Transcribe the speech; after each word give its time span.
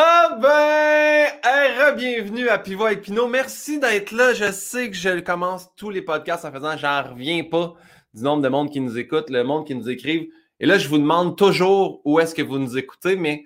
Ah 0.00 0.38
ben, 0.40 1.96
bienvenue 1.96 2.48
à 2.48 2.58
Pivot 2.58 2.84
avec 2.84 3.02
Pinot. 3.02 3.26
Merci 3.26 3.80
d'être 3.80 4.12
là. 4.12 4.32
Je 4.32 4.52
sais 4.52 4.90
que 4.90 4.96
je 4.96 5.18
commence 5.18 5.74
tous 5.74 5.90
les 5.90 6.02
podcasts 6.02 6.44
en 6.44 6.52
faisant 6.52 6.76
j'en 6.76 7.02
reviens 7.02 7.42
pas 7.42 7.74
du 8.14 8.22
nombre 8.22 8.40
de 8.40 8.48
monde 8.48 8.70
qui 8.70 8.78
nous 8.78 8.96
écoute, 8.96 9.28
le 9.28 9.42
monde 9.42 9.66
qui 9.66 9.74
nous 9.74 9.90
écrivent. 9.90 10.28
Et 10.60 10.66
là, 10.66 10.78
je 10.78 10.88
vous 10.88 10.98
demande 10.98 11.36
toujours 11.36 12.00
où 12.04 12.20
est-ce 12.20 12.32
que 12.32 12.42
vous 12.42 12.60
nous 12.60 12.78
écoutez, 12.78 13.16
mais 13.16 13.44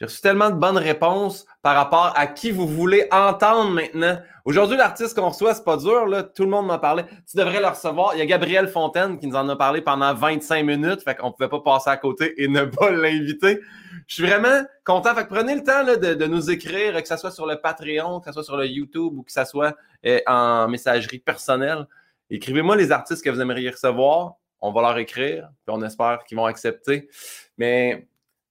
j'ai 0.00 0.06
reçu 0.06 0.20
tellement 0.20 0.50
de 0.50 0.56
bonnes 0.56 0.78
réponses 0.78 1.46
par 1.62 1.76
rapport 1.76 2.12
à 2.16 2.26
qui 2.26 2.50
vous 2.50 2.66
voulez 2.66 3.06
entendre 3.12 3.70
maintenant. 3.70 4.18
Aujourd'hui, 4.44 4.76
l'artiste 4.76 5.14
qu'on 5.14 5.28
reçoit, 5.28 5.54
c'est 5.54 5.64
pas 5.64 5.76
dur, 5.76 6.06
là. 6.06 6.24
Tout 6.24 6.42
le 6.42 6.50
monde 6.50 6.66
m'en 6.66 6.80
parlait. 6.80 7.04
Tu 7.30 7.36
devrais 7.36 7.60
le 7.60 7.68
recevoir. 7.68 8.16
Il 8.16 8.18
y 8.18 8.22
a 8.22 8.26
Gabriel 8.26 8.66
Fontaine 8.66 9.16
qui 9.16 9.28
nous 9.28 9.36
en 9.36 9.48
a 9.48 9.54
parlé 9.54 9.80
pendant 9.80 10.12
25 10.12 10.66
minutes. 10.66 11.04
Fait 11.04 11.14
qu'on 11.14 11.30
pouvait 11.30 11.48
pas 11.48 11.60
passer 11.60 11.90
à 11.90 11.96
côté 11.96 12.34
et 12.42 12.48
ne 12.48 12.64
pas 12.64 12.90
l'inviter. 12.90 13.60
Je 14.06 14.14
suis 14.14 14.26
vraiment 14.26 14.64
content. 14.84 15.14
Prenez 15.28 15.54
le 15.54 15.62
temps 15.62 15.84
de, 15.84 16.26
nous 16.26 16.50
écrire, 16.50 17.00
que 17.00 17.08
ce 17.08 17.16
soit 17.16 17.30
sur 17.30 17.46
le 17.46 17.60
Patreon, 17.60 18.20
que 18.20 18.26
ce 18.26 18.32
soit 18.32 18.44
sur 18.44 18.56
le 18.56 18.66
YouTube 18.66 19.18
ou 19.18 19.22
que 19.22 19.32
ce 19.32 19.44
soit 19.44 19.76
euh, 20.06 20.20
en 20.26 20.68
messagerie 20.68 21.18
personnelle. 21.18 21.86
Écrivez-moi 22.30 22.76
les 22.76 22.92
artistes 22.92 23.24
que 23.24 23.30
vous 23.30 23.40
aimeriez 23.40 23.70
recevoir. 23.70 24.34
On 24.60 24.72
va 24.72 24.82
leur 24.82 24.98
écrire, 24.98 25.50
puis 25.66 25.74
on 25.76 25.82
espère 25.82 26.24
qu'ils 26.24 26.36
vont 26.36 26.46
accepter. 26.46 27.08
Mais 27.58 28.06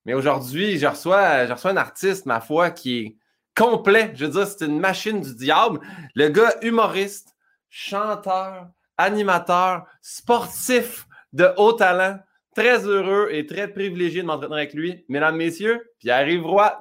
mais 0.05 0.13
aujourd'hui, 0.13 0.77
je 0.77 0.87
reçois, 0.87 1.45
je 1.45 1.53
reçois 1.53 1.71
un 1.71 1.77
artiste, 1.77 2.25
ma 2.25 2.41
foi, 2.41 2.71
qui 2.71 2.99
est 2.99 3.15
complet. 3.55 4.11
Je 4.15 4.25
veux 4.25 4.31
dire, 4.31 4.47
c'est 4.47 4.65
une 4.65 4.79
machine 4.79 5.21
du 5.21 5.35
diable. 5.35 5.79
Le 6.15 6.29
gars 6.29 6.55
humoriste, 6.61 7.35
chanteur, 7.69 8.67
animateur, 8.97 9.85
sportif 10.01 11.07
de 11.33 11.49
haut 11.57 11.73
talent. 11.73 12.19
Très 12.55 12.85
heureux 12.85 13.29
et 13.31 13.45
très 13.45 13.69
privilégié 13.69 14.21
de 14.21 14.27
m'entretenir 14.27 14.57
avec 14.57 14.73
lui. 14.73 15.05
Mesdames, 15.07 15.37
Messieurs, 15.37 15.89
Pierre-Yves 15.99 16.45
Roy. 16.45 16.77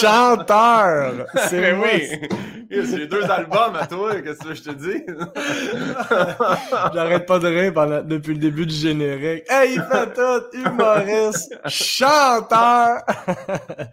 Chanteur! 0.00 1.26
C'est 1.48 1.60
ben 1.60 1.80
oui! 1.80 2.28
J'ai 2.70 3.06
deux 3.06 3.24
albums 3.24 3.76
à 3.76 3.86
toi, 3.86 4.20
qu'est-ce 4.20 4.40
que 4.40 4.54
je 4.54 4.62
te 4.62 4.70
dis? 4.70 5.02
J'arrête 6.94 7.26
pas 7.26 7.38
de 7.38 7.48
rire 7.48 8.04
depuis 8.04 8.34
le 8.34 8.40
début 8.40 8.66
du 8.66 8.74
générique. 8.74 9.44
Hey, 9.48 9.74
il 9.74 9.82
fait 9.82 10.12
tout! 10.14 10.56
Humoriste! 10.56 11.58
Chanteur! 11.66 13.02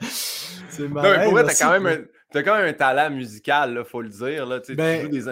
C'est 0.70 0.90
marrant. 0.90 1.24
pour 1.24 1.32
vrai, 1.32 1.46
t'as 1.46 1.54
quand, 1.54 1.80
même 1.80 1.88
un, 2.34 2.44
quand 2.44 2.58
même 2.58 2.68
un 2.68 2.74
talent 2.74 3.10
musical, 3.12 3.74
là, 3.74 3.84
faut 3.86 4.02
le 4.02 4.10
dire. 4.10 4.46
Là. 4.46 4.60
Tu, 4.60 4.76
ben, 4.76 5.04
joues 5.04 5.10
des... 5.10 5.24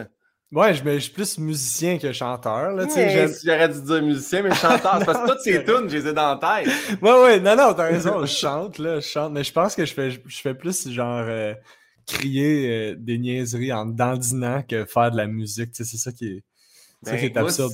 Ouais, 0.53 0.73
je, 0.75 0.83
je 0.83 0.99
suis 0.99 1.11
plus 1.11 1.39
musicien 1.39 1.97
que 1.97 2.11
chanteur. 2.11 2.73
Là, 2.73 2.85
J'aurais 2.87 3.69
dû 3.69 3.81
dire 3.81 4.03
musicien, 4.03 4.43
mais 4.43 4.53
chanteur. 4.53 4.97
c'est 4.99 5.05
parce 5.05 5.19
que 5.19 5.27
toutes 5.31 5.41
ces 5.41 5.63
tunes, 5.65 5.89
je 5.89 5.97
les 5.97 6.07
ai 6.07 6.13
dans 6.13 6.39
la 6.39 6.63
tête. 6.63 6.71
Ouais, 7.01 7.23
ouais, 7.23 7.39
non, 7.39 7.55
non, 7.55 7.73
t'as 7.73 7.87
raison, 7.87 8.21
je 8.21 8.31
chante, 8.31 8.77
là, 8.77 8.99
je 8.99 9.07
chante. 9.07 9.33
Mais 9.33 9.43
je 9.43 9.51
pense 9.51 9.75
que 9.75 9.83
je 9.83 9.93
fais, 9.93 10.11
je 10.11 10.41
fais 10.41 10.53
plus 10.53 10.87
genre 10.89 11.25
euh, 11.27 11.55
crier 12.05 12.69
euh, 12.69 12.95
des 12.95 13.17
niaiseries 13.17 13.73
en 13.73 13.87
dandinant 13.87 14.61
que 14.61 14.85
faire 14.85 15.09
de 15.09 15.17
la 15.17 15.25
musique. 15.25 15.71
C'est 15.73 15.85
ça 15.85 16.11
qui 16.11 16.27
est, 16.27 16.43
ça 17.01 17.17
qui 17.17 17.25
est 17.25 17.29
ben, 17.29 17.45
absurde 17.45 17.73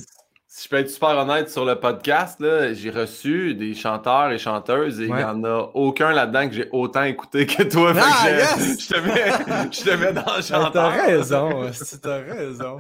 si 0.60 0.66
je 0.66 0.70
peux 0.72 0.76
être 0.76 0.90
super 0.90 1.18
honnête 1.18 1.50
sur 1.50 1.64
le 1.64 1.80
podcast, 1.80 2.38
j'ai 2.74 2.90
reçu 2.90 3.56
des 3.56 3.74
chanteurs 3.74 4.30
et 4.32 4.38
chanteuses 4.38 5.00
et 5.00 5.06
il 5.06 5.14
n'y 5.14 5.24
en 5.24 5.42
a 5.46 5.72
aucun 5.74 6.12
là-dedans 6.12 6.50
que 6.50 6.54
j'ai 6.54 6.68
autant 6.74 7.04
écouté 7.04 7.46
que 7.46 7.64
toi. 7.64 7.94
Ah, 7.96 8.28
je, 8.58 8.94
te 8.94 9.00
mets, 9.00 9.72
je 9.72 9.84
te 9.84 9.90
mets 9.92 10.12
dans 10.12 10.36
le 10.36 10.42
chanteur. 10.42 10.74
T'as 10.74 10.90
raison, 10.90 11.62
t'as 12.02 12.20
raison. 12.20 12.78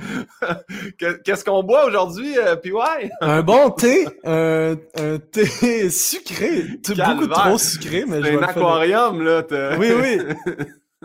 Qu'est-ce 1.24 1.46
qu'on 1.46 1.64
boit 1.64 1.86
aujourd'hui, 1.86 2.38
euh, 2.38 2.58
PY? 2.58 2.74
Un 3.22 3.44
bon 3.44 3.70
thé, 3.70 4.10
un, 4.26 4.76
un 4.98 5.18
thé 5.20 5.90
sucré. 5.90 6.66
Beaucoup 6.86 7.28
trop 7.28 7.58
sucré, 7.58 8.04
mais 8.06 8.22
je 8.22 8.38
un 8.38 8.44
aquarium, 8.44 9.23
là. 9.23 9.42
Oui, 9.80 9.88
oui. 9.98 10.18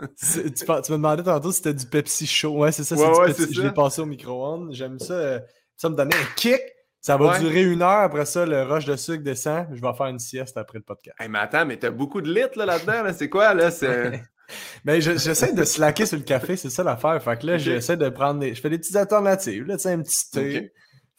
tu, 0.19 0.51
tu 0.53 0.65
me 0.65 0.97
demandais 0.97 1.23
tantôt 1.23 1.51
si 1.51 1.57
c'était 1.59 1.73
du 1.73 1.85
Pepsi 1.85 2.27
chaud. 2.27 2.57
Ouais, 2.57 2.73
c'est 2.73 2.83
ça, 2.83 2.97
c'est 2.97 3.05
du 3.07 3.33
Pepsi. 3.33 3.53
Je 3.53 3.61
l'ai 3.61 3.71
passé 3.71 4.01
au 4.01 4.05
micro-ondes. 4.05 4.73
J'aime 4.73 4.99
ça. 4.99 5.13
Euh, 5.13 5.39
ça 5.77 5.89
me 5.89 5.95
donnait 5.95 6.15
un 6.15 6.35
kick. 6.35 6.61
Ça 7.01 7.17
va 7.17 7.37
durer 7.37 7.61
une 7.61 7.83
heure. 7.83 8.01
Après 8.01 8.25
ça, 8.25 8.47
le 8.47 8.63
rush 8.63 8.85
de 8.85 8.95
sucre 8.95 9.23
descend. 9.23 9.67
Je 9.71 9.81
vais 9.81 9.93
faire 9.95 10.07
une 10.07 10.17
sieste 10.17 10.57
après 10.57 10.79
le 10.79 10.83
podcast. 10.83 11.15
Hey, 11.19 11.29
mais 11.29 11.37
attends, 11.37 11.65
mais 11.65 11.77
t'as 11.77 11.91
beaucoup 11.91 12.19
de 12.19 12.33
litres 12.33 12.57
là-dedans. 12.57 13.03
Là 13.03 13.13
c'est 13.13 13.29
quoi, 13.29 13.53
là? 13.53 13.69
C'est... 13.69 14.23
Ben, 14.83 15.01
j'essaie 15.01 15.53
de 15.53 15.63
slacker 15.63 16.05
sur 16.05 16.17
le 16.17 16.23
café, 16.23 16.55
c'est 16.55 16.69
ça 16.69 16.83
l'affaire. 16.83 17.21
Fait 17.21 17.39
que 17.39 17.47
là, 17.47 17.57
j'essaie 17.57 17.97
de 17.97 18.09
prendre 18.09 18.39
des. 18.39 18.53
Je 18.53 18.61
fais 18.61 18.69
des 18.69 18.77
petites 18.77 18.95
alternatives, 18.95 19.65
là, 19.65 19.75
tu 19.77 19.83
sais, 19.83 19.91
un 19.91 20.01
petit 20.01 20.29
thé. 20.31 20.71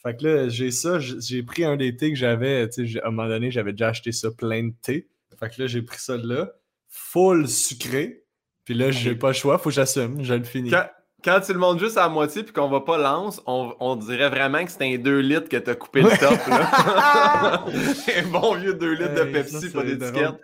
Fait 0.03 0.16
que 0.16 0.25
là, 0.25 0.49
j'ai 0.49 0.71
ça, 0.71 0.99
j'ai 1.00 1.43
pris 1.43 1.65
un 1.65 1.77
des 1.77 1.97
thés 1.97 2.12
que 2.12 2.19
j'avais, 2.19 2.69
tu 2.69 2.87
sais, 2.89 3.00
à 3.00 3.09
un 3.09 3.11
moment 3.11 3.28
donné, 3.28 3.50
j'avais 3.50 3.72
déjà 3.72 3.89
acheté 3.89 4.12
ça 4.12 4.31
plein 4.31 4.69
de 4.69 4.75
thé. 4.81 5.09
Fait 5.41 5.50
que 5.50 5.62
là, 5.62 5.66
j'ai 5.66 5.83
pris 5.83 5.99
ça 5.99 6.16
là, 6.16 6.53
full 6.89 7.49
sucré. 7.49 8.25
Puis 8.65 8.75
là, 8.75 8.91
j'ai 8.93 9.16
pas 9.16 9.28
le 9.28 9.34
choix, 9.34 9.59
faut 9.59 9.71
que 9.71 9.75
j'assume, 9.75 10.22
je 10.22 10.34
le 10.34 10.45
finis 10.45 10.71
quand 10.71 10.87
tu 11.22 11.53
le 11.53 11.59
montes 11.59 11.78
juste 11.78 11.99
à 11.99 12.09
moitié 12.09 12.43
puis 12.43 12.53
qu'on 12.53 12.69
va 12.69 12.81
pas 12.81 12.99
lance, 12.99 13.43
on, 13.47 13.75
on, 13.81 13.97
dirait 13.97 14.28
vraiment 14.28 14.65
que 14.65 14.71
c'est 14.71 14.84
un 14.84 14.97
2 14.99 15.19
litres 15.19 15.49
que 15.49 15.56
t'as 15.56 15.75
coupé 15.75 16.03
le 16.03 16.10
top. 16.10 16.38
Là. 16.47 17.65
un 18.16 18.27
bon 18.28 18.54
vieux 18.54 18.75
2 18.75 18.93
litres 18.93 19.15
de 19.15 19.32
Pepsi, 19.32 19.71
pas 19.71 19.82
d'étiquette. 19.82 20.41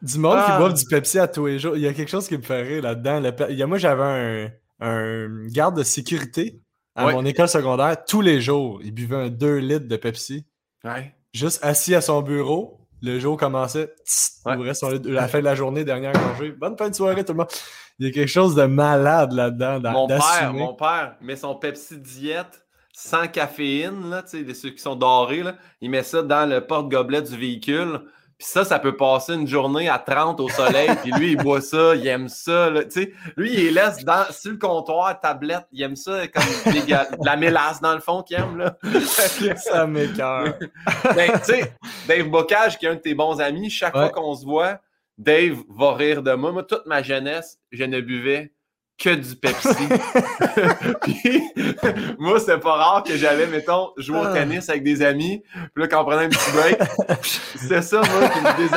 Du 0.00 0.18
monde 0.18 0.36
qui 0.36 0.50
ah. 0.52 0.58
boit 0.58 0.72
du 0.72 0.84
Pepsi 0.84 1.18
à 1.18 1.26
tous 1.26 1.46
les 1.46 1.58
jours. 1.58 1.76
Il 1.76 1.82
y 1.82 1.88
a 1.88 1.92
quelque 1.92 2.10
chose 2.10 2.28
qui 2.28 2.36
me 2.36 2.62
rire 2.62 2.82
là-dedans. 2.82 3.22
Il 3.48 3.56
y 3.56 3.62
a, 3.62 3.66
moi, 3.66 3.78
j'avais 3.78 4.02
un, 4.02 4.50
un, 4.80 5.46
garde 5.48 5.76
de 5.76 5.82
sécurité 5.82 6.60
à 6.94 7.10
mon 7.10 7.24
école 7.24 7.48
secondaire. 7.48 7.96
Tous 8.04 8.20
les 8.20 8.40
jours, 8.40 8.80
il 8.82 8.92
buvait 8.92 9.16
un 9.16 9.28
2 9.28 9.56
litres 9.56 9.88
de 9.88 9.96
Pepsi. 9.96 10.46
Ouais. 10.84 11.14
Juste 11.32 11.64
assis 11.64 11.94
à 11.94 12.00
son 12.00 12.22
bureau. 12.22 12.78
Le 13.00 13.18
jour 13.18 13.36
commençait. 13.36 13.92
à 14.44 14.56
la 14.56 15.28
fin 15.28 15.38
de 15.38 15.44
la 15.44 15.54
journée, 15.54 15.84
dernière 15.84 16.12
congé. 16.12 16.50
Bonne 16.52 16.76
fin 16.76 16.88
de 16.88 16.94
soirée, 16.94 17.24
tout 17.24 17.32
le 17.32 17.38
monde. 17.38 17.48
Il 17.98 18.06
y 18.06 18.10
a 18.10 18.12
quelque 18.12 18.28
chose 18.28 18.54
de 18.54 18.64
malade 18.64 19.32
là-dedans. 19.32 19.80
Mon 19.90 20.06
père, 20.06 20.52
mon 20.52 20.74
père 20.74 21.16
met 21.20 21.36
son 21.36 21.54
Pepsi 21.54 21.98
diète 21.98 22.64
sans 22.92 23.28
caféine, 23.28 24.10
là, 24.10 24.24
ceux 24.26 24.70
qui 24.70 24.78
sont 24.78 24.96
dorés, 24.96 25.44
là, 25.44 25.54
il 25.80 25.88
met 25.88 26.02
ça 26.02 26.20
dans 26.22 26.48
le 26.48 26.66
porte-gobelet 26.66 27.22
du 27.22 27.36
véhicule. 27.36 28.00
Puis 28.38 28.46
ça, 28.46 28.64
ça 28.64 28.78
peut 28.78 28.96
passer 28.96 29.34
une 29.34 29.48
journée 29.48 29.88
à 29.88 29.98
30 29.98 30.38
au 30.40 30.48
soleil. 30.48 30.90
puis 31.02 31.10
lui, 31.12 31.32
il 31.32 31.36
boit 31.36 31.60
ça, 31.60 31.96
il 31.96 32.06
aime 32.06 32.28
ça. 32.28 32.70
Là, 32.70 32.82
lui, 33.36 33.52
il 33.52 33.74
laisse 33.74 34.04
dans, 34.04 34.24
sur 34.30 34.52
le 34.52 34.58
comptoir, 34.58 35.20
tablette. 35.20 35.66
Il 35.72 35.82
aime 35.82 35.96
ça 35.96 36.26
comme 36.28 36.44
de 36.72 37.24
la 37.24 37.36
mélasse, 37.36 37.80
dans 37.80 37.94
le 37.94 38.00
fond, 38.00 38.22
qu'il 38.22 38.36
aime. 38.36 38.58
Là. 38.58 38.76
ça 39.56 39.86
m'écœure. 39.88 40.54
ben, 41.16 41.32
Dave 42.06 42.28
Bocage, 42.28 42.78
qui 42.78 42.86
est 42.86 42.90
un 42.90 42.94
de 42.94 43.00
tes 43.00 43.14
bons 43.14 43.40
amis, 43.40 43.70
chaque 43.70 43.92
fois 43.92 44.10
qu'on 44.10 44.36
se 44.36 44.44
voit, 44.44 44.78
Dave 45.18 45.58
va 45.68 45.94
rire 45.94 46.22
de 46.22 46.32
moi. 46.32 46.52
Moi, 46.52 46.62
toute 46.62 46.86
ma 46.86 47.02
jeunesse, 47.02 47.58
je 47.72 47.84
ne 47.84 48.00
buvais 48.00 48.52
que 48.98 49.14
du 49.14 49.36
Pepsi. 49.36 49.68
puis, 51.02 51.42
moi, 52.18 52.40
c'était 52.40 52.58
pas 52.58 52.72
rare 52.72 53.02
que 53.04 53.16
j'allais, 53.16 53.46
mettons, 53.46 53.90
jouer 53.96 54.18
au 54.18 54.24
ah. 54.24 54.32
tennis 54.32 54.68
avec 54.68 54.82
des 54.82 55.02
amis. 55.02 55.42
Puis 55.52 55.82
là, 55.82 55.88
quand 55.88 56.02
on 56.02 56.04
prenait 56.04 56.24
un 56.24 56.28
petit 56.28 56.50
break, 56.52 56.78
c'était 57.56 57.82
ça, 57.82 58.00
moi, 58.00 58.28
qui 58.28 58.40
me 58.40 58.68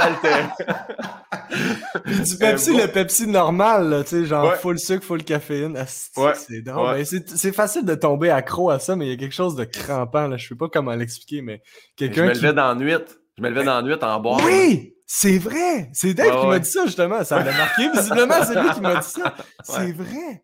puis 2.03 2.21
du 2.21 2.37
Pepsi, 2.37 2.77
le 2.77 2.87
Pepsi 2.87 3.27
normal, 3.27 4.03
tu 4.03 4.09
sais, 4.09 4.25
genre 4.25 4.55
full 4.55 4.79
sucre, 4.79 5.03
full 5.03 5.23
caféine. 5.23 5.73
ouais. 6.17 6.33
C'est 6.35 6.61
drôle? 6.61 6.95
Ben, 6.95 7.05
c'est 7.05 7.51
facile 7.51 7.85
de 7.85 7.95
tomber 7.95 8.29
accro 8.29 8.69
à 8.69 8.79
ça, 8.79 8.95
mais 8.95 9.07
il 9.07 9.09
y 9.09 9.13
a 9.13 9.17
quelque 9.17 9.35
chose 9.35 9.55
de 9.55 9.63
crampant, 9.63 10.27
là. 10.27 10.37
Je 10.37 10.47
sais 10.47 10.55
pas 10.55 10.69
comment 10.69 10.93
l'expliquer, 10.93 11.41
mais 11.41 11.61
quelqu'un. 11.95 12.25
Je 12.25 12.29
me 12.29 12.33
levais 12.35 12.53
dans 12.53 12.67
la 12.67 12.75
nuit. 12.75 12.93
Je 13.37 13.43
me 13.43 13.49
levais 13.49 13.63
dans 13.63 13.75
la 13.75 13.81
nuit 13.81 13.95
en 14.01 14.19
boire. 14.19 14.39
Oui! 14.45 14.93
C'est 15.13 15.39
vrai! 15.39 15.89
C'est 15.91 16.13
Dave 16.13 16.39
qui 16.39 16.47
m'a 16.47 16.57
dit 16.57 16.69
ça, 16.69 16.85
justement. 16.85 17.21
Ça 17.25 17.43
m'a 17.43 17.51
marqué. 17.51 17.89
Visiblement, 17.93 18.45
c'est 18.45 18.61
lui 18.61 18.69
qui 18.71 18.79
m'a 18.79 18.95
dit 18.95 19.09
ça. 19.09 19.35
C'est 19.61 19.91
vrai! 19.91 20.41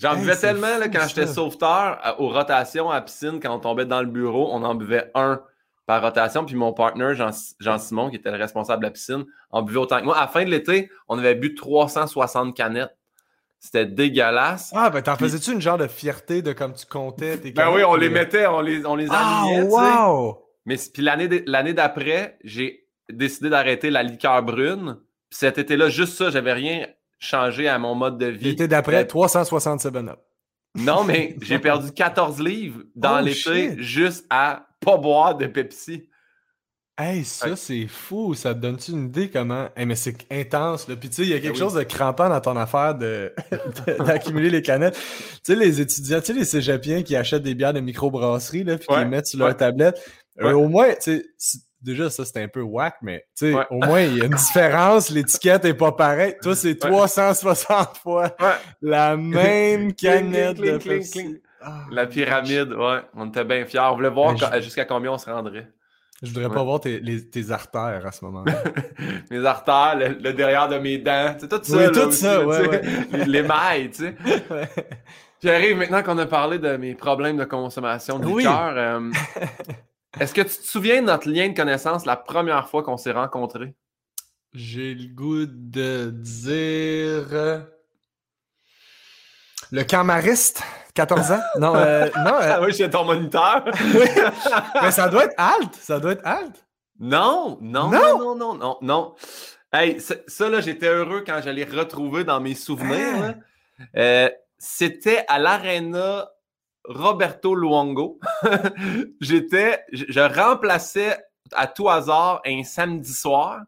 J'en 0.00 0.16
buvais 0.16 0.36
tellement 0.36 0.78
là, 0.78 0.88
quand 0.88 1.06
j'étais 1.06 1.28
sauveteur 1.28 2.16
aux 2.18 2.28
rotations 2.28 2.90
à 2.90 3.00
piscine, 3.00 3.38
quand 3.40 3.54
on 3.54 3.60
tombait 3.60 3.86
dans 3.86 4.00
le 4.00 4.08
bureau, 4.08 4.48
on 4.52 4.64
en 4.64 4.74
buvait 4.74 5.12
un 5.14 5.40
par 5.86 6.02
rotation. 6.02 6.44
Puis 6.44 6.56
mon 6.56 6.72
partner, 6.72 7.12
Jean-Simon, 7.60 8.10
qui 8.10 8.16
était 8.16 8.32
le 8.32 8.36
responsable 8.36 8.82
de 8.82 8.88
la 8.88 8.90
piscine, 8.90 9.24
en 9.52 9.62
buvait 9.62 9.78
autant 9.78 10.00
que 10.00 10.06
moi. 10.06 10.16
À 10.16 10.22
la 10.22 10.26
fin 10.28 10.44
de 10.44 10.50
l'été, 10.50 10.90
on 11.06 11.16
avait 11.16 11.36
bu 11.36 11.54
360 11.54 12.56
canettes. 12.56 12.96
C'était 13.60 13.86
dégueulasse. 13.86 14.72
Ah, 14.74 14.90
ben 14.90 15.02
t'en 15.02 15.14
faisais-tu 15.14 15.52
une 15.52 15.60
genre 15.60 15.78
de 15.78 15.86
fierté 15.86 16.42
de 16.42 16.52
comme 16.52 16.74
tu 16.74 16.84
comptais 16.84 17.38
tes 17.38 17.52
Ben 17.52 17.70
oui, 17.72 17.84
on 17.84 17.94
les 17.94 18.08
mettait, 18.08 18.48
on 18.48 18.60
les, 18.60 18.84
on 18.84 18.96
les 18.96 19.06
ah, 19.08 19.44
wow! 19.62 20.44
Mais 20.66 20.76
puis 20.92 21.02
l'année 21.02 21.74
d'après, 21.74 22.38
j'ai 22.42 22.87
décidé 23.12 23.50
d'arrêter 23.50 23.90
la 23.90 24.02
liqueur 24.02 24.42
brune. 24.42 24.96
Puis 25.30 25.38
cet 25.40 25.58
été-là, 25.58 25.88
juste 25.88 26.14
ça, 26.16 26.30
j'avais 26.30 26.52
rien 26.52 26.86
changé 27.18 27.68
à 27.68 27.78
mon 27.78 27.94
mode 27.94 28.18
de 28.18 28.26
vie. 28.26 28.44
L'été 28.44 28.68
d'après, 28.68 29.06
367 29.06 29.96
up. 29.96 30.18
Non, 30.76 31.04
mais 31.04 31.36
j'ai 31.42 31.58
perdu 31.58 31.92
14 31.92 32.40
livres 32.40 32.82
dans 32.94 33.18
oh, 33.20 33.24
l'été 33.24 33.74
juste 33.82 34.26
à 34.30 34.68
pas 34.80 34.96
boire 34.96 35.36
de 35.36 35.46
Pepsi. 35.46 36.08
Hey, 37.00 37.24
ça, 37.24 37.54
c'est 37.54 37.86
fou. 37.86 38.34
Ça 38.34 38.54
te 38.54 38.58
donne-tu 38.58 38.90
une 38.90 39.06
idée 39.06 39.30
comment? 39.30 39.68
Hey, 39.76 39.86
mais 39.86 39.94
c'est 39.94 40.16
intense, 40.32 40.88
là. 40.88 40.96
Puis, 40.96 41.08
tu 41.08 41.16
sais, 41.16 41.22
il 41.22 41.28
y 41.28 41.32
a 41.32 41.36
Ben 41.36 41.42
quelque 41.42 41.52
oui. 41.54 41.60
chose 41.60 41.74
de 41.74 41.84
crampant 41.84 42.28
dans 42.28 42.40
ton 42.40 42.56
affaire 42.56 42.96
de- 42.96 43.32
d'accumuler 44.04 44.50
les 44.50 44.62
canettes. 44.62 44.94
Tu 45.44 45.52
sais, 45.52 45.54
les 45.54 45.80
étudiants, 45.80 46.18
tu 46.20 46.26
sais, 46.26 46.32
les 46.32 46.44
cégepiens 46.44 47.02
qui 47.04 47.14
achètent 47.14 47.44
des 47.44 47.54
bières 47.54 47.72
de 47.72 47.78
microbrasserie, 47.78 48.64
là, 48.64 48.78
puis 48.78 48.88
qui 48.88 48.96
les 48.96 49.04
mettent 49.04 49.28
sur 49.28 49.38
leur 49.38 49.48
Ouais. 49.48 49.54
tablette. 49.54 49.96
Euh, 50.40 50.52
au 50.54 50.66
moins, 50.68 50.88
tu 50.94 51.24
sais, 51.36 51.58
déjà, 51.82 52.10
ça, 52.10 52.24
c'était 52.24 52.42
un 52.42 52.48
peu 52.48 52.60
whack, 52.62 52.96
mais, 53.02 53.24
tu 53.36 53.46
sais, 53.50 53.54
Ouais. 53.54 53.66
au 53.70 53.76
moins, 53.84 54.00
il 54.02 54.18
y 54.18 54.22
a 54.22 54.24
une 54.24 54.30
différence. 54.34 55.10
L'étiquette 55.10 55.64
est 55.64 55.74
pas 55.74 55.92
pareille. 55.92 56.34
Toi, 56.42 56.54
c'est 56.56 56.76
360 56.76 57.98
fois 57.98 58.34
Ouais. 58.40 58.46
la 58.82 59.16
même 59.16 59.92
canette 59.94 60.56
cling, 60.58 60.72
de 60.72 60.78
cling, 60.78 60.98
Pepsi. 60.98 61.10
cling. 61.10 61.38
Ah, 61.60 61.82
La 61.90 62.06
pyramide, 62.06 62.72
ouais. 62.72 63.00
On 63.14 63.26
était 63.28 63.44
bien 63.44 63.64
fiers. 63.64 63.80
On 63.80 63.96
voulait 63.96 64.10
voir 64.10 64.36
je- 64.36 64.60
jusqu'à 64.60 64.84
combien 64.84 65.12
on 65.12 65.18
se 65.18 65.28
rendrait. 65.28 65.68
Je 66.22 66.28
voudrais 66.28 66.46
Ouais. 66.46 66.54
pas 66.54 66.62
voir 66.64 66.80
tes, 66.80 66.98
les- 67.00 67.28
tes 67.28 67.50
artères 67.52 68.02
à 68.06 68.10
ce 68.12 68.24
moment-là. 68.24 68.52
Mes 69.30 69.44
artères, 69.46 69.96
le, 69.96 70.08
le 70.20 70.32
derrière 70.32 70.68
de 70.68 70.78
mes 70.78 70.98
dents. 70.98 71.34
C'est 71.38 71.48
tout 71.48 71.60
ça. 71.62 71.76
Oui, 71.76 71.82
là, 71.84 71.90
tout 71.90 71.98
aussi, 72.08 72.18
ça, 72.22 72.44
ouais. 72.44 72.80
Les, 73.12 73.24
les 73.24 73.42
mailles, 73.42 73.90
tu 73.90 74.04
sais. 74.04 74.16
Puis 75.40 75.48
arrive 75.50 75.76
maintenant 75.76 76.02
qu'on 76.02 76.18
a 76.18 76.26
parlé 76.26 76.58
de 76.58 76.76
mes 76.76 76.94
problèmes 76.96 77.36
de 77.36 77.44
consommation 77.44 78.18
de 78.18 78.26
Oui. 78.26 78.44
euh, 78.48 79.10
Est-ce 80.18 80.32
que 80.34 80.40
tu 80.40 80.48
te 80.56 80.66
souviens 80.66 81.00
de 81.02 81.06
notre 81.06 81.28
lien 81.28 81.48
de 81.48 81.54
connaissance 81.56 82.06
la 82.06 82.16
première 82.16 82.68
fois 82.68 82.82
qu'on 82.82 82.96
s'est 82.96 83.12
rencontrés? 83.12 83.74
J'ai 84.54 84.94
le 84.94 85.08
goût 85.14 85.44
de 85.46 86.10
dire. 86.10 87.28
euh, 87.34 87.60
Le 89.70 89.82
camariste, 89.84 90.62
14 90.94 91.32
ans? 91.32 91.40
Non, 91.58 91.76
euh, 91.76 92.06
non, 92.24 92.34
euh, 92.34 92.52
Ah 92.54 92.60
oui, 92.62 92.72
j'ai 92.72 92.88
ton 92.88 93.04
moniteur. 93.04 93.64
mais 94.82 94.90
ça 94.90 95.08
doit 95.08 95.24
être 95.26 95.34
alt, 95.36 95.74
ça 95.74 96.00
doit 96.00 96.12
être 96.12 96.26
alt. 96.26 96.64
Non, 96.98 97.58
non, 97.60 97.90
non, 97.90 98.18
non, 98.18 98.34
non, 98.34 98.54
non, 98.54 98.78
non. 98.80 99.14
Hey, 99.72 100.00
ça, 100.00 100.48
là, 100.48 100.60
j'étais 100.62 100.88
heureux 100.88 101.22
quand 101.26 101.40
je 101.44 101.50
l'ai 101.50 101.64
retrouvé 101.64 102.24
dans 102.24 102.40
mes 102.40 102.54
souvenirs. 102.54 103.20
là. 103.20 103.34
Euh, 103.96 104.30
C'était 104.58 105.24
à 105.28 105.38
l'aréna 105.38 106.28
Roberto 106.84 107.54
Luongo. 107.54 108.18
J'étais, 109.20 109.82
je, 109.92 110.04
je 110.08 110.20
remplaçais 110.20 111.16
à 111.52 111.66
tout 111.66 111.88
hasard 111.88 112.40
un 112.46 112.62
samedi 112.64 113.12
soir. 113.12 113.60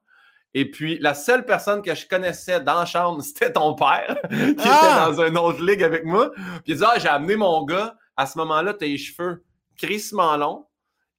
Et 0.52 0.68
puis, 0.68 0.98
la 0.98 1.14
seule 1.14 1.44
personne 1.46 1.80
que 1.80 1.94
je 1.94 2.08
connaissais 2.08 2.60
dans 2.60 2.80
la 2.80 2.84
chambre, 2.84 3.22
c'était 3.22 3.52
ton 3.52 3.74
père, 3.74 4.16
qui 4.30 4.36
Ah! 4.58 5.12
était 5.14 5.16
dans 5.16 5.22
une 5.28 5.38
autre 5.38 5.62
ligue 5.62 5.82
avec 5.82 6.04
moi. 6.04 6.30
Puis 6.34 6.72
il 6.72 6.76
dit 6.76 6.84
Ah, 6.86 6.98
j'ai 6.98 7.08
amené 7.08 7.36
mon 7.36 7.64
gars. 7.64 7.94
À 8.16 8.26
ce 8.26 8.36
moment-là, 8.38 8.74
tes 8.74 8.96
cheveux 8.98 9.44
crissement 9.78 10.36
longs, 10.36 10.66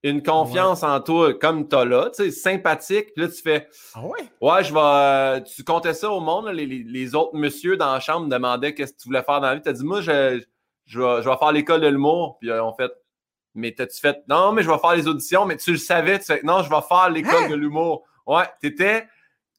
une 0.03 0.21
confiance 0.21 0.83
en 0.83 0.99
toi 0.99 1.33
comme 1.33 1.67
t'as 1.67 1.85
là, 1.85 2.09
tu 2.15 2.23
sais, 2.25 2.31
sympathique. 2.31 3.07
Puis 3.15 3.23
là, 3.23 3.27
tu 3.29 3.41
fais 3.41 3.67
Ah 3.95 4.01
ouais? 4.05 4.19
Ouais, 4.41 4.63
je 4.63 4.73
vais. 4.73 4.79
euh, 4.81 5.39
tu 5.39 5.63
comptais 5.63 5.93
ça 5.93 6.11
au 6.11 6.19
monde, 6.19 6.45
là, 6.47 6.53
les, 6.53 6.65
les- 6.65 6.83
les 6.83 7.15
autres 7.15 7.35
messieurs 7.35 7.77
dans 7.77 7.93
la 7.93 7.99
chambre 7.99 8.25
me 8.27 8.31
demandaient 8.31 8.73
qu'est-ce 8.75 8.93
que 8.93 8.97
tu 9.01 9.07
voulais 9.07 9.23
faire 9.23 9.39
dans 9.41 9.47
la 9.47 9.55
vie. 9.55 9.61
Tu 9.61 9.69
as 9.69 9.73
dit 9.73 9.83
Moi, 9.85 10.01
je, 10.01 10.43
je, 10.85 10.99
vais, 10.99 11.21
je 11.21 11.29
vais 11.29 11.37
faire 11.37 11.51
l'école 11.51 11.81
de 11.81 11.87
l'humour. 11.87 12.37
Puis 12.39 12.49
euh, 12.49 12.63
on 12.63 12.73
fait 12.73 12.91
Mais 13.53 13.71
t'as-tu 13.73 13.99
fait 13.99 14.17
Non, 14.27 14.51
mais 14.53 14.63
je 14.63 14.69
vais 14.71 14.77
faire 14.77 14.95
les 14.95 15.07
auditions, 15.07 15.45
mais 15.45 15.57
tu 15.57 15.71
le 15.71 15.77
savais, 15.77 16.19
tu 16.19 16.25
fais 16.25 16.41
Non, 16.43 16.63
je 16.63 16.69
vais 16.69 16.81
faire 16.87 17.09
l'école 17.09 17.43
Hein? 17.45 17.49
de 17.49 17.55
l'humour. 17.55 18.03
Ouais, 18.27 18.45
t'étais 18.61 19.07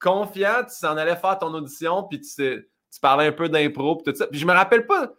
confiant, 0.01 0.65
tu 0.65 0.75
s'en 0.75 0.97
allais 0.97 1.17
faire 1.17 1.39
ton 1.39 1.53
audition, 1.55 2.05
puis 2.05 2.21
tu, 2.21 2.69
parlais 3.01 3.27
un 3.27 3.33
peu 3.33 3.49
d'impro, 3.49 3.97
puis 3.97 4.13
tout 4.13 4.19
ça. 4.19 4.27
Puis 4.27 4.39
je 4.41 4.47
me 4.47 4.53
rappelle 4.53 4.87
pas. 4.87 5.13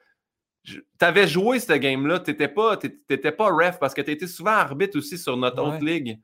T'avais 0.97 1.27
joué 1.27 1.59
ce 1.59 1.73
game-là, 1.73 2.19
t'étais 2.19 2.47
pas, 2.47 2.77
pas 2.77 3.49
ref 3.49 3.79
parce 3.79 3.93
que 3.93 4.01
t'étais 4.01 4.27
souvent 4.27 4.51
arbitre 4.51 4.97
aussi 4.97 5.17
sur 5.17 5.35
notre 5.35 5.61
Ouais. 5.61 5.75
autre 5.75 5.83
ligue. 5.83 6.19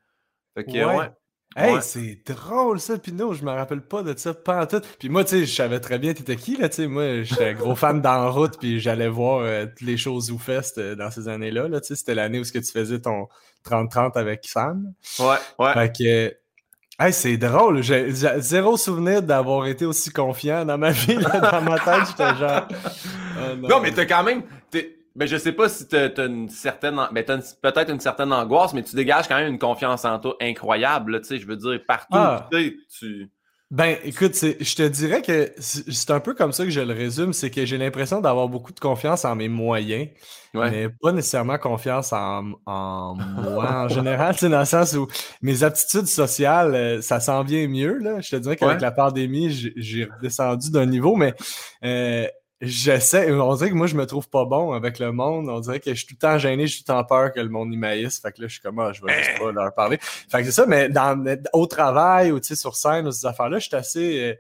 Fait 0.54 0.64
que, 0.64 0.72
Ouais. 0.72 0.86
ouais. 0.98 1.10
Hey, 1.56 1.74
Ouais. 1.74 1.81
c'est 1.81 2.19
drôle 2.28 2.80
ça, 2.80 2.98
Pino, 3.00 3.34
je 3.34 3.44
me 3.44 3.50
rappelle 3.51 3.81
pas 3.81 4.04
de 4.04 4.16
ça 4.18 4.34
pas 4.36 4.62
en 4.62 4.68
tout. 4.68 4.81
Puis 5.00 5.10
moi, 5.10 5.24
tu 5.24 5.31
sais, 5.31 5.46
je 5.48 5.54
savais 5.56 5.80
très 5.80 5.98
bien 5.98 6.13
t'étais 6.13 6.36
qui, 6.36 6.56
là, 6.56 6.69
tu 6.69 6.75
sais, 6.75 6.88
moi, 6.88 7.24
j'étais 7.24 7.56
gros 7.56 7.75
fan 7.75 8.01
d'En 8.01 8.31
route, 8.31 8.57
puis 8.60 8.80
j'allais 8.80 9.07
voir 9.10 9.40
euh, 9.42 9.66
toutes 9.66 9.81
les 9.81 9.98
choses 9.98 10.30
où 10.31 10.38
fest 10.38 10.78
euh, 10.78 10.96
dans 10.96 11.10
ces 11.10 11.28
années-là, 11.28 11.68
là, 11.68 11.81
tu 11.81 11.88
sais, 11.88 11.96
c'était 11.96 12.13
l'année 12.13 12.40
où 12.40 12.44
ce 12.44 12.51
que 12.51 12.60
tu 12.60 12.72
faisais 12.72 13.00
ton 13.00 13.28
30-30 13.68 14.12
avec 14.18 14.42
Sam. 14.46 14.94
Ouais, 15.19 15.36
ouais. 15.57 15.74
Fait 15.74 15.92
que, 15.98 17.04
hey, 17.04 17.12
c'est 17.13 17.38
drôle, 17.38 17.81
j'ai 17.81 18.12
zéro 18.12 18.78
souvenir 18.78 19.24
d'avoir 19.24 19.66
été 19.66 19.86
aussi 19.88 20.12
confiant 20.12 20.63
dans 20.66 20.78
ma 20.78 20.92
vie, 20.92 21.16
là, 21.16 21.40
dans 21.40 21.62
ma 21.63 21.80
tête, 21.80 22.07
j'étais 22.10 22.36
genre... 22.36 22.68
oh 23.40 23.56
Non, 23.68 23.80
mais 23.81 23.92
t'as 23.92 24.06
quand 24.06 24.24
même. 24.24 24.44
t'es- 24.69 24.99
Ben, 25.19 25.27
je 25.27 25.36
sais 25.38 25.51
pas 25.51 25.68
si 25.69 25.88
t'as 25.88 26.10
t'as 26.10 26.27
une 26.27 26.48
certaine. 26.50 26.98
an- 26.98 27.10
Ben, 27.12 27.24
peut-être 27.62 27.92
une 27.92 28.00
certaine 28.00 28.31
angoisse, 28.31 28.74
mais 28.74 28.83
tu 28.83 28.95
dégages 28.95 29.27
quand 29.27 29.36
même 29.36 29.51
une 29.51 29.60
confiance 29.60 30.06
en 30.06 30.18
toi 30.18 30.36
incroyable, 30.42 31.19
tu 31.21 31.27
sais. 31.27 31.38
Je 31.39 31.45
veux 31.45 31.57
dire, 31.57 31.80
partout. 31.88 32.07
Ah. 32.13 32.48
Tu 32.51 32.80
tu. 32.98 33.30
Ben, 33.71 33.98
écoute, 34.04 34.33
je 34.33 34.75
te 34.75 34.88
dirais 34.88 35.21
que 35.21 35.51
c'est 35.60 36.10
un 36.10 36.19
peu 36.19 36.33
comme 36.33 36.51
ça 36.54 36.63
que 36.63 36.71
je 36.71 36.81
le 36.81 36.92
résume, 36.92 37.33
c'est 37.33 37.51
que 37.51 37.68
j'ai 37.68 37.77
l'impression 37.77 38.19
d'avoir 38.19 38.48
beaucoup 38.50 38.71
de 38.74 38.80
confiance 38.80 39.25
en 39.25 39.36
mes 39.36 39.48
moyens, 39.48 40.07
Ouais. 40.56 40.71
mais 40.71 40.89
pas 41.01 41.12
nécessairement 41.12 41.60
confiance 41.60 42.12
en, 42.12 42.54
en 42.66 43.13
moi 43.16 43.71
en 43.83 43.88
général, 43.88 44.36
tu 44.39 44.50
dans 44.50 44.57
le 44.60 44.66
sens 44.66 44.94
où 44.94 45.06
mes 45.44 45.62
aptitudes 45.62 46.07
sociales, 46.07 46.74
euh, 46.74 47.01
ça 47.01 47.19
s'en 47.19 47.44
vient 47.44 47.68
mieux, 47.68 48.00
là. 48.00 48.21
Je 48.21 48.31
te 48.31 48.36
dirais 48.38 48.56
qu'avec 48.56 48.77
Ouais. 48.77 48.81
la 48.81 48.92
pandémie, 48.92 49.51
j'ai- 49.51 49.74
j'ai 49.75 50.06
redescendu 50.06 50.71
d'un 50.71 50.88
niveau, 50.88 51.16
mais 51.16 51.36
euh, 51.83 52.25
j'essaie, 52.61 53.31
on 53.31 53.56
dirait 53.56 53.69
que 53.69 53.75
moi, 53.75 53.88
je 53.88 53.95
me 53.95 54.06
trouve 54.06 54.29
pas 54.29 54.45
bon 54.45 54.73
avec 54.73 55.00
le 55.00 55.11
monde, 55.11 55.50
on 55.50 55.59
dirait 55.59 55.79
que 55.79 55.94
je 55.94 56.00
suis 56.00 56.07
tout 56.07 56.15
le 56.15 56.19
temps 56.19 56.38
gêné, 56.38 56.67
je 56.67 56.75
suis 56.75 56.83
tout 56.83 56.91
le 56.91 56.97
temps 56.97 57.06
peur 57.06 57.31
que 57.31 57.39
le 57.39 57.50
monde 57.50 57.73
m'haïsse, 57.75 58.19
fait 58.19 58.31
que 58.33 58.41
là, 58.41 58.47
je 58.47 58.53
suis 58.53 58.61
comme, 58.61 58.79
ah, 58.79 58.91
je 58.91 59.01
vais 59.03 59.23
juste 59.23 59.39
pas 59.39 59.51
leur 59.51 59.73
parler. 59.73 59.97
Fait 60.01 60.39
que 60.39 60.45
c'est 60.45 60.51
ça, 60.51 60.65
mais 60.65 60.89
dans, 60.89 61.38
au 61.53 61.67
travail 61.67 62.31
ou 62.31 62.39
tu 62.39 62.47
sais, 62.47 62.56
sur 62.56 62.75
scène 62.75 63.07
ou 63.07 63.11
ces 63.11 63.25
affaires-là, 63.25 63.59
je 63.59 63.67
suis 63.67 63.75
assez, 63.75 64.19
euh, 64.19 64.33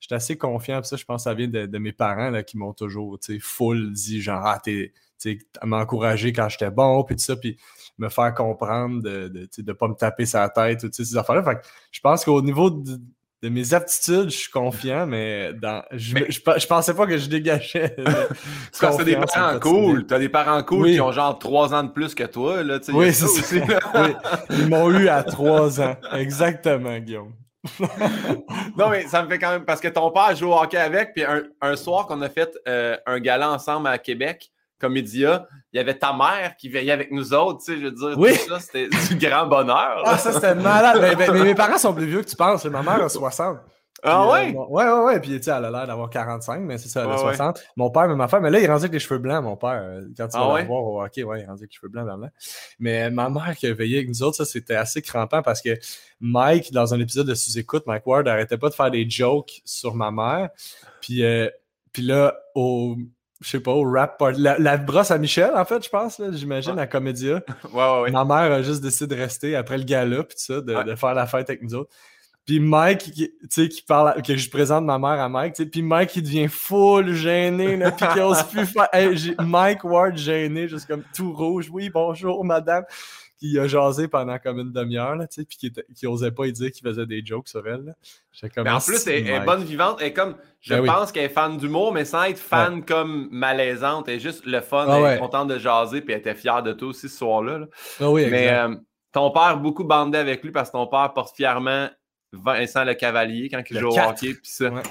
je 0.00 0.06
suis 0.06 0.14
assez 0.14 0.36
confiant. 0.36 0.82
Ça, 0.82 0.96
je 0.96 1.04
pense 1.04 1.22
que 1.22 1.30
ça 1.30 1.34
vient 1.34 1.48
de, 1.48 1.66
de 1.66 1.78
mes 1.78 1.92
parents 1.92 2.30
là, 2.30 2.42
qui 2.42 2.58
m'ont 2.58 2.72
toujours 2.72 3.18
tu 3.20 3.34
sais, 3.34 3.38
full 3.38 3.92
dit 3.92 4.20
genre, 4.20 4.44
ah, 4.44 4.58
t'es, 4.62 4.92
tu 5.20 5.38
sais, 5.38 5.46
à 5.60 5.66
m'encourager 5.66 6.32
quand 6.32 6.48
j'étais 6.48 6.70
bon, 6.70 7.04
puis 7.04 7.16
tout 7.16 7.22
ça, 7.22 7.36
puis 7.36 7.56
me 7.98 8.08
faire 8.08 8.34
comprendre 8.34 9.02
de 9.02 9.28
de, 9.28 9.42
tu 9.42 9.48
sais, 9.52 9.62
de 9.62 9.72
pas 9.72 9.86
me 9.86 9.94
taper 9.94 10.26
sa 10.26 10.48
tête 10.48 10.82
ou 10.82 10.88
tu 10.88 10.96
sais, 10.96 11.04
ces 11.04 11.16
affaires-là. 11.16 11.44
Fait 11.44 11.56
que 11.56 11.66
je 11.92 12.00
pense 12.00 12.24
qu'au 12.24 12.42
niveau 12.42 12.70
de, 12.70 12.98
de 13.42 13.48
mes 13.48 13.72
aptitudes, 13.72 14.28
je 14.30 14.36
suis 14.36 14.50
confiant, 14.50 15.06
mais 15.06 15.52
dans, 15.54 15.82
je, 15.92 16.14
Mais- 16.14 16.26
je, 16.28 16.40
je 16.58 16.66
pensais 16.66 16.92
pas 16.94 17.06
que 17.06 17.16
je 17.16 17.26
dégageais. 17.28 17.94
que 17.96 18.78
t'as 18.80 19.04
des 19.04 19.16
parents 19.16 19.58
cool. 19.60 20.06
T'as 20.06 20.18
des 20.18 20.28
parents 20.28 20.62
cool 20.62 20.82
Oui. 20.82 20.94
qui 20.94 21.00
ont 21.00 21.10
genre 21.12 21.38
trois 21.38 21.72
ans 21.74 21.82
de 21.82 21.90
plus 21.90 22.14
que 22.14 22.24
toi, 22.24 22.62
là, 22.62 22.78
tu 22.80 22.92
Oui, 22.92 23.12
c'est 23.14 23.26
ça. 23.26 23.40
aussi. 23.40 23.60
Oui, 23.94 24.14
ils 24.50 24.68
m'ont 24.68 24.90
eu 24.90 25.08
à 25.08 25.22
trois 25.22 25.80
ans. 25.80 25.96
Exactement, 26.12 26.98
Guillaume. 26.98 27.32
Non, 28.76 28.88
mais 28.90 29.06
ça 29.06 29.22
me 29.22 29.28
fait 29.28 29.38
quand 29.38 29.50
même. 29.50 29.64
Parce 29.64 29.80
que 29.80 29.88
ton 29.88 30.10
père 30.10 30.34
joue 30.36 30.48
au 30.48 30.54
hockey 30.60 30.76
avec, 30.78 31.12
puis 31.14 31.24
un, 31.24 31.42
un 31.60 31.76
soir 31.76 32.06
qu'on 32.06 32.20
a 32.22 32.28
fait 32.28 32.56
euh, 32.68 32.96
un 33.06 33.18
gala 33.20 33.50
ensemble 33.50 33.88
à 33.88 33.98
Québec, 33.98 34.50
Comédia, 34.78 35.46
il 35.72 35.76
y 35.76 35.80
avait 35.80 35.98
ta 35.98 36.12
mère 36.12 36.56
qui 36.58 36.68
veillait 36.68 36.92
avec 36.92 37.10
nous 37.12 37.32
autres, 37.32 37.60
tu 37.64 37.72
sais, 37.74 37.78
je 37.80 37.84
veux 37.86 37.92
dire, 37.92 38.18
Oui. 38.18 38.30
tout 38.36 38.48
ça, 38.54 38.60
c'était 38.60 38.88
du 39.08 39.16
grand 39.16 39.46
bonheur. 39.46 39.96
là. 39.98 40.02
Ah, 40.04 40.18
ça, 40.18 40.32
c'était 40.32 40.54
malade. 40.54 40.98
Mais, 41.00 41.14
mais- 41.16 41.32
mais 41.32 41.44
mes 41.44 41.54
parents 41.54 41.78
sont 41.78 41.94
plus 41.94 42.06
vieux 42.06 42.22
que 42.22 42.28
tu 42.28 42.36
penses. 42.36 42.64
Ma 42.66 42.82
mère 42.82 43.02
a 43.04 43.08
60. 43.08 43.58
Ah 44.02 44.22
Puis, 44.22 44.32
ouais? 44.32 44.48
euh, 44.48 44.52
mon- 44.54 44.68
ouais, 44.70 44.84
ouais, 44.84 45.04
ouais. 45.04 45.20
Puis, 45.20 45.30
tu 45.36 45.42
sais, 45.42 45.50
elle 45.50 45.64
a 45.66 45.70
l'air 45.70 45.86
d'avoir 45.86 46.08
45, 46.08 46.60
mais 46.60 46.78
c'est 46.78 46.88
ça, 46.88 47.00
elle 47.02 47.06
a 47.10 47.16
Ouais, 47.16 47.16
ouais. 47.16 47.34
60. 47.36 47.62
Mon 47.76 47.90
père, 47.90 48.08
même 48.08 48.20
affaire. 48.22 48.40
Mais 48.40 48.48
là, 48.50 48.58
il 48.58 48.64
est 48.64 48.68
rendu 48.68 48.84
avec 48.84 48.92
les 48.94 48.98
cheveux 48.98 49.18
blancs, 49.18 49.44
mon 49.44 49.56
père. 49.58 49.82
Euh, 49.84 50.00
Quand 50.16 50.26
tu 50.26 50.36
Ah 50.38 50.48
vas 50.48 50.60
le 50.62 50.66
voir 50.66 50.82
au 50.84 51.02
hockey, 51.02 51.22
ouais, 51.22 51.40
il 51.40 51.42
est 51.42 51.46
rendu 51.46 51.60
avec 51.64 51.70
les 51.72 51.76
cheveux 51.76 51.90
blancs, 51.90 52.06
blancs, 52.06 52.18
blancs. 52.18 52.30
Mais 52.78 53.02
euh, 53.04 53.10
ma 53.10 53.28
mère 53.28 53.54
qui 53.58 53.66
a 53.66 53.74
veillé 53.74 53.98
avec 53.98 54.08
nous 54.08 54.22
autres, 54.22 54.38
ça, 54.38 54.46
c'était 54.46 54.74
assez 54.76 55.02
crampant 55.02 55.42
parce 55.42 55.60
que 55.60 55.76
Mike, 56.20 56.72
dans 56.72 56.94
un 56.94 57.00
épisode 57.00 57.26
de 57.26 57.34
Sous-Écoute, 57.34 57.84
Mike 57.86 58.06
Ward 58.06 58.26
arrêtait 58.26 58.56
pas 58.56 58.70
de 58.70 58.74
faire 58.74 58.90
des 58.90 59.08
jokes 59.08 59.60
sur 59.66 59.94
ma 59.94 60.10
mère. 60.10 60.48
Puis, 61.02 61.22
euh, 61.22 61.50
puis 61.92 62.02
là, 62.02 62.34
au. 62.54 62.96
Je 63.40 63.48
sais 63.48 63.60
pas, 63.60 63.72
au 63.72 63.90
rap 63.90 64.18
party. 64.18 64.40
La, 64.40 64.58
la 64.58 64.76
brosse 64.76 65.10
à 65.10 65.16
Michel, 65.18 65.50
en 65.54 65.64
fait, 65.64 65.82
je 65.82 65.88
pense, 65.88 66.18
là, 66.18 66.26
j'imagine, 66.30 66.74
Ouais. 66.74 66.82
à 66.82 66.86
Comédia. 66.86 67.40
Ouais, 67.72 67.80
ouais, 67.82 68.00
ouais. 68.02 68.10
Ma 68.10 68.24
mère 68.24 68.52
a 68.52 68.62
juste 68.62 68.82
décidé 68.82 69.14
de 69.14 69.20
rester 69.20 69.56
après 69.56 69.78
le 69.78 69.84
gala, 69.84 70.24
puis 70.24 70.36
ça, 70.38 70.60
de, 70.60 70.74
Ouais. 70.74 70.84
de 70.84 70.94
faire 70.94 71.14
la 71.14 71.26
fête 71.26 71.48
avec 71.48 71.62
nous 71.62 71.74
autres. 71.74 71.90
Puis 72.46 72.58
Mike, 72.60 72.98
qui- 73.12 73.30
tu 73.30 73.46
sais, 73.48 73.68
qui 73.68 73.82
parle, 73.82 74.20
que 74.22 74.36
je 74.36 74.50
présente 74.50 74.84
ma 74.84 74.98
mère 74.98 75.20
à 75.20 75.28
Mike, 75.28 75.54
tu 75.54 75.62
sais, 75.62 75.68
puis 75.68 75.82
Mike, 75.82 76.10
qui 76.10 76.22
devient 76.22 76.48
full 76.48 77.12
gêné, 77.14 77.76
là, 77.76 77.92
puis 77.92 78.06
qui 78.12 78.20
ose 78.20 78.42
plus 78.44 78.66
faire. 78.72 78.88
Hey, 78.92 79.34
Mike 79.38 79.84
Ward 79.84 80.16
gêné, 80.16 80.66
juste 80.68 80.86
comme 80.86 81.02
tout 81.14 81.32
rouge. 81.32 81.68
Oui, 81.70 81.90
bonjour, 81.90 82.44
madame. 82.44 82.84
Qui 83.40 83.58
a 83.58 83.66
jasé 83.66 84.06
pendant 84.06 84.38
comme 84.38 84.58
une 84.60 84.70
demi-heure, 84.70 85.16
là, 85.16 85.26
tu 85.26 85.40
sais, 85.40 85.44
puis 85.46 85.56
qui, 85.56 85.72
qui 85.94 86.06
osait 86.06 86.30
pas 86.30 86.46
y 86.46 86.52
dire 86.52 86.70
qu'il 86.70 86.86
faisait 86.86 87.06
des 87.06 87.24
jokes 87.24 87.48
sur 87.48 87.66
elle. 87.66 87.84
là. 87.86 87.92
Comme, 88.54 88.64
Mais 88.64 88.70
en 88.70 88.80
plus, 88.80 89.06
elle, 89.06 89.26
elle 89.26 89.42
est 89.42 89.44
bonne 89.46 89.64
vivante. 89.64 89.96
Elle 90.00 90.08
est 90.08 90.12
comme, 90.12 90.36
je 90.60 90.74
Ben 90.74 90.80
oui. 90.82 90.88
pense 90.88 91.10
qu'elle 91.10 91.24
est 91.24 91.28
fan 91.30 91.56
d'humour, 91.56 91.92
mais 91.94 92.04
sans 92.04 92.24
être 92.24 92.38
fan 92.38 92.84
comme 92.84 93.28
malaisante. 93.30 94.08
Elle 94.08 94.16
est 94.16 94.20
juste 94.20 94.44
le 94.44 94.60
fun. 94.60 94.84
Ah 94.86 94.96
elle 94.98 95.02
ouais. 95.02 95.16
est 95.16 95.18
contente 95.18 95.48
de 95.48 95.58
jaser, 95.58 96.02
puis 96.02 96.12
elle 96.12 96.20
était 96.20 96.34
fière 96.34 96.62
de 96.62 96.72
toi 96.74 96.88
aussi 96.88 97.08
ce 97.08 97.16
soir-là. 97.16 97.58
là. 97.60 97.66
Ah 98.00 98.10
oui, 98.10 98.26
Mais 98.30 98.50
euh, 98.52 98.74
ton 99.12 99.30
père, 99.30 99.56
beaucoup 99.58 99.84
bandé 99.84 100.18
avec 100.18 100.42
lui 100.44 100.52
parce 100.52 100.68
que 100.68 100.72
ton 100.74 100.86
père 100.86 101.10
porte 101.14 101.34
fièrement 101.34 101.88
Vincent 102.32 102.84
le 102.84 102.92
Cavalier 102.94 103.48
quand 103.48 103.62
il 103.70 103.74
Le 103.74 103.80
joue 103.80 103.88
au 103.88 103.98
hockey. 103.98 104.34
Puis 104.34 104.40
ça, 104.44 104.68
Ouais. 104.70 104.82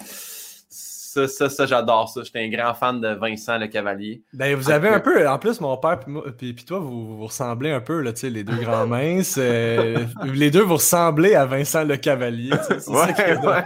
Ça, 1.10 1.28
ça, 1.28 1.50
ça 1.50 1.66
j'adore 1.66 2.08
ça. 2.08 2.22
J'étais 2.24 2.40
un 2.40 2.50
grand 2.50 2.74
fan 2.76 3.02
de 3.02 3.08
Vincent 3.08 3.58
Le 3.58 3.68
Cavalier. 3.68 4.22
Ben, 4.34 4.56
vous 4.56 4.70
avez 4.70 4.90
un 4.90 5.00
peu, 5.00 5.28
en 5.28 5.40
plus, 5.40 5.60
mon 5.60 5.76
père 5.78 6.00
puis, 6.00 6.54
puis, 6.54 6.66
toi, 6.66 6.78
vous, 6.78 7.18
vous 7.18 7.26
ressemblez 7.26 7.72
un 7.72 7.82
peu, 7.82 8.02
là, 8.02 8.12
les 8.22 8.44
deux 8.44 8.58
grands 8.58 8.86
minces. 8.86 9.38
Euh, 9.40 10.06
les 10.34 10.52
deux, 10.52 10.62
vous 10.62 10.76
ressemblez 10.76 11.34
à 11.34 11.46
Vincent 11.46 11.84
Le 11.84 11.98
Cavalier. 11.98 12.52
Ouais, 12.88 13.38
ouais. 13.38 13.64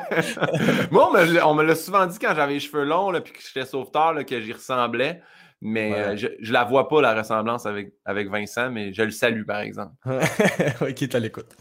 Moi, 0.90 1.12
on 1.44 1.54
me, 1.54 1.64
l'a 1.64 1.76
souvent 1.76 2.06
dit 2.06 2.18
quand 2.18 2.34
j'avais 2.34 2.54
les 2.54 2.60
cheveux 2.62 2.86
longs, 2.86 3.12
là, 3.12 3.20
puis 3.20 3.34
que 3.34 3.40
j'étais 3.46 3.66
sauveteur, 3.66 4.14
là, 4.14 4.24
que 4.24 4.40
j'y 4.40 4.54
ressemblais. 4.54 5.22
Mais 5.60 5.94
euh, 5.94 6.16
je, 6.16 6.28
je 6.40 6.54
la 6.54 6.64
vois 6.64 6.88
pas, 6.88 7.02
la 7.02 7.14
ressemblance 7.14 7.66
avec, 7.66 7.94
avec 8.06 8.30
Vincent, 8.30 8.70
mais 8.70 8.94
je 8.94 9.04
le 9.04 9.12
salue, 9.12 9.44
par 9.44 9.60
exemple. 9.60 9.94
ok, 10.82 11.10
t'as 11.10 11.20
l'écoute. 11.20 11.56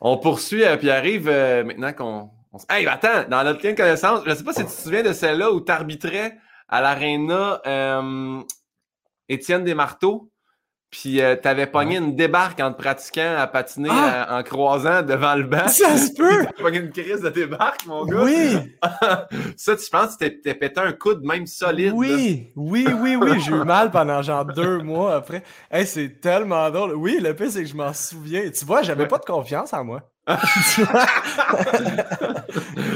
On 0.00 0.18
poursuit, 0.18 0.64
euh, 0.64 0.76
puis 0.76 0.90
arrive 0.90 1.26
maintenant 1.26 1.92
qu'on 1.92 2.30
Hey, 2.68 2.86
attends, 2.86 3.24
dans 3.28 3.44
notre 3.44 3.64
lien 3.64 3.72
de 3.72 3.76
connaissance, 3.76 4.22
je 4.24 4.30
ne 4.30 4.34
sais 4.34 4.44
pas 4.44 4.52
si 4.52 4.60
tu 4.60 4.66
te 4.66 4.70
souviens 4.82 5.02
de 5.02 5.12
celle-là 5.12 5.50
où 5.50 5.60
tu 5.60 5.72
arbitrais 5.72 6.36
à 6.68 6.80
l'aréna 6.80 7.60
euh, 7.66 8.42
Étienne 9.28 9.64
Desmarteaux, 9.64 10.30
puis 10.90 11.20
euh, 11.20 11.36
tu 11.40 11.46
avais 11.48 11.66
pogné 11.66 11.96
une 11.96 12.14
débarque 12.14 12.60
en 12.60 12.72
te 12.72 12.78
pratiquant 12.78 13.34
à 13.36 13.46
patiner 13.46 13.90
ah! 13.90 14.30
euh, 14.30 14.38
en 14.38 14.42
croisant 14.42 15.02
devant 15.02 15.34
le 15.34 15.42
banc. 15.42 15.68
Ça 15.68 15.96
se 15.96 16.12
peut! 16.16 16.46
Tu 16.56 16.62
pogné 16.62 16.78
une 16.78 16.90
crise 16.90 17.20
de 17.20 17.28
débarque, 17.28 17.84
mon 17.86 18.04
gars. 18.06 18.22
Oui! 18.22 18.56
ça, 19.56 19.76
tu 19.76 19.90
penses 19.90 20.16
que 20.16 20.26
tu 20.26 20.40
t'es 20.40 20.54
pété 20.54 20.80
un 20.80 20.92
coude 20.92 21.22
même 21.24 21.46
solide. 21.46 21.92
Oui, 21.94 22.52
oui, 22.56 22.86
oui, 23.00 23.16
oui. 23.16 23.40
J'ai 23.40 23.52
eu 23.52 23.64
mal 23.64 23.90
pendant 23.90 24.22
genre 24.22 24.44
deux 24.44 24.78
mois 24.78 25.16
après. 25.16 25.42
Hey, 25.70 25.86
c'est 25.86 26.20
tellement 26.20 26.70
drôle. 26.70 26.94
Oui, 26.94 27.18
le 27.20 27.34
pire, 27.34 27.50
c'est 27.50 27.62
que 27.62 27.68
je 27.68 27.76
m'en 27.76 27.92
souviens. 27.92 28.48
Tu 28.50 28.64
vois, 28.64 28.82
j'avais 28.82 29.08
pas 29.08 29.18
de 29.18 29.24
confiance 29.24 29.74
en 29.74 29.84
moi. 29.84 30.02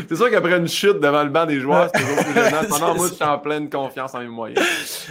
C'est 0.09 0.17
sûr 0.17 0.31
qu'après 0.31 0.59
une 0.59 0.67
chute 0.67 0.99
devant 0.99 1.23
le 1.23 1.31
banc 1.31 1.47
des 1.47 1.61
joueurs, 1.61 1.89
c'est 1.95 2.01
toujours 2.01 2.25
plus 2.25 2.35
gênant. 2.35 2.65
Pendant 2.69 2.95
moi, 2.97 3.07
je 3.09 3.15
suis 3.15 3.25
en 3.25 3.39
pleine 3.39 3.71
confiance 3.71 4.15
en 4.15 4.21
mes 4.21 4.29
moyens. 4.29 4.67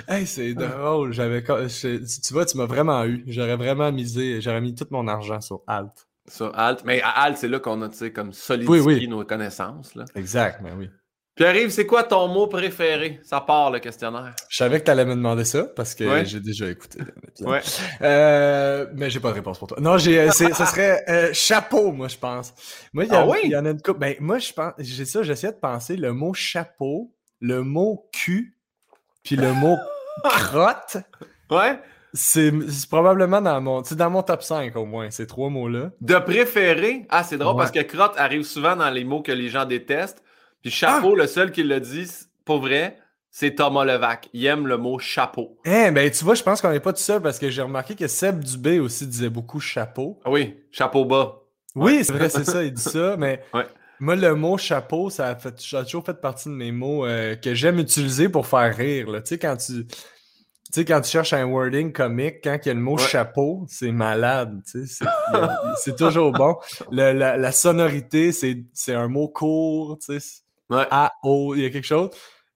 Hey, 0.07 0.27
c'est 0.27 0.53
drôle. 0.53 1.13
J'avais, 1.13 1.41
tu 1.41 2.33
vois, 2.33 2.45
tu 2.45 2.57
m'as 2.57 2.65
vraiment 2.65 3.05
eu. 3.05 3.23
J'aurais 3.27 3.55
vraiment 3.55 3.91
misé, 3.91 4.41
j'aurais 4.41 4.59
mis 4.61 4.75
tout 4.75 4.87
mon 4.91 5.07
argent 5.07 5.39
sur 5.39 5.61
Alt. 5.65 6.07
Sur 6.27 6.57
Alt. 6.59 6.83
Mais 6.83 7.01
à 7.01 7.09
Alt, 7.09 7.37
c'est 7.37 7.47
là 7.47 7.59
qu'on 7.59 7.81
a, 7.81 7.89
tu 7.89 7.97
sais, 7.97 8.11
comme 8.11 8.33
solidifié 8.33 9.07
nos 9.07 9.23
connaissances. 9.23 9.95
Là. 9.95 10.03
Exact, 10.15 10.59
mais 10.61 10.71
oui. 10.77 10.89
Pierre-Yves, 11.39 11.69
c'est 11.69 11.85
quoi 11.85 12.03
ton 12.03 12.27
mot 12.27 12.47
préféré? 12.47 13.21
Ça 13.23 13.39
part 13.39 13.71
le 13.71 13.79
questionnaire. 13.79 14.35
Je 14.49 14.57
savais 14.57 14.81
que 14.81 14.83
tu 14.83 14.91
allais 14.91 15.05
me 15.05 15.15
demander 15.15 15.45
ça 15.45 15.63
parce 15.73 15.95
que 15.95 16.25
j'ai 16.25 16.41
déjà 16.41 16.69
écouté. 16.69 16.99
Ouais. 17.39 17.61
Euh, 18.01 18.87
mais 18.93 19.09
j'ai 19.09 19.21
pas 19.21 19.29
de 19.29 19.35
réponse 19.35 19.57
pour 19.57 19.69
toi. 19.69 19.77
Non, 19.79 19.97
j'ai, 19.97 20.19
euh, 20.19 20.31
ça 20.31 20.65
serait 20.65 21.01
euh, 21.07 21.29
chapeau, 21.31 21.93
moi, 21.93 22.09
je 22.09 22.17
pense. 22.17 22.53
Moi, 22.91 23.05
il 23.05 23.11
y, 23.13 23.15
ah 23.15 23.25
oui? 23.25 23.37
y 23.45 23.55
en 23.55 23.65
a 23.65 23.69
une 23.69 23.81
couple. 23.81 23.99
Ben, 23.99 24.15
moi, 24.19 24.39
je 24.39 24.51
pense, 24.51 24.73
j'ai 24.79 25.05
ça, 25.05 25.23
j'essaie 25.23 25.53
de 25.53 25.57
penser 25.57 25.95
le 25.95 26.11
mot 26.11 26.33
chapeau, 26.33 27.15
le 27.39 27.63
mot 27.63 28.09
cul, 28.11 28.57
puis 29.23 29.37
le 29.37 29.53
mot 29.53 29.77
crotte. 30.25 30.97
Ouais. 31.49 31.79
C'est 32.13 32.51
probablement 32.89 33.39
dans 33.41 33.61
mon, 33.61 33.81
dans 33.81 34.09
mon 34.09 34.23
top 34.23 34.43
5 34.43 34.75
au 34.75 34.85
moins, 34.85 35.09
ces 35.09 35.25
trois 35.25 35.49
mots-là. 35.49 35.91
De 36.01 36.17
préféré? 36.17 37.05
Ah, 37.07 37.23
c'est 37.23 37.37
drôle 37.37 37.55
parce 37.55 37.71
que 37.71 37.79
crotte 37.79 38.15
arrive 38.17 38.43
souvent 38.43 38.75
dans 38.75 38.89
les 38.89 39.05
mots 39.05 39.21
que 39.21 39.31
les 39.31 39.47
gens 39.47 39.63
détestent. 39.63 40.21
Puis 40.61 40.71
chapeau, 40.71 41.13
ah! 41.15 41.21
le 41.21 41.27
seul 41.27 41.51
qui 41.51 41.63
le 41.63 41.79
dit, 41.79 42.09
pour 42.45 42.59
vrai, 42.59 42.97
c'est 43.31 43.55
Thomas 43.55 43.85
Levac. 43.85 44.29
Il 44.33 44.45
aime 44.45 44.67
le 44.67 44.77
mot 44.77 44.99
chapeau. 44.99 45.57
Eh 45.65 45.91
ben 45.91 46.09
tu 46.11 46.23
vois, 46.23 46.35
je 46.35 46.43
pense 46.43 46.61
qu'on 46.61 46.71
n'est 46.71 46.79
pas 46.79 46.93
tout 46.93 47.01
seul 47.01 47.21
parce 47.21 47.39
que 47.39 47.49
j'ai 47.49 47.61
remarqué 47.61 47.95
que 47.95 48.07
Seb 48.07 48.43
Dubé 48.43 48.79
aussi 48.79 49.05
disait 49.07 49.29
beaucoup 49.29 49.59
chapeau. 49.59 50.19
Ah 50.25 50.31
oui, 50.31 50.57
chapeau 50.71 51.05
bas. 51.05 51.43
Oui, 51.75 52.03
c'est 52.03 52.13
vrai, 52.13 52.29
c'est 52.29 52.43
ça, 52.43 52.63
il 52.63 52.73
dit 52.73 52.81
ça, 52.81 53.15
mais 53.19 53.43
moi, 53.99 54.15
le 54.15 54.33
mot 54.33 54.57
chapeau, 54.57 55.09
ça 55.09 55.27
a, 55.27 55.35
fait, 55.35 55.51
toujours 55.51 56.05
fait 56.05 56.13
partie 56.13 56.47
de 56.47 56.53
mes 56.53 56.71
mots 56.71 57.05
euh, 57.05 57.35
que 57.35 57.53
j'aime 57.53 57.79
utiliser 57.79 58.29
pour 58.29 58.47
faire 58.47 58.75
rire. 58.75 59.07
Tu 59.07 59.21
sais, 59.25 59.37
quand 59.37 59.57
tu. 59.57 59.85
Tu 59.85 60.81
sais, 60.81 60.85
quand 60.85 61.01
tu 61.01 61.09
cherches 61.09 61.33
un 61.33 61.45
wording 61.45 61.91
comique, 61.91 62.43
quand 62.43 62.57
il 62.63 62.67
y 62.67 62.71
a 62.71 62.75
le 62.75 62.79
mot 62.79 62.95
chapeau, 62.97 63.65
c'est 63.67 63.91
malade. 63.91 64.61
C'est 65.77 65.95
toujours 65.95 66.31
bon. 66.31 66.57
la, 66.91 67.11
la, 67.13 67.51
sonorité, 67.51 68.31
c'est 68.31 68.93
un 68.93 69.07
mot 69.07 69.27
court. 69.27 69.97
Tu 69.99 70.19
sais. 70.19 70.43
Ouais. 70.69 70.85
A, 70.91 71.11
O, 71.23 71.55
il 71.55 71.61
y 71.61 71.65
a 71.65 71.69
quelque 71.69 71.87
chose. 71.87 72.09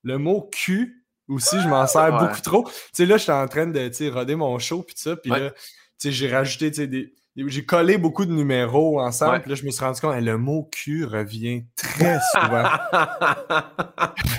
Le 0.04 0.18
mot 0.18 0.50
Q 0.52 1.04
aussi, 1.28 1.60
je 1.62 1.68
m'en 1.68 1.88
sers 1.88 2.18
beaucoup 2.18 2.42
trop. 2.42 2.64
Tu 2.66 2.74
sais, 2.94 3.06
là, 3.06 3.18
j'étais 3.18 3.32
en 3.32 3.48
train 3.48 3.68
de 3.68 4.12
roder 4.12 4.36
mon 4.36 4.60
show, 4.60 4.84
puis 4.84 4.96
ça, 4.98 5.16
puis 5.16 5.32
là, 5.32 5.52
tu 5.52 5.58
sais, 5.98 6.12
j'ai 6.12 6.30
rajouté, 6.32 6.72
tu 6.72 6.78
sais, 6.78 6.88
des. 6.88 7.14
J'ai 7.36 7.66
collé 7.66 7.98
beaucoup 7.98 8.28
de 8.28 8.32
numéros 8.32 9.02
ensemble, 9.02 9.42
puis 9.42 9.50
là, 9.50 9.56
je 9.56 9.66
me 9.66 9.72
suis 9.72 9.84
rendu 9.84 10.00
compte, 10.00 10.22
le 10.22 10.38
mot 10.38 10.70
Q 10.72 11.06
revient 11.06 11.66
très 11.76 12.20
souvent. 12.32 12.64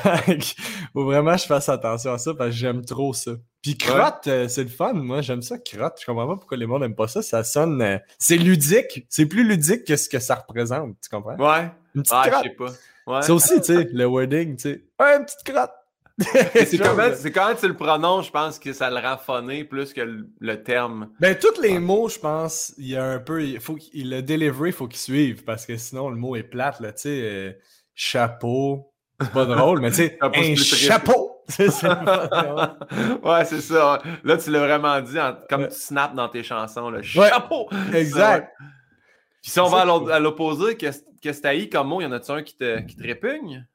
faut 0.93 1.05
vraiment 1.05 1.33
que 1.33 1.41
je 1.41 1.47
fasse 1.47 1.69
attention 1.69 2.13
à 2.13 2.19
ça, 2.19 2.35
parce 2.35 2.51
que 2.51 2.57
j'aime 2.57 2.85
trop 2.85 3.13
ça. 3.13 3.33
Puis 3.63 3.77
crotte, 3.77 4.27
euh, 4.29 4.47
c'est 4.47 4.63
le 4.63 4.69
fun, 4.69 4.93
moi, 4.93 5.23
j'aime 5.23 5.43
ça, 5.43 5.59
crotte. 5.59 5.97
Je 6.01 6.07
comprends 6.07 6.29
pas 6.29 6.37
pourquoi 6.37 6.57
les 6.57 6.67
gens 6.67 6.79
n'aiment 6.79 6.95
pas 6.95 7.09
ça. 7.09 7.23
Ça 7.23 7.43
sonne. 7.43 7.81
Euh, 7.83 7.99
c'est 8.19 8.37
ludique. 8.37 9.07
C'est 9.09 9.27
plus 9.27 9.43
ludique 9.43 9.85
que 9.85 9.97
ce 9.97 10.09
que 10.09 10.19
ça 10.19 10.35
représente, 10.35 10.97
tu 11.03 11.09
comprends? 11.09 11.37
Ouais. 11.37 11.71
Une 11.95 12.03
petite 12.03 12.15
ah, 12.15 12.31
je 12.31 12.49
sais 12.49 12.55
pas. 12.55 12.67
C'est 13.23 13.33
aussi, 13.33 13.61
tu 13.61 13.75
sais, 13.75 13.89
le 13.93 14.07
wording, 14.07 14.57
tu 14.57 14.63
sais. 14.63 14.85
Ouais, 15.01 15.17
une 15.17 15.25
petite 15.25 15.45
crotte. 15.45 15.73
c'est 16.21 16.79
quand, 16.79 16.97
quand, 17.35 17.55
tu 17.59 17.67
le 17.67 17.75
prononces, 17.75 18.27
je 18.27 18.31
pense 18.31 18.61
que 18.61 18.73
ça 18.73 18.89
le 18.89 19.01
phoné 19.25 19.65
plus 19.65 19.93
que 19.93 20.25
le, 20.39 20.63
terme. 20.63 21.09
Ben, 21.19 21.37
tous 21.37 21.61
les 21.61 21.81
mots, 21.81 22.09
je 22.09 22.21
pense, 22.21 22.73
il 22.79 22.87
y 22.87 22.97
a 22.97 23.05
un 23.05 23.19
peu. 23.19 23.43
Il 23.43 23.59
faut 23.59 23.75
qu'il 23.75 24.11
le 24.11 24.23
delivery, 24.23 24.69
il 24.69 24.73
faut 24.73 24.87
qu'il 24.87 25.01
suive 25.01 25.43
parce 25.43 25.67
que 25.67 25.77
sinon, 25.77 26.11
le 26.11 26.17
mot 26.17 26.37
est 26.37 26.45
plate, 26.45 26.79
là, 26.79 26.93
tu 26.93 27.03
sais. 27.03 27.21
Euh, 27.23 27.53
chapeau. 27.95 28.93
C'est 29.21 29.33
pas 29.33 29.45
drôle, 29.45 29.81
mais 29.81 29.91
tu 29.91 29.97
sais, 29.97 30.19
un 30.21 30.55
chapeau! 30.57 31.31
ouais, 31.59 33.45
c'est 33.45 33.61
ça. 33.61 34.03
Là, 34.25 34.37
tu 34.37 34.51
l'as 34.51 34.67
vraiment 34.67 35.01
dit, 35.01 35.17
comme 35.49 35.69
tu 35.69 35.75
snaps 35.75 36.15
dans 36.15 36.29
tes 36.29 36.43
chansons, 36.43 36.91
le 36.91 37.03
chapeau! 37.03 37.69
Exact. 37.93 38.53
Puis 39.45 39.51
si 39.51 39.61
on 39.61 39.69
va 39.69 39.83
à 39.83 40.19
l'opposé, 40.21 40.75
qu'est-ce 40.79 41.03
que 41.21 41.61
tu 41.61 41.69
comme 41.69 41.89
mot? 41.89 42.01
Y 42.01 42.07
en 42.07 42.13
a-tu 42.13 42.31
un 42.31 42.43
qui 42.43 42.57
te, 42.57 42.81
qui 42.81 42.97
te 42.97 43.03
répugne? 43.03 43.67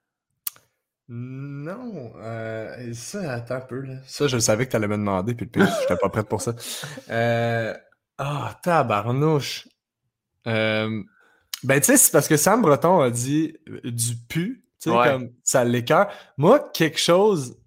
Non. 1.07 2.11
Euh, 2.17 2.91
ça, 2.93 3.33
attends 3.33 3.55
un 3.57 3.61
peu. 3.61 3.81
Là. 3.81 3.97
Ça, 4.07 4.27
je 4.27 4.39
savais 4.39 4.65
que 4.65 4.71
tu 4.71 4.77
allais 4.77 4.87
me 4.87 4.97
demander, 4.97 5.35
puis 5.35 5.47
le 5.53 5.63
je 5.63 5.81
n'étais 5.81 5.95
pas 5.95 6.09
prête 6.09 6.27
pour 6.27 6.41
ça. 6.41 6.55
Euh, 7.11 7.75
ah, 8.17 8.49
oh, 8.51 8.59
tabarnouche. 8.63 9.67
Euh, 10.47 11.03
ben, 11.63 11.79
tu 11.79 11.85
sais, 11.85 11.97
c'est 11.97 12.11
parce 12.11 12.27
que 12.27 12.35
Sam 12.35 12.63
Breton 12.63 13.01
a 13.01 13.11
dit 13.11 13.55
du 13.83 14.15
pu, 14.27 14.65
tu 14.81 14.89
sais, 14.89 14.95
comme 14.95 15.29
ça 15.43 15.63
l'écœure. 15.63 16.11
Moi, 16.37 16.67
quelque 16.73 16.99
chose, 16.99 17.57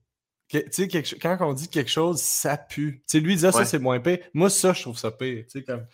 tu 0.48 0.60
sais, 0.72 0.88
quand 0.88 1.38
on 1.40 1.52
dit 1.52 1.68
quelque 1.68 1.90
chose, 1.90 2.20
ça 2.20 2.56
pue. 2.56 3.02
Tu 3.08 3.18
sais, 3.18 3.20
lui, 3.20 3.34
il 3.34 3.36
disait 3.36 3.52
ça, 3.52 3.64
c'est 3.64 3.78
moins 3.78 4.00
pire. 4.00 4.18
Moi, 4.34 4.50
ça, 4.50 4.72
je 4.72 4.82
trouve 4.82 4.98
ça 4.98 5.12
pire. 5.12 5.44
Tu 5.44 5.60
sais, 5.60 5.62
comme, 5.62 5.86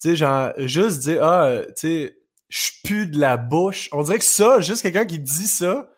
tu 0.00 0.10
sais, 0.10 0.16
genre, 0.16 0.52
juste 0.58 1.00
dire, 1.00 1.24
ah, 1.24 1.60
tu 1.68 1.72
sais, 1.76 2.18
je 2.48 2.70
pue 2.84 3.06
de 3.06 3.18
la 3.18 3.36
bouche. 3.36 3.88
On 3.92 4.02
dirait 4.02 4.18
que 4.18 4.24
ça, 4.24 4.60
juste 4.60 4.82
quelqu'un 4.82 5.04
qui 5.04 5.18
dit 5.18 5.46
ça, 5.46 5.88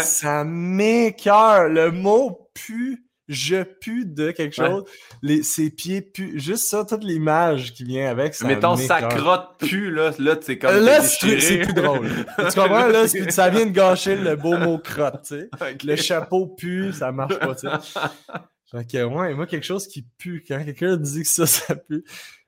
ça 0.00 0.44
m'écœure. 0.44 1.68
Le 1.68 1.90
mot 1.90 2.50
pue, 2.54 3.06
je 3.28 3.62
pue 3.62 4.06
de 4.06 4.30
quelque 4.30 4.54
chose. 4.54 4.84
Les, 5.22 5.42
ses 5.42 5.70
pieds 5.70 6.00
puent. 6.00 6.38
Juste 6.38 6.68
ça, 6.68 6.84
toute 6.84 7.02
l'image 7.02 7.72
qui 7.72 7.84
vient 7.84 8.08
avec. 8.08 8.34
Ça 8.34 8.46
Mettons, 8.46 8.76
sa 8.76 9.02
crotte 9.02 9.58
pue, 9.58 9.90
là, 9.90 10.12
là 10.18 10.36
c'est 10.40 10.58
comme. 10.58 10.76
Là, 10.76 11.02
c'est 11.02 11.58
plus 11.58 11.74
drôle. 11.74 12.08
tu 12.38 12.60
comprends? 12.60 12.86
Là, 12.86 13.08
ça 13.08 13.48
vient 13.48 13.66
de 13.66 13.72
gâcher 13.72 14.16
le 14.16 14.36
beau 14.36 14.56
mot 14.56 14.78
crotte, 14.78 15.22
tu 15.26 15.40
sais. 15.40 15.76
Le 15.84 15.96
chapeau 15.96 16.46
pue, 16.46 16.92
ça 16.92 17.12
marche 17.12 17.38
pas, 17.38 17.54
tu 17.54 17.68
sais. 17.68 18.00
Fait 18.68 18.84
que, 18.84 19.04
ouais, 19.04 19.32
moi, 19.34 19.46
quelque 19.46 19.64
chose 19.64 19.86
qui 19.86 20.04
pue. 20.18 20.44
Quand 20.46 20.62
quelqu'un 20.64 20.96
dit 20.96 21.22
que 21.22 21.28
ça, 21.28 21.46
ça 21.46 21.76
pue. 21.76 22.04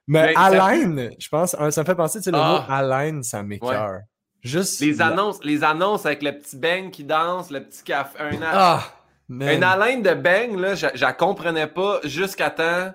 Mais, 0.08 0.34
mais 0.86 1.16
je 1.18 1.28
pense, 1.28 1.50
ça 1.50 1.80
me 1.82 1.86
fait 1.86 1.94
penser, 1.94 2.18
tu 2.18 2.24
sais, 2.24 2.30
le 2.30 2.38
mot 2.38 2.42
ah. 2.42 2.78
haleine, 2.78 3.22
ça 3.22 3.42
m'écœure. 3.42 4.00
Juste. 4.42 4.80
Les 4.80 5.02
annonces, 5.02 5.44
les 5.44 5.62
annonces 5.62 6.06
avec 6.06 6.22
le 6.22 6.32
petit 6.32 6.56
bang 6.56 6.90
qui 6.90 7.04
danse, 7.04 7.50
le 7.50 7.62
petit 7.62 7.82
café. 7.84 8.18
Un, 8.18 8.40
ah, 8.42 8.82
une 9.28 9.62
haleine 9.62 10.02
de 10.02 10.14
bang, 10.14 10.58
là, 10.58 10.74
je, 10.74 10.86
la 10.98 11.12
comprenais 11.12 11.66
pas 11.66 12.00
jusqu'à 12.04 12.48
temps 12.48 12.92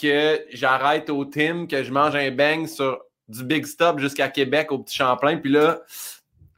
que 0.00 0.44
j'arrête 0.52 1.08
au 1.08 1.24
team, 1.24 1.66
que 1.66 1.82
je 1.82 1.90
mange 1.90 2.14
un 2.14 2.30
bang 2.30 2.66
sur 2.66 3.00
du 3.28 3.44
Big 3.44 3.64
Stop 3.64 3.98
jusqu'à 3.98 4.28
Québec 4.28 4.72
au 4.72 4.78
Petit 4.80 4.96
Champlain. 4.96 5.38
Puis 5.38 5.50
là, 5.50 5.80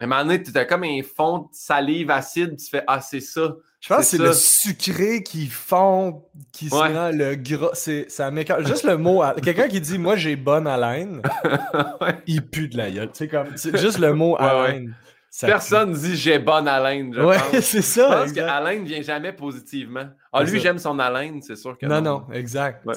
à 0.01 0.05
un 0.05 0.07
moment 0.09 0.25
donné, 0.25 0.43
tu 0.43 0.57
as 0.57 0.65
comme 0.65 0.85
un 0.85 1.01
fond 1.03 1.39
de 1.39 1.49
salive 1.53 2.11
acide, 2.11 2.57
tu 2.57 2.69
fais 2.69 2.83
Ah, 2.89 3.01
c'est 3.01 3.21
ça. 3.21 3.55
Je 3.85 3.91
pense 3.91 3.99
que 3.99 4.05
c'est 4.05 4.19
le 4.19 4.33
sucré 4.33 5.23
qui 5.23 5.47
fond, 5.47 6.23
qui 6.53 6.71
se 6.71 6.75
rend 6.75 7.11
le 7.11 7.35
gras. 7.35 7.69
C'est, 7.75 8.11
ça 8.11 8.33
Juste 8.61 8.85
le 8.85 8.97
mot. 8.97 9.23
Quelqu'un 9.43 9.69
qui 9.69 9.79
dit 9.79 9.99
Moi, 9.99 10.17
j'ai 10.17 10.37
bonne 10.37 10.67
haleine, 10.67 11.21
il 12.27 12.41
pue 12.49 12.69
de 12.69 12.79
la 12.79 12.91
gueule. 12.91 13.11
C'est 13.13 13.29
comme, 13.29 13.55
juste 13.55 13.99
le 13.99 14.15
mot 14.15 14.37
haleine. 14.39 14.95
Personne 15.39 15.93
dit 15.93 16.17
j'ai 16.17 16.39
bonne 16.39 16.67
haleine. 16.67 17.13
Je 17.13 17.21
ouais, 17.21 17.37
c'est 17.61 17.83
ça. 17.83 18.09
Je 18.09 18.23
pense 18.23 18.33
que 18.33 18.41
haleine 18.41 18.85
ne 18.85 18.89
vient 18.89 19.03
jamais 19.03 19.35
positivement. 19.35 20.07
Ah, 20.33 20.45
lui, 20.45 20.61
j'aime 20.61 20.79
son 20.79 20.99
haleine, 20.99 21.43
c'est 21.43 21.57
sûr 21.57 21.77
que 21.77 21.85
non. 21.85 22.01
Non, 22.01 22.21
non, 22.21 22.33
exact. 22.33 22.89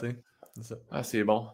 Ah, 0.89 1.03
c'est 1.03 1.25
bon. 1.25 1.47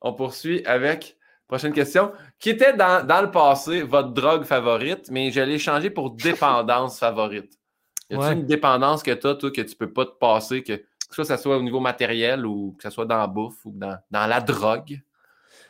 On 0.00 0.12
poursuit 0.12 0.64
avec 0.64 1.16
prochaine 1.48 1.72
question. 1.72 2.12
Qui 2.38 2.50
était 2.50 2.74
dans, 2.74 3.04
dans 3.04 3.22
le 3.22 3.32
passé 3.32 3.82
votre 3.82 4.10
drogue 4.10 4.44
favorite, 4.44 5.10
mais 5.10 5.32
je 5.32 5.40
l'ai 5.40 5.58
changé 5.58 5.90
pour 5.90 6.10
dépendance 6.14 7.00
favorite? 7.00 7.59
Y 8.10 8.16
a 8.16 8.32
une 8.32 8.46
dépendance 8.46 9.02
que 9.02 9.12
tu 9.12 9.26
as, 9.26 9.34
toi, 9.34 9.50
que 9.50 9.60
tu 9.60 9.76
peux 9.76 9.92
pas 9.92 10.04
te 10.04 10.18
passer, 10.18 10.62
que, 10.62 10.72
que 10.74 11.24
ce 11.24 11.36
soit 11.36 11.56
au 11.56 11.62
niveau 11.62 11.80
matériel 11.80 12.46
ou 12.46 12.74
que 12.76 12.82
ce 12.82 12.90
soit 12.90 13.06
dans 13.06 13.18
la 13.18 13.26
bouffe 13.26 13.64
ou 13.64 13.72
dans, 13.74 13.96
dans 14.10 14.26
la 14.26 14.40
drogue? 14.40 15.00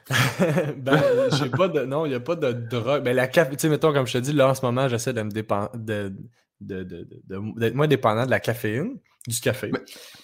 ben, 0.76 1.00
j'ai 1.32 1.50
pas 1.50 1.68
de. 1.68 1.80
Non, 1.84 2.04
il 2.04 2.10
n'y 2.10 2.14
a 2.14 2.20
pas 2.20 2.34
de 2.34 2.52
drogue. 2.52 3.02
Ben, 3.02 3.14
la 3.14 3.28
café, 3.28 3.52
tu 3.52 3.58
sais, 3.60 3.68
mettons, 3.68 3.92
comme 3.92 4.06
je 4.06 4.14
te 4.14 4.18
dis, 4.18 4.32
là, 4.32 4.48
en 4.48 4.54
ce 4.54 4.64
moment, 4.64 4.88
j'essaie 4.88 5.12
de 5.12 5.22
me 5.22 5.30
dépendre. 5.30 5.70
De, 5.74 6.12
d'être 6.60 7.74
moins 7.74 7.88
dépendant 7.88 8.26
de 8.26 8.30
la 8.30 8.40
caféine, 8.40 8.98
du 9.26 9.40
café. 9.40 9.70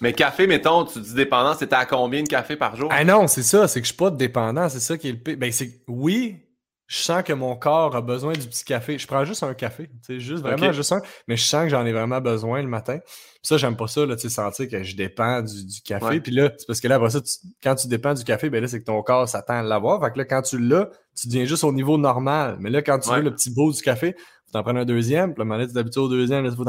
Mais, 0.01 0.13
café, 0.13 0.47
mettons, 0.47 0.85
tu 0.85 1.01
dis 1.01 1.15
dépendant, 1.15 1.55
c'était 1.55 1.77
à 1.77 1.87
combien 1.87 2.23
de 2.23 2.29
café 2.29 2.57
par 2.57 2.77
jour? 2.77 2.91
Ah 2.93 3.05
non, 3.05 3.27
c'est 3.27 3.43
ça, 3.43 3.69
c'est 3.69 3.81
que 3.81 3.87
je 3.87 3.93
suis 3.93 3.97
pas 3.97 4.11
dépendant, 4.11 4.69
c'est 4.69 4.81
ça 4.81 4.99
qui 4.99 5.09
est 5.09 5.13
le 5.13 5.19
pire. 5.19 5.37
Ben, 5.39 5.51
c'est 5.51 5.81
oui, 5.89 6.46
je 6.87 6.99
sens 6.99 7.23
que 7.25 7.33
mon 7.33 7.57
corps 7.57 7.97
a 7.97 8.00
besoin 8.00 8.33
du 8.33 8.47
petit 8.47 8.64
café. 8.64 8.97
Je 8.97 9.07
prends 9.07 9.25
juste 9.25 9.43
un 9.43 9.55
café, 9.55 9.90
tu 10.05 10.21
juste 10.21 10.43
vraiment 10.43 10.73
juste 10.73 10.93
un, 10.93 11.00
mais 11.26 11.37
je 11.37 11.43
sens 11.45 11.64
que 11.64 11.71
j'en 11.71 11.85
ai 11.85 11.93
vraiment 11.93 12.21
besoin 12.21 12.62
le 12.62 12.69
matin. 12.69 12.99
ça, 13.43 13.57
j'aime 13.57 13.76
pas 13.76 13.88
ça, 13.88 14.07
là, 14.07 14.14
tu 14.14 14.23
sais, 14.23 14.28
sentir 14.28 14.69
que 14.69 14.83
je 14.83 14.97
dépends 14.97 15.43
du, 15.43 15.81
café. 15.85 16.21
Puis 16.21 16.33
là, 16.33 16.52
c'est 16.57 16.66
parce 16.66 16.81
que 16.81 16.88
là, 16.88 16.97
après 16.97 17.11
ça, 17.11 17.21
quand 17.62 17.75
tu 17.75 17.88
dépends 17.88 18.14
du 18.14 18.23
café, 18.23 18.50
ben 18.50 18.61
là, 18.62 18.69
c'est 18.69 18.81
que 18.81 18.85
ton 18.85 19.02
corps 19.02 19.28
s'attend 19.28 19.55
à 19.55 19.62
l'avoir. 19.62 20.00
Fait 20.00 20.12
que 20.12 20.19
là, 20.19 20.25
quand 20.25 20.43
tu 20.43 20.59
l'as, 20.59 20.90
tu 21.21 21.26
deviens 21.26 21.45
juste 21.45 21.64
au 21.64 21.73
niveau 21.73 21.99
normal. 21.99 22.57
Mais 22.61 22.71
là, 22.71 22.83
quand 22.83 22.99
tu 23.00 23.11
veux 23.11 23.23
le 23.23 23.35
petit 23.35 23.50
beau 23.50 23.73
du 23.73 23.83
café, 23.83 24.14
faut 24.47 24.52
t'en 24.52 24.62
prendre 24.62 24.78
un 24.78 24.85
deuxième. 24.85 25.35
Puis 25.35 25.45
là, 25.45 25.66
tu 25.66 25.73
t'habitues 25.73 25.99
au 25.99 26.09
deuxième. 26.09 26.45
Là, 26.45 26.52
faut 26.52 26.64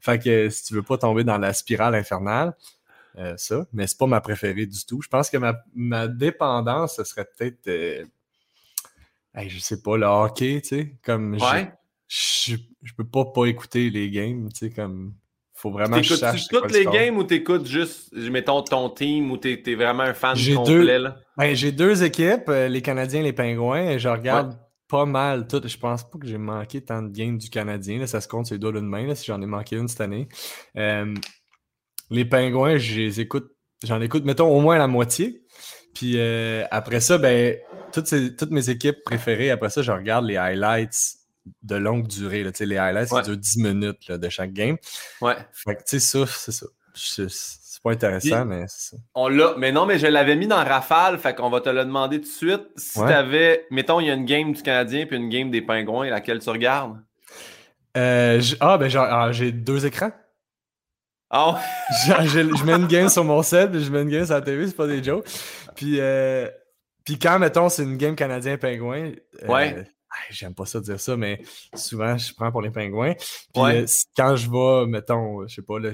fait 0.00 0.18
que 0.22 0.48
si 0.48 0.64
tu 0.64 0.74
veux 0.74 0.82
pas 0.82 0.96
tomber 0.96 1.24
dans 1.24 1.38
la 1.38 1.52
spirale 1.52 1.94
infernale, 1.96 2.54
euh, 3.18 3.34
ça. 3.36 3.66
Mais 3.72 3.86
c'est 3.86 3.98
pas 3.98 4.06
ma 4.06 4.20
préférée 4.20 4.66
du 4.66 4.84
tout. 4.84 5.00
Je 5.02 5.08
pense 5.08 5.30
que 5.30 5.38
ma, 5.38 5.54
ma 5.74 6.06
dépendance, 6.06 6.96
ce 6.96 7.04
serait 7.04 7.26
peut-être... 7.36 7.66
Euh, 7.66 8.04
je 9.36 9.58
sais 9.58 9.82
pas, 9.82 9.96
le 9.96 10.06
hockey, 10.06 10.60
tu 10.62 10.68
sais, 10.68 10.96
comme 11.04 11.38
je, 12.08 12.54
je 12.82 12.92
peux 12.96 13.06
pas 13.06 13.24
pas 13.26 13.46
écouter 13.46 13.90
les 13.90 14.10
games, 14.10 14.48
tu 14.52 14.68
sais, 14.68 14.70
comme 14.70 15.14
faut 15.56 15.70
vraiment 15.70 15.96
que 15.96 16.02
je 16.02 16.14
Tu 16.14 16.48
toutes 16.48 16.72
les 16.72 16.84
games 16.84 17.16
ou 17.16 17.24
t'écoutes 17.24 17.66
juste, 17.66 18.12
mettons, 18.12 18.62
ton 18.62 18.90
team 18.90 19.30
ou 19.30 19.38
t'es 19.38 19.62
es 19.66 19.74
vraiment 19.74 20.02
un 20.02 20.14
fan 20.14 20.36
complet, 20.54 20.98
là? 20.98 21.16
Ben, 21.38 21.54
j'ai 21.54 21.72
deux 21.72 22.04
équipes, 22.04 22.48
euh, 22.48 22.68
les 22.68 22.82
Canadiens 22.82 23.20
et 23.20 23.24
les 23.24 23.32
Pingouins, 23.32 23.90
et 23.90 23.98
je 23.98 24.08
regarde 24.08 24.58
pas 24.86 25.06
mal 25.06 25.48
toutes. 25.48 25.66
Je 25.66 25.78
pense 25.78 26.04
pas 26.08 26.18
que 26.18 26.26
j'ai 26.26 26.38
manqué 26.38 26.82
tant 26.82 27.02
de 27.02 27.08
games 27.08 27.38
du 27.38 27.48
Canadien, 27.48 27.98
là, 27.98 28.06
ça 28.06 28.20
se 28.20 28.28
compte 28.28 28.46
sur 28.46 28.54
les 28.54 28.58
doigts 28.58 28.72
d'une 28.72 28.86
main, 28.86 29.06
là, 29.06 29.14
si 29.14 29.24
j'en 29.24 29.40
ai 29.40 29.46
manqué 29.46 29.76
une 29.76 29.88
cette 29.88 30.02
année. 30.02 30.28
Euh, 30.76 31.14
les 32.10 32.26
Pingouins, 32.26 32.76
je 32.76 33.00
les 33.00 33.20
écoute, 33.20 33.50
j'en 33.82 34.00
écoute, 34.02 34.24
mettons, 34.24 34.54
au 34.54 34.60
moins 34.60 34.76
la 34.76 34.86
moitié. 34.86 35.42
Puis 35.94 36.18
euh, 36.18 36.64
après 36.70 37.00
ça, 37.00 37.16
ben, 37.16 37.56
toutes, 38.02 38.36
toutes 38.36 38.50
mes 38.50 38.70
équipes 38.70 39.02
préférées, 39.04 39.50
après 39.50 39.70
ça, 39.70 39.82
je 39.82 39.92
regarde 39.92 40.24
les 40.24 40.36
highlights 40.36 41.16
de 41.62 41.76
longue 41.76 42.06
durée. 42.06 42.42
Là, 42.42 42.50
les 42.58 42.76
highlights, 42.76 43.08
ça 43.08 43.22
dure 43.22 43.36
10 43.36 43.58
minutes 43.58 44.10
de 44.10 44.28
chaque 44.28 44.52
game. 44.52 44.76
Ouais. 45.20 45.36
Fait 45.52 45.76
que, 45.76 45.82
tu 45.82 45.98
sais, 45.98 46.00
ça, 46.00 46.26
c'est 46.26 46.52
ça. 46.52 46.66
C'est 46.94 47.82
pas 47.82 47.92
intéressant, 47.92 48.44
mais 48.46 48.64
c'est 48.68 48.90
ça. 48.90 48.96
On 49.14 49.28
l'a. 49.28 49.54
Mais 49.58 49.70
non, 49.70 49.84
mais 49.84 49.98
je 49.98 50.06
l'avais 50.06 50.34
mis 50.34 50.46
dans 50.46 50.64
Rafale, 50.64 51.18
fait 51.18 51.34
qu'on 51.34 51.50
va 51.50 51.60
te 51.60 51.68
le 51.68 51.84
demander 51.84 52.20
tout 52.20 52.26
de 52.26 52.32
suite. 52.32 52.62
Si 52.76 52.98
t'avais. 52.98 53.66
Mettons, 53.70 54.00
il 54.00 54.06
y 54.06 54.10
a 54.10 54.14
une 54.14 54.24
game 54.24 54.52
du 54.52 54.62
Canadien 54.62 55.04
puis 55.06 55.16
une 55.16 55.28
game 55.28 55.50
des 55.50 55.60
Pingouins, 55.60 56.08
laquelle 56.08 56.38
tu 56.38 56.48
regardes? 56.48 56.98
Euh, 57.96 58.40
ah, 58.60 58.78
ben, 58.78 58.90
ah, 58.96 59.30
j'ai 59.32 59.52
deux 59.52 59.86
écrans. 59.86 60.12
Oh. 61.34 61.54
je 62.06 62.64
mets 62.64 62.74
une 62.74 62.86
game 62.86 63.08
sur 63.10 63.24
mon 63.24 63.42
set, 63.42 63.70
puis 63.70 63.82
je 63.82 63.90
mets 63.90 64.02
une 64.02 64.10
game 64.10 64.24
sur 64.24 64.34
la 64.34 64.42
TV, 64.42 64.66
c'est 64.66 64.76
pas 64.76 64.86
des 64.86 65.02
jokes. 65.02 65.26
Puis, 65.74 65.98
euh, 66.00 66.48
puis 67.06 67.18
quand, 67.18 67.38
mettons, 67.38 67.68
c'est 67.68 67.84
une 67.84 67.96
game 67.96 68.16
canadien-pingouin, 68.16 69.12
euh, 69.44 69.46
ouais. 69.46 69.84
j'aime 70.30 70.54
pas 70.54 70.66
ça 70.66 70.80
dire 70.80 70.98
ça, 70.98 71.16
mais 71.16 71.40
souvent, 71.74 72.18
je 72.18 72.34
prends 72.34 72.50
pour 72.50 72.62
les 72.62 72.70
pingouins. 72.70 73.14
Puis 73.54 73.62
euh, 73.62 73.86
quand 74.16 74.34
je 74.34 74.50
vais, 74.50 74.86
mettons, 74.86 75.46
je 75.46 75.54
sais 75.54 75.62
pas, 75.62 75.78
là, 75.78 75.92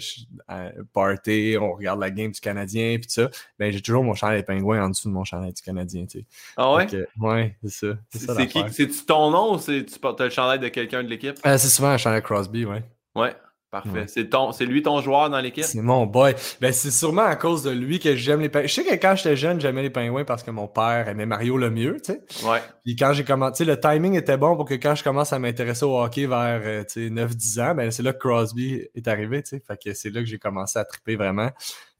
à 0.49 0.71
party, 0.95 1.57
on 1.61 1.75
regarde 1.75 2.01
la 2.01 2.11
game 2.11 2.33
du 2.33 2.41
Canadien, 2.41 2.97
puis 2.99 3.11
ça, 3.11 3.29
ben 3.59 3.71
j'ai 3.71 3.83
toujours 3.83 4.03
mon 4.03 4.15
chandail 4.15 4.39
des 4.39 4.47
pingouins 4.47 4.83
en 4.83 4.89
dessous 4.89 5.09
de 5.09 5.13
mon 5.13 5.25
chandail 5.25 5.53
du 5.53 5.61
Canadien, 5.61 6.07
tu 6.07 6.21
sais. 6.21 6.27
Ah 6.57 6.75
ouais? 6.75 6.87
ouais, 7.21 7.59
c'est 7.63 7.71
ça. 7.71 7.97
C'est 8.11 8.47
qui? 8.47 8.63
C'est-tu 8.71 9.05
ton 9.05 9.31
nom 9.31 9.57
ou 9.57 9.61
tu 9.61 9.99
portes 10.01 10.23
le 10.23 10.31
chandail 10.31 10.61
de 10.61 10.69
quelqu'un 10.69 11.03
de 11.05 11.09
l'équipe? 11.09 11.37
c'est 11.45 11.59
souvent 11.59 11.89
un 11.89 11.99
chandail 11.99 12.23
Crosby, 12.23 12.65
ouais. 12.65 12.83
Ouais. 13.15 13.35
Parfait. 13.73 14.05
C'est 14.07 14.29
ton, 14.29 14.53
c'est 14.53 14.67
lui 14.67 14.83
ton 14.83 15.01
joueur 15.01 15.31
dans 15.31 15.41
l'équipe? 15.41 15.65
C'est 15.65 15.81
mon 15.81 16.05
boy. 16.05 16.35
Ben, 16.61 16.75
c'est 16.75 16.91
sûrement 16.91 17.23
à 17.23 17.37
cause 17.37 17.63
de 17.63 17.71
lui 17.71 17.99
que 17.99 18.15
j'aime 18.15 18.43
les 18.43 18.51
pingouins. 18.51 18.67
Je 18.67 18.75
sais 18.75 18.85
que 18.85 18.95
quand 18.97 19.17
j'étais 19.17 19.35
jeune, 19.35 19.63
j'aimais 19.63 19.81
les 19.81 19.89
pingouins 19.89 20.27
parce 20.27 20.43
que 20.43 20.51
mon 20.51 20.69
père 20.69 21.09
aimait 21.09 21.25
Mario 21.25 21.57
le 21.57 21.71
mieux, 21.71 21.97
tu 22.05 22.13
sais. 22.13 22.47
Ouais. 22.47 22.61
Puis 22.85 22.97
quand 22.97 23.15
j'ai 23.15 23.25
commencé, 23.25 23.65
le 23.65 23.81
timing 23.81 24.13
était 24.13 24.37
bon 24.37 24.57
pour 24.57 24.67
que 24.67 24.75
quand 24.75 24.95
je 24.95 25.03
commence 25.03 25.33
à 25.33 25.39
m'intéresser 25.39 25.87
au 25.87 25.99
hockey 25.99 26.27
vers, 26.27 26.61
euh, 26.63 26.85
tu 26.85 27.09
sais, 27.09 27.11
9-10 27.11 27.63
ans, 27.63 27.75
ben, 27.75 27.91
c'est 27.91 28.03
là 28.03 28.13
que 28.13 28.19
Crosby 28.19 28.87
est 28.95 29.09
arrivé, 29.09 29.43
tu 29.43 29.57
sais. 29.57 29.63
Fait 29.67 29.83
que 29.83 29.95
c'est 29.95 30.11
là 30.11 30.21
que 30.21 30.27
j'ai 30.27 30.39
commencé 30.39 30.79
à 30.79 30.85
triper 30.85 31.17
vraiment. 31.17 31.51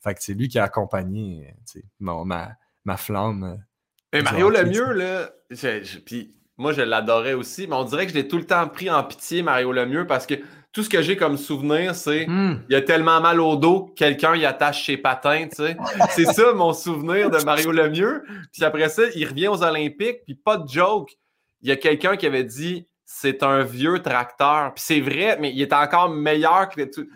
Fait 0.05 0.13
que 0.13 0.23
c'est 0.23 0.35
lui 0.35 0.49
qui 0.49 0.59
a 0.59 0.65
accompagné, 0.65 1.47
euh, 1.49 1.53
tu 1.67 1.81
sais, 1.81 1.85
ma, 2.01 2.51
ma 2.85 2.97
flamme. 2.99 3.65
Mais 4.13 4.19
euh, 4.19 4.23
Mario 4.25 4.51
le 4.51 4.65
mieux, 4.67 4.93
là, 4.93 5.31
puis 6.05 6.35
moi, 6.59 6.73
je 6.73 6.83
l'adorais 6.83 7.33
aussi, 7.33 7.67
mais 7.67 7.77
on 7.77 7.85
dirait 7.85 8.05
que 8.05 8.13
je 8.13 8.17
l'ai 8.19 8.29
tout 8.29 8.37
le 8.37 8.45
temps 8.45 8.69
pris 8.69 8.91
en 8.91 9.03
pitié, 9.03 9.43
Mario 9.43 9.73
Lemieux, 9.73 10.07
parce 10.07 10.27
que 10.27 10.35
tout 10.73 10.83
ce 10.83 10.89
que 10.89 11.03
j'ai 11.03 11.17
comme 11.17 11.37
souvenir, 11.37 11.95
c'est 11.95 12.27
hmm. 12.27 12.63
il 12.69 12.73
y 12.73 12.77
a 12.77 12.81
tellement 12.81 13.21
mal 13.21 13.41
au 13.41 13.57
dos, 13.57 13.93
quelqu'un 13.95 14.35
y 14.37 14.47
attache 14.47 14.87
ses 14.87 14.97
patins, 14.97 15.49
tu 15.49 15.57
sais. 15.57 15.77
c'est 16.11 16.25
ça 16.25 16.53
mon 16.55 16.73
souvenir 16.73 17.31
de 17.31 17.39
Mario 17.45 17.73
Lemieux. 17.73 18.25
Puis 18.53 18.65
après 18.65 18.89
ça, 18.89 19.03
il 19.15 19.29
revient 19.29 19.49
aux 19.49 19.63
Olympiques, 19.63 20.25
puis 20.25 20.35
pas 20.35 20.57
de 20.57 20.69
joke. 20.69 21.11
Il 21.61 21.69
y 21.69 21.73
a 21.73 21.77
quelqu'un 21.77 22.17
qui 22.17 22.27
avait 22.27 22.45
dit 22.45 22.87
c'est 23.05 23.43
un 23.43 23.63
vieux 23.63 24.01
tracteur. 24.01 24.73
Puis 24.75 24.85
c'est 24.87 25.01
vrai, 25.01 25.37
mais 25.39 25.53
il 25.53 25.61
est 25.61 25.73
encore 25.73 26.09
meilleur 26.09 26.69
que 26.71 26.83
tout. 26.83 27.07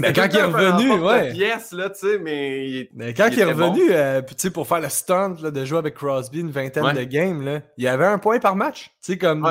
Mais 0.00 0.12
quand 0.12 0.28
il 0.30 0.36
est 0.36 0.44
revenu, 0.44 0.92
ouais. 1.00 1.32
Pièce, 1.32 1.72
là, 1.72 1.90
tu 1.90 2.00
sais, 2.00 2.18
mais, 2.18 2.88
mais 2.94 3.14
quand 3.14 3.28
il, 3.32 3.40
est 3.40 3.44
revenu, 3.44 3.90
euh, 3.90 4.22
pour 4.52 4.66
faire 4.66 4.80
le 4.80 4.88
stunt 4.88 5.36
là, 5.42 5.50
de 5.50 5.64
jouer 5.64 5.78
avec 5.78 5.94
Crosby 5.94 6.40
une 6.40 6.50
vingtaine 6.50 6.92
de 6.92 7.02
games, 7.04 7.42
là, 7.44 7.60
il 7.76 7.84
y 7.84 7.88
avait 7.88 8.06
un 8.06 8.18
point 8.18 8.38
par 8.38 8.54
match. 8.54 8.90
Tu 9.02 9.12
sais, 9.12 9.18
comme 9.18 9.48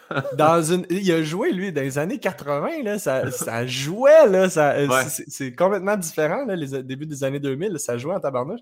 dans 0.36 0.62
une. 0.62 0.86
Il 0.90 1.10
a 1.12 1.22
joué, 1.22 1.52
lui, 1.52 1.72
dans 1.72 1.82
les 1.82 1.98
années 1.98 2.18
80, 2.18 2.82
là, 2.84 2.98
ça, 2.98 3.30
ça 3.30 3.66
jouait, 3.66 4.28
là. 4.28 4.48
Ça, 4.48 4.74
C'est 5.08 5.54
complètement 5.54 5.96
différent, 5.96 6.44
là, 6.46 6.56
les 6.56 6.82
débuts 6.82 7.06
des 7.06 7.24
années 7.24 7.40
2000, 7.40 7.78
ça 7.78 7.98
jouait 7.98 8.14
en 8.14 8.20
tabarnouche. 8.20 8.60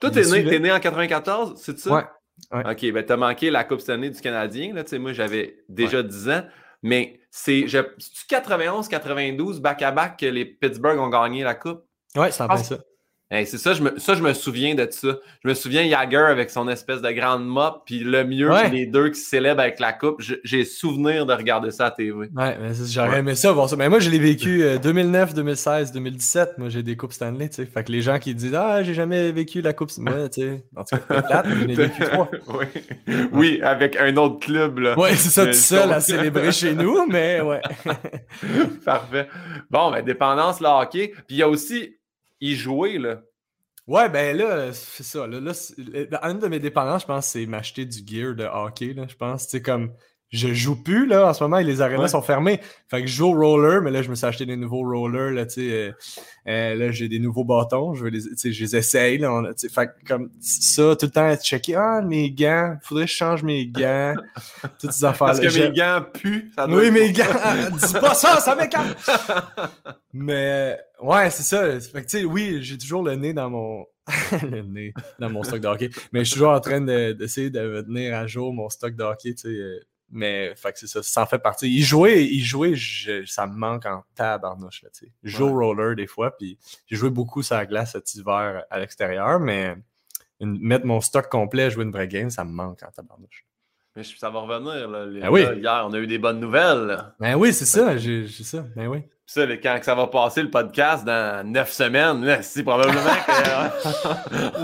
Toi, 0.00 0.10
t'es 0.10 0.22
né, 0.22 0.54
es 0.54 0.58
né 0.58 0.72
en 0.72 0.80
94, 0.80 1.54
c'est 1.56 1.78
ça? 1.78 1.94
Ouais. 1.94 2.04
OK, 2.52 2.92
ben 2.92 3.04
t'as 3.04 3.16
manqué 3.16 3.50
la 3.50 3.64
Coupe 3.64 3.80
cette 3.80 3.90
année 3.90 4.10
du 4.10 4.20
Canadien, 4.20 4.74
là, 4.74 4.82
tu 4.82 4.90
sais, 4.90 4.98
moi, 4.98 5.12
j'avais 5.12 5.58
déjà 5.68 6.02
10 6.02 6.28
ans. 6.30 6.42
Mais 6.84 7.18
c'est 7.30 7.62
91-92 7.62 9.60
back-à-back 9.60 10.18
que 10.20 10.26
les 10.26 10.44
Pittsburgh 10.44 10.98
ont 11.00 11.08
gagné 11.08 11.42
la 11.42 11.54
Coupe? 11.54 11.82
Oui, 12.14 12.26
c'est 12.30 12.42
en 12.42 12.56
ça 12.56 12.78
c'est 13.44 13.58
ça 13.58 13.74
je, 13.74 13.82
me, 13.82 13.98
ça, 13.98 14.14
je 14.14 14.22
me 14.22 14.32
souviens 14.32 14.74
de 14.74 14.86
ça. 14.90 15.18
Je 15.42 15.48
me 15.48 15.54
souviens 15.54 15.88
Jagger 15.88 16.26
avec 16.28 16.50
son 16.50 16.68
espèce 16.68 17.02
de 17.02 17.10
grande 17.10 17.46
mop, 17.46 17.82
puis 17.84 18.00
le 18.00 18.24
mieux, 18.24 18.50
les 18.70 18.86
deux 18.86 19.10
qui 19.10 19.20
célèbrent 19.20 19.60
avec 19.60 19.80
la 19.80 19.92
coupe. 19.92 20.20
J'ai 20.20 20.64
souvenir 20.64 21.26
de 21.26 21.32
regarder 21.32 21.70
ça 21.70 21.86
à 21.86 21.90
TV. 21.90 22.28
Ouais, 22.34 22.56
j'aurais 22.86 23.18
aimé 23.18 23.34
ça 23.34 23.52
voir 23.52 23.68
ça. 23.68 23.76
Mais 23.76 23.88
moi, 23.88 23.98
je 23.98 24.10
l'ai 24.10 24.18
vécu 24.18 24.64
2009, 24.82 25.34
2016, 25.34 25.92
2017. 25.92 26.58
Moi, 26.58 26.68
j'ai 26.68 26.82
des 26.82 26.96
coupes 26.96 27.12
Stanley, 27.12 27.48
tu 27.48 27.56
sais. 27.56 27.66
Fait 27.66 27.84
que 27.84 27.92
les 27.92 28.02
gens 28.02 28.18
qui 28.18 28.34
disent 28.34 28.54
Ah, 28.54 28.82
j'ai 28.82 28.94
jamais 28.94 29.32
vécu 29.32 29.60
la 29.60 29.72
coupe. 29.72 29.90
Moi, 29.98 30.28
tu 30.28 30.42
sais. 30.42 30.64
En 30.76 30.84
tout 30.84 30.96
cas, 30.96 31.22
plate, 31.22 31.46
j'en 31.48 31.68
ai 31.68 31.74
vécu 31.74 32.02
trois. 32.12 32.30
oui. 32.48 32.66
oui, 33.32 33.60
avec 33.62 33.96
un 33.96 34.16
autre 34.16 34.38
club, 34.40 34.78
là. 34.78 34.98
Ouais, 34.98 35.14
c'est 35.14 35.30
ça, 35.30 35.46
tout 35.46 35.52
seul 35.52 35.92
à 35.92 36.00
célébrer 36.00 36.52
chez 36.52 36.74
nous, 36.74 37.06
mais 37.06 37.40
ouais. 37.40 37.60
Parfait. 38.84 39.28
Bon, 39.70 39.90
ben, 39.90 40.02
dépendance, 40.02 40.60
le 40.60 40.68
hockey. 40.68 41.12
Puis 41.14 41.24
il 41.30 41.36
y 41.38 41.42
a 41.42 41.48
aussi 41.48 41.96
y 42.40 42.54
jouer, 42.54 42.98
là. 42.98 43.22
Ouais, 43.86 44.08
ben 44.08 44.36
là, 44.36 44.72
c'est 44.72 45.02
ça. 45.02 45.26
Là, 45.26 45.40
là, 45.40 45.52
une 46.22 46.38
de 46.38 46.48
mes 46.48 46.58
dépendances, 46.58 47.02
je 47.02 47.06
pense, 47.06 47.26
c'est 47.26 47.44
m'acheter 47.44 47.84
du 47.84 47.98
gear 48.06 48.34
de 48.34 48.44
hockey. 48.44 48.94
Là, 48.94 49.06
je 49.06 49.14
pense, 49.16 49.46
c'est 49.48 49.60
comme 49.60 49.92
je 50.34 50.52
joue 50.52 50.74
plus 50.74 51.06
là 51.06 51.28
en 51.28 51.32
ce 51.32 51.44
moment 51.44 51.58
et 51.58 51.64
les 51.64 51.80
arénas 51.80 52.08
sont 52.08 52.22
fermées. 52.22 52.60
Fait 52.88 53.00
que 53.02 53.06
je 53.06 53.14
joue 53.14 53.26
au 53.26 53.34
roller, 53.34 53.80
mais 53.82 53.90
là 53.90 54.02
je 54.02 54.10
me 54.10 54.14
suis 54.14 54.26
acheté 54.26 54.44
des 54.46 54.56
nouveaux 54.56 54.82
rollers 54.82 55.30
là, 55.30 55.46
tu 55.46 55.54
sais, 55.54 55.72
euh, 55.72 55.92
euh, 56.48 56.74
là 56.74 56.90
j'ai 56.90 57.08
des 57.08 57.20
nouveaux 57.20 57.44
bâtons, 57.44 57.94
je 57.94 58.04
vais 58.04 58.10
les, 58.10 58.20
je 58.20 58.48
les 58.64 58.76
essaye 58.76 59.18
là, 59.18 59.42
fait 59.72 59.86
que 59.86 60.08
comme 60.08 60.30
ça 60.40 60.96
tout 60.96 61.06
le 61.06 61.12
temps 61.12 61.28
être 61.28 61.44
checké, 61.44 61.76
ah 61.76 62.02
mes 62.02 62.30
gants, 62.32 62.76
faudrait 62.82 63.04
que 63.04 63.10
je 63.10 63.16
change 63.16 63.42
mes 63.44 63.66
gants, 63.66 64.14
toutes 64.80 64.92
ces 64.92 65.04
affaires 65.04 65.28
là. 65.28 65.40
Parce 65.40 65.54
que 65.54 65.68
mes 65.68 65.72
gants 65.72 66.02
puent. 66.12 66.50
Ça 66.56 66.66
oui 66.68 66.90
mes 66.90 67.12
gants, 67.12 67.24
dis 67.72 67.92
pas 67.94 68.14
ça, 68.14 68.40
ça 68.40 68.56
m'écarte. 68.56 68.98
mais 70.12 70.76
ouais 71.00 71.30
c'est 71.30 71.44
ça, 71.44 71.80
fait 71.80 72.02
que 72.02 72.08
tu 72.08 72.18
sais 72.18 72.24
oui 72.24 72.58
j'ai 72.60 72.76
toujours 72.76 73.02
le 73.02 73.14
nez 73.14 73.32
dans 73.32 73.50
mon 73.50 73.84
le 74.42 74.62
nez 74.62 74.92
dans 75.18 75.30
mon 75.30 75.42
stock 75.44 75.60
de 75.60 75.68
hockey, 75.68 75.90
mais 76.12 76.20
je 76.20 76.24
suis 76.24 76.34
toujours 76.34 76.52
en 76.52 76.60
train 76.60 76.80
d'essayer 76.80 77.50
de, 77.50 77.82
tenir 77.82 78.16
à 78.16 78.26
jour 78.26 78.52
mon 78.52 78.68
stock 78.68 78.94
de 78.96 79.02
hockey, 79.02 79.34
tu 79.34 79.42
sais 79.42 79.48
euh, 79.48 79.80
mais 80.10 80.54
fait 80.56 80.72
que 80.72 80.78
c'est 80.78 80.86
ça, 80.86 81.02
ça 81.02 81.22
en 81.22 81.26
fait 81.26 81.38
partie. 81.38 81.68
Il 81.68 81.82
jouait, 81.82 82.24
il 82.24 82.44
jouait 82.44 82.74
ça 83.26 83.46
me 83.46 83.54
manque 83.54 83.86
en 83.86 84.04
tabarnouche. 84.14 84.82
Là, 84.82 84.90
je 85.22 85.36
joue 85.36 85.46
au 85.46 85.52
roller 85.52 85.96
des 85.96 86.06
fois, 86.06 86.36
puis 86.36 86.58
j'ai 86.86 86.96
joué 86.96 87.10
beaucoup 87.10 87.42
sur 87.42 87.56
la 87.56 87.66
glace 87.66 87.92
cet 87.92 88.14
hiver 88.14 88.64
à 88.70 88.78
l'extérieur, 88.78 89.40
mais 89.40 89.76
mettre 90.40 90.86
mon 90.86 91.00
stock 91.00 91.28
complet, 91.28 91.70
jouer 91.70 91.84
une 91.84 91.92
vraie 91.92 92.08
game, 92.08 92.30
ça 92.30 92.44
me 92.44 92.50
manque 92.50 92.82
en 92.82 92.90
tabarnouche. 92.90 93.46
Mais 93.96 94.02
ça 94.02 94.28
va 94.28 94.40
revenir. 94.40 94.88
Là, 94.88 95.06
ben 95.06 95.28
oui. 95.30 95.42
hier, 95.56 95.84
on 95.86 95.92
a 95.92 95.98
eu 95.98 96.06
des 96.06 96.18
bonnes 96.18 96.40
nouvelles. 96.40 96.98
Ben 97.20 97.36
oui, 97.36 97.52
c'est 97.52 97.64
ça, 97.64 97.96
j'ai 97.96 98.26
ça. 98.28 98.64
Ben 98.74 98.88
oui. 98.88 99.02
Ça, 99.26 99.46
quand 99.56 99.78
ça 99.82 99.94
va 99.94 100.06
passer 100.06 100.42
le 100.42 100.50
podcast 100.50 101.04
dans 101.04 101.46
neuf 101.46 101.72
semaines, 101.72 102.38
c'est 102.42 102.62
probablement 102.62 103.00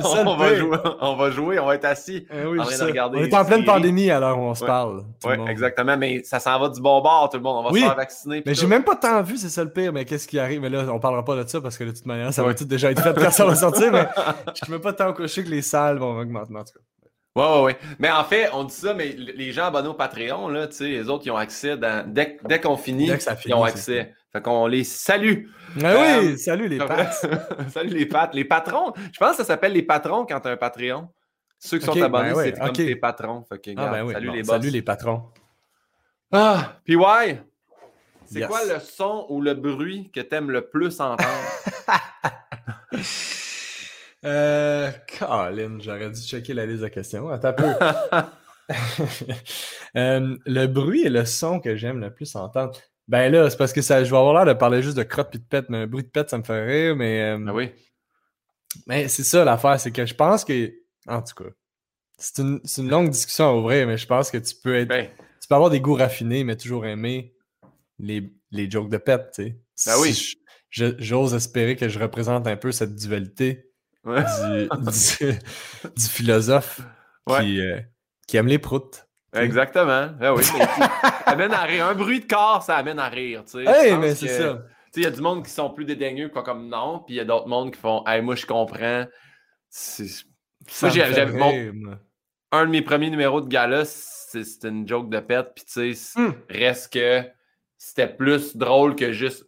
qu'on 0.02 0.36
va 0.36 0.54
jouer, 0.54 0.78
on 1.00 1.16
va 1.16 1.30
jouer, 1.30 1.58
on 1.58 1.66
va 1.66 1.74
être 1.76 1.86
assis 1.86 2.26
eh 2.30 2.44
en 2.44 2.64
train 2.64 2.78
de 2.78 2.84
regarder. 2.84 3.18
On 3.18 3.22
est 3.22 3.34
en 3.34 3.44
pleine 3.44 3.64
pandémie 3.64 4.10
alors 4.10 4.38
on 4.38 4.54
se 4.54 4.64
parle. 4.64 5.04
Oui, 5.24 5.34
exactement, 5.48 5.96
mais 5.96 6.22
ça 6.24 6.40
s'en 6.40 6.58
va 6.58 6.68
du 6.68 6.80
bon 6.80 7.00
bord, 7.00 7.30
tout 7.30 7.38
le 7.38 7.42
monde. 7.42 7.64
On 7.64 7.70
va 7.70 7.74
se 7.74 7.84
faire 7.84 7.96
vacciner. 7.96 8.42
Mais 8.44 8.54
j'ai 8.54 8.66
même 8.66 8.84
pas 8.84 8.96
tant 8.96 9.22
vu, 9.22 9.38
c'est 9.38 9.48
ça 9.48 9.64
le 9.64 9.70
pire, 9.70 9.92
mais 9.92 10.04
qu'est-ce 10.04 10.28
qui 10.28 10.38
arrive? 10.38 10.60
Mais 10.60 10.68
là, 10.68 10.84
on 10.92 11.00
parlera 11.00 11.24
pas 11.24 11.36
de 11.36 11.48
ça 11.48 11.60
parce 11.60 11.78
que 11.78 11.84
de 11.84 11.92
toute 11.92 12.06
manière, 12.06 12.32
ça 12.32 12.42
va 12.42 12.54
tout 12.54 12.64
déjà 12.64 12.90
être 12.90 13.02
fait 13.02 13.14
quand 13.14 13.30
ça 13.30 13.46
va 13.46 13.54
sortir, 13.56 13.90
mais 13.92 14.06
je 14.54 14.70
ne 14.70 14.76
mets 14.76 14.82
pas 14.82 14.92
tant 14.92 15.12
coucher 15.12 15.42
que 15.42 15.48
les 15.48 15.62
salles 15.62 15.98
vont 15.98 16.18
augmenter 16.18 16.54
en 16.54 16.64
tout 16.64 16.74
cas. 16.74 16.89
Oui, 17.36 17.44
oui, 17.46 17.60
oui. 17.64 17.72
Mais 17.98 18.10
en 18.10 18.24
fait, 18.24 18.50
on 18.52 18.64
dit 18.64 18.74
ça, 18.74 18.92
mais 18.92 19.12
les 19.12 19.52
gens 19.52 19.66
abonnés 19.66 19.88
au 19.88 19.94
Patreon, 19.94 20.48
là, 20.48 20.66
tu 20.66 20.76
sais, 20.76 20.88
les 20.88 21.08
autres, 21.08 21.24
ils 21.26 21.30
ont 21.30 21.36
accès 21.36 21.76
dès, 22.06 22.38
dès 22.44 22.60
qu'on 22.60 22.76
finit, 22.76 23.10
ils 23.46 23.54
ont 23.54 23.62
accès. 23.62 24.14
Fait 24.32 24.40
qu'on 24.40 24.66
les 24.66 24.84
salue. 24.84 25.46
Ah 25.82 25.94
oui, 25.96 26.32
euh, 26.32 26.36
salut 26.36 26.68
les 26.68 26.78
pattes. 26.86 27.26
salut 27.68 27.90
les 27.90 28.06
pattes. 28.06 28.34
Les 28.34 28.44
patrons. 28.44 28.92
Je 29.12 29.18
pense 29.18 29.32
que 29.32 29.36
ça 29.38 29.44
s'appelle 29.44 29.72
les 29.72 29.82
patrons 29.82 30.24
quand 30.24 30.40
tu 30.40 30.48
as 30.48 30.52
un 30.52 30.56
Patreon. 30.56 31.08
Ceux 31.58 31.78
qui 31.78 31.86
sont 31.86 31.94
ben 31.94 32.04
abonnés, 32.04 32.32
c'est 32.36 32.58
comme 32.58 32.72
tes 32.72 32.96
patrons. 32.96 33.44
Fait 33.48 33.58
que, 33.58 33.70
ah, 33.76 33.90
ben 33.90 34.12
salut 34.12 34.30
les 34.30 34.42
boss. 34.42 34.50
Salut 34.50 34.70
les 34.70 34.82
patrons. 34.82 35.24
Ah, 36.32 36.74
PY, 36.84 36.96
c'est 38.24 38.46
quoi 38.46 38.64
le 38.64 38.78
son 38.78 39.26
ou 39.28 39.40
le 39.40 39.54
bruit 39.54 40.10
que 40.14 40.20
tu 40.20 40.34
aimes 40.34 40.50
le 40.50 40.68
plus 40.68 41.00
entendre? 41.00 41.24
euh, 44.24 44.90
Colin, 45.18 45.78
j'aurais 45.80 46.10
dû 46.10 46.20
checker 46.20 46.54
la 46.54 46.66
liste 46.66 46.82
de 46.82 46.88
questions. 46.88 47.28
Attends 47.28 47.48
un 47.48 47.52
peu. 47.52 47.72
Euh, 49.96 50.36
le 50.46 50.66
bruit 50.66 51.02
et 51.02 51.08
le 51.08 51.24
son 51.24 51.58
que 51.58 51.74
j'aime 51.74 51.98
le 51.98 52.14
plus 52.14 52.36
entendre. 52.36 52.78
Ben 53.08 53.32
là, 53.32 53.50
c'est 53.50 53.56
parce 53.56 53.72
que 53.72 53.82
ça, 53.82 54.04
je 54.04 54.10
vais 54.12 54.16
avoir 54.16 54.32
l'air 54.32 54.54
de 54.54 54.56
parler 54.56 54.82
juste 54.82 54.96
de 54.96 55.02
crotte 55.02 55.34
et 55.34 55.38
de 55.38 55.42
pète, 55.42 55.68
mais 55.68 55.78
un 55.78 55.86
bruit 55.88 56.04
de 56.04 56.08
pète, 56.08 56.30
ça 56.30 56.38
me 56.38 56.44
fait 56.44 56.64
rire, 56.64 56.94
mais. 56.94 57.32
Euh, 57.32 57.44
ah 57.48 57.52
oui. 57.52 57.70
Mais 58.86 59.08
c'est 59.08 59.24
ça 59.24 59.44
l'affaire, 59.44 59.80
c'est 59.80 59.90
que 59.90 60.06
je 60.06 60.14
pense 60.14 60.44
que. 60.44 60.72
En 61.08 61.20
tout 61.20 61.34
cas, 61.34 61.50
c'est 62.16 62.38
une, 62.38 62.60
une, 62.78 62.88
longue 62.88 63.10
discussion 63.10 63.46
à 63.46 63.54
ouvrir, 63.54 63.88
mais 63.88 63.96
je 63.96 64.06
pense 64.06 64.30
que 64.30 64.38
tu 64.38 64.54
peux 64.62 64.76
être. 64.76 64.86
Ben. 64.86 65.08
Tu 65.42 65.48
peux 65.48 65.56
avoir 65.56 65.70
des 65.70 65.80
goûts 65.80 65.96
raffinés, 65.96 66.44
mais 66.44 66.56
toujours 66.56 66.86
aimer 66.86 67.34
les, 67.98 68.32
les 68.52 68.70
jokes 68.70 68.90
de 68.90 68.98
pète, 68.98 69.32
tu 69.34 69.42
sais. 69.74 69.90
Ben 69.90 70.00
oui. 70.00 70.36
J'ose 70.70 71.34
espérer 71.34 71.74
que 71.74 71.88
je 71.88 71.98
représente 71.98 72.46
un 72.46 72.56
peu 72.56 72.70
cette 72.70 72.94
dualité 72.94 73.69
du, 74.06 74.68
du, 75.96 76.08
philosophe 76.08 76.80
qui, 77.26 77.60
euh, 77.60 77.80
qui 78.26 78.36
aime 78.36 78.46
les 78.46 78.58
proutes. 78.58 79.06
Exactement. 79.34 80.10
Ah 80.20 80.34
oui. 80.34 80.44
amène 81.26 81.52
à 81.52 81.62
rire. 81.62 81.86
Un 81.86 81.94
bruit 81.94 82.20
de 82.20 82.26
corps, 82.26 82.62
ça 82.62 82.76
amène 82.76 82.98
à 82.98 83.08
rire. 83.08 83.44
Tu 83.44 83.64
sais. 83.64 83.96
mais 83.96 84.14
c'est 84.14 84.28
ça. 84.28 84.62
Il 84.96 85.04
y 85.04 85.06
a 85.06 85.10
du 85.10 85.20
monde 85.20 85.44
qui 85.44 85.50
sont 85.50 85.70
plus 85.70 85.84
dédaigneux, 85.84 86.30
quoi, 86.30 86.42
comme 86.42 86.68
non, 86.68 87.00
puis 87.06 87.14
il 87.14 87.18
y 87.18 87.20
a 87.20 87.24
d'autres 87.24 87.46
mondes 87.46 87.72
qui 87.72 87.78
font 87.78 88.04
Hey, 88.06 88.22
moi, 88.22 88.34
je 88.34 88.44
comprends. 88.44 89.06
Moi, 90.82 90.90
j'avais 90.90 91.26
mon... 91.26 91.96
Un 92.52 92.66
de 92.66 92.70
mes 92.70 92.82
premiers 92.82 93.10
numéros 93.10 93.40
de 93.40 93.48
gala, 93.48 93.84
c'était 93.84 94.68
une 94.68 94.88
joke 94.88 95.08
de 95.08 95.20
pète, 95.20 95.52
puis 95.54 95.64
tu 95.64 95.94
sais, 95.94 96.20
hmm. 96.20 96.32
reste 96.48 96.92
que 96.92 97.22
c'était 97.78 98.08
plus 98.08 98.56
drôle 98.56 98.96
que 98.96 99.12
juste 99.12 99.46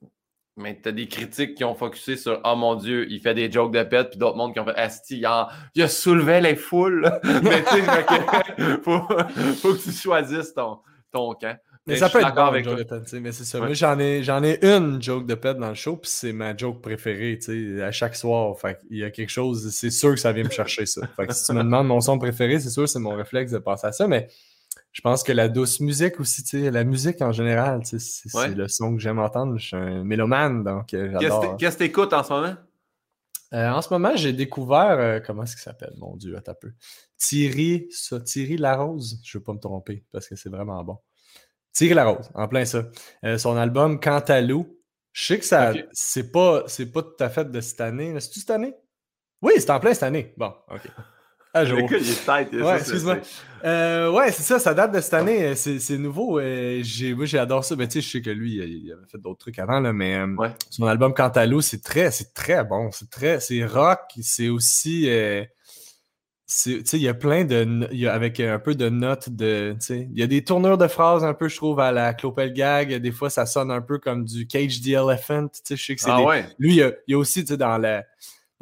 mais 0.57 0.79
t'as 0.81 0.93
des 0.93 1.09
critiques 1.09 1.55
qui 1.55 1.65
ont 1.65 1.75
focusé 1.75 2.17
sur 2.17 2.41
Oh 2.45 2.55
mon 2.57 2.75
Dieu, 2.75 3.07
il 3.11 3.21
fait 3.21 3.35
des 3.35 3.51
jokes 3.51 3.73
de 3.73 3.83
pète, 3.83 4.11
puis 4.11 4.19
d'autres 4.19 4.37
mondes 4.37 4.53
qui 4.53 4.61
ont 4.61 4.65
fait 4.65 4.77
Asti, 4.77 5.19
il 5.19 5.27
a, 5.27 5.49
il 5.75 5.83
a 5.83 5.89
soulevé 5.89 6.41
les 6.41 6.57
foules. 6.57 7.11
mais 7.43 7.63
tu 7.65 7.77
sais, 7.77 8.79
faut, 8.83 9.01
faut 9.01 9.75
que 9.75 9.83
tu 9.83 9.93
choisisses 9.93 10.53
ton, 10.55 10.79
ton 11.11 11.33
camp. 11.35 11.59
Mais, 11.87 11.97
ça 11.97 12.09
peut 12.09 12.21
être 12.21 12.35
bon, 12.35 12.43
avec 12.43 12.65
pète, 12.65 13.13
mais 13.15 13.33
c'est 13.33 13.45
ça. 13.45 13.59
Moi, 13.59 13.73
j'en 13.73 13.99
ai, 13.99 14.23
j'en 14.23 14.45
ai 14.45 14.65
une 14.65 15.03
joke 15.03 15.27
de 15.27 15.35
pète 15.35 15.59
dans 15.59 15.71
le 15.71 15.75
show, 15.75 15.97
puis 15.97 16.09
c'est 16.09 16.33
ma 16.33 16.57
joke 16.57 16.81
préférée, 16.81 17.39
tu 17.43 17.77
sais, 17.77 17.83
à 17.83 17.91
chaque 17.91 18.15
soir. 18.15 18.57
Fait 18.57 18.79
il 18.89 18.99
y 18.99 19.05
a 19.05 19.11
quelque 19.11 19.31
chose, 19.31 19.69
c'est 19.71 19.91
sûr 19.91 20.11
que 20.11 20.21
ça 20.21 20.33
vient 20.33 20.45
me 20.45 20.51
chercher 20.51 20.87
ça. 20.87 21.05
Fait 21.17 21.27
que 21.27 21.35
si 21.35 21.45
tu 21.45 21.53
me 21.53 21.65
demandes 21.65 21.89
mon 21.89 22.01
son 22.01 22.21
préféré, 22.21 22.61
c'est 22.61 22.71
sûr, 22.71 22.89
c'est 22.89 23.01
mon 23.01 23.17
réflexe 23.17 23.51
de 23.51 23.59
passer 23.59 23.89
à 23.89 23.93
ça, 23.93 24.07
mais 24.07 24.29
je 24.93 25.01
pense 25.01 25.23
que 25.23 25.33
la 25.33 25.49
douce 25.49 25.81
musique 25.81 26.21
aussi, 26.21 26.45
tu 26.45 26.63
sais, 26.63 26.71
la 26.71 26.85
musique 26.85 27.23
en 27.23 27.33
général, 27.33 27.81
c'est 27.85 27.99
le 28.55 28.69
son 28.69 28.95
que 28.95 29.01
j'aime 29.01 29.19
entendre. 29.19 29.59
Je 29.59 29.69
suis 29.69 29.77
un 29.77 30.05
mélomane, 30.05 30.63
donc 30.63 30.93
euh, 30.93 31.11
j'adore. 31.13 31.57
Qu'est-ce 31.57 31.79
que 31.79 31.85
tu 31.85 31.89
écoutes 31.89 32.13
en 32.13 32.23
ce 32.23 32.33
moment? 32.33 32.55
Euh, 33.55 33.71
en 33.71 33.81
ce 33.81 33.93
moment, 33.93 34.15
j'ai 34.17 34.35
découvert, 34.35 34.99
euh, 34.99 35.21
comment 35.21 35.45
est-ce 35.45 35.57
qu'il 35.57 35.63
s'appelle, 35.63 35.95
mon 35.97 36.17
Dieu, 36.17 36.37
attends 36.37 36.53
un 36.53 36.57
peu. 36.57 36.73
Thierry, 37.17 37.87
ça, 37.91 38.21
Thierry 38.21 38.59
Larose, 38.59 39.19
je 39.25 39.37
ne 39.37 39.41
veux 39.41 39.45
pas 39.45 39.53
me 39.55 39.59
tromper 39.59 40.05
parce 40.13 40.29
que 40.29 40.37
c'est 40.37 40.51
vraiment 40.51 40.83
bon. 40.85 40.99
Thierry 41.73 41.95
Larose, 41.95 42.31
en 42.35 42.49
plein 42.49 42.67
ça. 42.67 42.85
son 43.39 43.57
album 43.57 43.99
Cantalou, 43.99 44.79
je 45.13 45.25
sais 45.27 45.39
que 45.39 45.45
ça, 45.45 45.73
c'est 45.93 46.31
pas, 46.33 46.65
pas 46.65 47.03
tout 47.03 47.17
à 47.21 47.31
fait 47.31 47.51
de 47.51 47.61
cette 47.61 47.81
année. 47.81 48.19
C'est-tu 48.21 48.41
cette 48.41 48.51
année? 48.51 48.75
Oui, 49.41 49.53
c'est 49.57 49.71
en 49.71 49.81
plein 49.81 49.95
cette 49.95 50.03
année. 50.03 50.35
Bon, 50.37 50.53
OK. 50.71 50.83
Ah, 51.55 51.65
je 51.67 51.75
Ouais, 51.75 52.79
excuse-moi. 52.79 53.19
Euh, 53.65 54.11
ouais, 54.11 54.33
c'est 54.33 54.43
ça, 54.43 54.59
ça 54.59 54.73
date 54.75 54.93
de 54.93 55.01
cette 55.01 55.15
année. 55.15 55.55
C'est 55.55 55.99
nouveau. 55.99 56.39
Euh, 56.39 56.81
j'ai, 56.83 57.15
moi, 57.15 57.27
j'adore 57.27 57.65
ça. 57.65 57.77
Mais 57.77 57.87
tu 57.87 57.95
sais, 57.95 58.01
je 58.01 58.11
sais 58.11 58.23
que 58.23 58.31
lui, 58.31 58.55
il 58.55 58.93
avait 58.93 59.07
fait 59.07 59.19
d'autres 59.19 59.39
trucs 59.39 59.59
avant, 59.59 59.81
là, 59.81 59.93
mais 59.93 60.17
euh, 60.17 60.49
son 60.71 60.87
album 60.87 61.13
Cantalo, 61.15 61.61
c'est 61.61 61.83
très, 61.83 62.11
c'est 62.11 62.33
très 62.33 62.65
bon. 62.65 62.91
C'est 62.91 63.11
très, 63.11 63.39
c'est 63.41 63.65
rock. 63.67 64.01
C'est 64.21 64.49
aussi, 64.49 65.03
tu 65.03 65.47
sais, 66.47 66.83
il 66.95 67.03
y 67.03 67.09
a 67.09 67.15
plein 67.15 67.45
de, 67.45 67.87
il 67.93 67.99
y 67.99 68.07
a, 68.07 68.15
avec 68.15 68.41
un 68.41 68.59
peu 68.59 68.75
de 68.75 68.89
notes 68.89 69.29
de, 69.29 69.77
tu 69.79 69.87
sais, 69.87 70.09
il 70.11 70.19
y 70.19 70.23
a 70.23 70.27
des 70.27 70.43
tournures 70.43 70.79
de 70.79 70.89
phrases 70.89 71.23
un 71.23 71.35
peu, 71.35 71.49
je 71.49 71.57
trouve, 71.57 71.81
à 71.81 71.93
la 71.93 72.15
Clopel 72.15 72.55
Gag. 72.55 72.95
Des 72.95 73.13
fois, 73.13 73.29
ça 73.29 73.45
sonne 73.45 73.71
un 73.71 73.83
peu 73.83 73.99
comme 73.99 74.25
du 74.25 74.47
Cage 74.47 74.81
the 74.81 74.89
Elephant. 74.89 75.49
Tu 75.49 75.61
sais, 75.65 75.77
je 75.77 75.85
sais 75.85 75.95
que 75.97 76.01
c'est 76.01 76.11
ah, 76.11 76.23
ouais. 76.23 76.47
Lui, 76.59 76.71
il 76.71 76.77
y, 76.77 76.83
a, 76.83 76.93
il 77.07 77.13
y 77.13 77.15
a 77.15 77.19
aussi, 77.19 77.43
tu 77.45 77.49
sais, 77.49 77.57
dans 77.59 77.77
la 77.77 78.05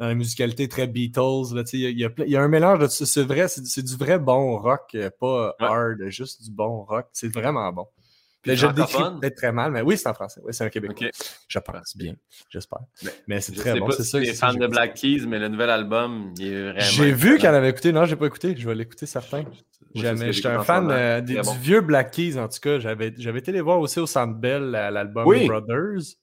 dans 0.01 0.07
la 0.07 0.15
musicalité 0.15 0.67
très 0.67 0.87
Beatles. 0.87 1.63
Il 1.73 1.79
y, 1.79 2.09
y, 2.27 2.35
a 2.35 2.41
un 2.41 2.47
mélange 2.47 2.79
de 2.79 2.87
c'est 2.87 3.21
vrai, 3.21 3.47
c'est 3.47 3.85
du 3.85 3.95
vrai 3.95 4.17
bon 4.17 4.57
rock, 4.57 4.95
euh, 4.95 5.11
pas 5.19 5.55
hard, 5.59 5.99
juste 6.07 6.43
du 6.43 6.49
bon 6.49 6.83
rock. 6.85 7.05
C'est 7.13 7.31
vraiment 7.31 7.71
bon. 7.71 7.85
je 8.43 8.65
le 8.65 8.73
décris 8.73 9.03
peut-être 9.19 9.35
très 9.35 9.51
mal, 9.51 9.71
mais 9.71 9.81
oui, 9.81 9.97
c'est 9.97 10.09
en 10.09 10.15
français. 10.15 10.41
Oui, 10.43 10.55
c'est 10.55 10.63
un 10.63 10.69
Québécois. 10.69 11.09
Je 11.47 11.59
pense 11.59 11.95
bien, 11.95 12.15
j'espère. 12.49 12.79
Mais, 13.27 13.41
c'est 13.41 13.51
très 13.51 13.79
bon. 13.79 13.91
C'est 13.91 14.03
ça. 14.03 14.23
Je 14.23 14.33
fan 14.33 14.55
de 14.55 14.65
Black 14.65 14.95
Keys, 14.95 15.27
mais 15.27 15.37
le 15.37 15.49
nouvel 15.49 15.69
album, 15.69 16.33
il 16.39 16.47
est 16.47 16.63
vraiment. 16.63 16.79
J'ai 16.79 17.11
vu 17.11 17.37
qu'elle 17.37 17.53
avait 17.53 17.69
écouté. 17.69 17.93
Non, 17.93 18.05
j'ai 18.05 18.15
pas 18.15 18.25
écouté. 18.25 18.55
Je 18.57 18.67
vais 18.67 18.73
l'écouter 18.73 19.05
certain. 19.05 19.45
J'étais 19.93 20.47
un 20.47 20.63
fan 20.63 20.89
euh, 20.89 21.21
du 21.21 21.37
vieux 21.61 21.81
Black 21.81 22.09
Keys, 22.09 22.39
en 22.39 22.47
tout 22.47 22.59
cas. 22.59 22.79
J'avais 22.79 23.09
été 23.09 23.51
les 23.51 23.61
voir 23.61 23.79
aussi 23.79 23.99
au 23.99 24.07
Centre 24.07 24.33
Bell, 24.33 24.71
l'album 24.71 25.25
Brothers. 25.25 26.15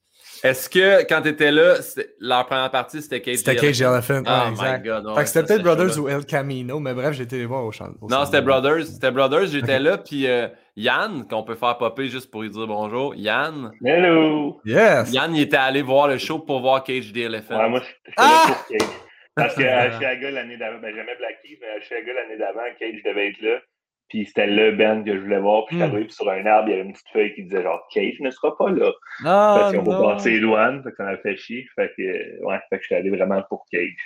Est-ce 0.43 0.69
que 0.69 1.07
quand 1.09 1.23
tu 1.23 1.29
étais 1.29 1.51
là, 1.51 1.75
leur 2.21 2.47
première 2.47 2.71
partie, 2.71 3.03
c'était 3.03 3.21
Cage 3.21 3.37
C'était 3.37 3.57
Cage 3.57 3.81
Elephant? 3.81 4.23
Oh 4.27 4.51
my 4.61 4.81
god. 4.83 5.15
fait 5.17 5.23
que 5.23 5.29
c'était 5.29 5.47
peut-être 5.47 5.63
Brothers 5.63 5.99
ou 5.99 6.09
El 6.09 6.25
Camino, 6.25 6.81
mais 6.81 6.95
bref, 6.95 7.19
été 7.21 7.39
les 7.39 7.47
voir 7.47 7.65
au 7.65 7.73
chant. 7.73 7.91
Non, 8.09 8.25
c'était 8.25 8.43
Brothers. 8.43 8.87
C'était 8.87 9.11
Brothers, 9.11 9.47
j'étais 9.47 9.79
là. 9.79 9.99
Puis 9.99 10.27
euh, 10.27 10.49
Yann, 10.77 11.27
qu'on 11.29 11.43
peut 11.43 11.57
faire 11.57 11.77
popper 11.79 12.09
juste 12.09 12.31
pour 12.31 12.43
lui 12.43 12.51
dire 12.51 12.67
bonjour. 12.67 13.15
Yann? 13.15 13.73
Hello. 13.85 14.61
Yes. 14.65 15.13
Yann, 15.13 15.35
il 15.35 15.43
était 15.43 15.57
allé 15.57 15.83
voir 15.83 16.09
le 16.09 16.19
show 16.19 16.39
pour 16.39 16.61
voir 16.61 16.85
Cage 16.85 17.13
the 17.13 17.19
Elephant. 17.19 17.59
Ouais, 17.59 17.69
moi, 17.69 17.81
je 17.81 18.13
ah! 18.17 18.47
là 18.49 18.55
pour 18.55 18.67
Cage. 18.67 18.89
Parce 19.35 19.55
qu'à 19.55 19.93
Chicago 19.93 20.31
l'année 20.33 20.57
d'avant, 20.57 20.79
ben 20.81 20.93
j'aimais 20.95 21.17
Black 21.17 21.41
Keys, 21.43 21.59
mais 21.61 21.69
à 21.69 21.81
Chicago 21.81 22.11
l'année 22.15 22.39
d'avant, 22.39 22.61
Cage 22.79 23.03
devait 23.05 23.29
être 23.29 23.41
là. 23.41 23.61
Puis 24.09 24.27
c'était 24.27 24.47
le 24.47 24.73
band 24.73 25.03
que 25.05 25.15
je 25.15 25.21
voulais 25.21 25.41
voir. 25.41 25.67
Puis 25.67 25.79
j'arrive 25.79 26.07
mm. 26.07 26.11
sur 26.11 26.31
un 26.31 26.47
arbre, 26.47 26.69
il 26.69 26.71
y 26.71 26.75
avait 26.75 26.85
une 26.85 26.93
petite 26.93 27.09
feuille 27.13 27.35
qui 27.35 27.43
disait 27.43 27.63
genre 27.63 27.87
Cage 27.93 28.21
ne 28.21 28.31
sera 28.31 28.57
pas 28.57 28.71
là. 28.71 28.93
Ah, 29.25 29.57
parce 29.61 29.75
qu'on 29.75 29.83
va 29.83 30.15
passer 30.15 30.31
les 30.33 30.41
douanes. 30.41 30.83
Fait 30.83 30.91
que 30.91 30.97
ça 30.97 31.05
m'a 31.05 31.17
fait 31.19 31.37
chier. 31.37 31.67
Fait 31.75 31.93
que, 31.97 32.45
ouais, 32.45 32.59
fait 32.71 32.77
que 32.77 32.83
je 32.83 32.87
suis 32.87 32.95
allé 32.95 33.11
vraiment 33.11 33.43
pour 33.49 33.67
Cage. 33.71 33.97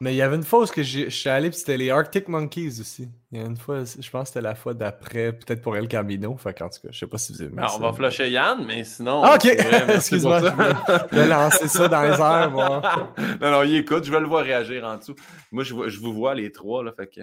Mais 0.00 0.12
il 0.12 0.16
y 0.16 0.22
avait 0.22 0.36
une 0.36 0.42
fois 0.42 0.62
où 0.62 0.66
je 0.66 1.08
suis 1.08 1.30
allé, 1.30 1.50
puis 1.50 1.58
c'était 1.58 1.76
les 1.76 1.90
Arctic 1.90 2.28
Monkeys 2.28 2.80
aussi. 2.80 3.08
Il 3.30 3.38
y 3.38 3.42
a 3.42 3.46
une 3.46 3.56
fois, 3.56 3.84
je 3.84 4.10
pense 4.10 4.22
que 4.22 4.28
c'était 4.28 4.40
la 4.40 4.54
fois 4.54 4.74
d'après, 4.74 5.32
peut-être 5.32 5.62
pour 5.62 5.76
El 5.76 5.86
Camino. 5.86 6.36
Fait 6.36 6.60
en 6.62 6.68
tout 6.68 6.80
cas, 6.82 6.88
je 6.90 6.98
sais 6.98 7.06
pas 7.06 7.16
si 7.16 7.32
vous 7.32 7.42
avez 7.42 7.52
On 7.56 7.78
va 7.78 7.92
flusher 7.92 8.28
Yann, 8.28 8.64
mais 8.66 8.82
sinon. 8.82 9.22
Ah, 9.24 9.36
ok, 9.36 9.46
excuse-moi. 9.88 10.40
Je 10.40 11.16
vais 11.16 11.28
lancer 11.28 11.68
ça 11.68 11.88
dans 11.88 12.02
les 12.02 12.20
airs, 12.20 12.50
moi. 12.50 12.82
non, 13.40 13.50
non, 13.50 13.62
il 13.62 13.76
écoute, 13.76 14.04
je 14.04 14.10
vais 14.10 14.20
le 14.20 14.26
voir 14.26 14.44
réagir 14.44 14.84
en 14.84 14.96
dessous. 14.96 15.14
Moi, 15.52 15.62
je, 15.62 15.88
je 15.88 16.00
vous 16.00 16.12
vois 16.12 16.34
les 16.34 16.50
trois, 16.50 16.82
là, 16.82 16.92
fait 16.92 17.06
que 17.06 17.20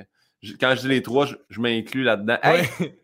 quand 0.59 0.75
je 0.75 0.81
dis 0.81 0.87
les 0.87 1.01
trois, 1.01 1.25
je, 1.25 1.59
m'inclus 1.59 2.03
là-dedans. 2.03 2.37
Hey, 2.41 2.67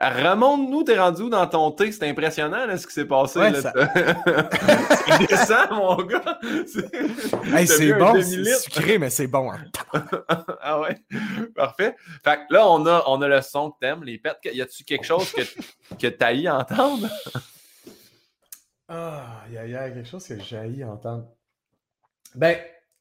remonte-nous, 0.00 0.82
t'es 0.82 0.98
rendu 0.98 1.30
dans 1.30 1.46
ton 1.46 1.70
thé? 1.70 1.92
C'est 1.92 2.08
impressionnant 2.08 2.66
ce 2.76 2.86
qui 2.86 2.92
s'est 2.92 3.04
passé. 3.06 3.38
Ouais, 3.38 3.50
là, 3.50 3.62
ça... 3.62 3.72
descend, 5.28 5.70
mon 5.70 5.96
gars. 6.02 6.38
C'est 7.66 7.92
bon, 7.94 8.20
c'est 8.20 8.44
sucré, 8.58 8.98
mais 8.98 9.10
c'est 9.10 9.26
bon. 9.26 9.52
Hein. 9.52 9.64
ah 10.60 10.80
ouais? 10.80 10.96
Parfait. 11.54 11.94
Fait 12.22 12.36
que 12.36 12.54
là, 12.54 12.68
on 12.68 12.84
a, 12.86 13.04
on 13.06 13.22
a 13.22 13.28
le 13.28 13.40
son 13.42 13.70
que 13.70 13.78
t'aimes, 13.80 14.02
les 14.02 14.18
pets. 14.18 14.36
Y 14.44 14.60
a-tu 14.60 14.84
quelque 14.84 15.04
chose 15.04 15.30
que, 15.32 15.42
que 15.96 16.06
t'haïs 16.08 16.48
entendre? 16.48 17.08
Ah, 18.88 19.44
il 19.48 19.54
y, 19.54 19.76
a 19.76 19.90
quelque 19.90 20.08
chose 20.08 20.26
que 20.26 20.38
j'ai 20.40 20.84
entendre. 20.84 21.26
Ben, 22.34 22.58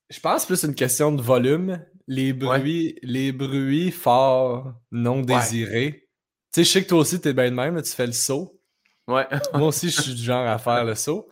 je 0.09 0.19
pense 0.19 0.45
plus 0.45 0.63
une 0.63 0.75
question 0.75 1.11
de 1.11 1.21
volume 1.21 1.83
les 2.07 2.33
bruits, 2.33 2.97
les 3.01 3.31
bruits 3.31 3.91
forts 3.91 4.73
non 4.91 5.21
désirés. 5.21 6.09
Tu 6.53 6.61
sais, 6.61 6.63
je 6.63 6.69
sais 6.69 6.83
que 6.83 6.89
toi 6.89 6.99
aussi, 6.99 7.19
t'es 7.19 7.33
bien 7.33 7.49
de 7.49 7.55
même, 7.55 7.81
tu 7.81 7.91
fais 7.91 8.05
le 8.05 8.11
saut. 8.11 8.59
Ouais. 9.07 9.25
Moi 9.53 9.67
aussi, 9.67 9.89
je 9.89 10.01
suis 10.01 10.13
du 10.13 10.23
genre 10.23 10.47
à 10.47 10.57
faire 10.57 10.85
le 10.85 10.95
saut. 10.95 11.27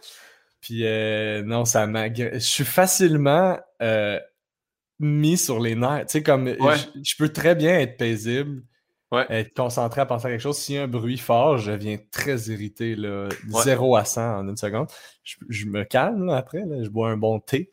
Puis 0.61 0.85
euh, 0.85 1.41
non, 1.43 1.65
ça 1.65 1.87
m'agresse. 1.87 2.45
Je 2.45 2.51
suis 2.51 2.65
facilement 2.65 3.59
euh, 3.81 4.19
mis 4.99 5.37
sur 5.37 5.59
les 5.59 5.75
nerfs. 5.75 6.05
Tu 6.05 6.11
sais, 6.13 6.23
comme 6.23 6.47
je, 6.47 7.15
peux 7.17 7.29
très 7.29 7.55
bien 7.55 7.79
être 7.79 7.97
paisible, 7.97 8.63
être 9.29 9.53
concentré 9.55 10.01
à 10.01 10.05
penser 10.05 10.27
à 10.27 10.29
quelque 10.29 10.41
chose. 10.41 10.57
S'il 10.57 10.75
y 10.75 10.77
a 10.77 10.83
un 10.83 10.87
bruit 10.87 11.17
fort, 11.17 11.57
je 11.57 11.71
viens 11.71 11.97
très 12.11 12.37
irrité, 12.49 12.95
là, 12.95 13.27
0 13.47 13.95
à 13.95 14.05
100 14.05 14.21
en 14.21 14.47
une 14.47 14.57
seconde. 14.57 14.87
Je, 15.23 15.65
me 15.65 15.83
calme 15.83 16.29
après, 16.29 16.63
je 16.81 16.89
bois 16.89 17.09
un 17.09 17.17
bon 17.17 17.39
thé. 17.39 17.71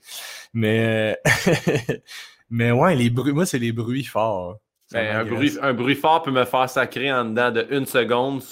Mais, 0.54 1.18
mais 2.50 2.70
ouais, 2.70 2.94
les 2.94 3.10
bruits, 3.10 3.32
moi, 3.32 3.46
c'est 3.46 3.58
les 3.58 3.72
bruits 3.72 4.04
forts. 4.04 4.56
Ben, 4.92 5.16
un, 5.16 5.24
bruit, 5.24 5.58
un 5.60 5.74
bruit 5.74 5.94
fort 5.94 6.22
peut 6.22 6.30
me 6.30 6.44
faire 6.44 6.68
sacrer 6.70 7.12
en 7.12 7.26
dedans 7.26 7.50
de 7.50 7.66
une 7.70 7.84
seconde 7.84 8.42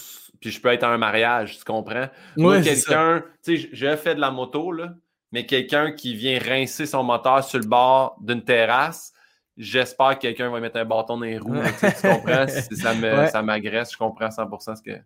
puis 0.41 0.51
je 0.51 0.61
peux 0.61 0.69
être 0.69 0.85
à 0.85 0.93
un 0.93 0.99
mariage, 0.99 1.59
tu 1.59 1.65
comprends? 1.65 2.09
Moi, 2.37 2.61
quelqu'un, 2.61 3.25
tu 3.43 3.59
sais, 3.59 3.69
j'ai 3.73 3.97
fait 3.97 4.15
de 4.15 4.21
la 4.21 4.31
moto, 4.31 4.73
là, 4.73 4.95
mais 5.33 5.47
quelqu'un 5.47 5.93
qui 5.93 6.15
vient 6.15 6.39
rincer 6.39 6.87
son 6.87 7.03
moteur 7.03 7.45
sur 7.45 7.59
le 7.59 7.67
bord 7.67 8.17
d'une 8.21 8.45
terrasse, 8.45 9.13
j'espère 9.57 10.15
que 10.17 10.23
quelqu'un 10.23 10.51
va 10.51 10.61
mettre 10.61 10.79
un 10.79 10.85
bâton 10.85 11.17
dans 11.17 11.25
les 11.25 11.39
roues. 11.39 11.57
tu 11.81 12.09
comprends? 12.09 12.47
ça 12.47 13.43
m'agresse, 13.43 13.93
je 13.93 13.99
comprends 13.99 14.29
100% 14.29 14.77
ce 14.77 14.83
que, 14.83 14.99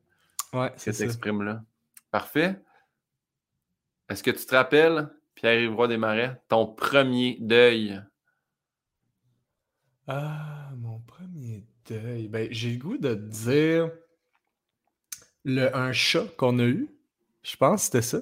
ouais, 0.52 0.72
tu 0.76 0.90
exprimes 0.90 1.42
là. 1.42 1.62
Parfait. 2.10 2.60
Est-ce 4.08 4.22
que 4.22 4.32
tu 4.32 4.44
te 4.44 4.54
rappelles, 4.54 5.08
Pierre-Yves 5.36 5.88
des 5.88 5.96
Marais, 5.96 6.40
ton 6.48 6.66
premier 6.66 7.38
deuil? 7.40 8.02
Ah, 10.12 10.70
mon 10.76 10.98
premier 10.98 11.64
deuil. 11.88 12.26
Ben, 12.26 12.48
j'ai 12.50 12.70
le 12.72 12.78
goût 12.78 12.98
de 12.98 13.14
te 13.14 13.20
dire 13.20 13.90
le, 15.44 15.72
un 15.76 15.92
chat 15.92 16.24
qu'on 16.36 16.58
a 16.58 16.64
eu. 16.64 16.88
Je 17.44 17.54
pense 17.54 17.82
que 17.82 17.84
c'était 17.84 18.02
ça. 18.02 18.18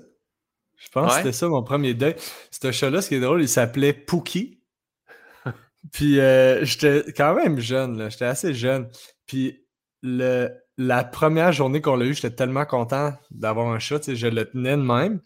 Je 0.77 0.89
pense 0.91 1.13
que 1.13 1.17
c'était 1.17 1.33
ça 1.33 1.49
mon 1.49 1.63
premier 1.63 1.95
deuil. 1.95 2.15
Ce 2.51 2.71
chat-là, 2.71 3.01
ce 3.01 3.09
qui 3.09 3.15
est 3.15 3.21
drôle, 3.21 3.41
il 3.41 3.49
s'appelait 3.49 3.95
Pookie. 3.95 4.61
Puis 5.93 6.21
euh, 6.21 6.63
j'étais 6.63 7.11
quand 7.13 7.35
même 7.35 7.59
jeune, 7.59 8.11
j'étais 8.11 8.27
assez 8.27 8.53
jeune. 8.53 8.91
Puis 9.25 9.65
le, 10.03 10.51
la 10.77 11.05
première 11.05 11.53
journée 11.53 11.81
qu'on 11.81 11.97
l'a 11.97 12.05
eu, 12.05 12.13
j'étais 12.13 12.35
tellement 12.35 12.67
content 12.67 13.15
d'avoir 13.31 13.73
un 13.73 13.79
chat, 13.79 14.15
je 14.15 14.27
le 14.27 14.45
tenais 14.45 14.77
de 14.77 14.83
même. 14.83 15.23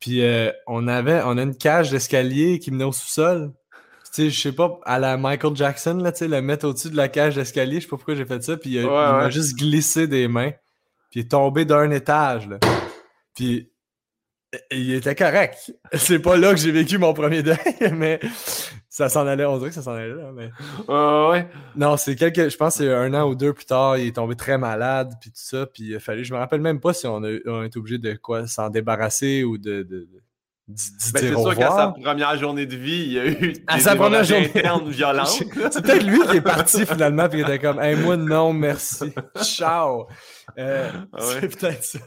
Puis 0.00 0.24
euh, 0.24 0.50
on 0.66 0.88
avait, 0.88 1.22
on 1.24 1.38
a 1.38 1.42
une 1.42 1.56
cage 1.56 1.92
d'escalier 1.92 2.58
qui 2.58 2.72
menait 2.72 2.82
au 2.82 2.92
sous-sol. 2.92 3.52
Tu 4.12 4.24
sais, 4.24 4.30
je 4.30 4.40
sais 4.40 4.52
pas, 4.52 4.80
à 4.84 4.98
la 4.98 5.16
Michael 5.16 5.54
Jackson, 5.54 5.98
là, 6.02 6.10
tu 6.10 6.18
sais, 6.18 6.28
le 6.28 6.42
mettre 6.42 6.66
au-dessus 6.66 6.90
de 6.90 6.96
la 6.96 7.08
cage 7.08 7.36
d'escalier, 7.36 7.76
je 7.76 7.82
sais 7.82 7.88
pas 7.88 7.96
pourquoi 7.96 8.16
j'ai 8.16 8.26
fait 8.26 8.42
ça. 8.42 8.56
Puis 8.56 8.70
il 8.70 8.86
m'a 8.86 9.30
juste 9.30 9.56
glissé 9.56 10.06
des 10.06 10.26
mains. 10.26 10.50
Puis 11.10 11.20
il 11.20 11.24
est 11.24 11.30
tombé 11.30 11.64
d'un 11.64 11.90
étage, 11.90 12.48
là. 12.48 12.58
Puis 13.34 13.70
il 14.70 14.94
était 14.94 15.14
correct. 15.14 15.72
C'est 15.94 16.18
pas 16.18 16.36
là 16.36 16.50
que 16.50 16.60
j'ai 16.60 16.72
vécu 16.72 16.98
mon 16.98 17.14
premier 17.14 17.42
deuil, 17.42 17.56
mais 17.92 18.20
ça 18.88 19.08
s'en 19.08 19.26
allait. 19.26 19.44
On 19.44 19.58
dirait 19.58 19.70
que 19.70 19.74
ça 19.74 19.82
s'en 19.82 19.92
allait 19.92 20.14
là. 20.14 20.32
Mais... 20.32 20.50
ouais. 20.88 21.48
Non, 21.76 21.96
c'est 21.96 22.16
quelques. 22.16 22.48
Je 22.48 22.56
pense 22.56 22.76
que 22.76 22.84
c'est 22.84 22.92
un 22.92 23.14
an 23.14 23.28
ou 23.28 23.34
deux 23.34 23.52
plus 23.52 23.64
tard, 23.64 23.96
il 23.96 24.08
est 24.08 24.16
tombé 24.16 24.34
très 24.34 24.58
malade, 24.58 25.14
puis 25.20 25.30
tout 25.30 25.36
ça. 25.38 25.66
Puis 25.66 25.84
il 25.84 25.96
a 25.96 26.00
fallu. 26.00 26.24
Je 26.24 26.34
me 26.34 26.38
rappelle 26.38 26.60
même 26.60 26.80
pas 26.80 26.92
si 26.92 27.06
on 27.06 27.22
a, 27.22 27.30
on 27.46 27.62
été 27.62 27.78
obligé 27.78 27.98
de 27.98 28.14
quoi 28.14 28.46
s'en 28.46 28.70
débarrasser 28.70 29.44
ou 29.44 29.58
de. 29.58 29.82
de, 29.82 30.08
ben, 30.70 31.20
c'est 31.20 31.28
sûr 31.28 31.56
qu'à 31.56 31.70
sa 31.70 31.88
première 31.88 32.38
journée 32.38 32.66
de 32.66 32.76
vie, 32.76 33.02
il 33.02 33.12
y 33.12 33.18
a 33.18 33.26
eu 33.26 33.54
à 33.66 33.78
sa 33.78 33.96
première 33.96 34.24
journée 34.24 34.50
violente. 34.86 35.28
c'est 35.70 35.82
peut-être 35.82 36.04
lui 36.04 36.20
qui 36.28 36.36
est 36.36 36.40
parti 36.40 36.86
finalement 36.86 37.28
puis 37.28 37.40
il 37.40 37.42
était 37.42 37.58
comme 37.58 37.80
hey, 37.80 37.96
moi 37.96 38.16
non 38.16 38.52
merci. 38.52 39.12
Ciao. 39.42 40.06
Euh, 40.58 40.90
ah 41.12 41.18
c'est 41.20 41.58
peut-être 41.58 41.84
ça. 41.84 41.98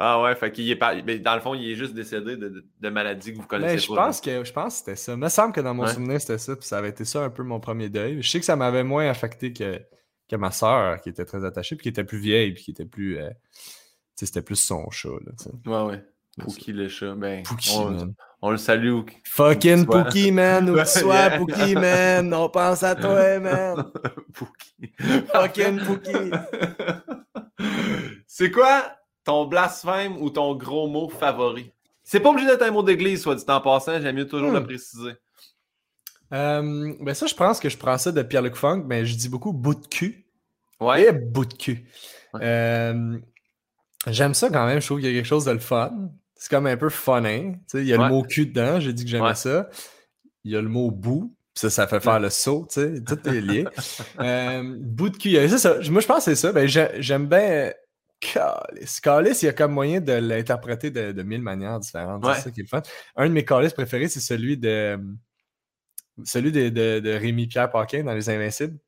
Ah 0.00 0.22
ouais, 0.22 0.34
fait 0.36 0.52
qu'il 0.52 0.70
est. 0.70 0.78
Mais 1.04 1.18
dans 1.18 1.34
le 1.34 1.40
fond, 1.40 1.54
il 1.54 1.72
est 1.72 1.74
juste 1.74 1.92
décédé 1.92 2.36
de, 2.36 2.64
de, 2.80 2.88
maladies 2.88 3.32
que 3.32 3.38
vous 3.38 3.46
connaissez 3.46 3.74
mais 3.74 3.80
je 3.80 3.88
Pense 3.88 4.20
que, 4.20 4.44
je 4.44 4.52
pense 4.52 4.74
que 4.74 4.78
c'était 4.78 4.96
ça. 4.96 5.12
Il 5.12 5.18
me 5.18 5.28
semble 5.28 5.52
que 5.52 5.60
dans 5.60 5.74
mon 5.74 5.88
souvenir, 5.88 6.20
c'était 6.20 6.38
ça. 6.38 6.54
Puis 6.54 6.68
ça 6.68 6.78
avait 6.78 6.90
été 6.90 7.04
ça 7.04 7.24
un 7.24 7.30
peu 7.30 7.42
mon 7.42 7.58
premier 7.58 7.88
deuil. 7.88 8.22
Je 8.22 8.28
sais 8.30 8.38
que 8.38 8.46
ça 8.46 8.54
m'avait 8.54 8.84
moins 8.84 9.08
affecté 9.08 9.52
que, 9.52 9.80
que 10.28 10.36
ma 10.36 10.52
soeur, 10.52 11.00
qui 11.00 11.08
était 11.08 11.24
très 11.24 11.44
attachée, 11.44 11.74
puis 11.74 11.82
qui 11.82 11.88
était 11.88 12.04
plus 12.04 12.20
vieille, 12.20 12.52
puis 12.52 12.62
qui 12.62 12.70
était 12.70 12.84
plus. 12.84 13.18
Euh, 13.18 13.28
c'était 14.14 14.42
plus 14.42 14.56
son 14.56 14.88
chat. 14.90 15.08
Là, 15.08 15.32
ouais, 15.66 15.90
ouais. 15.90 16.04
Pookie 16.38 16.72
le 16.72 16.88
chat. 16.88 17.14
Ben, 17.14 17.42
on, 17.74 18.14
on, 18.42 18.50
le 18.50 18.56
salue. 18.56 19.00
Fucking 19.24 19.86
Pookie, 19.86 20.32
man. 20.32 20.70
Où 20.70 20.78
tu 20.78 20.86
sois, 20.86 21.30
Pookie, 21.30 21.74
man. 21.74 22.32
On 22.32 22.48
pense 22.48 22.82
à 22.82 22.94
toi, 22.94 23.38
man. 23.40 23.90
Pookie. 24.34 24.92
Fucking 25.32 25.80
Pookie. 25.80 26.30
C'est 28.26 28.50
quoi 28.50 28.96
ton 29.24 29.46
blasphème 29.46 30.16
ou 30.22 30.30
ton 30.30 30.54
gros 30.54 30.88
mot 30.88 31.08
favori? 31.08 31.72
C'est 32.04 32.20
pas 32.20 32.30
obligé 32.30 32.46
d'être 32.46 32.62
un 32.62 32.70
mot 32.70 32.82
d'église, 32.82 33.20
soit 33.20 33.34
dit 33.34 33.44
en 33.48 33.60
passant. 33.60 34.00
J'aime 34.00 34.16
mieux 34.16 34.26
toujours 34.26 34.50
le 34.50 34.60
hmm. 34.60 34.64
préciser. 34.64 35.12
Euh, 36.32 36.94
ben 37.00 37.14
ça, 37.14 37.26
je 37.26 37.34
pense 37.34 37.58
que 37.58 37.68
je 37.68 37.76
prends 37.76 37.98
ça 37.98 38.12
de 38.12 38.22
Pierre-Luc 38.22 38.54
Funk, 38.54 38.84
mais 38.86 39.04
je 39.04 39.16
dis 39.16 39.28
beaucoup 39.28 39.52
bout 39.52 39.74
de 39.74 39.86
cul. 39.86 40.26
Ouais. 40.80 41.08
Et 41.08 41.12
bout 41.12 41.46
de 41.46 41.54
cul. 41.54 41.86
Euh, 42.36 43.18
j'aime 44.06 44.34
ça 44.34 44.50
quand 44.50 44.66
même. 44.66 44.80
Je 44.80 44.86
trouve 44.86 45.00
qu'il 45.00 45.10
y 45.10 45.12
a 45.12 45.16
quelque 45.16 45.28
chose 45.28 45.44
de 45.44 45.52
le 45.52 45.58
fun. 45.58 46.10
C'est 46.38 46.50
comme 46.50 46.66
un 46.66 46.76
peu 46.76 46.88
funny. 46.88 47.56
Il 47.74 47.84
y 47.84 47.92
a 47.92 47.96
le 47.98 48.08
mot 48.08 48.22
cul 48.22 48.46
dedans. 48.46 48.80
J'ai 48.80 48.92
dit 48.92 49.04
que 49.04 49.10
j'aimais 49.10 49.34
ça. 49.34 49.68
Il 50.44 50.52
y 50.52 50.56
a 50.56 50.62
le 50.62 50.68
mot 50.68 50.90
bout. 50.90 51.34
Ça, 51.54 51.68
ça 51.70 51.88
fait 51.88 51.98
faire 51.98 52.20
le 52.20 52.30
saut, 52.30 52.68
tu 52.72 52.80
sais, 52.80 53.02
tout 53.02 53.18
est 53.28 53.40
lié. 53.40 53.64
euh, 54.20 54.76
bout 54.78 55.08
de 55.08 55.16
cul, 55.16 55.58
ça, 55.58 55.74
Moi, 55.90 56.00
je 56.00 56.06
pense 56.06 56.18
que 56.18 56.30
c'est 56.30 56.36
ça. 56.36 56.52
Ben, 56.52 56.68
j'aime 56.68 57.26
bien 57.26 57.72
Calice. 58.20 59.00
Calice, 59.00 59.42
il 59.42 59.46
y 59.46 59.48
a 59.48 59.52
comme 59.52 59.72
moyen 59.72 60.00
de 60.00 60.12
l'interpréter 60.12 60.92
de, 60.92 61.10
de, 61.10 61.22
mille 61.24 61.42
manières 61.42 61.80
différentes. 61.80 62.24
C'est 62.34 62.42
ça 62.42 62.50
qui 62.52 62.60
est 62.60 62.62
le 62.62 62.68
fun. 62.68 62.82
Un 63.16 63.28
de 63.28 63.32
mes 63.32 63.44
calices 63.44 63.72
préférés, 63.72 64.08
c'est 64.08 64.20
celui 64.20 64.56
de 64.56 65.00
celui 66.24 66.52
de, 66.52 66.68
de, 66.68 67.00
de 67.00 67.10
Rémi-Pierre 67.10 67.70
Paquin 67.70 68.04
dans 68.04 68.14
Les 68.14 68.30
Invincibles. 68.30 68.78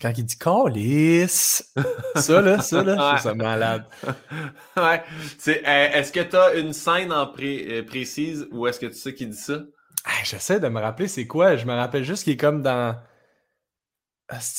Quand 0.00 0.12
il 0.16 0.24
dit 0.24 0.36
calice, 0.36 1.72
ça 2.16 2.40
là, 2.40 2.60
ça 2.60 2.82
là, 2.82 2.94
je 2.94 3.00
trouve 3.00 3.20
ça 3.20 3.34
malade. 3.34 3.84
ouais. 4.76 5.02
Euh, 5.48 5.52
est-ce 5.66 6.12
que 6.12 6.20
tu 6.20 6.36
as 6.36 6.54
une 6.54 6.72
scène 6.72 7.12
en 7.12 7.32
euh, 7.38 7.82
précise 7.84 8.46
ou 8.50 8.66
est-ce 8.66 8.80
que 8.80 8.86
tu 8.86 8.96
sais 8.96 9.14
qui 9.14 9.26
dit 9.26 9.36
ça? 9.36 9.60
J'essaie 10.24 10.60
de 10.60 10.68
me 10.68 10.80
rappeler 10.80 11.08
c'est 11.08 11.26
quoi. 11.26 11.56
Je 11.56 11.64
me 11.64 11.72
rappelle 11.72 12.04
juste 12.04 12.24
qu'il 12.24 12.34
est 12.34 12.38
comme 12.38 12.62
dans 12.62 12.96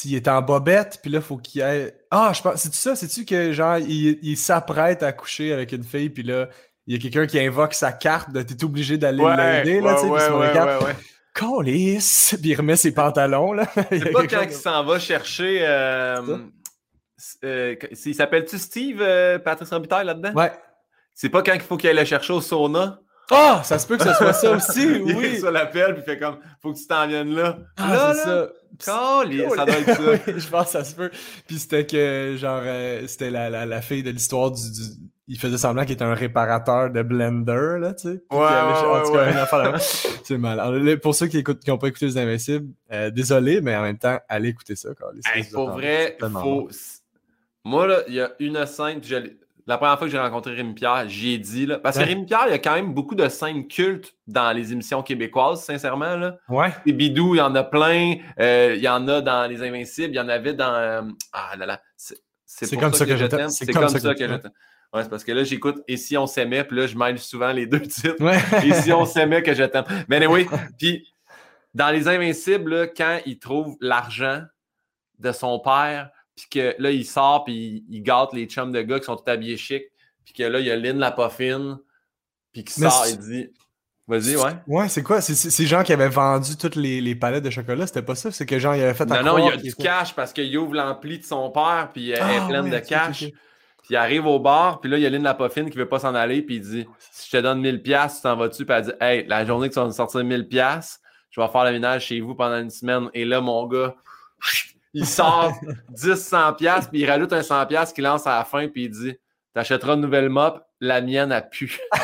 il 0.05 0.15
est 0.15 0.27
en 0.27 0.41
bobette, 0.41 0.99
puis 1.01 1.11
là, 1.11 1.21
faut 1.21 1.37
qu'il 1.37 1.61
aille. 1.61 1.91
Ah, 2.11 2.31
je 2.35 2.41
pense. 2.41 2.61
C'est-tu 2.61 2.77
ça? 2.77 2.95
C'est-tu 2.95 3.25
que, 3.25 3.51
genre, 3.51 3.77
il, 3.77 4.37
s'apprête 4.37 5.03
à 5.03 5.11
coucher 5.11 5.53
avec 5.53 5.71
une 5.71 5.83
fille, 5.83 6.09
puis 6.09 6.23
là, 6.23 6.49
il 6.87 6.93
y 6.93 6.97
a 6.97 7.01
quelqu'un 7.01 7.25
qui 7.25 7.39
invoque 7.39 7.73
sa 7.73 7.91
carte 7.91 8.31
de 8.31 8.41
t'es 8.43 8.63
obligé 8.63 8.97
d'aller 8.97 9.23
l'aider, 9.23 9.81
là, 9.81 9.95
tu 9.95 10.01
sais, 10.01 10.07
ouais, 10.07 10.95
ouais, 11.41 11.97
Puis 11.97 12.39
il 12.43 12.55
remet 12.55 12.75
ses 12.75 12.93
pantalons, 12.93 13.53
là. 13.53 13.65
C'est 13.89 14.11
pas 14.11 14.27
quand 14.27 14.43
il 14.43 14.51
s'en 14.51 14.83
va 14.83 14.99
chercher. 14.99 15.59
Euh, 15.61 16.37
euh, 17.43 17.75
il 18.05 18.15
s'appelle-tu 18.15 18.57
Steve, 18.57 19.01
euh, 19.01 19.39
Patrice 19.39 19.69
Robitaille, 19.69 20.05
là-dedans? 20.05 20.33
Ouais. 20.33 20.51
C'est 21.13 21.29
pas 21.29 21.41
quand 21.41 21.53
il 21.53 21.61
faut 21.61 21.77
qu'il 21.77 21.89
aille 21.89 21.95
le 21.95 22.05
chercher 22.05 22.33
au 22.33 22.41
sauna? 22.41 22.99
Ah, 23.31 23.61
ça 23.63 23.79
se 23.79 23.87
peut 23.87 23.97
que 23.97 24.03
ce 24.03 24.13
soit 24.13 24.33
ça 24.33 24.51
aussi, 24.51 24.85
oui. 25.01 25.31
il 25.33 25.39
sur 25.39 25.51
l'appel, 25.51 25.93
puis 25.93 26.03
il 26.05 26.11
fait 26.11 26.19
comme, 26.19 26.37
faut 26.61 26.73
que 26.73 26.77
tu 26.77 26.85
t'en 26.85 27.07
viennes 27.07 27.33
là. 27.33 27.57
Ah, 27.77 27.93
là, 27.93 28.13
c'est 28.13 28.23
ça. 28.23 29.23
ça 29.55 29.65
doit 29.65 29.77
être 29.79 29.95
ça. 30.25 30.33
je 30.37 30.47
pense 30.47 30.65
que 30.65 30.71
ça 30.71 30.83
se 30.83 30.95
peut. 30.95 31.09
Puis 31.47 31.57
c'était 31.57 31.87
que, 31.87 32.35
genre, 32.37 32.61
euh, 32.63 33.07
c'était 33.07 33.31
la, 33.31 33.49
la, 33.49 33.65
la, 33.65 33.81
fille 33.81 34.03
de 34.03 34.11
l'histoire 34.11 34.51
du, 34.51 34.61
Il 35.27 35.39
faisait 35.39 35.57
semblant 35.57 35.83
qu'il 35.83 35.93
était 35.93 36.03
un 36.03 36.13
réparateur 36.13 36.91
de 36.91 37.01
blender, 37.01 37.77
là, 37.79 37.93
tu 37.93 38.09
sais. 38.09 38.23
Ouais, 38.31 38.37
ouais, 38.37 39.33
ouais, 39.33 39.79
C'est 40.23 40.37
mal. 40.37 40.99
pour 40.99 41.15
ceux 41.15 41.27
qui 41.27 41.37
n'ont 41.37 41.53
qui 41.55 41.77
pas 41.77 41.87
écouté 41.87 42.05
Les 42.05 42.17
Invincibles, 42.17 42.67
euh, 42.91 43.09
désolé, 43.09 43.59
mais 43.61 43.75
en 43.75 43.81
même 43.81 43.97
temps, 43.97 44.19
allez 44.29 44.49
écouter 44.49 44.75
ça. 44.75 44.89
Quand 44.99 45.07
pour 45.51 45.71
vrai, 45.71 46.17
faut... 46.19 46.69
Moi, 47.63 47.87
là, 47.87 48.01
il 48.07 48.13
y 48.13 48.21
a 48.21 48.31
une 48.39 48.63
scène, 48.67 49.01
la 49.67 49.77
première 49.77 49.97
fois 49.97 50.05
que 50.05 50.11
j'ai 50.11 50.19
rencontré 50.19 50.53
Rémi 50.53 50.75
Pierre, 50.75 51.09
j'y 51.09 51.33
ai 51.33 51.37
dit, 51.39 51.65
là, 51.65 51.79
parce 51.79 51.97
que 51.97 52.03
Rémi 52.03 52.25
Pierre, 52.25 52.43
il 52.47 52.51
y 52.51 52.53
a 52.53 52.59
quand 52.59 52.75
même 52.75 52.93
beaucoup 52.93 53.15
de 53.15 53.27
scènes 53.27 53.67
cultes 53.67 54.13
dans 54.27 54.55
les 54.55 54.71
émissions 54.71 55.01
québécoises, 55.01 55.63
sincèrement. 55.63 56.15
Là. 56.15 56.37
Ouais. 56.47 56.71
Les 56.85 56.93
bidous, 56.93 57.33
il 57.33 57.39
y 57.39 57.41
en 57.41 57.55
a 57.55 57.63
plein. 57.63 58.17
Euh, 58.39 58.73
il 58.75 58.83
y 58.83 58.87
en 58.87 59.07
a 59.07 59.21
dans 59.21 59.49
Les 59.49 59.63
Invincibles, 59.63 60.13
il 60.13 60.17
y 60.17 60.19
en 60.19 60.29
avait 60.29 60.53
dans. 60.53 60.73
Euh, 60.73 61.01
ah 61.33 61.55
là 61.57 61.65
là. 61.65 61.81
C'est 62.45 62.77
comme 62.77 62.93
ça 62.93 63.05
que, 63.05 63.17
je 63.17 63.25
t'aime. 63.25 63.49
C'est 63.49 63.65
comme, 63.73 63.89
ça 63.89 63.99
que, 63.99 64.27
je 64.27 64.35
t'aime. 64.35 64.51
Ouais, 64.95 65.03
c'est 65.03 65.09
parce 65.09 65.25
que 65.25 65.33
là, 65.33 65.43
j'écoute 65.43 65.83
Et 65.89 65.97
si 65.97 66.15
on 66.15 66.25
s'aimait, 66.25 66.63
puis 66.63 66.77
là, 66.77 66.87
je 66.87 66.97
mêle 66.97 67.19
souvent 67.19 67.51
les 67.51 67.67
deux 67.67 67.81
titres. 67.81 68.21
Ouais. 68.21 68.39
Et 68.65 68.73
si 68.73 68.93
on 68.93 69.05
s'aimait, 69.05 69.43
que 69.43 69.53
je 69.53 69.63
t'aime. 69.63 69.83
Mais 70.07 70.25
oui, 70.25 70.47
puis 70.79 71.05
dans 71.73 71.89
Les 71.89 72.07
Invincibles, 72.07 72.73
là, 72.73 72.87
quand 72.87 73.19
il 73.25 73.37
trouve 73.37 73.75
l'argent 73.81 74.43
de 75.19 75.31
son 75.33 75.59
père, 75.59 76.09
puis 76.35 76.45
que 76.49 76.75
là, 76.79 76.91
il 76.91 77.05
sort, 77.05 77.43
puis 77.43 77.85
il, 77.89 78.01
gâte 78.01 78.31
les 78.31 78.45
chums 78.45 78.71
de 78.71 78.81
gars 78.81 78.99
qui 78.99 79.05
sont 79.05 79.17
tout 79.17 79.29
habillés 79.29 79.57
chic, 79.57 79.83
puis 80.23 80.33
que 80.33 80.43
là, 80.43 80.59
il 80.59 80.65
y 80.65 80.71
a 80.71 80.77
Lynn 80.77 80.97
la 80.97 81.11
poffine, 81.11 81.77
puis 82.53 82.63
qui 82.63 82.73
sort, 82.73 83.05
il 83.09 83.17
dit 83.17 83.49
Vas-y, 84.07 84.35
ouais. 84.35 84.51
Ouais, 84.67 84.87
c'est 84.87 85.01
quoi? 85.01 85.19
C'est 85.19 85.33
ces 85.33 85.65
gens 85.65 85.83
qui 85.83 85.91
avaient 85.91 86.09
vendu 86.09 86.55
toutes 86.57 86.75
les, 86.75 87.01
les 87.01 87.15
palettes 87.15 87.43
de 87.43 87.49
chocolat, 87.49 87.87
c'était 87.87 88.03
pas 88.03 88.15
ça? 88.15 88.31
C'est 88.31 88.45
que 88.45 88.59
genre, 88.59 88.75
il 88.75 88.83
avait 88.83 88.93
fait 88.93 89.05
Non, 89.05 89.23
non, 89.23 89.37
il 89.39 89.45
y 89.45 89.51
a 89.51 89.57
du 89.57 89.73
cash 89.73 90.13
parce 90.13 90.31
qu'il 90.31 90.55
ouvre 90.57 90.75
l'ampli 90.75 91.19
de 91.19 91.25
son 91.25 91.49
père, 91.49 91.89
puis 91.91 92.11
elle 92.11 92.19
est 92.19 92.37
ah, 92.39 92.47
pleine 92.47 92.69
de 92.69 92.79
cash. 92.79 93.25
Puis 93.85 93.93
il 93.93 93.97
arrive 93.97 94.25
au 94.25 94.39
bar, 94.39 94.81
puis 94.81 94.89
là, 94.89 94.97
il 94.97 95.03
y 95.03 95.05
a 95.05 95.09
Lynn 95.11 95.21
Lapofine 95.21 95.69
qui 95.69 95.77
veut 95.77 95.87
pas 95.87 95.99
s'en 95.99 96.15
aller, 96.15 96.41
puis 96.41 96.55
il 96.55 96.61
dit 96.61 96.87
Si 97.11 97.29
je 97.29 97.37
te 97.37 97.41
donne 97.41 97.61
1000$, 97.61 98.15
tu 98.15 98.21
t'en 98.21 98.35
vas-tu? 98.35 98.65
Puis 98.65 98.75
elle 98.75 98.83
dit 98.85 98.91
Hey, 98.99 99.25
la 99.27 99.45
journée 99.45 99.69
que 99.69 99.75
tu 99.75 99.79
vas 99.79 99.85
me 99.85 99.91
sortir 99.91 100.21
1000$, 100.21 100.97
je 101.29 101.41
vais 101.41 101.47
faire 101.47 101.65
le 101.65 101.71
ménage 101.71 102.05
chez 102.05 102.19
vous 102.19 102.33
pendant 102.33 102.59
une 102.59 102.71
semaine. 102.71 103.09
Et 103.13 103.25
là, 103.25 103.41
mon 103.41 103.67
gars, 103.67 103.95
il 104.95 105.05
sort 105.05 105.53
10 105.89 106.15
100 106.15 106.53
pièces 106.53 106.87
puis 106.87 107.01
il 107.01 107.09
rajoute 107.09 107.31
un 107.33 107.43
100 107.43 107.65
pièces 107.67 107.93
qu'il 107.93 108.05
lance 108.05 108.25
à 108.25 108.37
la 108.37 108.45
fin 108.45 108.67
puis 108.67 108.85
il 108.85 108.89
dit 108.89 109.13
t'achèteras 109.53 109.93
une 109.95 110.01
nouvelle 110.01 110.29
mop 110.29 110.64
la 110.79 111.01
mienne 111.01 111.31
a 111.31 111.41
pu. 111.41 111.79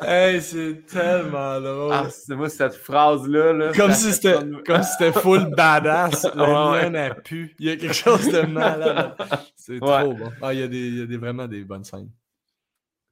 Hey 0.00 0.40
c'est 0.40 0.86
tellement 0.86 1.60
drôle. 1.60 1.92
Ah, 1.92 2.06
c'est 2.08 2.36
moi 2.36 2.48
cette 2.48 2.74
phrase 2.74 3.26
là, 3.26 3.72
comme 3.74 3.92
si 3.92 4.12
c'était 4.12 4.38
comme 4.64 4.82
si 4.82 4.90
c'était 4.96 5.20
full 5.20 5.50
badass. 5.56 6.24
La 6.36 6.70
mienne 6.70 6.96
a 6.96 7.14
pu. 7.14 7.56
Il 7.58 7.66
y 7.66 7.70
a 7.70 7.76
quelque 7.76 7.94
chose 7.94 8.28
de 8.28 8.42
malade. 8.42 9.16
C'est 9.56 9.80
trop 9.80 10.14
bon. 10.14 10.30
Ah 10.40 10.54
il 10.54 10.60
y 10.60 10.62
a 10.62 10.68
des, 10.68 10.78
il 10.78 10.98
y 11.00 11.02
a 11.02 11.06
des 11.06 11.16
vraiment 11.16 11.48
des 11.48 11.64
bonnes 11.64 11.82
scènes. 11.82 12.10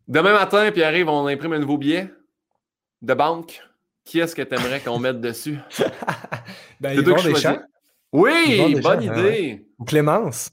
Demain 0.06 0.32
matin 0.32 0.70
puis 0.70 0.84
arrive 0.84 1.08
on 1.08 1.26
imprime 1.26 1.54
un 1.54 1.58
nouveau 1.58 1.76
billet 1.76 2.12
de 3.02 3.14
banque. 3.14 3.60
Qui 4.04 4.20
est-ce 4.20 4.36
que 4.36 4.42
tu 4.42 4.54
aimerais 4.54 4.78
qu'on 4.78 5.00
mette 5.00 5.20
dessus? 5.20 5.58
ben, 6.80 6.92
ils 6.92 7.02
vont 7.02 7.20
des. 7.20 7.58
Oui, 8.12 8.80
bonne 8.80 9.02
idée. 9.02 9.66
Ou 9.76 9.84
Clémence. 9.84 10.52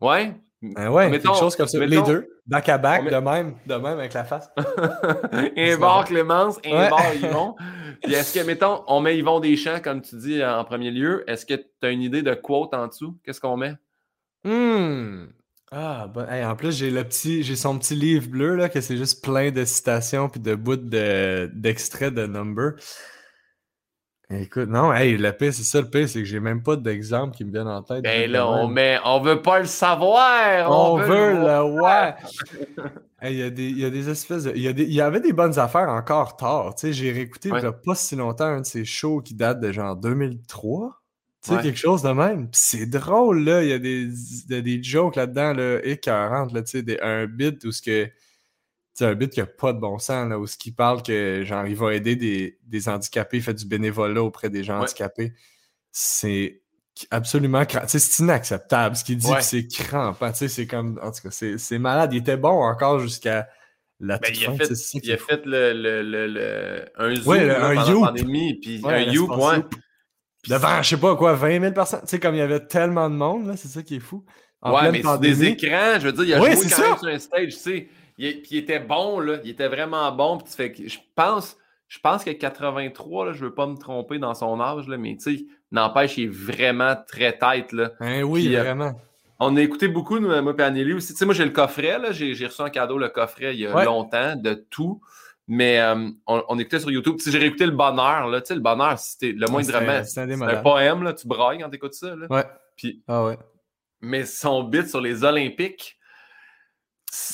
Ouais. 0.00 0.34
Ben 0.60 0.90
ouais, 0.90 1.10
quelque 1.10 1.34
chose 1.34 1.54
comme 1.54 1.68
ça. 1.68 1.86
les 1.86 2.02
deux, 2.02 2.28
back 2.46 2.68
à 2.68 2.78
back, 2.78 3.04
de 3.04 3.16
même, 3.16 3.54
de 3.66 3.74
même 3.74 3.98
avec 3.98 4.12
la 4.12 4.24
face. 4.24 4.50
un 5.32 5.76
bar 5.78 6.04
Clémence, 6.04 6.58
un 6.64 6.90
bar 6.90 7.14
Yvon. 7.14 7.54
Puis 8.02 8.14
est-ce 8.14 8.34
que, 8.34 8.44
mettons, 8.44 8.82
on 8.88 9.00
met 9.00 9.18
Yvon 9.18 9.40
Deschamps, 9.40 9.80
comme 9.80 10.02
tu 10.02 10.16
dis, 10.16 10.44
en 10.44 10.64
premier 10.64 10.90
lieu. 10.90 11.24
Est-ce 11.28 11.46
que 11.46 11.54
tu 11.54 11.64
as 11.82 11.90
une 11.90 12.02
idée 12.02 12.22
de 12.22 12.34
quote 12.34 12.74
en 12.74 12.88
dessous? 12.88 13.16
Qu'est-ce 13.24 13.40
qu'on 13.40 13.56
met? 13.56 13.74
Hum. 14.44 15.32
Ah, 15.70 16.06
bon, 16.12 16.26
en 16.28 16.56
plus, 16.56 16.76
j'ai 16.76 16.90
le 16.90 17.04
petit, 17.04 17.42
j'ai 17.42 17.56
son 17.56 17.78
petit 17.78 17.94
livre 17.94 18.28
bleu, 18.28 18.56
là, 18.56 18.68
que 18.68 18.80
c'est 18.80 18.96
juste 18.96 19.22
plein 19.22 19.50
de 19.50 19.64
citations 19.64 20.28
puis 20.28 20.40
de 20.40 20.54
bouts 20.54 20.76
de, 20.76 21.50
d'extraits 21.54 22.14
de 22.14 22.26
Number. 22.26 22.72
Écoute, 24.30 24.68
non, 24.68 24.92
hey, 24.92 25.16
le 25.16 25.32
pire, 25.32 25.54
c'est 25.54 25.62
ça 25.62 25.80
le 25.80 25.88
pire, 25.88 26.06
c'est 26.06 26.18
que 26.18 26.26
j'ai 26.26 26.40
même 26.40 26.62
pas 26.62 26.76
d'exemple 26.76 27.34
qui 27.34 27.46
me 27.46 27.50
viennent 27.50 27.66
en 27.66 27.82
tête. 27.82 28.02
Ben 28.02 28.30
là, 28.30 28.46
on, 28.46 28.68
met, 28.68 28.98
on 29.06 29.20
veut 29.20 29.40
pas 29.40 29.58
le 29.58 29.64
savoir! 29.64 30.70
On, 30.70 30.98
veut, 30.98 31.32
le 31.32 31.62
ouais! 31.64 32.14
Il 33.22 33.32
y, 33.32 33.42
a 33.42 33.50
des, 33.50 33.70
y 33.70 33.84
a 33.84 33.90
des 33.90 34.08
espèces 34.10 34.44
de. 34.44 34.52
Il 34.54 34.62
y, 34.62 34.94
y 34.94 35.00
avait 35.00 35.20
des 35.20 35.32
bonnes 35.32 35.58
affaires 35.58 35.88
encore 35.88 36.36
tard. 36.36 36.76
Tu 36.76 36.86
sais, 36.86 36.92
j'ai 36.92 37.10
réécouté 37.10 37.48
il 37.48 37.60
y 37.60 37.66
a 37.66 37.72
pas 37.72 37.96
si 37.96 38.14
longtemps 38.14 38.44
un 38.44 38.60
de 38.60 38.66
ces 38.66 38.84
shows 38.84 39.22
qui 39.22 39.34
date 39.34 39.58
de 39.58 39.72
genre 39.72 39.96
2003. 39.96 41.02
Tu 41.42 41.50
sais, 41.50 41.62
quelque 41.62 41.78
chose 41.78 42.02
de 42.02 42.10
même. 42.10 42.48
c'est 42.52 42.86
drôle, 42.86 43.42
là. 43.42 43.64
Il 43.64 43.70
y 43.70 43.72
a 43.72 43.78
des, 43.80 44.62
des 44.62 44.82
jokes 44.82 45.16
là-dedans, 45.16 45.52
là, 45.52 45.80
écœurantes, 45.82 46.52
là, 46.52 46.62
tu 46.62 46.84
sais, 46.84 47.02
un 47.02 47.26
bit 47.26 47.64
où 47.64 47.72
ce 47.72 47.82
que. 47.82 48.08
C'est 48.98 49.06
un 49.06 49.14
bit 49.14 49.30
qui 49.30 49.40
a 49.40 49.46
pas 49.46 49.72
de 49.72 49.78
bon 49.78 50.00
sens, 50.00 50.28
là, 50.28 50.40
où 50.40 50.48
ce 50.48 50.56
qui 50.56 50.72
parle 50.72 51.04
que, 51.04 51.44
genre, 51.44 51.64
il 51.68 51.76
va 51.76 51.94
aider 51.94 52.16
des, 52.16 52.58
des 52.64 52.88
handicapés, 52.88 53.36
il 53.36 53.42
fait 53.44 53.54
du 53.54 53.64
bénévolat 53.64 54.24
auprès 54.24 54.50
des 54.50 54.64
gens 54.64 54.80
handicapés. 54.80 55.34
C'est 55.92 56.62
absolument 57.12 57.62
c'est 57.86 58.18
inacceptable. 58.18 58.96
Ce 58.96 59.04
qu'il 59.04 59.18
dit 59.18 59.30
c'est 59.40 59.68
crampant 59.68 60.32
tu 60.32 60.38
sais 60.38 60.48
c'est 60.48 60.66
comme 60.66 60.98
en 61.00 61.12
tout 61.12 61.22
cas 61.22 61.30
c'est 61.30 61.78
malade. 61.78 62.12
Il 62.12 62.18
était 62.18 62.36
bon 62.36 62.60
encore 62.60 62.98
jusqu'à 62.98 63.48
la 64.00 64.18
ben, 64.18 64.32
il, 64.34 64.46
a 64.46 64.52
fait, 64.54 64.72
il 64.94 65.12
a 65.12 65.16
fait 65.16 65.46
le, 65.46 65.72
le, 65.74 66.26
le, 66.26 66.84
un 66.96 67.14
zoom 67.14 67.38
un 67.38 67.74
pendant 67.76 68.00
la 68.00 68.06
pandémie 68.08 68.58
puis 68.60 68.82
un 68.84 68.98
you 68.98 69.28
point 69.28 69.64
Devant, 70.48 70.82
je 70.82 70.88
sais 70.88 70.96
pas 70.96 71.14
quoi, 71.14 71.34
20 71.34 71.60
000 71.60 71.72
personnes. 71.72 72.00
Tu 72.00 72.08
sais, 72.08 72.18
comme 72.18 72.34
il 72.34 72.38
y 72.38 72.42
avait 72.42 72.66
tellement 72.66 73.08
de 73.08 73.14
monde, 73.14 73.54
c'est 73.56 73.68
ça 73.68 73.82
qui 73.84 73.96
est 73.96 74.00
fou. 74.00 74.24
ouais, 74.64 74.90
mais 74.90 75.02
c'est 75.04 75.20
des 75.20 75.44
écrans, 75.44 76.00
je 76.00 76.06
veux 76.06 76.12
dire, 76.12 76.24
il 76.24 76.34
a 76.34 76.38
joué 76.38 76.68
quand 76.68 76.82
même 76.82 76.98
sur 76.98 77.08
un 77.08 77.18
stage, 77.18 77.52
tu 77.54 77.60
sais. 77.60 77.88
Il, 78.18 78.42
puis 78.42 78.50
il 78.52 78.58
était 78.58 78.80
bon, 78.80 79.20
là. 79.20 79.38
Il 79.44 79.50
était 79.50 79.68
vraiment 79.68 80.10
bon. 80.12 80.38
Puis 80.38 80.50
tu 80.50 80.56
fais 80.56 80.88
je 80.88 80.98
pense, 81.14 81.56
je 81.88 81.98
pense 82.00 82.24
que 82.24 82.30
83, 82.30 83.26
là, 83.26 83.32
je 83.32 83.44
veux 83.44 83.54
pas 83.54 83.66
me 83.66 83.76
tromper 83.76 84.18
dans 84.18 84.34
son 84.34 84.60
âge, 84.60 84.86
là, 84.88 84.98
mais 84.98 85.16
tu 85.16 85.38
sais, 85.38 85.44
n'empêche, 85.72 86.18
il 86.18 86.24
est 86.24 86.32
vraiment 86.32 86.96
très 87.06 87.36
tête, 87.36 87.72
là. 87.72 87.92
Ben 88.00 88.22
oui, 88.22 88.54
euh, 88.54 88.62
vraiment. 88.62 88.92
on 89.38 89.56
a 89.56 89.62
écouté 89.62 89.88
beaucoup, 89.88 90.18
nous, 90.18 90.28
moi 90.42 90.54
et 90.58 90.92
aussi. 90.92 91.12
Tu 91.12 91.18
sais, 91.18 91.24
moi, 91.24 91.34
j'ai 91.34 91.44
le 91.44 91.50
coffret, 91.50 91.98
là. 91.98 92.12
J'ai 92.12 92.46
reçu 92.46 92.60
un 92.60 92.70
cadeau, 92.70 92.98
le 92.98 93.08
coffret, 93.08 93.54
il 93.54 93.60
y 93.60 93.66
a 93.66 93.84
longtemps, 93.84 94.36
de 94.36 94.54
tout. 94.54 95.00
Mais 95.50 95.80
euh, 95.80 96.10
on, 96.26 96.58
écoutait 96.58 96.78
sur 96.78 96.90
YouTube. 96.90 97.16
Si 97.20 97.32
j'ai 97.32 97.38
réécouté 97.38 97.64
Le 97.64 97.72
Bonheur, 97.72 98.28
là, 98.28 98.42
tu 98.42 98.48
sais, 98.48 98.54
Le 98.54 98.60
Bonheur, 98.60 98.98
c'était 98.98 99.32
le 99.32 99.46
moindrement. 99.46 100.04
C'est 100.04 100.20
un, 100.20 100.56
poème, 100.56 101.02
là, 101.02 101.14
tu 101.14 101.26
brailles 101.26 101.58
quand 101.58 101.70
t'écoutes 101.70 101.94
ça. 101.94 102.14
Là. 102.14 102.26
Ouais. 102.28 102.44
Puis, 102.76 103.02
ah 103.08 103.24
ouais. 103.24 103.38
Mais 104.02 104.26
son 104.26 104.62
bit 104.62 104.86
sur 104.88 105.00
les 105.00 105.24
Olympiques, 105.24 105.97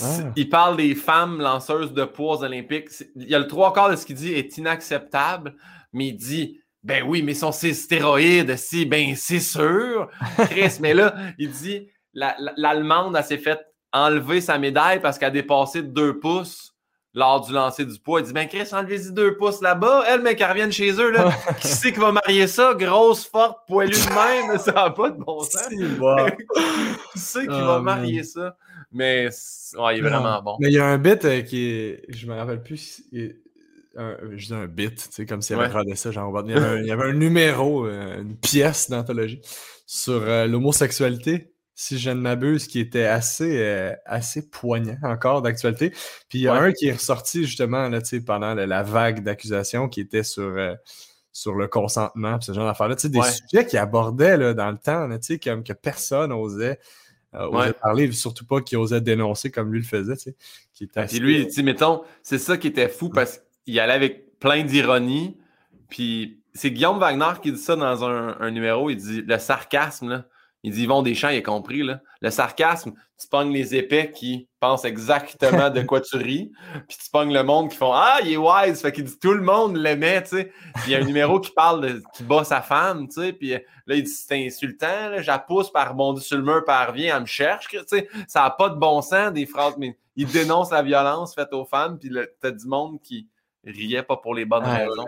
ah. 0.02 0.32
il 0.37 0.48
parle 0.48 0.76
des 0.76 0.94
femmes 0.94 1.40
lanceuses 1.40 1.92
de 1.92 2.04
poids 2.04 2.42
Olympiques. 2.42 2.88
Il 3.16 3.28
y 3.28 3.34
a 3.34 3.38
le 3.38 3.46
trois 3.46 3.72
quarts 3.72 3.90
de 3.90 3.96
ce 3.96 4.06
qu'il 4.06 4.16
dit 4.16 4.32
est 4.32 4.56
inacceptable, 4.58 5.54
mais 5.92 6.08
il 6.08 6.16
dit 6.16 6.60
ben 6.82 7.02
oui, 7.06 7.22
mais 7.22 7.32
sont 7.32 7.52
ces 7.52 7.72
stéroïdes, 7.72 8.56
si, 8.56 8.84
ben 8.84 9.14
c'est 9.16 9.40
sûr. 9.40 10.08
Chris, 10.50 10.76
mais 10.80 10.92
là, 10.92 11.14
il 11.38 11.50
dit 11.50 11.88
l'Allemande, 12.12 13.16
elle 13.16 13.24
s'est 13.24 13.38
fait 13.38 13.60
enlever 13.92 14.40
sa 14.40 14.58
médaille 14.58 15.00
parce 15.00 15.18
qu'elle 15.18 15.28
a 15.28 15.32
dépassé 15.32 15.82
de 15.82 15.88
deux 15.88 16.18
pouces 16.18 16.74
lors 17.14 17.40
du 17.40 17.52
lancer 17.52 17.84
du 17.87 17.98
poids. 17.98 18.20
Il 18.20 18.26
dit 18.26 18.32
Ben, 18.32 18.46
Chris, 18.48 18.68
enlevez-y 18.72 19.12
deux 19.12 19.37
pouces 19.37 19.62
là-bas. 19.62 20.04
Elle, 20.08 20.20
mais 20.20 20.34
qu'elle 20.34 20.50
revienne 20.50 20.72
chez 20.72 20.92
eux, 20.92 21.10
là. 21.10 21.30
qui 21.60 21.68
sait 21.68 21.92
qui 21.92 22.00
va 22.00 22.12
marier 22.12 22.46
ça? 22.46 22.74
Grosse, 22.74 23.24
forte, 23.24 23.58
poilue 23.66 23.92
de 23.92 24.48
même. 24.48 24.58
Ça 24.58 24.72
n'a 24.72 24.90
pas 24.90 25.10
de 25.10 25.16
bon 25.16 25.40
sens. 25.40 25.68
qui 27.12 27.18
sait 27.18 27.42
qui 27.42 27.46
va 27.46 27.76
ah, 27.76 27.80
marier 27.80 28.24
ça? 28.24 28.56
Mais 28.94 29.28
ouais, 29.76 29.98
il 29.98 29.98
est 29.98 30.09
vraiment 30.09 30.40
bon. 30.40 30.57
Mais 30.61 30.68
il 30.68 30.74
y 30.74 30.78
a 30.78 30.87
un 30.87 30.98
bit 30.98 31.24
euh, 31.24 31.42
qui 31.42 31.66
est. 31.68 32.04
Je 32.09 32.26
me 32.26 32.35
rappelle 32.35 32.62
plus. 32.62 33.02
Un, 33.96 34.16
je 34.37 34.46
dis 34.46 34.54
un 34.54 34.66
bit, 34.66 34.96
tu 34.96 35.04
sais, 35.11 35.26
comme 35.26 35.42
si 35.42 35.52
elle 35.52 35.59
ouais. 35.59 35.96
ça. 35.96 36.11
Genre, 36.11 36.42
il, 36.46 36.52
y 36.52 36.54
avait 36.54 36.66
un, 36.66 36.78
il 36.78 36.87
y 36.87 36.90
avait 36.90 37.11
un 37.11 37.12
numéro, 37.12 37.87
euh, 37.87 38.22
une 38.22 38.37
pièce 38.37 38.88
d'anthologie 38.90 39.40
sur 39.87 40.22
euh, 40.22 40.46
l'homosexualité 40.46 41.50
si 41.76 41.98
je 41.98 42.11
ne 42.11 42.20
m'abuse, 42.20 42.68
qui 42.68 42.78
était 42.78 43.07
assez, 43.07 43.92
assez 44.07 44.48
poignant 44.48 44.96
encore 45.02 45.42
d'actualité. 45.42 45.90
Puis 46.28 46.38
il 46.38 46.42
y 46.42 46.48
a 46.48 46.54
un 46.54 46.70
qui 46.70 46.87
est 46.87 46.92
ressorti 46.92 47.46
justement 47.46 47.88
là, 47.88 47.98
pendant 48.24 48.54
la, 48.54 48.83
vague 48.85 49.24
d'accusations 49.24 49.88
qui 49.88 50.00
était 50.00 50.22
sur, 50.22 50.57
sur 51.33 51.57
le 51.57 51.66
consentement, 51.66 52.40
ce 52.40 52.52
genre 52.52 52.66
d'affaires-là. 52.66 52.94
Des 52.94 53.20
sujets 53.22 53.66
qui 53.66 53.76
abordaient 53.76 54.37
là, 54.37 54.54
dans 54.54 54.70
le 54.70 54.78
temps, 54.78 55.09
là, 55.09 55.18
comme 55.42 55.64
que 55.64 55.72
personne 55.72 56.30
osait, 56.30 56.78
euh, 57.35 57.73
parler, 57.73 58.11
surtout 58.12 58.47
pas 58.47 58.61
qui 58.61 58.77
osait 58.77 59.01
dénoncer 59.01 59.51
comme 59.51 59.73
lui 59.73 59.81
le 59.81 59.85
faisait. 59.85 60.16
Qui 60.73 60.85
était 60.85 61.07
Puis 61.07 61.18
lui, 61.18 61.49
mettons, 61.62 62.03
c'est 62.23 62.38
ça 62.38 62.57
qui 62.57 62.68
était 62.68 62.88
fou 62.88 63.09
parce 63.09 63.40
qu'il 63.64 63.79
allait 63.81 63.92
avec 63.92 64.38
plein 64.38 64.64
d'ironie. 64.64 65.37
Puis 65.88 66.40
c'est 66.53 66.70
Guillaume 66.70 66.99
Wagner 66.99 67.40
qui 67.42 67.53
dit 67.53 67.59
ça 67.59 67.77
dans 67.77 68.05
un, 68.05 68.37
un 68.40 68.51
numéro. 68.51 68.90
Il 68.90 68.97
dit 68.97 69.23
le 69.23 69.38
sarcasme, 69.38 70.09
là 70.09 70.25
il 70.64 70.72
dit 70.72 70.85
Yvon 70.85 71.03
Deschamps, 71.03 71.29
il 71.29 71.37
a 71.37 71.42
compris. 71.42 71.83
Là. 71.83 72.00
Le 72.22 72.31
sarcasme, 72.31 72.94
tu 73.20 73.29
pognes 73.29 73.53
les 73.53 73.77
épais 73.77 74.11
qui 74.11 74.48
pensent 74.61 74.87
exactement 74.87 75.68
de 75.68 75.83
quoi 75.83 76.00
tu 76.00 76.16
ris, 76.16 76.50
puis 76.88 76.96
tu 76.96 77.11
pognes 77.12 77.35
le 77.35 77.42
monde 77.42 77.70
qui 77.70 77.77
font 77.77 77.92
Ah, 77.92 78.18
il 78.24 78.33
est 78.33 78.37
wise. 78.38 78.81
Fait 78.81 78.90
qu'il 78.90 79.05
dit 79.05 79.18
tout 79.20 79.35
le 79.35 79.42
monde 79.42 79.77
l'aimait, 79.77 80.22
tu 80.22 80.31
sais. 80.31 80.53
Puis 80.77 80.85
il 80.87 80.90
y 80.92 80.94
a 80.94 81.00
un 81.00 81.05
numéro 81.05 81.38
qui 81.38 81.50
parle 81.50 81.83
de 81.83 82.03
qui 82.14 82.22
bat 82.22 82.44
sa 82.44 82.62
femme, 82.62 83.09
tu 83.09 83.20
sais. 83.20 83.33
Puis 83.35 83.50
là, 83.50 83.61
il 83.94 84.05
dit 84.05 84.11
C'est 84.11 84.46
insultant, 84.46 85.11
là, 85.11 85.20
je 85.20 85.27
la 85.27 85.38
pousse, 85.38 85.70
par 85.70 85.90
rebondit 85.90 86.22
sur 86.22 86.38
le 86.38 86.44
mur, 86.44 86.64
par 86.64 86.88
revient, 86.88 87.09
elle 87.09 87.20
me 87.20 87.27
cherche, 87.27 87.68
tu 87.68 87.79
sais. 87.87 88.09
Ça 88.27 88.40
n'a 88.40 88.50
pas 88.50 88.70
de 88.70 88.77
bon 88.77 89.03
sens, 89.03 89.35
des 89.35 89.44
phrases, 89.44 89.77
mais 89.77 89.98
il 90.16 90.27
dénonce 90.27 90.70
la 90.70 90.83
violence 90.83 91.35
faite 91.35 91.53
aux 91.53 91.66
femmes, 91.66 91.98
puis 91.98 92.11
t'as 92.40 92.50
du 92.50 92.66
monde 92.66 93.03
qui 93.03 93.29
riait 93.64 94.03
pas 94.03 94.16
pour 94.16 94.35
les 94.35 94.46
bonnes 94.46 94.64
raisons. 94.64 95.05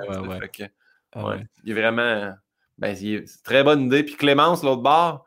Ouais, 1.17 1.47
il 1.65 1.71
est 1.71 1.81
vraiment. 1.81 2.35
Ben, 2.77 2.95
c'est 2.95 3.07
une 3.07 3.25
très 3.43 3.65
bonne 3.65 3.87
idée. 3.87 4.03
Puis 4.03 4.17
Clémence, 4.17 4.63
l'autre 4.63 4.83
bord, 4.83 5.26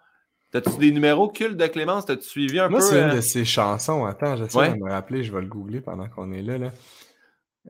T'as-tu 0.51 0.77
des 0.79 0.91
numéros 0.91 1.29
cultes 1.29 1.57
de 1.57 1.67
Clémence? 1.67 2.05
T'as-tu 2.05 2.27
suivi 2.27 2.59
un 2.59 2.65
peu? 2.65 2.71
Moi, 2.71 2.81
c'est 2.81 2.99
une 2.99 3.09
euh? 3.09 3.15
de 3.15 3.21
ses 3.21 3.45
chansons. 3.45 4.05
Attends, 4.05 4.35
j'essaie 4.35 4.71
de 4.71 4.83
me 4.83 4.89
rappeler. 4.89 5.23
Je 5.23 5.31
vais 5.31 5.41
le 5.41 5.47
googler 5.47 5.81
pendant 5.81 6.07
qu'on 6.07 6.31
est 6.31 6.41
là. 6.41 6.57
là. 6.57 6.71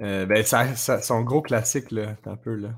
Euh, 0.02 0.26
ben, 0.26 0.44
ça, 0.44 0.76
son 0.76 1.22
gros 1.22 1.42
classique, 1.42 1.92
là. 1.92 2.16
un 2.26 2.38
peu, 2.38 2.56
là. 2.56 2.70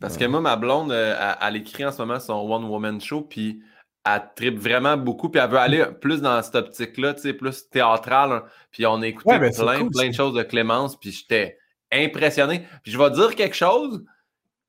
Parce 0.00 0.16
que 0.16 0.24
moi, 0.26 0.40
ma 0.40 0.56
blonde, 0.56 0.92
euh, 0.92 1.34
elle, 1.40 1.56
écrit 1.56 1.84
en 1.84 1.90
ce 1.90 2.02
moment 2.02 2.20
son 2.20 2.34
One 2.34 2.64
Woman 2.64 3.00
Show, 3.00 3.22
puis 3.22 3.62
elle 4.04 4.22
tripe 4.36 4.58
vraiment 4.58 4.96
beaucoup, 4.96 5.30
puis 5.30 5.40
elle 5.40 5.50
veut 5.50 5.58
aller 5.58 5.86
plus 6.00 6.20
dans 6.20 6.40
cette 6.42 6.56
optique-là, 6.56 7.14
tu 7.14 7.22
sais, 7.22 7.32
plus 7.32 7.68
théâtrale. 7.70 8.32
Hein. 8.32 8.44
Puis 8.70 8.84
on 8.86 9.00
a 9.00 9.06
écouté 9.06 9.38
ben, 9.38 9.52
plein, 9.52 9.88
plein 9.88 10.08
de 10.10 10.14
choses 10.14 10.34
de 10.34 10.42
Clémence, 10.42 10.98
puis 11.00 11.10
j'étais 11.10 11.58
impressionné. 11.90 12.66
Puis 12.82 12.92
je 12.92 12.98
vais 12.98 13.10
dire 13.10 13.34
quelque 13.34 13.56
chose, 13.56 14.04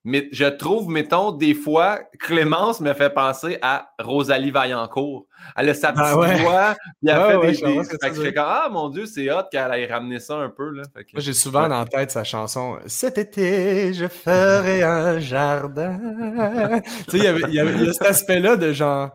mais 0.07 0.29
je 0.31 0.45
trouve, 0.45 0.87
mettons, 0.87 1.31
des 1.31 1.55
fois, 1.55 1.99
Clémence 2.19 2.79
me 2.79 2.93
fait 2.93 3.09
penser 3.09 3.57
à 3.63 3.89
Rosalie 3.99 4.51
Vaillancourt. 4.51 5.25
Elle 5.57 5.69
a 5.69 5.73
sa 5.73 5.93
petite 5.93 6.41
voix, 6.41 6.75
puis 7.01 7.09
elle 7.09 7.41
fait 7.41 7.63
des. 7.63 7.83
fait 7.83 8.09
que 8.11 8.15
je 8.15 8.21
fais 8.21 8.33
comme 8.33 8.45
Ah 8.47 8.69
mon 8.71 8.89
Dieu, 8.89 9.07
c'est 9.07 9.31
hot 9.31 9.41
qu'elle 9.51 9.73
ait 9.73 9.87
ramené 9.87 10.19
ça 10.19 10.35
un 10.35 10.49
peu. 10.49 10.69
Là. 10.69 10.83
Moi, 10.95 11.03
j'ai 11.17 11.33
souvent 11.33 11.67
dans 11.67 11.79
la 11.79 11.85
tête 11.85 12.11
sa 12.11 12.23
chanson 12.23 12.77
Cet 12.85 13.17
été, 13.17 13.95
je 13.95 14.07
ferai 14.07 14.83
un 14.83 15.17
jardin. 15.17 15.97
tu 17.09 17.11
sais, 17.11 17.17
il 17.17 17.23
y, 17.23 17.27
avait, 17.27 17.41
il 17.47 17.53
y, 17.55 17.59
avait, 17.59 17.91
cet 17.91 18.03
aspect-là 18.03 18.57
de 18.57 18.73
genre. 18.73 19.09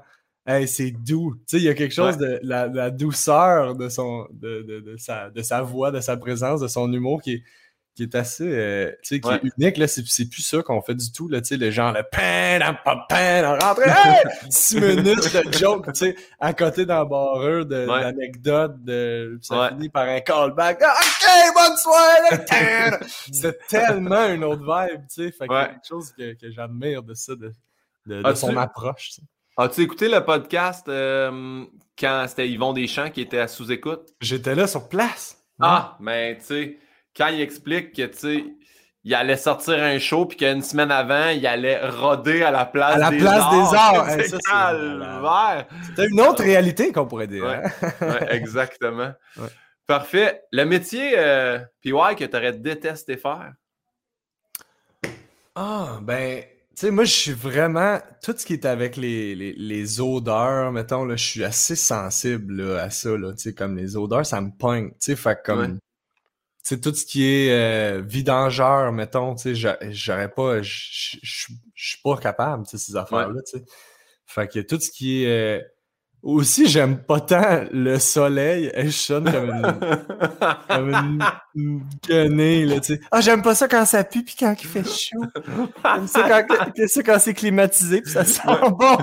Hey, 0.44 0.66
c'est 0.66 0.90
doux. 0.90 1.36
Tu 1.36 1.42
sais, 1.46 1.56
il 1.58 1.64
y 1.64 1.68
a 1.68 1.74
quelque 1.74 1.94
chose 1.94 2.18
de 2.18 2.40
la, 2.42 2.90
douceur 2.90 3.76
de, 3.76 3.88
son, 3.88 4.26
de, 4.32 4.62
de, 4.62 4.80
de, 4.80 4.96
sa, 4.96 5.30
de 5.30 5.42
sa 5.42 5.62
voix, 5.62 5.92
de 5.92 6.00
sa 6.00 6.16
présence, 6.16 6.60
de 6.60 6.66
son 6.66 6.92
humour 6.92 7.22
qui 7.22 7.34
est, 7.34 7.42
qui 8.00 8.04
est 8.04 8.14
assez 8.14 8.44
euh, 8.46 8.90
tu 9.02 9.16
sais, 9.16 9.20
qui 9.20 9.28
est 9.28 9.52
unique. 9.58 9.76
Là, 9.76 9.86
c'est, 9.86 10.06
c'est 10.06 10.26
plus 10.26 10.40
ça 10.40 10.62
qu'on 10.62 10.80
fait 10.80 10.94
du 10.94 11.12
tout. 11.12 11.28
Là, 11.28 11.42
tu 11.42 11.48
sais, 11.48 11.56
le 11.58 11.70
genre 11.70 11.92
le 11.92 12.02
pain, 12.02 12.58
pain, 13.10 13.58
rentre, 13.58 13.82
hey! 13.82 14.22
6 14.50 14.80
minutes 14.80 15.34
de 15.34 15.52
joke, 15.52 15.92
tu 15.92 15.98
sais, 15.98 16.16
à 16.38 16.54
côté 16.54 16.86
d'un 16.86 17.04
barreur 17.04 17.66
de, 17.66 17.86
d'anecdotes, 17.86 18.82
de, 18.82 19.38
ça 19.42 19.68
finit 19.68 19.90
par 19.90 20.08
un 20.08 20.20
callback. 20.20 20.80
Ah, 20.82 20.94
ok, 20.98 21.54
bonne 21.54 21.76
soirée! 21.76 22.96
c'est 23.32 23.66
tellement 23.66 24.28
une 24.28 24.44
autre 24.44 24.62
vibe, 24.62 25.02
tu 25.02 25.26
sais. 25.26 25.32
Fait 25.32 25.46
que 25.46 25.66
quelque 25.66 25.86
chose 25.86 26.12
que, 26.16 26.32
que 26.32 26.50
j'admire 26.50 27.02
de 27.02 27.12
ça, 27.12 27.34
de, 27.34 27.52
de, 28.06 28.34
son 28.34 28.56
approche. 28.56 29.20
As-tu 29.58 29.82
écouté 29.82 30.08
le 30.08 30.24
podcast 30.24 30.88
euh, 30.88 31.66
quand 31.98 32.24
c'était 32.28 32.48
Yvon 32.48 32.72
Deschamps 32.72 33.10
qui 33.10 33.20
était 33.20 33.40
à 33.40 33.46
sous-écoute? 33.46 34.14
J'étais 34.22 34.54
là 34.54 34.66
sur 34.66 34.88
place. 34.88 35.36
Ah, 35.60 35.98
mais 36.00 36.38
tu 36.38 36.44
sais, 36.46 36.78
quand 37.16 37.28
il 37.28 37.40
explique 37.40 37.94
que, 37.94 38.06
tu 38.06 38.18
sais, 38.18 38.44
il 39.02 39.14
allait 39.14 39.36
sortir 39.36 39.82
un 39.82 39.98
show, 39.98 40.26
puis 40.26 40.36
qu'une 40.36 40.62
semaine 40.62 40.90
avant, 40.90 41.28
il 41.28 41.46
allait 41.46 41.88
roder 41.88 42.42
à 42.42 42.50
la 42.50 42.66
place 42.66 42.96
des 42.96 43.02
arts. 43.02 43.04
À 43.04 43.10
la 43.10 44.14
place 44.14 44.30
des 44.30 44.38
arts. 44.50 45.66
C'est 45.96 46.06
une 46.06 46.20
autre 46.20 46.42
réalité 46.42 46.92
qu'on 46.92 47.06
pourrait 47.06 47.26
dire. 47.26 47.46
Hein? 47.46 48.18
exactement. 48.30 49.12
Parfait. 49.86 50.42
Le 50.52 50.64
métier, 50.64 51.14
euh, 51.16 51.58
PY, 51.80 52.14
que 52.16 52.24
tu 52.24 52.36
aurais 52.36 52.52
détesté 52.52 53.16
faire? 53.16 53.52
Ah, 55.54 55.98
ben, 56.02 56.42
tu 56.42 56.86
sais, 56.86 56.90
moi, 56.90 57.04
je 57.04 57.12
suis 57.12 57.32
vraiment. 57.32 57.98
Tout 58.22 58.34
ce 58.36 58.44
qui 58.44 58.52
est 58.52 58.66
avec 58.66 58.96
les, 58.96 59.34
les, 59.34 59.54
les 59.54 60.00
odeurs, 60.00 60.70
mettons, 60.72 61.04
là, 61.04 61.16
je 61.16 61.24
suis 61.24 61.44
assez 61.44 61.74
sensible 61.74 62.76
à 62.78 62.90
ça, 62.90 63.16
là. 63.16 63.32
Tu 63.32 63.38
sais, 63.38 63.54
comme 63.54 63.76
les 63.76 63.96
odeurs, 63.96 64.24
ça 64.24 64.40
me 64.40 64.50
pogne. 64.50 64.90
Tu 64.90 64.96
sais, 65.00 65.16
fait 65.16 65.38
comme. 65.42 65.78
Sais, 66.62 66.80
tout 66.80 66.94
ce 66.94 67.06
qui 67.06 67.24
est 67.24 67.50
euh, 67.50 68.02
vidangeur, 68.02 68.92
mettons, 68.92 69.34
tu 69.34 69.56
sais, 69.56 69.76
j'aurais 69.90 70.30
pas. 70.30 70.62
Je 70.62 71.16
suis 71.74 72.00
pas 72.04 72.16
capable, 72.16 72.64
tu 72.64 72.70
sais, 72.70 72.78
ces 72.78 72.96
affaires-là, 72.96 73.40
tu 73.42 73.58
sais. 73.58 73.64
Fait 74.26 74.46
que 74.46 74.60
tout 74.60 74.78
ce 74.78 74.90
qui 74.90 75.24
est. 75.24 75.64
Aussi, 76.22 76.68
j'aime 76.68 77.02
pas 77.02 77.20
tant 77.20 77.64
le 77.72 77.98
soleil. 77.98 78.70
Je 78.76 78.90
sonne 78.90 79.24
comme 79.24 79.50
une, 79.50 79.78
comme 80.68 81.20
une, 81.54 81.82
guenée, 82.06 82.66
là, 82.66 82.80
tu 82.80 82.94
sais. 82.94 83.00
Ah, 83.10 83.22
j'aime 83.22 83.40
pas 83.40 83.54
ça 83.54 83.68
quand 83.68 83.86
ça 83.86 84.04
pue 84.04 84.22
puis 84.22 84.36
quand 84.38 84.54
il 84.60 84.66
fait 84.66 84.86
chaud. 84.86 85.24
J'aime 85.82 86.06
ça 86.06 86.44
quand, 86.46 86.72
quand 87.06 87.18
c'est 87.18 87.34
climatisé 87.34 88.02
puis 88.02 88.12
ça 88.12 88.24
sent 88.24 88.42
bon. 88.78 88.98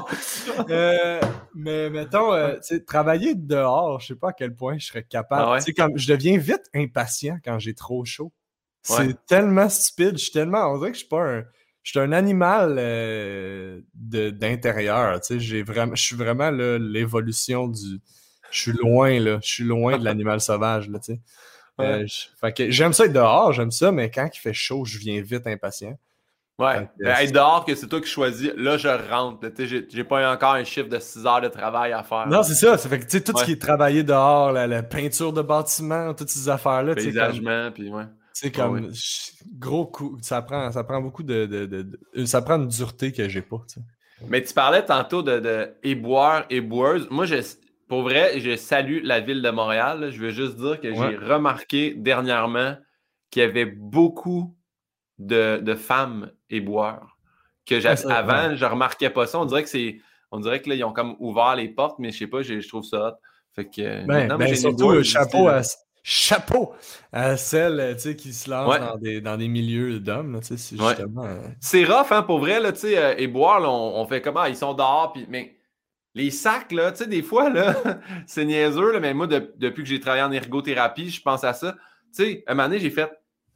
Euh, 0.70 1.20
mais 1.56 1.90
mettons, 1.90 2.34
euh, 2.34 2.54
tu 2.56 2.76
sais, 2.76 2.84
travailler 2.84 3.34
dehors, 3.34 4.00
je 4.00 4.08
sais 4.08 4.16
pas 4.16 4.30
à 4.30 4.34
quel 4.34 4.54
point 4.54 4.78
je 4.78 4.86
serais 4.86 5.04
capable. 5.04 5.54
Ah 5.56 5.58
tu 5.58 5.66
sais, 5.66 5.74
comme, 5.74 5.98
je 5.98 6.14
deviens 6.14 6.38
vite 6.38 6.66
impatient 6.76 7.38
quand 7.44 7.58
j'ai 7.58 7.74
trop 7.74 8.06
chaud. 8.06 8.32
C'est 8.84 9.26
tellement 9.26 9.70
stupide. 9.70 10.14
Je 10.14 10.24
suis 10.24 10.32
tellement... 10.32 10.72
On 10.72 10.78
dirait 10.78 10.92
que 10.92 10.96
je 10.96 11.00
suis 11.00 11.10
pas 11.10 11.24
un 11.24 11.44
je 11.88 11.92
suis 11.92 12.00
un 12.00 12.12
animal 12.12 12.76
euh, 12.80 13.80
d'intérieur. 13.94 15.22
Tu 15.22 15.36
sais, 15.36 15.40
j'ai 15.40 15.64
vraiment, 15.64 15.96
je 15.96 16.04
suis 16.04 16.18
vraiment 16.18 16.52
l'évolution 16.52 17.70
du. 17.70 18.02
Je 18.52 18.60
suis 18.60 18.74
loin, 18.74 19.18
là. 19.22 19.40
Je 19.42 19.48
suis 19.48 19.64
loin 19.64 19.98
de 19.98 20.04
l'animal 20.04 20.42
sauvage, 20.42 20.90
là, 20.90 21.00
tu 21.00 21.14
sais. 21.14 21.22
Euh, 21.80 22.06
j'aime 22.70 22.92
ça 22.92 23.06
être 23.06 23.14
dehors, 23.14 23.54
j'aime 23.54 23.72
ça, 23.72 23.94
mais 23.94 24.12
quand 24.12 24.28
il 24.34 24.38
fait 24.38 24.54
chaud, 24.54 24.84
je 24.84 24.98
viens 24.98 25.22
vite 25.22 25.48
impatient. 25.48 25.98
Ouais. 26.60 26.90
Ben, 27.00 27.16
être 27.22 27.32
dehors, 27.32 27.64
que 27.64 27.74
c'est 27.74 27.88
toi 27.88 28.02
qui 28.02 28.10
choisis, 28.10 28.52
là, 28.58 28.76
je 28.76 28.90
rentre. 28.90 29.48
Tu 29.56 29.70
sais, 29.70 29.86
j'ai 29.90 30.04
pas 30.04 30.30
encore 30.30 30.56
un 30.56 30.66
chiffre 30.66 30.90
de 30.90 31.00
6 31.00 31.26
heures 31.26 31.40
de 31.40 31.48
travail 31.48 31.94
à 31.94 32.04
faire. 32.04 32.28
Non, 32.28 32.44
c'est 32.44 32.56
ça. 32.56 32.78
Ça 32.78 32.90
fait 32.90 33.00
que, 33.00 33.18
tout 33.20 33.38
ce 33.38 33.46
qui 33.46 33.54
est 33.54 33.62
travaillé 33.62 34.04
dehors, 34.04 34.52
la, 34.52 34.84
peinture 34.84 35.32
de 35.32 35.42
bâtiment, 35.42 36.14
toutes 36.14 36.32
ces 36.32 36.50
affaires-là. 36.50 36.96
Paysagement, 36.96 37.72
puis 37.72 37.90
ouais. 37.90 38.04
C'est 38.40 38.56
ah 38.60 38.68
comme 38.68 38.92
gros 39.58 39.88
coup, 39.88 40.16
ça 40.22 40.44
prend, 40.44 40.72
ça 40.72 40.84
prend 40.84 41.02
beaucoup 41.02 41.24
de, 41.24 41.48
de, 41.48 41.66
de, 41.66 42.26
ça 42.26 42.44
prend 42.44 42.58
une 42.58 42.68
dureté 42.68 43.12
que 43.12 43.28
j'ai 43.28 43.42
pas. 43.42 43.66
Mais 44.28 44.44
tu 44.44 44.54
parlais 44.54 44.86
tantôt 44.86 45.24
de, 45.24 45.40
de 45.40 45.74
éboueurs, 45.82 46.46
éboueuses. 46.52 47.08
Moi, 47.10 47.26
je, 47.26 47.38
pour 47.88 48.04
vrai, 48.04 48.40
je 48.40 48.56
salue 48.56 49.00
la 49.02 49.22
ville 49.22 49.42
de 49.42 49.50
Montréal. 49.50 50.12
Je 50.12 50.22
veux 50.22 50.30
juste 50.30 50.56
dire 50.58 50.80
que 50.80 50.94
j'ai 50.94 51.16
remarqué 51.16 51.96
dernièrement 51.96 52.76
qu'il 53.32 53.42
y 53.42 53.46
avait 53.46 53.66
beaucoup 53.66 54.56
de, 55.18 55.58
de 55.58 55.74
femmes 55.74 56.32
éboueurs. 56.52 57.18
Que 57.66 57.80
j'avais 57.80 58.06
avant, 58.06 58.56
je 58.56 58.66
remarquais 58.66 59.10
pas 59.10 59.26
ça. 59.26 59.40
On 59.40 59.46
dirait 59.46 59.64
que 59.64 59.70
c'est. 59.70 59.98
On 60.30 60.40
dirait 60.40 60.62
que 60.62 60.70
là, 60.70 60.76
ils 60.76 60.84
ont 60.84 60.94
comme 60.94 61.16
ouvert 61.18 61.56
les 61.56 61.70
portes, 61.70 61.98
mais 61.98 62.12
je 62.12 62.20
sais 62.20 62.28
pas, 62.28 62.44
je 62.44 62.68
trouve 62.68 62.84
ça 62.84 63.08
hot. 63.08 63.16
Fait 63.56 63.66
que. 63.68 64.06
Ben, 64.06 64.38
ben 64.38 64.56
surtout, 64.56 65.02
chapeau 65.02 65.48
à, 65.48 65.64
chapeau 66.10 66.74
à 67.12 67.36
celles 67.36 67.98
qui 68.18 68.32
se 68.32 68.50
lancent 68.50 68.80
dans, 68.80 68.96
des, 68.96 69.20
dans, 69.20 69.36
des, 69.36 69.50
milieux 69.50 70.00
d'hommes. 70.00 70.40
C'est 70.42 70.58
justement... 70.58 71.26
Euh, 71.26 71.42
c'est 71.60 71.84
rough, 71.84 72.12
hein, 72.12 72.24
pour 72.24 72.40
vrai, 72.40 72.62
là, 72.62 72.72
euh, 72.86 73.16
et 73.18 73.28
boire, 73.28 73.62
on, 73.70 74.08
fait 74.08 74.22
comment? 74.22 74.46
Ils 74.46 74.56
sont 74.56 74.74
dehors, 74.74 75.12
puis, 75.12 75.26
mais 75.28 75.58
les 76.16 76.32
sacs, 76.32 76.72
là, 76.72 76.94
tu 76.94 77.00
sais, 77.00 77.08
des 77.08 77.22
fois, 77.22 77.50
là, 77.50 77.76
c'est 78.26 78.46
niaiseux, 78.46 78.94
là, 78.94 79.02
mais 79.02 79.14
moi, 79.14 79.28
depuis 79.28 79.84
que 79.84 79.90
j'ai 79.90 80.00
travaillé 80.00 80.24
en 80.24 80.32
ergothérapie, 80.32 81.10
je 81.10 81.22
pense 81.22 81.44
à 81.44 81.52
ça. 81.52 81.74
Tu 82.16 82.24
sais, 82.24 82.44
un 82.48 82.54
moment 82.54 82.70
donné, 82.70 82.80
j'ai 82.80 82.90
fait, 82.90 83.12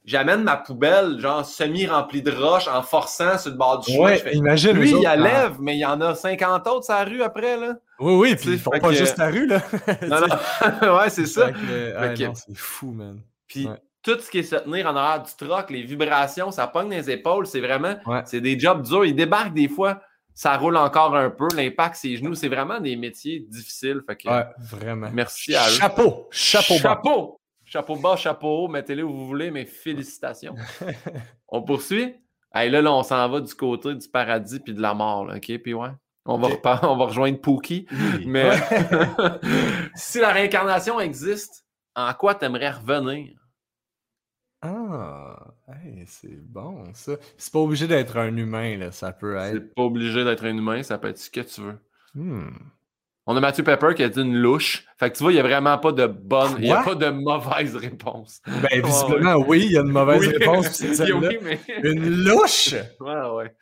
j'amène 0.05 0.43
ma 0.43 0.57
poubelle, 0.57 1.19
genre 1.19 1.45
semi-remplie 1.45 2.21
de 2.21 2.31
roches, 2.31 2.67
en 2.67 2.81
forçant 2.81 3.37
sur 3.37 3.51
le 3.51 3.57
bord 3.57 3.79
du 3.79 3.91
chemin. 3.91 4.05
Ouais, 4.05 4.33
imagine. 4.33 4.73
Lui, 4.73 4.91
il 4.91 5.01
la 5.01 5.15
lève, 5.15 5.57
mais 5.59 5.75
il 5.75 5.79
y 5.79 5.85
en 5.85 6.01
a 6.01 6.15
50 6.15 6.67
autres 6.67 6.85
sur 6.85 6.93
la 6.93 7.03
rue 7.03 7.21
après, 7.21 7.57
là. 7.57 7.75
Oui, 7.99 8.13
oui, 8.13 8.35
puis 8.35 8.53
ils 8.53 8.59
font 8.59 8.71
pas 8.71 8.91
juste 8.91 9.17
la 9.17 9.29
rue, 9.29 9.47
là. 9.47 9.61
non, 10.07 10.21
non. 10.21 10.97
ouais, 10.97 11.09
c'est 11.09 11.27
ça. 11.27 11.49
c'est 12.33 12.57
fou, 12.57 12.91
man. 12.91 13.21
Puis 13.47 13.67
tout 14.03 14.17
ce 14.19 14.29
qui 14.31 14.39
est 14.39 14.43
se 14.43 14.55
tenir 14.55 14.87
en 14.87 14.95
arrière 14.95 15.23
du 15.23 15.31
troc, 15.35 15.69
les 15.69 15.83
vibrations, 15.83 16.51
ça 16.51 16.67
pogne 16.67 16.89
les 16.89 17.09
épaules, 17.09 17.45
c'est 17.45 17.61
vraiment, 17.61 17.95
c'est 18.25 18.41
des 18.41 18.59
jobs 18.59 18.81
durs. 18.81 19.05
Ils 19.05 19.15
débarquent 19.15 19.53
des 19.53 19.69
fois, 19.69 20.01
ça 20.33 20.57
roule 20.57 20.77
encore 20.77 21.15
un 21.15 21.29
peu, 21.29 21.47
l'impact, 21.55 21.95
ses 21.95 22.17
genoux, 22.17 22.33
c'est 22.33 22.47
vraiment 22.47 22.79
des 22.79 22.95
métiers 22.95 23.45
difficiles. 23.47 24.01
Fait 24.07 24.15
que, 24.15 24.29
ouais, 24.29 24.45
vraiment. 24.57 25.09
Merci 25.13 25.55
à 25.55 25.67
eux. 25.67 25.73
Chapeau! 25.73 26.27
Chapeau! 26.31 26.77
Chapeau! 26.77 27.40
Chapeau 27.71 27.95
bas, 27.95 28.17
chapeau 28.17 28.65
haut, 28.65 28.67
mettez-le 28.67 29.01
où 29.05 29.13
vous 29.13 29.25
voulez, 29.25 29.49
mais 29.49 29.63
félicitations. 29.63 30.55
on 31.47 31.61
poursuit? 31.61 32.13
Hey, 32.53 32.69
là, 32.69 32.81
là, 32.81 32.91
on 32.91 33.01
s'en 33.01 33.29
va 33.29 33.39
du 33.39 33.55
côté 33.55 33.95
du 33.95 34.09
paradis 34.09 34.59
puis 34.59 34.73
de 34.73 34.81
la 34.81 34.93
mort, 34.93 35.25
là, 35.25 35.37
OK? 35.37 35.57
Puis 35.59 35.73
ouais. 35.73 35.91
On, 36.25 36.37
va 36.37 36.49
on 36.83 36.97
va 36.97 37.05
rejoindre 37.05 37.39
Pookie. 37.39 37.87
Mais 38.25 38.51
si 39.95 40.19
la 40.19 40.33
réincarnation 40.33 40.99
existe, 40.99 41.65
en 41.95 42.13
quoi 42.13 42.35
t'aimerais 42.35 42.71
revenir? 42.71 43.39
Ah, 44.61 45.39
c'est 46.07 46.43
bon 46.43 46.93
ça. 46.93 47.13
C'est 47.37 47.53
pas 47.53 47.59
obligé 47.59 47.87
d'être 47.87 48.17
un 48.17 48.35
humain, 48.35 48.77
là. 48.79 48.91
ça 48.91 49.13
peut 49.13 49.37
être. 49.37 49.53
C'est 49.53 49.75
pas 49.75 49.83
obligé 49.83 50.25
d'être 50.25 50.43
un 50.43 50.57
humain, 50.57 50.83
ça 50.83 50.97
peut 50.97 51.07
être 51.07 51.19
ce 51.19 51.29
que 51.29 51.39
tu 51.39 51.61
veux. 51.61 51.79
Hmm. 52.15 52.51
On 53.27 53.35
a 53.37 53.39
Mathieu 53.39 53.63
Pepper 53.63 53.93
qui 53.95 54.03
a 54.03 54.09
dit 54.09 54.21
une 54.21 54.35
louche. 54.35 54.85
Fait 54.97 55.11
que 55.11 55.17
tu 55.17 55.23
vois, 55.23 55.31
il 55.31 55.35
n'y 55.35 55.41
a 55.41 55.43
vraiment 55.43 55.77
pas 55.77 55.91
de 55.91 56.07
bonne, 56.07 56.55
il 56.57 56.63
n'y 56.63 56.71
a 56.71 56.81
pas 56.81 56.95
de 56.95 57.09
mauvaise 57.09 57.75
réponse. 57.75 58.41
Ben, 58.47 58.83
visiblement, 58.83 59.35
oui, 59.35 59.63
il 59.65 59.71
y 59.73 59.77
a 59.77 59.81
une 59.81 59.91
mauvaise 59.91 60.27
réponse. 60.27 60.81
Une 61.83 62.23
louche! 62.23 62.75
Ouais, 62.99 63.29
ouais. 63.35 63.55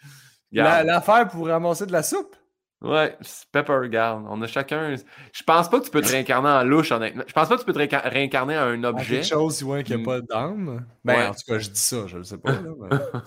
L'affaire 0.51 1.27
pour 1.27 1.47
ramasser 1.47 1.85
de 1.85 1.91
la 1.91 2.03
soupe? 2.03 2.35
Ouais, 2.81 3.17
Pepper, 3.51 3.73
regarde. 3.73 4.25
On 4.29 4.41
a 4.41 4.47
chacun. 4.47 4.95
Je 5.33 5.43
pense 5.43 5.69
pas 5.69 5.79
que 5.79 5.85
tu 5.85 5.91
peux 5.91 6.01
te 6.01 6.11
réincarner 6.11 6.49
en 6.49 6.63
louche, 6.63 6.91
honnêtement. 6.91 7.23
Je 7.27 7.33
pense 7.33 7.49
pas 7.49 7.55
que 7.55 7.59
tu 7.59 7.65
peux 7.65 7.73
te 7.73 8.09
réincarner 8.09 8.57
en 8.57 8.61
un 8.61 8.83
objet. 8.85 9.15
quelque 9.15 9.27
chose, 9.27 9.61
ouais, 9.63 9.83
qui 9.83 9.95
n'a 9.95 10.03
pas 10.03 10.21
d'âme. 10.21 10.85
Ben, 11.03 11.29
en 11.29 11.33
tout 11.33 11.41
cas, 11.45 11.59
je 11.59 11.69
dis 11.69 11.79
ça, 11.79 12.07
je 12.07 12.17
ne 12.17 12.23
sais 12.23 12.37
pas. 12.37 12.53
Là, 12.53 13.23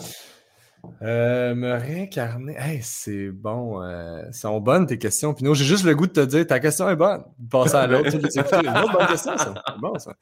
Euh, 1.03 1.55
me 1.55 1.73
réincarner. 1.73 2.57
Hey, 2.59 2.83
c'est 2.83 3.31
bon. 3.31 3.83
Euh, 3.83 4.31
sont 4.33 4.61
bonnes 4.61 4.87
tes 4.87 4.99
questions, 4.99 5.35
Pino. 5.35 5.55
J'ai 5.55 5.65
juste 5.65 5.85
le 5.85 5.95
goût 5.95 6.07
de 6.07 6.13
te 6.13 6.21
dire 6.21 6.47
ta 6.47 6.61
question 6.61 6.89
est 6.89 6.97
bonne. 6.97 7.25
Passer 7.51 7.77
à 7.77 7.87
l'autre. 7.87 8.09
une 8.15 8.25
autre 8.25 8.93
bonne 8.93 9.07
question, 9.07 9.37
ça. 9.37 9.55
C'est 9.67 9.81
bon, 9.81 9.99
ça. 9.99 10.13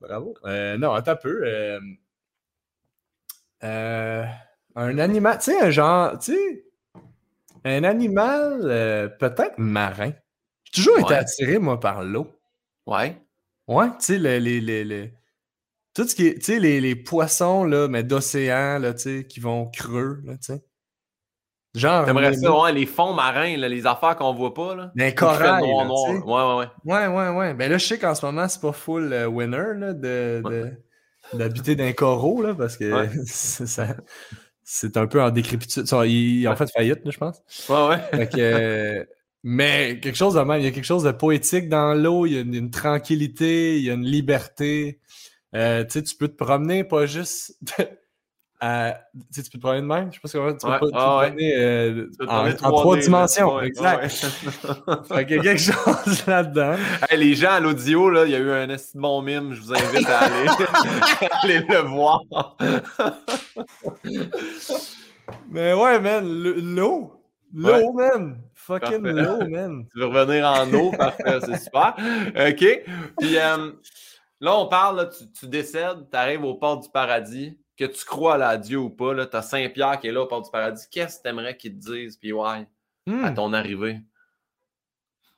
Bravo. 0.00 0.34
Euh, 0.44 0.76
non, 0.76 0.92
attends 0.92 1.12
un 1.12 1.16
peu. 1.16 1.42
Euh, 3.64 4.24
un 4.74 4.98
animal. 4.98 5.38
Tu 5.38 5.52
sais, 5.52 5.60
un 5.60 5.70
genre. 5.70 6.18
Tu 6.18 6.32
sais, 6.32 6.64
un 7.64 7.84
animal 7.84 8.60
peut-être 9.18 9.58
marin. 9.58 10.12
J'ai 10.64 10.82
toujours 10.82 10.98
été 11.00 11.14
attiré, 11.14 11.58
moi, 11.58 11.78
par 11.78 12.02
l'eau. 12.02 12.26
Ouais. 12.86 13.20
Ouais, 13.68 13.88
tu 13.90 13.94
sais, 14.00 14.18
les, 14.18 14.40
les, 14.40 14.60
les, 14.84 15.12
tout 15.94 16.08
ce 16.08 16.14
qui 16.14 16.26
est, 16.26 16.34
tu 16.34 16.44
sais, 16.44 16.58
les, 16.58 16.80
les, 16.80 16.96
poissons, 16.96 17.64
là, 17.64 17.88
mais 17.88 18.02
d'océan, 18.02 18.78
là, 18.78 18.94
tu 18.94 19.00
sais, 19.00 19.26
qui 19.26 19.40
vont 19.40 19.66
creux, 19.70 20.20
là, 20.24 20.34
tu 20.34 20.54
sais. 20.54 20.64
Genre. 21.74 22.04
T'aimerais 22.04 22.34
ça, 22.34 22.60
ouais, 22.60 22.72
les 22.72 22.86
fonds 22.86 23.14
marins, 23.14 23.56
là, 23.56 23.68
les 23.68 23.86
affaires 23.86 24.16
qu'on 24.16 24.34
voit 24.34 24.52
pas, 24.52 24.74
là. 24.74 24.92
Les 24.94 25.14
corail. 25.14 25.62
Noir, 25.62 25.86
noir. 25.86 26.68
Ouais, 26.84 26.94
ouais, 26.94 27.06
ouais. 27.06 27.08
Ouais, 27.08 27.30
ouais, 27.30 27.36
ouais. 27.36 27.54
Ben 27.54 27.70
là, 27.70 27.78
je 27.78 27.86
sais 27.86 27.98
qu'en 27.98 28.14
ce 28.14 28.24
moment, 28.26 28.46
c'est 28.48 28.60
pas 28.60 28.72
full 28.72 29.12
euh, 29.12 29.26
winner, 29.26 29.74
là, 29.76 29.92
de, 29.94 30.42
d'habiter 31.32 31.74
d'un 31.74 31.92
coraux, 31.92 32.42
là, 32.42 32.54
parce 32.54 32.76
que 32.76 33.08
c'est 34.64 34.96
un 34.96 35.06
peu 35.06 35.22
en 35.22 35.30
décrépitude. 35.30 35.84
en 35.92 36.56
fait 36.56 36.70
faillite, 36.70 37.04
là, 37.04 37.10
je 37.10 37.18
pense. 37.18 37.42
Ouais, 37.68 37.88
ouais. 37.88 37.98
Fait 38.10 38.28
que, 38.28 39.08
Mais 39.42 39.98
quelque 40.00 40.16
chose 40.16 40.34
de 40.34 40.40
même, 40.40 40.60
il 40.60 40.64
y 40.64 40.68
a 40.68 40.72
quelque 40.72 40.84
chose 40.84 41.04
de 41.04 41.12
poétique 41.12 41.70
dans 41.70 41.94
l'eau, 41.94 42.26
il 42.26 42.32
y 42.34 42.36
a 42.36 42.40
une, 42.40 42.70
tranquillité, 42.70 43.78
il 43.78 43.84
y 43.84 43.90
a 43.90 43.94
une 43.94 44.04
liberté. 44.04 45.00
Euh, 45.54 45.84
tu 45.84 46.02
peux 46.18 46.28
te 46.28 46.36
promener 46.36 46.82
pas 46.82 47.06
juste 47.06 47.58
à, 48.60 48.96
tu, 49.34 49.42
peux 49.42 49.58
te 49.58 49.58
promener 49.58 49.82
de 49.82 49.86
même, 49.86 50.12
je 50.12 50.16
sais 50.16 50.20
pas 50.22 50.28
comment 50.28 50.52
tu 50.52 50.66
peux, 50.66 50.90
pas, 50.90 51.26
te 51.26 51.26
promener, 51.26 51.56
euh, 51.56 52.10
en, 52.26 52.52
trois 52.54 52.96
dimensions. 52.96 53.60
exact. 53.60 54.08
fait 55.08 55.26
qu'il 55.26 55.36
y 55.36 55.40
a 55.40 55.42
quelque 55.42 55.58
chose 55.58 56.26
là-dedans. 56.26 56.76
les 57.10 57.34
gens 57.34 57.50
à 57.50 57.60
l'audio, 57.60 58.08
là, 58.08 58.24
il 58.24 58.30
y 58.30 58.36
a 58.36 58.38
eu 58.38 58.50
un 58.50 58.68
bon 58.94 59.20
mime, 59.20 59.52
je 59.52 59.60
vous 59.60 59.74
invite 59.74 60.08
à 60.08 60.20
aller, 60.20 60.48
aller 61.42 61.66
le 61.68 61.78
voir. 61.88 62.20
Mais 65.50 65.74
ouais, 65.74 66.00
man, 66.00 66.24
l'eau. 66.24 67.12
L'eau, 67.54 67.92
man. 67.92 68.38
Fucking 68.54 69.02
l'eau, 69.02 69.46
man. 69.48 69.86
Tu 69.92 69.98
veux 69.98 70.06
revenir 70.06 70.46
en 70.46 70.72
eau, 70.72 70.92
parfait, 70.92 71.40
c'est 71.44 71.58
super. 71.58 71.94
OK. 71.98 72.84
Puis 73.18 73.38
euh, 73.38 73.72
là, 74.42 74.58
on 74.58 74.66
parle, 74.66 75.08
tu, 75.38 75.46
décèdes, 75.46 76.10
tu 76.10 76.16
arrives 76.16 76.44
au 76.44 76.54
port 76.54 76.78
du 76.80 76.88
paradis, 76.90 77.58
que 77.78 77.84
tu 77.84 78.04
crois 78.04 78.34
à 78.44 78.58
Dieu 78.58 78.78
ou 78.78 78.90
pas, 78.90 79.26
tu 79.26 79.36
as 79.36 79.42
Saint-Pierre 79.42 79.98
qui 80.00 80.08
est 80.08 80.12
là 80.12 80.22
au 80.22 80.26
port 80.26 80.42
du 80.42 80.50
paradis. 80.50 80.84
Qu'est-ce 80.90 81.18
que 81.18 81.22
tu 81.22 81.28
aimerais 81.28 81.56
qu'il 81.56 81.78
te 81.78 81.92
dise, 81.92 82.16
puis 82.16 82.32
ouais, 82.32 82.44
à 82.46 82.66
hmm. 83.06 83.34
ton 83.34 83.52
arrivée? 83.52 84.00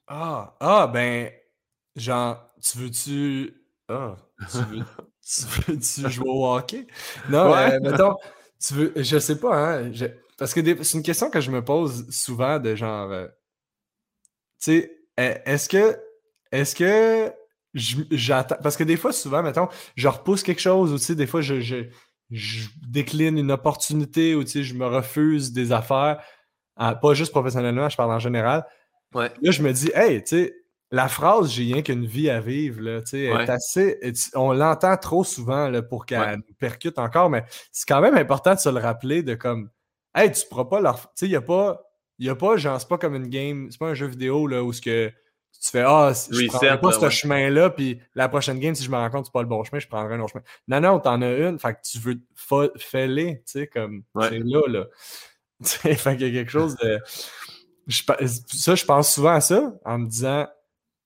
Ah, 0.06 0.56
ah, 0.58 0.86
ben, 0.86 1.30
genre, 1.94 2.50
tu 2.60 2.78
veux-tu. 2.78 3.54
Ah, 3.88 4.16
tu 4.50 4.58
veux. 4.58 4.84
tu 5.22 5.72
veux-tu 5.72 6.10
jouer 6.10 6.28
au 6.28 6.46
hockey? 6.46 6.86
Non, 7.28 7.52
ouais. 7.52 7.74
euh, 7.74 7.80
mettons, 7.80 8.16
tu 8.58 8.74
veux. 8.74 8.92
Je 8.96 9.18
sais 9.18 9.38
pas, 9.38 9.80
hein. 9.80 9.92
Parce 10.36 10.52
que 10.52 10.60
c'est 10.82 10.98
une 10.98 11.04
question 11.04 11.30
que 11.30 11.40
je 11.40 11.50
me 11.50 11.62
pose 11.62 12.10
souvent 12.10 12.58
de 12.58 12.74
genre. 12.74 13.10
Euh, 13.10 13.28
tu 14.58 14.80
sais, 14.80 15.06
e, 15.18 15.38
est-ce 15.44 15.68
que. 15.68 15.98
Est-ce 16.52 16.74
que. 16.74 17.32
J'attends. 17.74 18.56
Parce 18.62 18.76
que 18.76 18.84
des 18.84 18.96
fois, 18.96 19.12
souvent, 19.12 19.42
mettons, 19.42 19.68
je 19.96 20.08
repousse 20.08 20.42
quelque 20.42 20.60
chose 20.60 20.92
ou 20.92 20.98
tu 20.98 21.04
sais, 21.04 21.14
des 21.14 21.26
fois, 21.26 21.40
je, 21.40 21.60
je, 21.60 22.68
décline 22.88 23.38
une 23.38 23.50
opportunité 23.50 24.34
ou 24.34 24.44
tu 24.44 24.50
sais, 24.50 24.62
je 24.62 24.74
me 24.74 24.86
refuse 24.86 25.52
des 25.52 25.72
affaires. 25.72 26.22
pas 26.76 27.14
juste 27.14 27.32
professionnellement, 27.32 27.88
je 27.88 27.96
parle 27.96 28.12
en 28.12 28.18
général. 28.18 28.64
Ouais. 29.14 29.30
Là, 29.42 29.50
je 29.50 29.62
me 29.62 29.72
dis, 29.72 29.90
hey, 29.94 30.22
tu 30.22 30.36
sais, 30.36 30.54
la 30.90 31.08
phrase 31.08 31.50
j'ai 31.50 31.64
rien 31.64 31.82
qu'une 31.82 32.06
vie 32.06 32.30
à 32.30 32.40
vivre, 32.40 32.80
là, 32.80 33.00
est 33.12 33.50
assez. 33.50 33.98
On 34.34 34.52
l'entend 34.52 34.96
trop 34.96 35.24
souvent 35.24 35.68
là, 35.68 35.82
pour 35.82 36.06
qu'elle 36.06 36.36
nous 36.36 36.54
percute 36.58 36.98
encore, 36.98 37.30
mais 37.30 37.44
c'est 37.72 37.86
quand 37.86 38.00
même 38.00 38.16
important 38.16 38.54
de 38.54 38.60
se 38.60 38.68
le 38.68 38.78
rappeler 38.78 39.22
de 39.22 39.34
comme 39.34 39.70
Hey, 40.14 40.30
tu 40.30 40.46
pourras 40.48 40.66
pas 40.66 40.80
leur. 40.80 41.00
Tu 41.00 41.06
sais, 41.16 41.26
il 41.26 41.30
n'y 41.30 41.36
a 41.36 41.40
pas. 41.40 41.80
Il 42.20 42.30
a 42.30 42.36
pas, 42.36 42.56
genre, 42.56 42.80
c'est 42.80 42.88
pas 42.88 42.98
comme 42.98 43.16
une 43.16 43.26
game, 43.26 43.68
c'est 43.72 43.78
pas 43.78 43.88
un 43.88 43.94
jeu 43.94 44.06
vidéo 44.06 44.46
là, 44.46 44.62
où 44.62 44.72
ce 44.72 44.80
que 44.80 45.12
tu 45.60 45.70
fais 45.70 45.84
Ah, 45.86 46.12
je 46.30 46.46
prendrai 46.46 46.80
pas 46.80 46.92
ce 46.92 47.10
chemin-là, 47.10 47.70
puis 47.70 47.98
la 48.14 48.28
prochaine 48.28 48.58
game, 48.58 48.74
si 48.74 48.84
je 48.84 48.90
me 48.90 48.96
rends 48.96 49.10
compte 49.10 49.22
que 49.22 49.26
c'est 49.26 49.32
pas 49.32 49.42
le 49.42 49.48
bon 49.48 49.64
chemin, 49.64 49.78
je 49.78 49.88
prendrai 49.88 50.14
un 50.14 50.20
autre 50.20 50.32
chemin. 50.32 50.44
Non, 50.68 50.80
non, 50.80 51.00
t'en 51.00 51.22
as 51.22 51.32
une, 51.32 51.58
fait 51.58 51.74
que 51.74 51.78
tu 51.84 51.98
veux 51.98 52.20
fais-les, 52.76 53.36
tu 53.38 53.42
sais, 53.46 53.66
comme 53.66 54.02
c'est 54.20 54.38
là, 54.38 54.60
là. 54.68 54.86
fait 55.64 56.16
qu'il 56.16 56.28
y 56.28 56.38
a 56.38 56.42
quelque 56.42 56.50
chose 56.50 56.76
de. 56.76 57.00
ça, 57.88 58.74
je 58.74 58.84
pense 58.84 59.14
souvent 59.14 59.34
à 59.34 59.40
ça 59.40 59.72
en 59.84 59.98
me 59.98 60.06
disant 60.06 60.46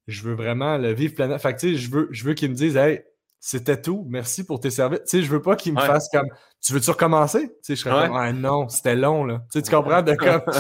je 0.09 0.23
veux 0.23 0.35
vraiment 0.35 0.79
le 0.79 0.93
vivre 0.93 1.15
pleinement. 1.15 1.39
Fait 1.39 1.55
que 1.55 1.61
tu 1.61 1.75
sais, 1.75 1.77
je 1.77 1.91
veux, 1.91 2.09
je 2.11 2.25
veux 2.25 2.35
qu'ils 2.35 2.51
me 2.51 2.55
disent 2.55 2.77
Hey, 2.77 3.03
c'était 3.41 3.81
tout. 3.81 4.05
Merci 4.09 4.45
pour 4.45 4.61
tes 4.61 4.71
services. 4.71 5.01
Tu 5.01 5.09
sais, 5.09 5.23
je 5.23 5.31
veux 5.31 5.43
pas 5.43 5.57
qu'il 5.57 5.75
me 5.75 5.81
fasse 5.81 6.09
comme 6.09 6.29
Tu 6.61 6.73
veux-tu 6.73 6.91
recommencer? 6.91 7.49
Tu 7.49 7.55
sais, 7.63 7.77
je 7.77 7.83
serais 7.83 8.09
comme 8.09 8.17
ah, 8.17 8.33
non, 8.33 8.69
c'était 8.69 8.97
long, 8.97 9.25
là. 9.25 9.43
Tu 9.53 9.59
sais, 9.59 9.63
tu 9.63 9.71
comprends? 9.71 10.03
De 10.03 10.15
comme 10.15 10.43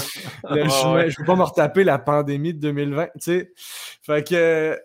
je 0.50 1.18
veux 1.18 1.24
pas 1.24 1.36
me 1.36 1.42
retaper 1.42 1.84
la 1.84 1.98
pandémie 1.98 2.54
de 2.54 2.60
2020. 2.60 3.06
Tu 3.06 3.10
sais. 3.20 3.52
Fait 4.02 4.26
que 4.26 4.78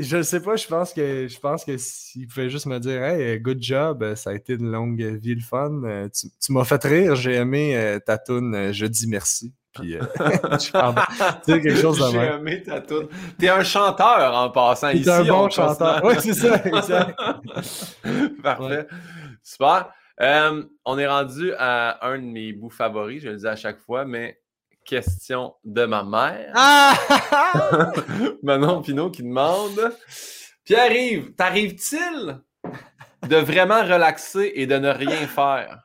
je 0.00 0.22
sais 0.22 0.40
pas, 0.40 0.56
je 0.56 0.66
pense 0.66 0.92
que 0.92 1.28
je 1.28 1.38
pense 1.38 1.64
que 1.64 1.76
s'il 1.76 2.26
pouvait 2.28 2.50
juste 2.50 2.66
me 2.66 2.78
dire 2.78 3.02
Hey, 3.02 3.38
good 3.40 3.58
job, 3.60 4.14
ça 4.14 4.30
a 4.30 4.34
été 4.34 4.54
une 4.54 4.70
longue 4.70 5.00
vie 5.00 5.34
le 5.34 5.40
fun. 5.40 6.08
Tu, 6.12 6.52
m'as 6.52 6.64
fait 6.64 6.82
rire, 6.84 7.16
j'ai 7.16 7.34
aimé 7.34 7.76
euh, 7.76 7.98
ta 7.98 8.18
tune, 8.18 8.72
je 8.72 8.86
dis 8.86 9.06
merci. 9.06 9.52
Puis, 9.74 9.96
euh, 9.96 10.00
tu 10.58 11.52
quelque 11.52 11.76
chose 11.76 12.02
J'ai 12.10 12.18
aimé 12.18 12.62
ta 12.62 12.80
tune. 12.80 13.08
T'es 13.38 13.48
un 13.48 13.62
chanteur 13.62 14.34
en 14.34 14.50
passant 14.50 14.90
ici. 14.90 15.04
T'es 15.04 15.10
un 15.10 15.24
bon 15.24 15.48
chanteur. 15.50 16.00
Oui, 16.04 16.14
c'est 16.18 16.34
ça, 16.34 16.58
Parfait. 18.42 18.86
Super. 19.42 19.90
Euh, 20.20 20.64
on 20.84 20.98
est 20.98 21.06
rendu 21.06 21.52
à 21.58 22.04
un 22.06 22.18
de 22.18 22.24
mes 22.24 22.52
bouts 22.52 22.70
favoris, 22.70 23.22
je 23.22 23.28
le 23.28 23.36
dis 23.36 23.46
à 23.46 23.54
chaque 23.54 23.78
fois, 23.78 24.04
mais 24.04 24.40
question 24.88 25.54
de 25.64 25.84
ma 25.84 26.02
mère. 26.02 26.50
Ah! 26.54 26.96
Manon 28.42 28.80
Pinot 28.80 29.10
qui 29.10 29.22
demande 29.22 29.94
Pierre-Yves, 30.64 31.34
t'arrive-t-il 31.34 32.40
de 33.28 33.36
vraiment 33.36 33.82
relaxer 33.82 34.52
et 34.54 34.66
de 34.66 34.76
ne 34.76 34.88
rien 34.88 35.26
faire? 35.26 35.82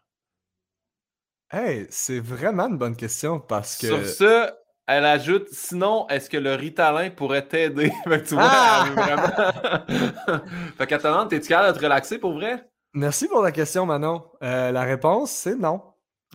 Hey, 1.51 1.85
c'est 1.89 2.19
vraiment 2.19 2.67
une 2.67 2.77
bonne 2.77 2.95
question 2.95 3.39
parce 3.39 3.77
que. 3.77 3.87
Sur 3.87 4.05
ce, 4.07 4.49
elle 4.87 5.05
ajoute 5.05 5.47
sinon, 5.51 6.07
est-ce 6.07 6.29
que 6.29 6.37
le 6.37 6.55
Ritalin 6.55 7.09
pourrait 7.09 7.47
t'aider? 7.47 7.91
tu 8.25 8.35
vois, 8.35 8.47
ah! 8.47 8.85
vraiment. 8.95 10.41
fait 10.77 10.87
t'es-tu 10.87 11.47
capable 11.49 11.73
de 11.73 11.79
te 11.79 11.83
relaxer 11.83 12.17
pour 12.17 12.33
vrai? 12.33 12.69
Merci 12.93 13.27
pour 13.27 13.41
la 13.41 13.51
question, 13.51 13.85
Manon. 13.85 14.23
Euh, 14.43 14.71
la 14.71 14.83
réponse, 14.83 15.31
c'est 15.31 15.55
non. 15.55 15.81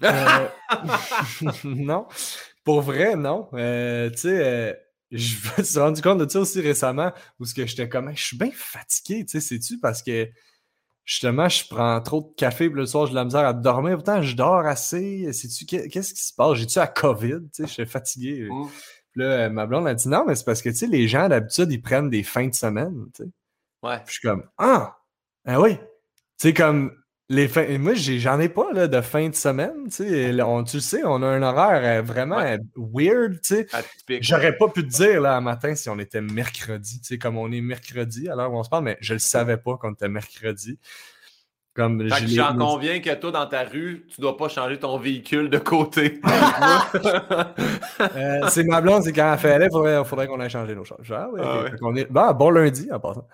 Euh, 0.04 0.48
non. 1.64 2.06
Pour 2.68 2.82
vrai, 2.82 3.16
non. 3.16 3.48
Euh, 3.54 4.10
tu 4.10 4.18
sais, 4.18 4.78
je 5.10 5.36
me 5.56 5.64
suis 5.64 5.78
rendu 5.78 6.02
compte 6.02 6.18
de 6.18 6.28
ça 6.28 6.40
aussi 6.40 6.60
récemment 6.60 7.12
où 7.40 7.46
ce 7.46 7.54
que 7.54 7.64
j'étais 7.64 7.88
comme, 7.88 8.14
je 8.14 8.22
suis 8.22 8.36
bien 8.36 8.50
fatigué, 8.52 9.24
tu 9.24 9.40
sais, 9.40 9.40
c'est-tu 9.40 9.78
parce 9.78 10.02
que 10.02 10.28
justement, 11.02 11.48
je 11.48 11.66
prends 11.66 11.98
trop 12.02 12.20
de 12.20 12.34
café, 12.36 12.68
puis 12.68 12.78
le 12.78 12.84
soir, 12.84 13.06
j'ai 13.06 13.12
de 13.12 13.16
la 13.16 13.24
misère 13.24 13.46
à 13.46 13.54
dormir. 13.54 13.94
Pourtant, 13.94 14.20
je 14.20 14.36
dors 14.36 14.66
assez. 14.66 15.30
tu 15.32 15.64
qu'est-ce 15.64 16.12
qui 16.12 16.22
se 16.22 16.34
passe? 16.34 16.58
J'ai-tu 16.58 16.78
la 16.78 16.88
COVID? 16.88 17.40
Tu 17.54 17.62
sais, 17.62 17.66
je 17.66 17.72
suis 17.72 17.86
fatigué. 17.86 18.48
Mmh. 18.50 18.66
Puis 19.12 19.22
là, 19.22 19.48
ma 19.48 19.64
blonde 19.64 19.88
a 19.88 19.94
dit 19.94 20.08
non, 20.10 20.26
mais 20.26 20.34
c'est 20.34 20.44
parce 20.44 20.60
que, 20.60 20.68
tu 20.68 20.76
sais, 20.76 20.86
les 20.88 21.08
gens, 21.08 21.26
d'habitude, 21.26 21.72
ils 21.72 21.80
prennent 21.80 22.10
des 22.10 22.22
fins 22.22 22.48
de 22.48 22.54
semaine, 22.54 23.06
tu 23.14 23.22
sais. 23.22 23.30
Ouais. 23.82 23.96
Puis 24.04 24.08
je 24.08 24.12
suis 24.18 24.28
comme, 24.28 24.44
ah, 24.58 24.94
ah 25.46 25.58
oui. 25.58 25.78
Tu 25.78 26.48
sais, 26.48 26.52
comme, 26.52 26.92
les 27.31 27.47
fins, 27.47 27.66
moi, 27.79 27.93
j'en 27.95 28.41
ai, 28.41 28.49
pas 28.49 28.72
là, 28.72 28.89
de 28.89 29.01
fin 29.03 29.29
de 29.29 29.35
semaine. 29.35 29.85
Tu, 29.89 30.09
sais, 30.09 30.43
on, 30.43 30.64
tu 30.64 30.79
le 30.79 30.81
sais, 30.81 31.03
on 31.05 31.22
a 31.22 31.26
un 31.26 31.43
horaire 31.43 31.99
euh, 31.99 32.03
vraiment 32.03 32.43
weird. 32.74 33.41
Tu 33.43 33.66
sais. 33.66 33.66
J'aurais 34.20 34.57
pas 34.57 34.68
pu 34.68 34.83
te 34.83 34.89
dire 34.89 35.20
là, 35.20 35.41
matin 35.41 35.74
si 35.74 35.91
on 35.91 35.99
était 35.99 36.22
mercredi, 36.22 37.01
tu 37.01 37.07
sais, 37.07 37.18
comme 37.18 37.37
on 37.37 37.53
est 37.53 37.61
mercredi 37.61 38.29
à 38.29 38.35
l'heure 38.35 38.53
où 38.53 38.59
on 38.59 38.62
se 38.62 38.70
parle, 38.70 38.85
mais 38.85 38.97
je 39.01 39.12
le 39.12 39.18
savais 39.18 39.59
pas 39.59 39.76
qu'on 39.76 39.93
était 39.93 40.09
mercredi. 40.09 40.79
Comme 41.79 42.09
j'en 42.09 42.57
conviens 42.57 42.99
que 42.99 43.14
toi, 43.14 43.31
dans 43.31 43.47
ta 43.47 43.62
rue, 43.62 44.05
tu 44.12 44.20
dois 44.20 44.37
pas 44.37 44.49
changer 44.49 44.81
ton 44.81 44.99
véhicule 44.99 45.49
de 45.49 45.59
côté. 45.59 46.20
Euh, 48.01 48.47
c'est 48.49 48.62
ma 48.62 48.81
blonde, 48.81 49.03
c'est 49.03 49.12
quand 49.12 49.33
elle 49.33 49.39
fait 49.39 49.64
il 49.64 49.70
faudrait, 49.72 50.05
faudrait 50.05 50.26
qu'on 50.29 50.41
ait 50.41 50.49
changé 50.49 50.74
nos 50.74 50.85
choses. 50.85 50.99
Ah, 51.11 51.29
ouais, 51.31 51.41
ah 52.14 52.33
bon 52.33 52.51
lundi 52.51 52.89
en 52.93 53.01
passant. 53.01 53.26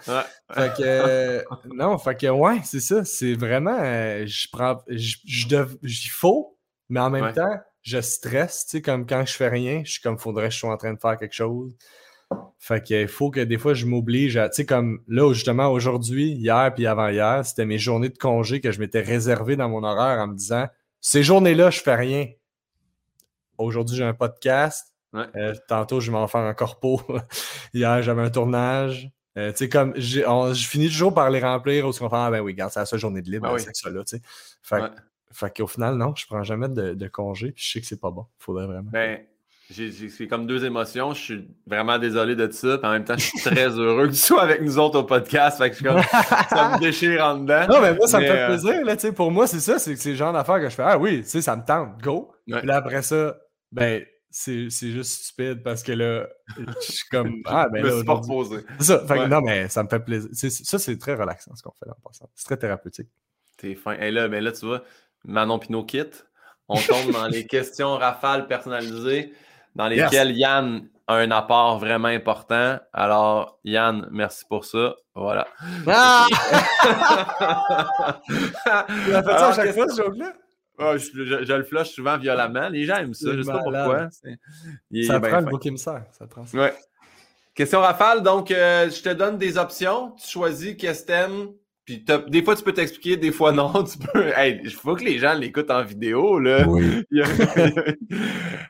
Fait 0.53 0.73
que, 0.75 0.83
euh, 0.83 1.43
non, 1.75 1.99
fait 1.99 2.15
que, 2.19 2.27
ouais, 2.29 2.61
c'est 2.65 2.81
ça. 2.81 3.05
C'est 3.05 3.35
vraiment, 3.35 3.79
euh, 3.79 4.25
je 4.27 4.49
prends, 4.51 4.79
j'y 4.89 6.09
faut, 6.09 6.57
mais 6.89 7.01
en 7.01 7.11
même 7.11 7.33
temps, 7.35 7.61
je 7.83 8.01
stresse, 8.01 8.65
tu 8.65 8.79
sais, 8.79 8.83
comme 8.83 9.07
quand 9.07 9.25
je 9.27 9.35
fais 9.35 9.49
rien, 9.49 9.83
je 9.85 9.93
suis 9.93 10.03
comme, 10.03 10.19
faudrait 10.19 10.49
que 10.49 10.55
je 10.55 10.61
sois 10.61 10.73
en 10.73 10.79
train 10.79 10.95
de 10.95 11.01
faire 11.01 11.19
quelque 11.19 11.35
chose. 11.35 11.77
Fait 12.59 12.83
qu'il 12.83 13.09
faut 13.09 13.31
que 13.31 13.41
des 13.41 13.59
fois 13.59 13.75
je 13.75 13.87
m'oblige 13.87 14.37
à. 14.37 14.49
Tu 14.49 14.57
sais, 14.57 14.67
comme 14.67 15.01
là, 15.09 15.33
justement, 15.33 15.69
aujourd'hui, 15.69 16.33
hier 16.33 16.73
puis 16.75 16.87
avant-hier, 16.87 17.45
c'était 17.45 17.67
mes 17.67 17.79
journées 17.79 18.09
de 18.09 18.19
congé 18.19 18.61
que 18.61 18.73
je 18.73 18.81
m'étais 18.81 19.03
réservé 19.03 19.57
dans 19.57 19.69
mon 19.69 19.83
horaire 19.83 20.19
en 20.21 20.29
me 20.29 20.35
disant 20.35 20.67
ces 21.01 21.23
journées-là, 21.23 21.71
je 21.71 21.81
fais 21.81 21.95
rien. 21.95 22.29
Aujourd'hui, 23.59 23.97
j'ai 23.97 24.05
un 24.05 24.15
podcast. 24.15 24.95
Euh, 25.15 25.55
tantôt, 25.69 26.01
je 26.01 26.11
vais 26.11 26.17
m'en 26.17 26.27
faire 26.27 26.41
un 26.41 26.55
corpo. 26.55 27.01
hier, 27.75 28.03
j'avais 28.03 28.23
un 28.23 28.31
tournage. 28.31 29.11
Euh, 29.37 29.51
tu 29.51 29.59
sais, 29.59 29.69
comme 29.69 29.95
je 29.97 30.23
finis 30.67 30.89
toujours 30.89 31.13
par 31.13 31.29
les 31.31 31.41
remplir 31.41 31.87
au 31.87 31.93
se 31.93 32.03
Ah 32.11 32.31
ben 32.31 32.41
oui, 32.41 32.53
regarde, 32.53 32.73
c'est 32.73 32.81
la 32.81 32.87
seule 32.87 33.01
journée 33.01 33.21
de 33.21 33.31
libre, 33.31 33.49
ah 33.51 33.59
c'est 33.59 33.75
ça 33.75 33.91
là, 33.91 34.05
tu 34.05 34.17
sais. 34.17 34.23
Fait, 34.63 34.83
fait 35.33 35.57
qu'au 35.57 35.67
final, 35.67 35.97
non, 35.97 36.15
je 36.17 36.25
prends 36.27 36.45
jamais 36.45 36.69
de, 36.69 36.95
de 36.95 37.09
congé, 37.09 37.51
puis 37.51 37.65
je 37.65 37.73
sais 37.73 37.81
que 37.81 37.87
c'est 37.87 38.01
pas 38.01 38.13
bon. 38.13 38.27
Faudrait 38.39 38.67
vraiment. 38.67 38.91
Ben, 38.93 39.27
c'est 39.75 40.27
comme 40.29 40.47
deux 40.47 40.65
émotions. 40.65 41.13
Je 41.15 41.21
suis 41.21 41.49
vraiment 41.67 41.99
désolé 41.99 42.37
de 42.37 42.51
ça. 42.51 42.79
en 42.83 42.91
même 42.91 43.05
temps, 43.05 43.17
je 43.17 43.25
suis 43.25 43.41
très 43.41 43.69
heureux 43.79 44.07
que 44.07 44.13
tu 44.13 44.19
sois 44.19 44.43
avec 44.43 44.63
nous 44.63 44.79
autres 44.79 45.01
au 45.01 45.05
podcast. 45.05 45.59
Fait 45.59 45.71
que 45.71 45.83
comme, 45.83 46.01
ça 46.49 46.73
me 46.75 46.81
déchire 46.81 47.25
en 47.25 47.39
dedans. 47.39 47.67
Non, 47.69 47.81
mais 47.81 47.95
moi, 47.95 48.07
ça 48.07 48.21
me 48.21 48.27
fait 48.27 48.39
euh, 48.39 48.47
plaisir. 48.47 48.85
Là, 48.85 48.97
pour 49.13 49.31
moi, 49.31 49.47
c'est 49.47 49.61
ça. 49.61 49.79
C'est 49.79 50.05
le 50.05 50.15
genre 50.15 50.33
d'affaires 50.33 50.61
que 50.61 50.69
je 50.69 50.75
fais. 50.75 50.85
Ah 50.85 50.99
oui, 50.99 51.25
ça 51.25 51.57
me 51.57 51.65
tente. 51.65 52.01
Go. 52.03 52.33
Puis 52.47 52.67
là, 52.67 52.77
après 52.77 53.03
ça, 53.03 53.37
ben, 53.73 54.05
c'est 54.31 54.69
juste 54.71 55.23
stupide 55.25 55.63
parce 55.63 55.83
que 55.83 55.93
là, 55.93 56.27
je 56.57 56.93
suis 56.93 57.09
comme. 57.11 57.43
Ah, 57.47 57.69
ben 57.71 57.85
là. 57.85 58.05
pas 58.05 58.15
reposé. 58.15 58.59
C'est 58.79 58.85
ça. 58.85 59.07
Fait 59.07 59.29
non, 59.29 59.41
mais 59.41 59.69
ça 59.69 59.83
me 59.83 59.89
fait 59.89 60.01
plaisir. 60.01 60.31
Ça, 60.33 60.79
c'est 60.79 60.99
très 60.99 61.15
relaxant 61.15 61.55
ce 61.55 61.63
qu'on 61.63 61.73
fait 61.73 61.87
là 61.87 61.95
en 61.99 62.09
passant. 62.09 62.29
C'est 62.35 62.47
très 62.47 62.57
thérapeutique. 62.57 63.09
T'es 63.57 63.75
fin. 63.75 63.93
Et 63.95 64.11
là, 64.11 64.29
ben 64.29 64.43
là, 64.43 64.53
tu 64.53 64.67
vois, 64.67 64.83
Manon 65.25 65.59
Pinot 65.59 65.85
quitte. 65.85 66.27
On 66.69 66.81
tombe 66.81 67.13
dans 67.13 67.27
les 67.27 67.47
questions 67.47 67.97
rafales 67.97 68.47
personnalisées. 68.47 69.33
Dans 69.75 69.89
lesquels 69.89 70.37
Yann 70.37 70.89
a 71.07 71.15
un 71.17 71.31
apport 71.31 71.79
vraiment 71.79 72.09
important. 72.09 72.79
Alors, 72.93 73.59
Yann, 73.65 74.09
merci 74.11 74.45
pour 74.49 74.65
ça. 74.65 74.95
Voilà. 75.15 75.47
Ah! 75.87 76.27
tu 78.29 79.15
as 79.15 79.23
fait 79.23 79.31
ça 79.31 79.49
à 79.49 79.53
chaque 79.53 79.75
fois, 79.75 79.89
ce 79.89 80.03
joke-là? 80.03 80.33
je, 80.79 81.53
le 81.53 81.63
flush 81.63 81.91
souvent 81.91 82.17
violemment. 82.19 82.69
Les 82.69 82.85
gens 82.85 82.97
aiment 82.97 83.15
ça. 83.15 83.31
Je 83.33 83.37
ne 83.39 83.43
sais 83.43 83.53
pas 83.53 83.59
pourquoi. 83.63 84.09
ça 84.11 85.21
prend 85.21 85.41
le 85.41 85.47
bouc 85.47 85.67
émissaire. 85.67 86.05
Ça 86.13 86.27
prend 86.27 86.47
ça. 86.47 86.59
Ouais. 86.59 86.75
Question 87.55 87.81
rafale. 87.81 88.23
Donc, 88.23 88.51
euh, 88.51 88.91
je 88.91 89.03
te 89.03 89.11
donne 89.11 89.39
des 89.39 89.57
options. 89.59 90.13
Tu 90.13 90.29
choisis 90.29 90.77
qu'est-ce 90.77 91.03
que 91.03 91.07
t'aimes. 91.07 91.49
Puis 91.85 92.05
des 92.29 92.43
fois, 92.43 92.57
tu 92.57 92.63
peux 92.63 92.73
t'expliquer, 92.73 93.17
des 93.19 93.33
fois 93.33 93.53
non. 93.57 93.85
Tu 93.85 93.99
peux. 93.99 94.33
il 94.63 94.71
faut 94.71 94.95
que 94.97 95.05
les 95.05 95.19
gens 95.19 95.35
l'écoutent 95.35 95.71
en 95.71 95.85
vidéo. 95.85 96.39
Là. 96.39 96.67
Oui. 96.67 97.05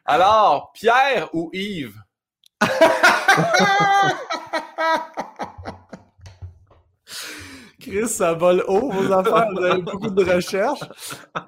Alors, 0.05 0.73
Pierre 0.73 1.29
ou 1.33 1.51
Yves? 1.53 2.01
Chris, 7.81 8.09
ça 8.09 8.33
vole 8.33 8.65
haut, 8.67 8.91
vos 8.91 9.13
affaires. 9.13 9.47
Vous 9.55 9.63
avez 9.63 9.83
beaucoup 9.83 10.09
de 10.09 10.25
recherches. 10.25 10.81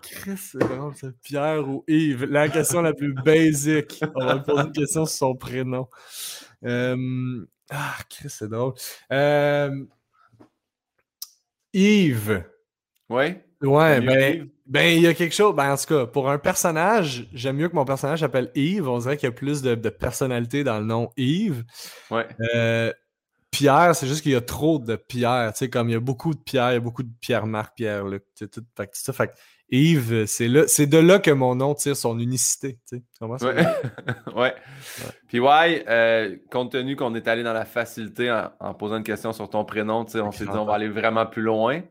Chris, 0.02 0.36
c'est 0.36 0.62
vraiment 0.62 0.92
ça. 0.92 1.08
Pierre 1.22 1.66
ou 1.66 1.82
Yves? 1.88 2.24
La 2.24 2.50
question 2.50 2.82
la 2.82 2.92
plus 2.92 3.14
basique. 3.14 4.04
On 4.14 4.24
va 4.24 4.34
lui 4.34 4.42
poser 4.42 4.62
une 4.62 4.72
question 4.72 5.06
sur 5.06 5.16
son 5.16 5.34
prénom. 5.34 5.88
Euh, 6.64 7.46
ah, 7.70 7.96
Chris, 8.10 8.28
c'est 8.28 8.48
drôle. 8.48 8.74
Euh, 9.12 9.70
Yves. 11.76 12.42
Oui. 13.10 13.36
Ouais, 13.62 14.00
ben, 14.00 14.48
ben, 14.66 14.96
il 14.96 15.02
y 15.02 15.06
a 15.06 15.14
quelque 15.14 15.34
chose. 15.34 15.54
Ben, 15.54 15.72
en 15.72 15.76
tout 15.76 15.86
cas, 15.86 16.06
pour 16.06 16.30
un 16.30 16.38
personnage, 16.38 17.28
j'aime 17.34 17.56
mieux 17.56 17.68
que 17.68 17.74
mon 17.74 17.84
personnage 17.84 18.20
s'appelle 18.20 18.50
Yves. 18.54 18.88
On 18.88 18.98
dirait 18.98 19.16
qu'il 19.16 19.26
y 19.26 19.32
a 19.32 19.34
plus 19.34 19.60
de, 19.60 19.74
personnalité 19.90 20.64
dans 20.64 20.78
le 20.78 20.86
nom 20.86 21.10
Yves. 21.16 21.64
Ouais. 22.10 22.26
Euh, 22.54 22.92
Pierre, 23.50 23.94
c'est 23.94 24.06
juste 24.06 24.22
qu'il 24.22 24.32
y 24.32 24.36
a 24.36 24.40
trop 24.40 24.78
de 24.78 24.96
Pierre. 24.96 25.52
Tu 25.52 25.58
sais, 25.58 25.70
comme 25.70 25.90
il 25.90 25.92
y 25.92 25.96
a 25.96 26.00
beaucoup 26.00 26.32
de 26.32 26.40
Pierre, 26.40 26.70
il 26.70 26.74
y 26.74 26.76
a 26.78 26.80
beaucoup 26.80 27.02
de 27.02 27.12
Pierre-Marc, 27.20 27.76
Pierre-Luc. 27.76 28.24
Tout, 28.38 28.48
fait, 28.74 28.90
ça, 28.94 29.12
fait 29.12 29.30
Yves, 29.70 30.26
c'est 30.26 30.86
de 30.86 30.98
là 30.98 31.18
que 31.18 31.32
mon 31.32 31.56
nom 31.56 31.74
tire 31.74 31.96
son 31.96 32.18
unicité. 32.18 32.78
Tu 32.88 33.02
ouais. 33.20 33.66
ouais. 34.36 34.54
Puis 35.26 35.40
ouais, 35.40 35.84
euh, 35.88 36.36
compte 36.52 36.72
tenu 36.72 36.94
qu'on 36.94 37.14
est 37.14 37.26
allé 37.26 37.42
dans 37.42 37.52
la 37.52 37.64
facilité 37.64 38.30
en, 38.60 38.74
posant 38.74 38.98
une 38.98 39.02
question 39.02 39.32
sur 39.32 39.50
ton 39.50 39.64
prénom, 39.64 40.04
tu 40.04 40.12
sais, 40.12 40.20
on 40.20 40.30
s'est 40.30 40.44
dit 40.44 40.50
on 40.52 40.64
va 40.64 40.74
aller 40.74 40.88
vraiment 40.88 41.26
plus 41.26 41.42
loin. 41.42 41.82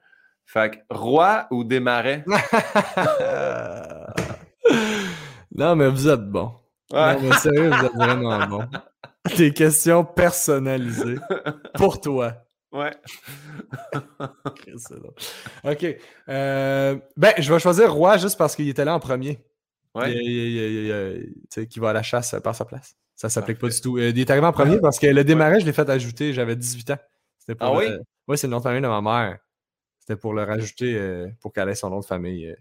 Fait 0.46 0.72
que 0.72 0.78
roi 0.96 1.48
ou 1.52 1.64
démarrer? 1.64 2.24
non, 5.56 5.76
mais 5.76 5.90
vous 5.90 6.08
êtes 6.08 6.30
bon. 6.30 6.52
Ouais. 6.94 7.16
Non, 7.16 7.22
mais 7.24 7.36
sérieux, 7.38 7.72
vous 7.72 7.86
êtes 7.86 7.96
vraiment 7.96 8.46
bon. 8.48 8.64
Des 9.38 9.54
questions 9.54 10.06
personnalisées 10.06 11.18
pour 11.74 12.00
toi. 12.00 12.45
Ouais. 12.76 12.92
OK. 15.64 15.98
Euh, 16.28 16.98
ben, 17.16 17.34
je 17.38 17.54
vais 17.54 17.60
choisir 17.60 17.94
Roi 17.94 18.18
juste 18.18 18.38
parce 18.38 18.54
qu'il 18.54 18.68
était 18.68 18.84
là 18.84 18.94
en 18.94 19.00
premier. 19.00 19.40
Ouais. 19.94 20.14
Il, 20.14 21.68
qui 21.70 21.80
va 21.80 21.92
à 21.92 21.94
la 21.94 22.04
chasse 22.04 22.36
par 22.44 22.54
sa 22.54 22.66
place. 22.66 22.98
Ça 23.16 23.30
s'applique 23.30 23.60
pas 23.60 23.70
du 23.70 23.80
tout. 23.80 23.98
Euh, 23.98 24.10
il 24.10 24.20
est 24.20 24.30
arrivé 24.30 24.46
en 24.46 24.52
premier 24.52 24.82
parce 24.82 25.00
que 25.00 25.08
le 25.08 25.24
démarrage, 25.24 25.62
je 25.62 25.66
l'ai 25.66 25.72
fait 25.72 25.90
ajouter, 25.90 26.34
j'avais 26.34 26.58
18 26.58 26.92
ans. 26.92 26.98
Pour, 27.48 27.56
ah 27.62 27.74
oui? 27.78 27.86
oui, 28.28 28.38
c'est 28.38 28.48
le 28.48 28.52
nom 28.52 28.58
de 28.58 28.64
famille 28.64 28.82
de 28.82 28.88
ma 28.88 29.02
mère. 29.02 29.38
C'était 30.00 30.18
pour 30.18 30.34
le 30.34 30.44
rajouter 30.44 30.96
euh, 30.98 31.30
pour 31.40 31.54
qu'elle 31.54 31.70
ait 31.70 31.76
son 31.76 31.90
nom 31.90 32.02
de 32.02 32.06
famille. 32.06 32.54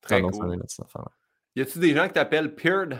Très 0.00 0.20
cool. 0.20 0.34
famille, 0.34 0.58
y 1.54 1.60
a-tu 1.60 1.78
des 1.78 1.94
gens 1.94 2.08
qui 2.08 2.14
t'appellent 2.14 2.52
Peard? 2.52 2.98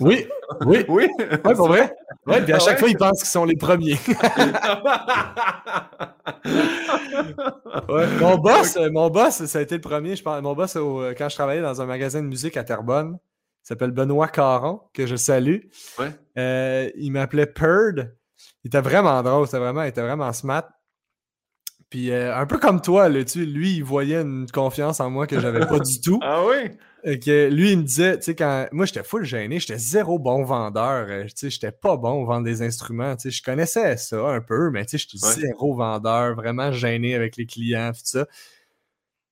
Oui, 0.00 0.26
oui. 0.66 0.84
oui. 0.88 1.08
Ouais, 1.18 1.54
pour 1.54 1.68
vrai. 1.68 1.92
Ouais, 2.26 2.42
puis 2.42 2.52
à 2.52 2.56
ah 2.56 2.58
chaque 2.58 2.78
fois, 2.78 2.88
ils 2.88 2.96
pensent 2.96 3.18
qu'ils 3.18 3.28
sont 3.28 3.44
les 3.44 3.56
premiers. 3.56 3.98
mon 8.20 8.38
boss, 8.38 8.78
mon 8.92 9.10
boss, 9.10 9.44
ça 9.44 9.58
a 9.58 9.62
été 9.62 9.74
le 9.74 9.82
premier. 9.82 10.16
Je 10.16 10.22
pense, 10.22 10.40
mon 10.42 10.54
boss, 10.54 10.74
quand 10.74 11.28
je 11.28 11.34
travaillais 11.34 11.60
dans 11.60 11.82
un 11.82 11.86
magasin 11.86 12.22
de 12.22 12.28
musique 12.28 12.56
à 12.56 12.64
Terrebonne, 12.64 13.18
il 13.64 13.68
s'appelle 13.68 13.90
Benoît 13.90 14.28
Caron, 14.28 14.80
que 14.92 15.06
je 15.06 15.16
salue. 15.16 15.58
Ouais. 15.98 16.10
Euh, 16.38 16.90
il 16.96 17.12
m'appelait 17.12 17.46
Perd. 17.46 18.14
Il 18.62 18.68
était 18.68 18.80
vraiment 18.80 19.22
drôle, 19.22 19.46
c'était 19.46 19.58
vraiment, 19.58 19.82
il 19.82 19.88
était 19.88 20.02
vraiment 20.02 20.32
smart. 20.32 20.64
Puis 21.90 22.10
euh, 22.10 22.36
un 22.36 22.46
peu 22.46 22.58
comme 22.58 22.80
toi, 22.80 23.08
là, 23.08 23.24
tu, 23.24 23.46
lui, 23.46 23.76
il 23.76 23.84
voyait 23.84 24.20
une 24.20 24.46
confiance 24.50 25.00
en 25.00 25.10
moi 25.10 25.26
que 25.26 25.40
j'avais 25.40 25.66
pas 25.66 25.78
du 25.78 26.00
tout. 26.02 26.18
Ah 26.22 26.44
oui? 26.44 26.70
Que 27.04 27.48
lui, 27.48 27.72
il 27.72 27.78
me 27.78 27.82
disait, 27.82 28.16
tu 28.16 28.24
sais, 28.24 28.34
quand 28.34 28.66
moi 28.72 28.86
j'étais 28.86 29.02
full 29.02 29.24
gêné, 29.24 29.60
j'étais 29.60 29.78
zéro 29.78 30.18
bon 30.18 30.42
vendeur, 30.44 31.06
euh, 31.08 31.24
tu 31.24 31.32
sais, 31.34 31.50
j'étais 31.50 31.72
pas 31.72 31.96
bon 31.96 32.22
au 32.22 32.26
vendre 32.26 32.44
des 32.44 32.62
instruments, 32.62 33.14
tu 33.16 33.24
sais, 33.24 33.30
je 33.30 33.42
connaissais 33.42 33.96
ça 33.96 34.16
un 34.16 34.40
peu, 34.40 34.70
mais 34.70 34.84
tu 34.86 34.98
sais, 34.98 35.06
j'étais 35.06 35.40
zéro 35.40 35.74
vendeur, 35.74 36.34
vraiment 36.34 36.72
gêné 36.72 37.14
avec 37.14 37.36
les 37.36 37.46
clients, 37.46 37.92
tout 37.92 38.00
ça. 38.04 38.26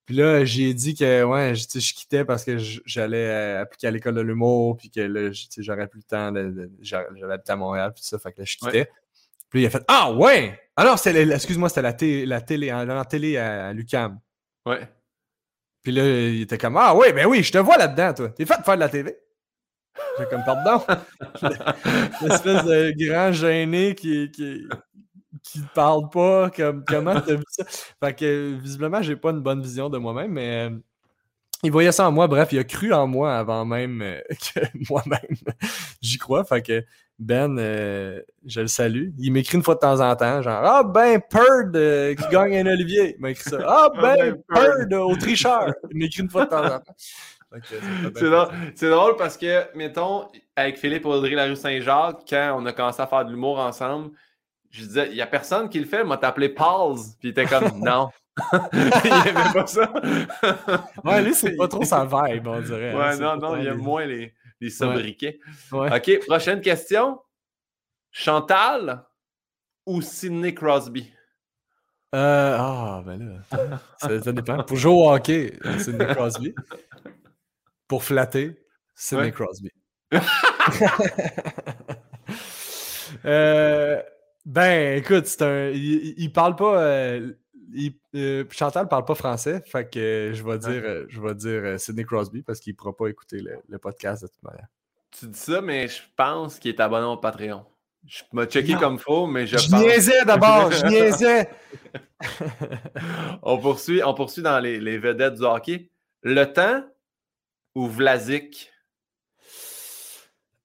Puis 0.05 0.17
là, 0.17 0.45
j'ai 0.45 0.75
dit 0.75 0.95
que, 0.95 1.23
ouais, 1.23 1.55
je, 1.55 1.79
je 1.79 1.95
quittais 1.95 2.25
parce 2.25 2.45
que 2.45 2.59
j'allais 2.59 3.29
euh, 3.29 3.63
appliquer 3.63 3.87
à 3.87 3.91
l'école 3.91 4.17
de 4.17 4.21
l'humour, 4.21 4.77
puis 4.77 4.91
que 4.91 5.01
là, 5.01 5.31
j'aurais 5.59 5.87
plus 5.87 6.01
le 6.01 6.05
temps, 6.05 6.33
de, 6.33 6.71
j'allais 6.81 7.23
habiter 7.23 7.53
à 7.53 7.57
Montréal, 7.57 7.93
puis 7.95 8.03
tout 8.03 8.09
ça, 8.09 8.19
fait 8.19 8.33
que 8.33 8.41
là, 8.41 8.45
je 8.45 8.57
quittais. 8.57 8.91
Puis 9.49 9.63
il 9.63 9.67
a 9.67 9.71
fait 9.71 9.85
Ah 9.87 10.13
ouais! 10.13 10.59
Alors, 10.77 10.99
excuse-moi, 11.07 11.69
c'était 11.69 11.83
la, 11.83 11.93
télé, 11.93 12.27
la 12.27 12.41
télé, 12.41 12.67
la 12.69 13.05
télé 13.05 13.37
à, 13.37 13.73
Lucam. 13.73 14.19
Ouais. 14.65 14.89
Puis 15.83 15.93
là, 15.93 16.05
il 16.05 16.43
était 16.43 16.59
comme 16.59 16.77
Ah 16.77 16.95
oui, 16.95 17.13
ben 17.13 17.27
oui, 17.27 17.43
je 17.43 17.53
te 17.53 17.59
vois 17.59 17.77
là-dedans, 17.77 18.15
toi. 18.15 18.29
T'es 18.31 18.47
fait 18.47 18.59
de 18.59 18.63
faire 18.63 18.75
de 18.75 18.81
la 18.81 18.89
TV. 18.89 19.17
J'ai 20.19 20.27
comme 20.27 20.45
pardon. 20.45 20.85
L'espèce 22.23 22.65
de 22.65 22.93
grand 23.07 23.33
gêné 23.33 23.95
qui, 23.95 24.31
qui, 24.31 24.67
qui 25.43 25.61
parle 25.75 26.09
pas. 26.11 26.51
Comme, 26.51 26.85
comment 26.87 27.21
t'as 27.21 27.35
vu 27.35 27.45
ça? 27.49 27.65
Fait 28.01 28.15
que 28.15 28.55
visiblement, 28.61 29.03
j'ai 29.03 29.17
pas 29.17 29.31
une 29.31 29.41
bonne 29.41 29.63
vision 29.63 29.91
de 29.91 29.99
moi-même, 29.99 30.33
mais 30.33 30.69
euh, 30.69 30.79
il 31.63 31.73
voyait 31.73 31.93
ça 31.93 32.09
en 32.09 32.13
moi. 32.13 32.27
Bref, 32.27 32.51
il 32.53 32.59
a 32.59 32.65
cru 32.65 32.93
en 32.93 33.07
moi 33.07 33.37
avant 33.37 33.65
même 33.65 34.03
euh, 34.03 34.21
que 34.55 34.61
moi-même 34.89 35.37
j'y 36.01 36.19
crois. 36.19 36.45
Fait 36.45 36.63
que 36.63 36.85
ben, 37.19 37.59
euh, 37.59 38.21
je 38.45 38.61
le 38.61 38.67
salue. 38.67 39.11
Il 39.19 39.33
m'écrit 39.33 39.57
une 39.57 39.63
fois 39.63 39.75
de 39.75 39.81
temps 39.81 40.01
en 40.01 40.17
temps, 40.17 40.43
genre 40.43 40.63
Ah 40.65 40.83
ben, 40.83 41.21
Perd 41.21 41.77
euh, 41.77 42.15
qui 42.15 42.29
gagne 42.31 42.57
un 42.57 42.67
Olivier. 42.67 43.17
Il 43.17 43.23
m'écrit 43.23 43.49
ça. 43.49 43.59
Ah, 43.65 43.91
ah 43.95 44.01
ben, 44.01 44.17
ben 44.33 44.43
Perd 44.55 44.93
au 44.95 45.15
tricheur. 45.17 45.73
Il 45.91 45.99
m'écrit 45.99 46.23
une 46.23 46.31
fois 46.31 46.45
de 46.45 46.51
temps 46.51 46.65
en 46.65 46.81
temps. 46.81 46.97
C'est 48.75 48.89
drôle, 48.89 49.17
parce 49.17 49.37
que, 49.37 49.77
mettons, 49.77 50.27
avec 50.57 50.79
Philippe 50.79 51.05
Audrey, 51.05 51.35
la 51.35 51.45
rue 51.45 51.57
Saint-Jacques, 51.57 52.23
quand 52.29 52.57
on 52.59 52.65
a 52.65 52.73
commencé 52.73 53.03
à 53.03 53.07
faire 53.07 53.27
de 53.27 53.31
l'humour 53.31 53.59
ensemble, 53.59 54.11
je 54.71 54.85
disais, 54.85 55.09
il 55.11 55.15
n'y 55.15 55.21
a 55.21 55.27
personne 55.27 55.69
qui 55.69 55.79
le 55.79 55.85
fait, 55.85 56.03
m'a 56.03 56.19
appelé 56.23 56.49
Pauls. 56.49 56.97
Puis 57.21 57.29
il 57.29 57.31
était 57.31 57.45
comme, 57.45 57.79
non. 57.79 58.09
il 58.73 59.29
aimait 59.29 59.53
pas 59.53 59.67
ça. 59.67 59.93
ouais, 61.05 61.23
lui, 61.23 61.35
c'est 61.35 61.55
pas 61.55 61.69
trop 61.69 61.85
sa 61.85 62.05
vibe, 62.05 62.49
on 62.49 62.61
dirait. 62.61 62.95
Ouais, 62.95 63.19
non, 63.19 63.37
non, 63.37 63.57
il 63.57 63.67
aime 63.67 63.77
moins 63.77 64.07
les, 64.07 64.33
les 64.63 64.71
sobriquets. 64.71 65.39
OK, 65.73 66.27
prochaine 66.27 66.61
question. 66.61 67.21
Chantal 68.11 69.05
ou 69.87 70.01
Sidney 70.01 70.55
Crosby? 70.55 71.13
Euh, 72.15 72.57
ah, 72.59 73.03
ben 73.05 73.43
là, 73.51 73.81
ça, 73.97 74.33
dépend. 74.33 74.63
Pour 74.65 74.77
jouer 74.77 74.93
au 74.93 75.11
hockey, 75.11 75.59
Sidney 75.79 76.07
Crosby. 76.15 76.55
Pour 77.89 78.05
flatter, 78.05 78.57
Sidney 78.95 79.33
Crosby. 79.33 79.71
euh, 83.25 84.03
ben, 84.45 84.99
écoute, 84.99 85.27
c'est 85.27 85.43
un. 85.43 85.71
Il, 85.71 86.31
parle 86.33 86.55
pas. 86.55 86.83
Euh, 86.83 87.33
euh, 88.15 88.45
Chantal 88.51 88.89
parle 88.89 89.05
pas 89.05 89.15
français, 89.15 89.63
fait 89.67 89.89
que 89.91 90.33
je 90.35 90.43
vais 90.43 90.59
dire, 90.59 90.83
euh, 90.85 91.07
je 91.09 91.21
vais 91.21 91.35
dire 91.35 91.63
euh, 91.65 91.79
Sidney 91.79 92.05
Crosby 92.05 92.43
parce 92.43 92.61
qu'il 92.61 92.73
ne 92.73 92.77
pourra 92.77 92.97
pas 92.97 93.09
écouter 93.09 93.41
le, 93.69 93.79
podcast 93.79 94.23
de 94.23 94.29
toute 94.29 94.43
manière. 94.43 94.67
Tu 95.11 95.27
dis 95.27 95.39
ça, 95.39 95.61
mais 95.61 95.89
je 95.89 96.01
pense 96.17 96.59
qu'il 96.59 96.71
est 96.71 96.81
abonné 96.81 97.07
au 97.07 97.17
Patreon. 97.17 97.65
Je 98.07 98.23
m'ai 98.33 98.47
checké 98.47 98.75
comme 98.75 98.99
faux, 98.99 99.27
mais 99.27 99.47
je, 99.47 99.59
je 99.59 99.77
niaisais 99.77 100.25
d'abord, 100.25 100.73
je 100.73 100.87
niaisais. 100.87 101.49
on, 103.43 103.59
poursuit, 103.59 104.03
on 104.03 104.13
poursuit 104.13 104.43
dans 104.43 104.59
les, 104.59 104.99
vedettes 104.99 105.35
du 105.35 105.45
hockey. 105.45 105.91
Le 106.23 106.45
temps 106.45 106.85
ou 107.75 107.87
Vlasic? 107.87 108.71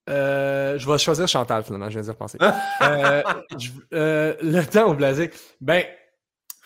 je 0.07 0.89
vais 0.89 0.97
choisir 0.97 1.27
Chantal 1.27 1.63
finalement, 1.63 1.89
je 1.89 1.99
viens 1.99 2.11
de 2.13 2.17
penser. 2.17 2.37
le 3.91 4.63
temps 4.63 4.91
ou 4.91 4.95
Vlasic? 4.95 5.33
Ben, 5.61 5.83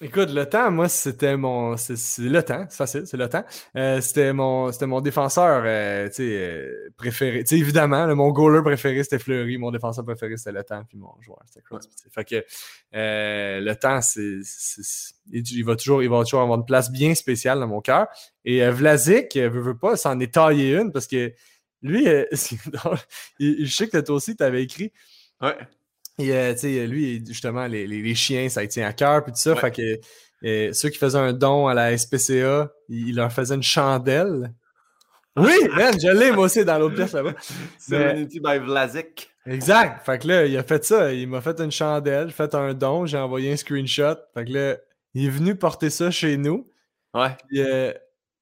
Écoute, 0.04 0.32
le 0.32 0.45
temps, 0.47 0.72
moi, 0.72 0.89
c'était 0.89 1.38
mon. 1.38 1.78
C'est 1.78 2.24
le 2.24 2.41
temps, 2.41 2.66
c'est 2.70 2.78
facile, 2.78 3.04
c'est 3.06 3.18
le 3.18 3.30
temps. 3.30 3.45
Euh, 3.76 4.02
c'était 4.02 4.34
mon 4.34 4.72
c'était 4.72 4.88
mon 4.88 4.99
défenseur 4.99 5.62
euh, 5.64 6.10
euh, 6.20 6.89
préféré. 6.97 7.43
évidemment, 7.52 8.14
mon 8.16 8.32
goaler 8.32 8.64
préféré, 8.64 9.04
c'était 9.04 9.20
Fleury. 9.20 9.58
Mon 9.58 9.72
défenseur 9.72 10.04
préféré, 10.04 10.38
c'était 10.38 10.52
le 10.52 10.64
temps. 10.64 10.84
Puis 10.89 10.97
mon 10.97 11.14
joueur, 11.22 11.39
c'était 11.45 11.62
Crosby. 11.62 11.93
Fait 12.12 12.26
que 12.26 12.43
le 12.91 13.74
temps, 13.76 14.02
c'est. 14.02 14.39
Il 15.32 15.64
va, 15.64 15.76
toujours, 15.76 16.02
il 16.02 16.10
va 16.10 16.24
toujours 16.24 16.41
avoir 16.41 16.58
une 16.58 16.66
place 16.66 16.91
bien 16.91 17.14
spéciale 17.14 17.60
dans 17.60 17.68
mon 17.68 17.82
cœur. 17.82 18.08
Et 18.43 18.68
Vlasic, 18.70 19.38
veut, 19.38 19.62
veut 19.62 19.78
pas, 19.78 19.95
s'en 19.97 20.20
est 20.20 20.34
taillé 20.34 20.76
une 20.76 20.91
parce 20.91 21.06
que 21.06 21.32
lui, 21.82 22.08
euh, 22.08 22.26
je 23.39 23.66
sais 23.66 23.88
que 23.88 23.97
toi 23.97 24.16
aussi, 24.16 24.36
tu 24.36 24.43
avais 24.43 24.64
écrit. 24.64 24.91
Ouais. 25.41 25.58
Et, 26.22 26.34
euh, 26.34 26.86
lui, 26.88 27.24
justement, 27.28 27.67
les, 27.67 27.88
les, 27.88 28.15
chiens, 28.15 28.49
ça 28.49 28.65
tient 28.67 28.88
à 28.88 28.93
cœur, 28.93 29.24
puis 29.24 29.34
tout 29.34 29.39
ça. 29.39 29.55
Fait 29.55 29.72
que 29.72 29.99
euh, 30.43 30.74
ceux 30.74 30.89
qui 30.89 30.97
faisaient 30.97 31.19
un 31.19 31.34
don 31.34 31.67
à 31.67 31.74
la 31.74 31.97
SPCA, 31.97 32.72
il, 32.89 33.15
leur 33.15 33.32
faisait 33.32 33.55
une 33.55 33.63
chandelle. 33.63 34.53
Oui, 35.38 35.53
man, 35.76 35.93
je 35.99 36.09
l'ai, 36.09 36.32
moi 36.32 36.45
aussi, 36.45 36.65
dans 36.65 36.78
l'autre 36.78 36.95
pièce 36.95 37.13
là-bas. 37.13 37.34
Serenity 37.80 38.39
by 38.39 38.57
Vlasic. 38.57 39.30
Exact. 39.45 40.05
Fait 40.05 40.19
que 40.19 40.28
là, 40.28 40.45
il 40.45 40.57
a 40.57 40.63
fait 40.63 40.84
ça. 40.84 41.13
Il 41.13 41.28
m'a 41.28 41.41
fait 41.41 41.59
une 41.59 41.72
chandelle, 41.72 42.32
fait 42.32 42.53
un 42.53 42.74
don, 42.74 43.05
j'ai 43.05 43.17
envoyé 43.17 43.51
un 43.51 43.55
screenshot. 43.55 44.15
Fait 44.34 44.45
que 44.45 44.51
là, 44.51 44.78
il 45.13 45.26
est 45.26 45.30
venu 45.30 45.55
porter 45.55 45.89
ça 45.89 46.11
chez 46.11 46.38
nous. 46.38 46.69
Ouais. 47.13 47.36
Euh, 47.57 47.93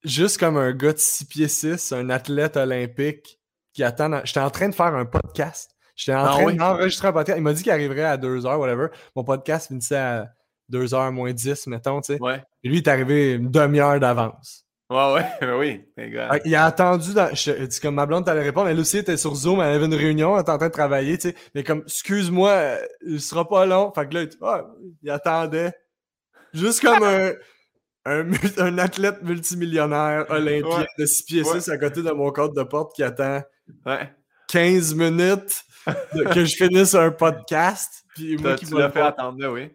juste 0.04 0.38
comme 0.38 0.56
un 0.56 0.72
gars 0.72 0.92
de 0.92 0.98
6 0.98 1.24
pieds 1.26 1.48
6, 1.48 1.92
un 1.92 2.10
athlète 2.10 2.56
olympique 2.56 3.38
qui 3.72 3.84
attend. 3.84 4.20
J'étais 4.24 4.40
en 4.40 4.50
train 4.50 4.68
de 4.68 4.74
faire 4.74 4.94
un 4.94 5.06
podcast. 5.06 5.70
J'étais 6.00 6.16
en 6.16 6.24
ah 6.24 6.28
train 6.30 6.54
d'enregistrer 6.54 7.08
un 7.08 7.12
podcast. 7.12 7.38
Il 7.38 7.42
m'a 7.42 7.52
dit 7.52 7.62
qu'il 7.62 7.72
arriverait 7.72 8.04
à 8.04 8.16
2 8.16 8.46
heures, 8.46 8.58
whatever. 8.58 8.86
Mon 9.14 9.22
podcast 9.22 9.68
finissait 9.68 9.98
à 9.98 10.30
2 10.70 10.86
h 10.86 11.10
moins 11.10 11.30
10, 11.30 11.66
mettons, 11.66 12.00
tu 12.00 12.14
sais. 12.14 12.22
Ouais. 12.22 12.42
Et 12.64 12.70
lui, 12.70 12.78
il 12.78 12.82
est 12.82 12.88
arrivé 12.88 13.34
une 13.34 13.50
demi-heure 13.50 14.00
d'avance. 14.00 14.64
Ouais, 14.88 15.12
ouais, 15.42 15.52
oui. 15.58 15.84
Il 16.46 16.54
a 16.54 16.64
attendu, 16.64 17.12
dans, 17.12 17.34
je, 17.34 17.80
comme 17.82 17.96
ma 17.96 18.06
blonde 18.06 18.24
t'allais 18.24 18.42
répondre, 18.42 18.68
elle 18.68 18.80
aussi 18.80 18.96
était 18.96 19.18
sur 19.18 19.34
Zoom, 19.34 19.60
elle 19.60 19.74
avait 19.74 19.84
une 19.84 19.94
réunion, 19.94 20.34
elle 20.36 20.40
était 20.40 20.50
en 20.50 20.56
train 20.56 20.68
de 20.68 20.72
travailler, 20.72 21.18
tu 21.18 21.28
sais. 21.28 21.34
Mais 21.54 21.64
comme, 21.64 21.82
excuse-moi, 21.84 22.50
euh, 22.50 22.78
il 23.06 23.20
sera 23.20 23.46
pas 23.46 23.66
long. 23.66 23.92
Fait 23.92 24.08
que 24.08 24.14
là, 24.14 24.62
il 25.02 25.10
attendait. 25.10 25.74
Juste 26.54 26.80
comme 26.80 27.04
un, 27.04 27.32
un, 28.06 28.78
athlète 28.78 29.22
multimillionnaire 29.22 30.24
olympien 30.30 30.86
de 30.98 31.04
6 31.04 31.22
pieds 31.24 31.44
6 31.44 31.68
à 31.68 31.76
côté 31.76 32.02
de 32.02 32.10
mon 32.10 32.32
code 32.32 32.56
de 32.56 32.62
porte 32.62 32.96
qui 32.96 33.02
attend 33.02 33.42
15 34.48 34.94
minutes 34.94 35.62
que 36.32 36.44
je 36.44 36.56
finisse 36.56 36.94
un 36.94 37.10
podcast. 37.10 38.04
Puis 38.14 38.36
moi 38.36 38.54
qui 38.54 38.66
tu 38.66 38.76
l'as 38.76 38.90
fait 38.90 39.00
attendre, 39.00 39.46
oui. 39.48 39.70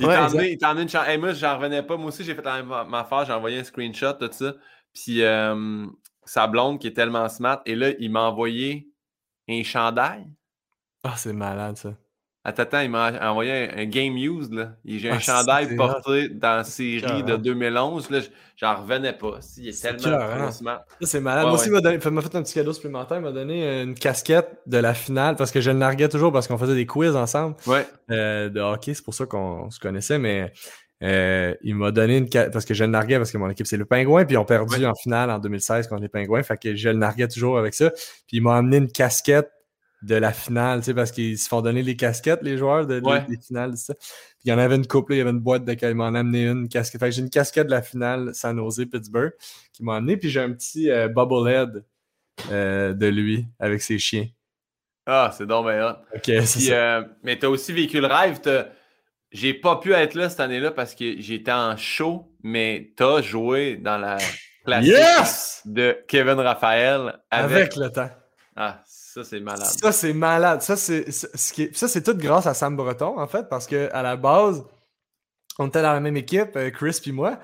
Il 0.00 0.06
ouais, 0.06 0.56
t'en 0.56 0.78
une 0.78 0.88
chance. 0.88 1.06
moi, 1.18 1.32
j'en 1.34 1.56
revenais 1.56 1.82
pas. 1.82 1.96
Moi 1.96 2.08
aussi, 2.08 2.24
j'ai 2.24 2.34
fait 2.34 2.44
la 2.44 2.62
même 2.62 2.94
affaire. 2.94 3.24
J'ai 3.26 3.32
envoyé 3.32 3.60
un 3.60 3.64
screenshot 3.64 4.14
de 4.14 4.30
ça. 4.32 4.54
Puis 4.94 5.22
euh, 5.22 5.86
sa 6.24 6.46
blonde 6.46 6.80
qui 6.80 6.86
est 6.86 6.94
tellement 6.94 7.28
smart. 7.28 7.60
Et 7.66 7.74
là, 7.74 7.90
il 7.98 8.10
m'a 8.10 8.22
envoyé 8.22 8.88
un 9.48 9.62
chandail. 9.62 10.26
Ah, 11.02 11.14
c'est 11.16 11.32
malade, 11.32 11.76
ça. 11.76 11.94
Attends, 12.46 12.80
il 12.80 12.90
m'a 12.90 13.10
envoyé 13.30 13.70
un, 13.74 13.86
Game 13.86 14.18
Used. 14.18 14.52
Là. 14.52 14.72
J'ai 14.84 15.08
un 15.08 15.16
ah, 15.16 15.18
chandail 15.18 15.74
porté 15.76 16.28
dans 16.28 16.56
la 16.56 16.64
série 16.64 17.22
de 17.22 17.36
2011. 17.36 18.10
Là, 18.10 18.20
j'en 18.56 18.82
revenais 18.82 19.14
pas. 19.14 19.40
Il 19.56 19.68
est, 19.68 19.80
tellement 19.80 20.20
hein? 20.20 20.50
Ça, 20.50 20.84
c'est 21.00 21.20
malade. 21.20 21.46
Moi 21.46 21.54
aussi, 21.54 21.68
il 21.68 21.72
m'a 21.72 22.20
fait 22.22 22.36
un 22.36 22.42
petit 22.42 22.52
cadeau 22.52 22.74
supplémentaire. 22.74 23.16
Il 23.16 23.22
m'a 23.22 23.32
donné 23.32 23.82
une 23.82 23.94
casquette 23.94 24.58
de 24.66 24.76
la 24.76 24.92
finale 24.92 25.36
parce 25.36 25.50
que 25.50 25.62
je 25.62 25.70
le 25.70 25.78
narguais 25.78 26.10
toujours 26.10 26.32
parce 26.32 26.46
qu'on 26.46 26.58
faisait 26.58 26.74
des 26.74 26.84
quiz 26.84 27.16
ensemble 27.16 27.56
ouais. 27.66 27.86
Euh, 28.10 28.50
de 28.50 28.60
hockey. 28.60 28.92
C'est 28.92 29.04
pour 29.04 29.14
ça 29.14 29.24
qu'on 29.24 29.70
se 29.70 29.80
connaissait. 29.80 30.18
Mais 30.18 30.52
euh, 31.02 31.54
il 31.62 31.76
m'a 31.76 31.92
donné 31.92 32.18
une 32.18 32.28
parce 32.28 32.66
que 32.66 32.74
je 32.74 32.84
le 32.84 32.90
narguais 32.90 33.16
parce 33.16 33.32
que 33.32 33.38
mon 33.38 33.50
équipe 33.50 33.66
c'est 33.66 33.76
le 33.76 33.84
Pingouin 33.84 34.24
puis 34.24 34.34
ils 34.34 34.38
ont 34.38 34.44
perdu 34.44 34.86
en 34.86 34.94
finale 34.94 35.28
en 35.30 35.38
2016 35.38 35.88
contre 35.88 36.02
les 36.02 36.08
Pingouins 36.08 36.42
fait 36.44 36.56
que 36.56 36.76
je 36.76 36.88
le 36.88 36.96
narguais 36.96 37.26
toujours 37.26 37.58
avec 37.58 37.74
ça 37.74 37.90
puis 37.90 38.38
il 38.38 38.42
m'a 38.42 38.56
amené 38.56 38.76
une 38.76 38.90
casquette 38.90 39.50
de 40.04 40.14
la 40.16 40.32
finale, 40.32 40.80
tu 40.80 40.86
sais, 40.86 40.94
parce 40.94 41.10
qu'ils 41.10 41.38
se 41.38 41.48
font 41.48 41.62
donner 41.62 41.82
les 41.82 41.96
casquettes, 41.96 42.42
les 42.42 42.58
joueurs 42.58 42.86
de, 42.86 43.00
des 43.00 43.38
finales, 43.38 43.76
ça. 43.76 43.94
il 44.44 44.50
y 44.50 44.52
en 44.52 44.58
avait 44.58 44.76
une 44.76 44.86
couple, 44.86 45.14
il 45.14 45.18
y 45.18 45.20
avait 45.20 45.30
une 45.30 45.40
boîte 45.40 45.64
de 45.64 45.74
il 45.80 45.94
m'en 45.94 46.14
a 46.14 46.20
amené 46.20 46.46
une 46.46 46.68
casquette. 46.68 47.00
Fait 47.00 47.10
j'ai 47.10 47.22
une 47.22 47.30
casquette 47.30 47.66
de 47.66 47.70
la 47.70 47.82
finale 47.82 48.34
San 48.34 48.56
Jose 48.56 48.84
Pittsburgh 48.90 49.32
qui 49.72 49.82
m'a 49.82 49.96
amené, 49.96 50.16
puis 50.16 50.28
j'ai 50.28 50.40
un 50.40 50.52
petit 50.52 50.90
euh, 50.90 51.08
bubblehead 51.08 51.84
euh, 52.50 52.92
de 52.92 53.06
lui 53.06 53.46
avec 53.58 53.80
ses 53.80 53.98
chiens. 53.98 54.26
Ah, 55.06 55.30
c'est 55.36 55.46
donc 55.46 55.66
bien 55.66 55.98
Ok, 56.14 56.30
c'est 56.44 56.72
euh, 56.72 57.02
mais 57.22 57.38
t'as 57.38 57.48
aussi 57.48 57.72
vécu 57.72 58.00
le 58.00 58.06
rêve. 58.06 58.40
J'ai 59.30 59.52
pas 59.52 59.76
pu 59.76 59.92
être 59.92 60.14
là 60.14 60.28
cette 60.28 60.40
année-là 60.40 60.70
parce 60.70 60.94
que 60.94 61.20
j'étais 61.20 61.52
en 61.52 61.76
show, 61.76 62.32
mais 62.42 62.92
t'as 62.96 63.20
joué 63.20 63.76
dans 63.76 63.98
la 63.98 64.18
classique 64.64 65.72
de 65.72 65.98
Kevin 66.08 66.40
Raphaël 66.40 67.18
avec, 67.30 67.56
avec 67.56 67.76
le 67.76 67.90
temps. 67.90 68.10
Ah, 68.54 68.82
ça, 69.14 69.22
c'est 69.22 69.38
malade. 69.38 69.66
Ça, 69.66 69.92
c'est 69.92 70.12
malade. 70.12 70.62
Ça, 70.62 70.76
c'est 70.76 71.12
ça, 71.12 71.28
c'est 71.88 72.02
tout 72.02 72.16
grâce 72.16 72.46
à 72.46 72.54
Sam 72.54 72.74
Breton, 72.74 73.16
en 73.16 73.28
fait, 73.28 73.48
parce 73.48 73.68
qu'à 73.68 74.02
la 74.02 74.16
base, 74.16 74.64
on 75.60 75.68
était 75.68 75.82
dans 75.82 75.92
la 75.92 76.00
même 76.00 76.16
équipe, 76.16 76.56
euh, 76.56 76.70
Chris 76.70 76.98
puis 77.00 77.12
moi. 77.12 77.38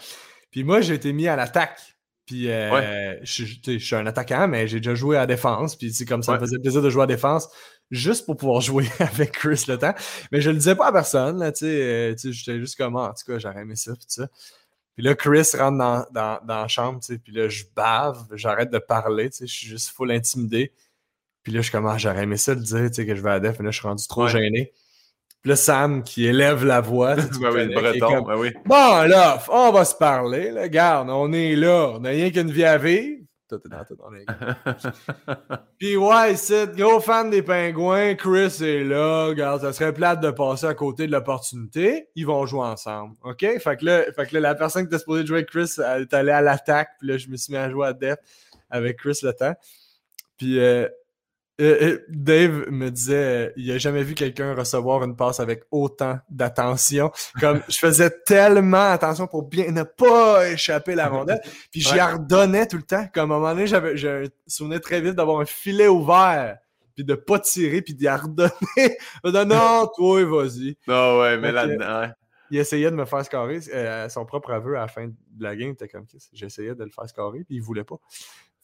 Puis 0.51 0.65
moi, 0.65 0.81
j'ai 0.81 0.95
été 0.95 1.13
mis 1.13 1.29
à 1.29 1.37
l'attaque. 1.37 1.79
Puis 2.27 2.51
euh, 2.51 3.15
je, 3.23 3.79
suis 3.79 3.95
un 3.95 4.05
attaquant, 4.07 4.49
mais 4.49 4.67
j'ai 4.67 4.81
déjà 4.81 4.97
joué 4.97 5.17
à 5.17 5.21
la 5.21 5.27
défense. 5.27 5.77
Puis 5.77 5.93
c'est 5.93 6.07
comme 6.07 6.25
ça, 6.25 6.35
me 6.35 6.41
faisait 6.41 6.59
plaisir 6.59 6.83
de 6.83 6.91
jouer 6.91 7.05
à 7.05 7.07
la 7.07 7.15
défense 7.15 7.49
juste 7.93 8.27
pour 8.27 8.37
pouvoir 8.37 8.61
jouer 8.61 8.89
avec 8.99 9.31
Chris 9.31 9.67
le 9.69 9.79
temps. 9.79 9.95
Mais 10.33 10.41
je 10.41 10.51
le 10.51 10.57
disais 10.57 10.75
pas 10.75 10.89
à 10.89 10.93
personne. 10.93 11.39
Là, 11.39 11.53
tu 11.53 11.67
sais, 11.67 11.67
euh, 11.67 12.15
j'étais 12.17 12.59
juste 12.59 12.77
comme, 12.79 12.97
ah, 12.97 13.11
en 13.11 13.15
tout 13.15 13.31
cas, 13.31 13.39
j'aurais 13.39 13.61
aimé 13.61 13.77
ça. 13.77 13.93
Puis, 13.93 14.07
ça. 14.09 14.27
puis 14.97 15.05
là, 15.05 15.15
Chris 15.15 15.51
rentre 15.57 15.79
dans, 15.79 16.05
dans, 16.11 16.41
dans 16.45 16.63
la 16.63 16.69
chambre. 16.69 16.99
Puis 17.01 17.33
là, 17.33 17.49
je 17.49 17.63
bave, 17.77 18.27
j'arrête 18.33 18.73
de 18.73 18.79
parler. 18.79 19.31
Je 19.39 19.47
suis 19.47 19.69
juste 19.69 19.91
full 19.91 20.11
intimidé. 20.11 20.73
Puis 21.43 21.53
là, 21.53 21.63
je 21.63 21.71
commence, 21.71 21.93
ah, 21.95 21.99
j'aurais 21.99 22.25
aimé 22.25 22.37
ça 22.37 22.55
le 22.55 22.61
dire, 22.61 22.89
tu 22.89 22.95
sais, 22.95 23.07
que 23.07 23.15
je 23.15 23.23
vais 23.23 23.31
à 23.31 23.41
def, 23.41 23.59
mais 23.59 23.65
là, 23.65 23.71
je 23.71 23.79
suis 23.79 23.89
rendu 23.89 24.07
trop 24.07 24.27
gêné. 24.27 24.73
Puis 25.43 25.49
là, 25.49 25.57
Sam 25.57 26.03
qui 26.03 26.27
élève 26.27 26.65
la 26.65 26.81
voix. 26.81 27.17
Tu 27.17 27.47
oui, 27.47 27.75
breton, 27.75 28.23
ben 28.23 28.37
oui. 28.37 28.53
Bon, 28.67 29.03
là, 29.07 29.43
on 29.49 29.73
va 29.73 29.85
se 29.85 29.95
parler. 29.95 30.51
Là. 30.51 30.63
Regarde, 30.63 31.09
on 31.09 31.33
est 31.33 31.57
là. 31.57 31.93
On 31.95 32.01
n'a 32.01 32.11
rien 32.11 32.31
qu'une 32.31 32.51
vie 32.51 32.65
à 32.65 32.77
vivre. 32.77 33.21
Tout 33.49 33.57
est 33.57 33.69
dans 33.69 33.85
tout, 33.85 33.97
on 33.99 34.15
est 34.15 34.27
Puis 35.79 35.97
ouais, 35.97 36.37
c'est 36.37 36.77
gros 36.77 37.01
fan 37.01 37.31
des 37.31 37.43
pingouins. 37.43 38.15
Chris 38.15 38.63
est 38.63 38.85
là. 38.85 39.27
Regarde, 39.27 39.63
ça 39.63 39.73
serait 39.73 39.93
plate 39.93 40.21
de 40.21 40.31
passer 40.31 40.67
à 40.67 40.75
côté 40.75 41.07
de 41.07 41.13
l'opportunité. 41.13 42.09
Ils 42.15 42.27
vont 42.27 42.47
jouer 42.47 42.67
ensemble. 42.67 43.17
OK? 43.25 43.41
Fait 43.41 43.77
que 43.77 43.85
là, 43.85 44.05
fait 44.15 44.27
que 44.27 44.35
là 44.35 44.41
la 44.41 44.55
personne 44.55 44.83
qui 44.83 44.89
était 44.95 45.01
supposée 45.01 45.27
jouer 45.27 45.39
avec 45.39 45.51
Chris, 45.51 45.73
elle 45.85 46.03
est 46.03 46.15
allée 46.15 46.31
à 46.31 46.43
l'attaque. 46.43 46.91
Puis 47.01 47.09
là, 47.09 47.17
je 47.17 47.29
me 47.29 47.37
suis 47.37 47.53
mis 47.53 47.59
à 47.59 47.69
jouer 47.69 47.89
à 47.89 47.93
def 47.93 48.19
avec 48.69 48.99
Chris 48.99 49.19
le 49.23 49.33
temps. 49.33 49.55
Puis 50.37 50.61
euh, 50.61 50.87
Dave 52.09 52.71
me 52.71 52.91
disait, 52.91 53.53
il 53.57 53.71
a 53.71 53.79
jamais 53.79 54.03
vu 54.03 54.15
quelqu'un 54.15 54.55
recevoir 54.55 55.05
une 55.05 55.15
passe 55.15 55.41
avec 55.41 55.65
autant 55.71 56.19
d'attention. 56.31 57.11
Comme 57.39 57.63
je 57.69 57.77
faisais 57.77 58.11
tellement 58.25 58.91
attention 58.91 59.27
pour 59.27 59.49
bien 59.49 59.71
ne 59.71 59.83
pas 59.83 60.49
échapper 60.49 60.95
la 60.95 61.09
rondelle, 61.09 61.41
puis 61.71 61.81
j'y 61.81 62.01
redonnais 62.01 62.67
tout 62.67 62.77
le 62.77 62.83
temps. 62.83 63.07
Comme 63.13 63.33
à 63.33 63.35
un 63.35 63.39
moment 63.39 63.53
donné, 63.53 63.67
j'avais, 63.67 63.97
je 63.97 64.09
me 64.09 64.29
souvenais 64.47 64.81
très 64.81 65.01
vite 65.01 65.15
d'avoir 65.15 65.41
un 65.41 65.45
filet 65.45 65.89
ouvert, 65.89 66.59
puis 66.95 67.05
de 67.05 67.15
pas 67.15 67.39
tirer, 67.39 67.83
puis 67.83 67.95
d'y 67.95 68.09
redonner. 68.09 68.51
non, 69.25 69.45
non, 69.45 69.87
toi, 69.95 70.25
vas-y. 70.25 70.77
Non, 70.87 71.21
ouais, 71.21 71.37
mais 71.37 71.53
là-dedans. 71.53 72.13
Il 72.51 72.59
essayait 72.59 72.91
de 72.91 72.97
me 72.97 73.05
faire 73.05 73.25
scorer. 73.25 73.61
Euh, 73.73 74.09
son 74.09 74.25
propre 74.25 74.51
aveu 74.51 74.77
à 74.77 74.81
la 74.81 74.89
fin 74.89 75.07
de 75.07 75.15
la 75.39 75.55
game, 75.55 75.71
était 75.71 75.89
comme 75.89 76.07
j'essayais 76.33 76.75
de 76.75 76.85
le 76.85 76.91
faire 76.91 77.09
scorer, 77.09 77.45
puis 77.45 77.57
il 77.57 77.63
voulait 77.63 77.85
pas. 77.85 77.97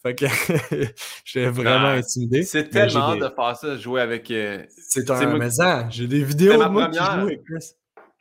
Fait 0.07 0.14
que 0.14 0.26
j'étais 1.24 1.48
vraiment 1.48 1.88
intimidé. 1.88 2.44
C'est 2.44 2.68
tellement 2.68 3.16
de 3.16 3.28
faire 3.28 3.57
ça, 3.57 3.76
jouer 3.76 4.00
avec. 4.00 4.30
Euh, 4.30 4.62
c'est 4.68 5.11
un 5.11 5.36
maison. 5.36 5.86
J'ai 5.90 6.07
des 6.07 6.22
vidéos 6.22 6.62
de 6.62 6.68
moi 6.68 6.88
qui 6.88 6.98
joue 6.98 7.02
avec 7.02 7.42
Chris. 7.44 7.72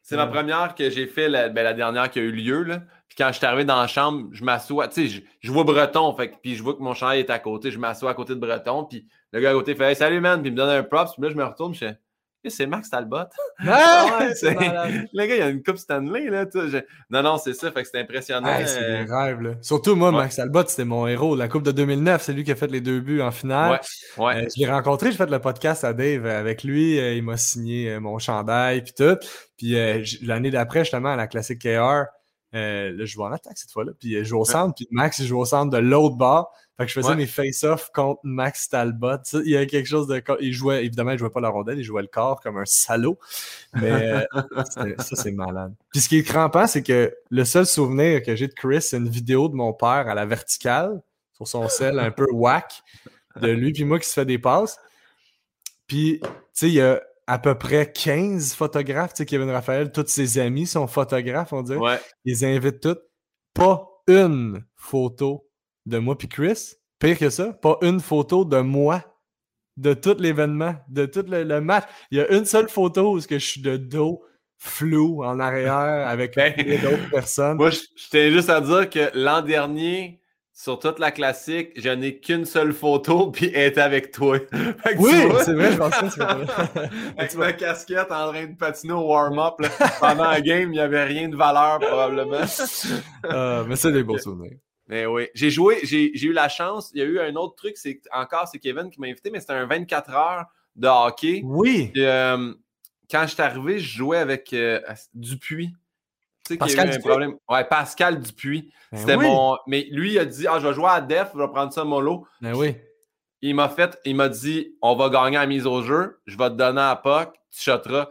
C'est 0.01 0.15
ma 0.15 0.27
première 0.27 0.73
que 0.75 0.89
j'ai 0.89 1.07
fait, 1.07 1.29
la, 1.29 1.49
ben, 1.49 1.63
la 1.63 1.73
dernière 1.73 2.09
qui 2.09 2.19
a 2.19 2.21
eu 2.23 2.31
lieu. 2.31 2.63
Là. 2.63 2.81
Puis 3.07 3.15
quand 3.17 3.27
je 3.27 3.37
suis 3.37 3.45
arrivé 3.45 3.65
dans 3.65 3.79
la 3.79 3.87
chambre, 3.87 4.29
je 4.31 4.43
m'assois. 4.43 4.87
Tu 4.87 5.09
sais, 5.09 5.23
je, 5.39 5.51
vois 5.51 5.63
Breton. 5.63 6.15
Fait, 6.15 6.33
puis 6.41 6.55
je 6.55 6.63
vois 6.63 6.73
que 6.73 6.81
mon 6.81 6.95
chandail 6.95 7.19
est 7.19 7.29
à 7.29 7.37
côté. 7.37 7.69
Je 7.69 7.77
m'assois 7.77 8.11
à 8.11 8.13
côté 8.15 8.33
de 8.33 8.39
Breton. 8.39 8.85
Puis 8.85 9.07
le 9.31 9.39
gars 9.39 9.51
à 9.51 9.53
côté 9.53 9.75
fait 9.75 9.93
Salut, 9.93 10.21
man. 10.21 10.41
Puis 10.41 10.49
il 10.49 10.53
me 10.53 10.57
donne 10.57 10.69
un 10.69 10.83
props. 10.83 11.13
Puis 11.13 11.21
là, 11.21 11.29
je 11.29 11.35
me 11.35 11.43
retourne. 11.43 11.73
Je 11.73 11.79
fais 11.79 11.97
c'est 12.49 12.65
Max 12.65 12.89
Talbot. 12.89 13.25
Ah, 13.67 14.19
le 14.41 15.25
gars, 15.25 15.35
il 15.35 15.41
a 15.41 15.49
une 15.49 15.63
coupe 15.63 15.77
Stanley. 15.77 16.29
Là, 16.29 16.45
Non, 17.09 17.23
non, 17.23 17.37
c'est 17.37 17.53
ça. 17.53 17.71
Fait 17.71 17.83
que 17.83 17.89
c'est 17.89 17.99
impressionnant. 17.99 18.49
c'est 18.65 19.05
des 19.05 19.11
rêves. 19.11 19.41
Là. 19.41 19.51
Surtout 19.61 19.95
moi, 19.95 20.11
Max 20.11 20.35
Talbot, 20.35 20.63
c'était 20.67 20.85
mon 20.85 21.07
héros. 21.07 21.35
La 21.35 21.47
coupe 21.47 21.63
de 21.63 21.71
2009, 21.71 22.21
c'est 22.21 22.33
lui 22.33 22.43
qui 22.43 22.51
a 22.51 22.55
fait 22.55 22.67
les 22.67 22.81
deux 22.81 22.99
buts 22.99 23.21
en 23.21 23.31
finale. 23.31 23.79
Ouais. 24.17 24.43
Euh, 24.43 24.47
je 24.55 24.61
l'ai 24.61 24.69
rencontré, 24.69 25.11
j'ai 25.11 25.17
fait 25.17 25.29
le 25.29 25.39
podcast 25.39 25.83
à 25.83 25.93
Dave 25.93 26.25
avec 26.25 26.63
lui. 26.63 26.99
Euh, 26.99 27.13
il 27.13 27.23
m'a 27.23 27.37
signé 27.37 27.91
euh, 27.91 27.99
mon 27.99 28.19
chandail 28.19 28.83
puis 28.83 28.93
tout. 28.93 29.17
Puis 29.57 29.75
l'année 30.21 30.51
d'après, 30.51 30.81
justement, 30.81 31.13
à 31.13 31.15
la 31.15 31.27
classique 31.27 31.59
KR, 31.61 32.05
là, 32.51 32.91
je 32.97 33.05
joue 33.05 33.23
en 33.23 33.31
attaque 33.31 33.57
cette 33.57 33.71
fois-là. 33.71 33.93
Puis 33.99 34.15
je 34.15 34.23
joue 34.23 34.39
au 34.39 34.45
centre. 34.45 34.75
Puis 34.75 34.87
Max, 34.91 35.19
il 35.19 35.27
joue 35.27 35.39
au 35.39 35.45
centre 35.45 35.71
de 35.71 35.77
l'autre 35.77 36.15
bord. 36.15 36.51
Fait 36.77 36.85
que 36.85 36.91
je 36.91 36.99
faisais 36.99 37.15
mes 37.15 37.25
face-off 37.25 37.89
contre 37.93 38.19
Max 38.23 38.67
Talbot. 38.67 39.17
il 39.33 39.51
y 39.51 39.55
a 39.55 39.65
quelque 39.65 39.85
chose 39.85 40.07
de. 40.07 40.21
Il 40.41 40.51
jouait, 40.51 40.85
évidemment, 40.85 41.11
il 41.11 41.17
jouait 41.17 41.29
pas 41.29 41.39
la 41.39 41.47
rondelle, 41.47 41.79
il 41.79 41.83
jouait 41.83 42.01
le 42.01 42.09
corps 42.09 42.41
comme 42.41 42.57
un 42.57 42.65
salaud. 42.65 43.17
Mais 43.73 44.27
ça, 44.99 45.15
c'est 45.15 45.31
malade. 45.31 45.73
Puis 45.91 46.01
ce 46.01 46.09
qui 46.09 46.17
est 46.17 46.23
crampant, 46.23 46.67
c'est 46.67 46.83
que 46.83 47.15
le 47.29 47.45
seul 47.45 47.65
souvenir 47.65 48.23
que 48.23 48.35
j'ai 48.35 48.47
de 48.47 48.53
Chris, 48.53 48.81
c'est 48.81 48.97
une 48.97 49.07
vidéo 49.07 49.47
de 49.47 49.55
mon 49.55 49.71
père 49.71 50.09
à 50.09 50.15
la 50.15 50.25
verticale, 50.25 51.01
sur 51.33 51.47
son 51.47 51.69
sel 51.69 51.97
un 51.97 52.11
peu 52.11 52.27
whack, 52.31 52.83
de 53.39 53.47
lui 53.47 53.71
puis 53.71 53.85
moi 53.85 53.97
qui 53.97 54.09
se 54.09 54.13
fait 54.13 54.25
des 54.25 54.39
passes. 54.39 54.77
Puis, 55.87 56.19
tu 56.21 56.29
sais, 56.53 56.67
il 56.67 56.73
y 56.73 56.81
a 56.81 57.01
à 57.27 57.39
peu 57.39 57.55
près 57.55 57.91
15 57.91 58.53
photographes. 58.53 59.13
Tu 59.13 59.19
sais, 59.19 59.25
Kevin 59.25 59.49
Raphaël, 59.49 59.91
tous 59.91 60.07
ses 60.07 60.39
amis 60.39 60.67
sont 60.67 60.87
photographes, 60.87 61.53
on 61.53 61.61
dirait. 61.61 61.79
Ouais. 61.79 61.99
Ils 62.25 62.43
invitent 62.43 62.81
tous. 62.81 62.97
Pas 63.53 63.87
une 64.07 64.65
photo 64.75 65.47
de 65.85 65.97
moi 65.97 66.17
puis 66.17 66.27
Chris, 66.27 66.75
Pire 66.99 67.17
que 67.17 67.29
ça, 67.29 67.51
pas 67.51 67.77
une 67.81 67.99
photo 67.99 68.45
de 68.45 68.57
moi 68.59 69.03
de 69.77 69.93
tout 69.93 70.15
l'événement, 70.19 70.75
de 70.87 71.05
tout 71.05 71.25
le, 71.27 71.59
match. 71.59 71.83
Il 72.11 72.17
y 72.17 72.21
a 72.21 72.31
une 72.31 72.45
seule 72.45 72.69
photo 72.69 73.13
où 73.13 73.19
je 73.19 73.37
suis 73.37 73.61
de 73.61 73.75
dos 73.75 74.23
flou 74.57 75.23
en 75.23 75.39
arrière 75.39 75.73
avec 76.07 76.35
ben, 76.35 76.53
d'autres 76.81 77.09
personnes. 77.09 77.57
Moi, 77.57 77.71
je, 77.71 77.79
tiens 78.09 78.31
juste 78.31 78.49
à 78.49 78.61
dire 78.61 78.89
que 78.89 79.11
l'an 79.13 79.41
dernier, 79.41 80.21
sur 80.53 80.79
toute 80.79 80.99
la 80.99 81.11
classique, 81.11 81.71
je 81.75 81.89
n'ai 81.89 82.17
qu'une 82.21 82.45
seule 82.45 82.71
photo, 82.71 83.31
puis 83.33 83.51
elle 83.53 83.71
était 83.71 83.81
avec 83.81 84.11
toi. 84.11 84.37
oui, 84.97 85.11
c'est 85.43 85.53
vrai, 85.53 85.73
je 85.73 85.77
pense 85.77 85.97
que 85.97 86.09
c'est 86.09 86.21
Avec 87.17 87.35
ma 87.35 87.51
casquette 87.51 88.11
en 88.11 88.31
train 88.31 88.45
de 88.45 88.55
patiner 88.55 88.93
au 88.93 89.09
warm-up. 89.09 89.55
Pendant 89.99 90.29
la 90.29 90.39
game, 90.39 90.69
il 90.69 90.77
n'y 90.77 90.79
avait 90.79 91.03
rien 91.03 91.27
de 91.27 91.35
valeur, 91.35 91.79
probablement. 91.79 92.45
Euh, 93.25 93.65
mais 93.67 93.75
c'est 93.75 93.91
des 93.91 94.03
beaux 94.03 94.17
souvenirs. 94.17 94.57
Mais 94.87 95.05
oui. 95.05 95.27
J'ai 95.33 95.49
joué, 95.49 95.79
j'ai 95.83 96.11
eu 96.21 96.33
la 96.33 96.49
chance. 96.49 96.91
Il 96.93 96.99
y 96.99 97.01
a 97.01 97.05
eu 97.05 97.19
un 97.19 97.35
autre 97.35 97.55
truc, 97.55 97.77
c'est 97.77 98.01
encore, 98.11 98.47
c'est 98.47 98.59
Kevin 98.59 98.89
qui 98.89 98.99
m'a 98.99 99.07
invité, 99.07 99.31
mais 99.31 99.39
c'était 99.39 99.53
un 99.53 99.65
24 99.65 100.11
heures 100.11 100.45
de 100.75 100.87
hockey. 100.87 101.41
Oui. 101.43 101.91
Euh, 101.97 102.53
quand 103.09 103.23
je 103.23 103.33
suis 103.33 103.41
arrivé, 103.41 103.79
je 103.79 103.97
jouais 103.97 104.17
avec 104.17 104.53
euh, 104.53 104.79
Dupuis. 105.13 105.73
Tu 106.45 106.53
sais 106.53 106.57
Pascal 106.57 106.91
un 106.91 106.99
problème. 106.99 107.35
Ouais, 107.49 107.63
Pascal 107.65 108.19
Dupuis. 108.19 108.71
Ben 108.91 108.97
c'était 108.99 109.17
mon. 109.17 109.57
Mais 109.67 109.87
lui, 109.91 110.13
il 110.13 110.19
a 110.19 110.25
dit 110.25 110.45
Ah, 110.47 110.59
je 110.59 110.67
vais 110.67 110.73
jouer 110.73 110.89
à 110.89 111.01
Def, 111.01 111.29
je 111.33 111.39
vais 111.39 111.47
prendre 111.47 111.73
ça 111.73 111.83
mollo. 111.83 112.27
Ben 112.41 112.53
oui. 112.55 112.75
Il 113.41 113.55
m'a 113.55 113.69
fait, 113.69 113.99
il 114.05 114.15
m'a 114.15 114.29
dit 114.29 114.75
On 114.81 114.95
va 114.95 115.09
gagner 115.09 115.37
la 115.37 115.47
mise 115.47 115.65
au 115.65 115.81
jeu, 115.81 116.19
je 116.25 116.37
vais 116.37 116.49
te 116.49 116.55
donner 116.55 116.81
à 116.81 116.95
POC, 116.95 117.33
tu 117.51 117.61
shotteras. 117.63 118.09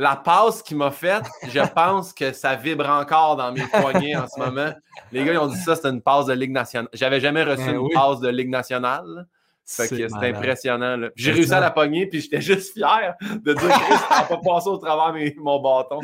La 0.00 0.14
passe 0.14 0.62
qu'il 0.62 0.76
m'a 0.76 0.92
faite, 0.92 1.24
je 1.48 1.60
pense 1.74 2.12
que 2.12 2.32
ça 2.32 2.54
vibre 2.54 2.88
encore 2.88 3.34
dans 3.36 3.50
mes 3.50 3.64
poignets 3.66 4.14
en 4.14 4.28
ce 4.28 4.38
moment. 4.38 4.72
Les 5.10 5.24
gars, 5.24 5.32
ils 5.32 5.38
ont 5.38 5.48
dit 5.48 5.58
ça, 5.58 5.74
c'était 5.74 5.88
une 5.88 6.02
passe 6.02 6.26
de 6.26 6.34
Ligue 6.34 6.52
nationale. 6.52 6.88
J'avais 6.92 7.18
jamais 7.18 7.42
reçu 7.42 7.64
ben 7.64 7.80
une 7.80 7.90
passe 7.92 8.20
de 8.20 8.28
Ligue 8.28 8.48
nationale. 8.48 9.26
Fait 9.66 9.88
que 9.88 10.08
c'était 10.08 10.28
impressionnant. 10.28 11.08
J'ai 11.16 11.32
réussi 11.32 11.52
à 11.52 11.60
la 11.60 11.70
pogner, 11.70 12.06
puis 12.06 12.20
j'étais 12.20 12.40
juste 12.40 12.72
fier 12.72 13.14
de 13.20 13.52
dire 13.52 13.68
que 13.68 13.68
ça 13.68 14.20
n'a 14.20 14.22
pas 14.22 14.40
passé 14.42 14.68
au 14.68 14.78
travers 14.78 15.12
de 15.12 15.40
mon 15.40 15.60
bâton. 15.60 16.00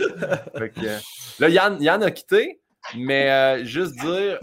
Fait 0.59 0.71
que, 0.71 0.81
là, 1.39 1.49
Yann, 1.49 1.81
Yann 1.81 2.03
a 2.03 2.11
quitté, 2.11 2.61
mais 2.97 3.31
euh, 3.31 3.65
juste 3.65 3.95
dire, 4.01 4.39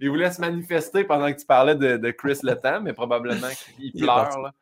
il 0.00 0.08
voulait, 0.08 0.30
se 0.30 0.40
manifester 0.40 1.04
pendant 1.04 1.32
que 1.32 1.40
tu 1.40 1.46
parlais 1.46 1.74
de, 1.74 1.96
de 1.96 2.10
Chris 2.12 2.38
Letang, 2.42 2.82
mais 2.82 2.92
probablement 2.92 3.48
qu'il 3.76 3.92
pleure. 3.92 4.38
Là. 4.38 4.52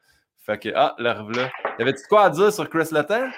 Fait 0.51 0.59
que, 0.59 0.69
ah, 0.75 0.97
le 0.99 1.05
là. 1.05 1.49
Y'avais-tu 1.79 2.03
quoi 2.09 2.25
à 2.25 2.31
dire 2.31 2.53
sur 2.53 2.69
Chris 2.69 2.89
Letang? 2.91 3.31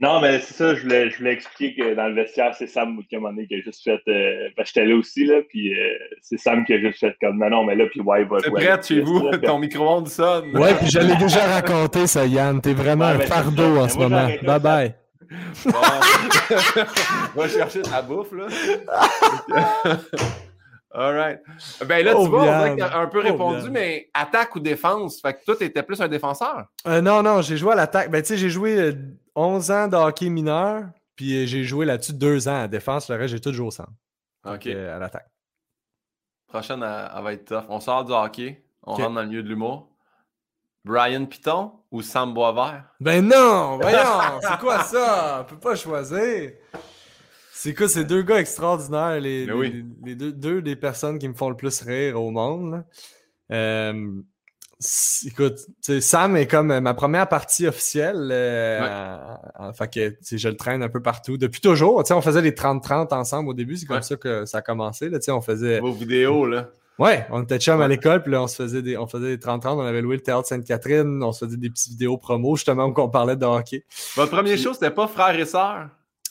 Non, 0.00 0.20
mais 0.20 0.40
c'est 0.40 0.54
ça, 0.54 0.74
je 0.74 0.82
voulais, 0.82 1.10
je 1.10 1.18
voulais 1.18 1.34
expliquer 1.34 1.76
que 1.80 1.94
dans 1.94 2.08
le 2.08 2.14
vestiaire, 2.14 2.52
c'est 2.58 2.66
Sam 2.66 2.98
qui 3.08 3.14
a 3.14 3.60
juste 3.64 3.84
fait. 3.84 4.00
Euh, 4.08 4.48
ben, 4.56 4.66
j'étais 4.66 4.84
là 4.84 4.96
aussi, 4.96 5.26
là, 5.26 5.42
puis 5.48 5.72
euh, 5.72 5.92
c'est 6.22 6.38
Sam 6.38 6.64
qui 6.64 6.72
a 6.72 6.80
juste 6.80 6.98
fait 6.98 7.14
comme 7.20 7.38
non, 7.38 7.50
non, 7.50 7.62
mais 7.62 7.76
là, 7.76 7.84
puis 7.88 8.00
ouais, 8.00 8.22
il 8.22 8.28
va 8.28 8.38
jouer. 8.38 8.50
C'est 8.58 8.66
prêt 8.66 8.82
chez 8.82 9.00
vous, 9.00 9.30
ton 9.44 9.60
micro-ondes 9.60 10.08
sonne. 10.08 10.58
Ouais, 10.58 10.74
puis 10.74 10.88
je 10.88 10.98
l'ai 10.98 11.14
déjà 11.14 11.46
raconté, 11.46 12.08
ça, 12.08 12.26
Yann. 12.26 12.60
T'es 12.60 12.74
vraiment 12.74 13.04
un 13.04 13.20
fardeau 13.20 13.78
en 13.78 13.88
ce 13.88 13.98
moment. 13.98 14.26
Bye 14.42 14.60
bye. 14.60 14.94
Bon. 15.66 15.70
va 17.36 17.48
chercher 17.48 17.82
ta 17.82 18.02
bouffe, 18.02 18.32
là. 18.32 18.46
All 20.96 21.14
right. 21.14 21.40
Ben 21.86 22.02
là, 22.02 22.14
tu 22.14 22.26
vois, 22.26 22.44
on 22.44 22.80
a 22.80 22.96
un 22.96 23.06
peu 23.08 23.20
répondu, 23.20 23.68
mais 23.68 24.08
attaque 24.14 24.56
ou 24.56 24.60
défense? 24.60 25.20
Fait 25.20 25.34
que 25.34 25.44
toi, 25.44 25.54
t'étais 25.54 25.82
plus 25.82 26.00
un 26.00 26.08
défenseur? 26.08 26.68
Euh, 26.86 27.02
non, 27.02 27.22
non, 27.22 27.42
j'ai 27.42 27.58
joué 27.58 27.72
à 27.72 27.74
l'attaque. 27.74 28.10
Ben, 28.10 28.22
tu 28.22 28.28
sais, 28.28 28.38
j'ai 28.38 28.48
joué 28.48 28.94
11 29.34 29.70
euh, 29.70 29.74
ans 29.74 29.88
de 29.88 29.96
hockey 29.96 30.30
mineur, 30.30 30.84
puis 31.14 31.42
euh, 31.42 31.46
j'ai 31.46 31.64
joué 31.64 31.84
là-dessus 31.84 32.14
2 32.14 32.48
ans 32.48 32.62
à 32.62 32.68
défense. 32.68 33.10
Le 33.10 33.16
reste, 33.16 33.34
j'ai 33.34 33.40
tout 33.40 33.52
joué 33.52 33.66
au 33.66 33.70
centre. 33.70 33.92
OK. 34.46 34.66
à 34.68 34.98
l'attaque. 34.98 35.28
Prochaine, 36.48 36.82
elle, 36.82 37.22
va 37.22 37.32
être 37.34 37.44
tough. 37.44 37.66
On 37.68 37.80
sort 37.80 38.02
du 38.02 38.12
hockey, 38.12 38.64
on 38.82 38.94
rentre 38.94 39.12
dans 39.12 39.20
le 39.20 39.28
milieu 39.28 39.42
de 39.42 39.48
l'humour. 39.48 39.90
Brian 40.82 41.26
Piton 41.26 41.72
ou 41.90 42.00
Sam 42.00 42.32
Boisvert? 42.32 42.84
Ben 43.00 43.26
non, 43.26 43.76
voyons, 43.76 44.40
c'est 44.40 44.58
quoi 44.60 44.82
ça? 44.84 45.40
On 45.42 45.44
peut 45.44 45.58
pas 45.58 45.74
choisir. 45.74 46.52
C'est 47.58 47.72
quoi, 47.72 47.88
c'est 47.88 48.04
deux 48.04 48.22
gars 48.22 48.38
extraordinaires, 48.38 49.18
les, 49.18 49.46
les, 49.46 50.14
deux, 50.14 50.30
deux, 50.30 50.60
des 50.60 50.76
personnes 50.76 51.18
qui 51.18 51.26
me 51.26 51.32
font 51.32 51.48
le 51.48 51.56
plus 51.56 51.80
rire 51.80 52.20
au 52.20 52.30
monde. 52.30 52.84
Euh, 53.50 54.12
écoute, 55.24 55.60
Sam 55.80 56.36
est 56.36 56.48
comme 56.48 56.78
ma 56.78 56.92
première 56.92 57.26
partie 57.30 57.66
officielle. 57.66 58.28
Euh, 58.30 59.18
fait 59.72 59.90
que 59.90 60.36
je 60.36 60.48
le 60.50 60.56
traîne 60.56 60.82
un 60.82 60.90
peu 60.90 61.00
partout. 61.00 61.38
Depuis 61.38 61.62
toujours, 61.62 62.04
on 62.10 62.20
faisait 62.20 62.42
les 62.42 62.50
30-30 62.50 63.14
ensemble 63.14 63.48
au 63.48 63.54
début, 63.54 63.78
c'est 63.78 63.86
comme 63.86 64.02
ça 64.02 64.16
que 64.16 64.44
ça 64.44 64.58
a 64.58 64.62
commencé. 64.62 65.08
Là, 65.08 65.18
on 65.28 65.40
faisait... 65.40 65.80
Vos 65.80 65.92
vidéos, 65.92 66.44
là. 66.44 66.68
Ouais, 66.98 67.26
on 67.30 67.42
était 67.42 67.58
chum 67.58 67.80
à 67.80 67.88
l'école, 67.88 68.22
puis 68.22 68.32
là, 68.32 68.42
on 68.42 68.48
se 68.48 68.56
faisait 68.56 68.82
des, 68.82 68.98
on 68.98 69.06
faisait 69.06 69.34
des 69.34 69.42
30-30, 69.42 69.76
on 69.76 69.80
avait 69.80 70.02
loué 70.02 70.16
le 70.16 70.22
théâtre 70.22 70.46
Sainte-Catherine, 70.46 71.22
on 71.22 71.32
se 71.32 71.46
faisait 71.46 71.56
des 71.56 71.70
petites 71.70 71.92
vidéos 71.92 72.18
promo, 72.18 72.54
justement, 72.56 72.84
où 72.84 72.94
on 73.00 73.08
parlait 73.08 73.36
de 73.36 73.46
hockey. 73.46 73.84
Votre 74.14 74.32
première 74.32 74.58
chose, 74.58 74.74
c'était 74.74 74.90
pas 74.90 75.06
frère 75.06 75.38
et 75.38 75.46
sœur? 75.46 75.88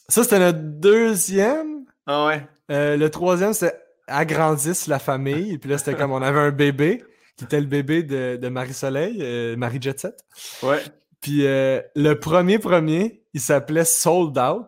Ça, 0.08 0.24
c'était 0.24 0.40
notre 0.40 0.60
deuxième? 0.60 1.86
Ah 2.06 2.28
ouais. 2.28 2.48
Euh, 2.72 2.98
le 2.98 3.10
troisième, 3.10 3.54
c'était 3.54 3.76
Agrandisse 4.08 4.88
la 4.88 5.00
famille. 5.00 5.54
Et 5.54 5.58
puis 5.58 5.70
là, 5.70 5.78
c'était 5.78 5.96
comme 5.96 6.12
on 6.12 6.22
avait 6.22 6.40
un 6.40 6.52
bébé, 6.52 7.04
qui 7.38 7.46
était 7.46 7.60
le 7.60 7.66
bébé 7.66 8.04
de, 8.04 8.50
Marie-Soleil, 8.50 9.18
euh, 9.22 9.56
Marie 9.58 9.82
Jet 9.82 10.00
Set. 10.00 10.18
Ouais. 10.62 10.82
Puis 11.22 11.46
euh, 11.46 11.82
le 11.96 12.14
premier 12.20 12.60
premier, 12.60 13.24
il 13.34 13.42
s'appelait 13.42 13.86
Sold 13.86 14.38
Out. 14.38 14.68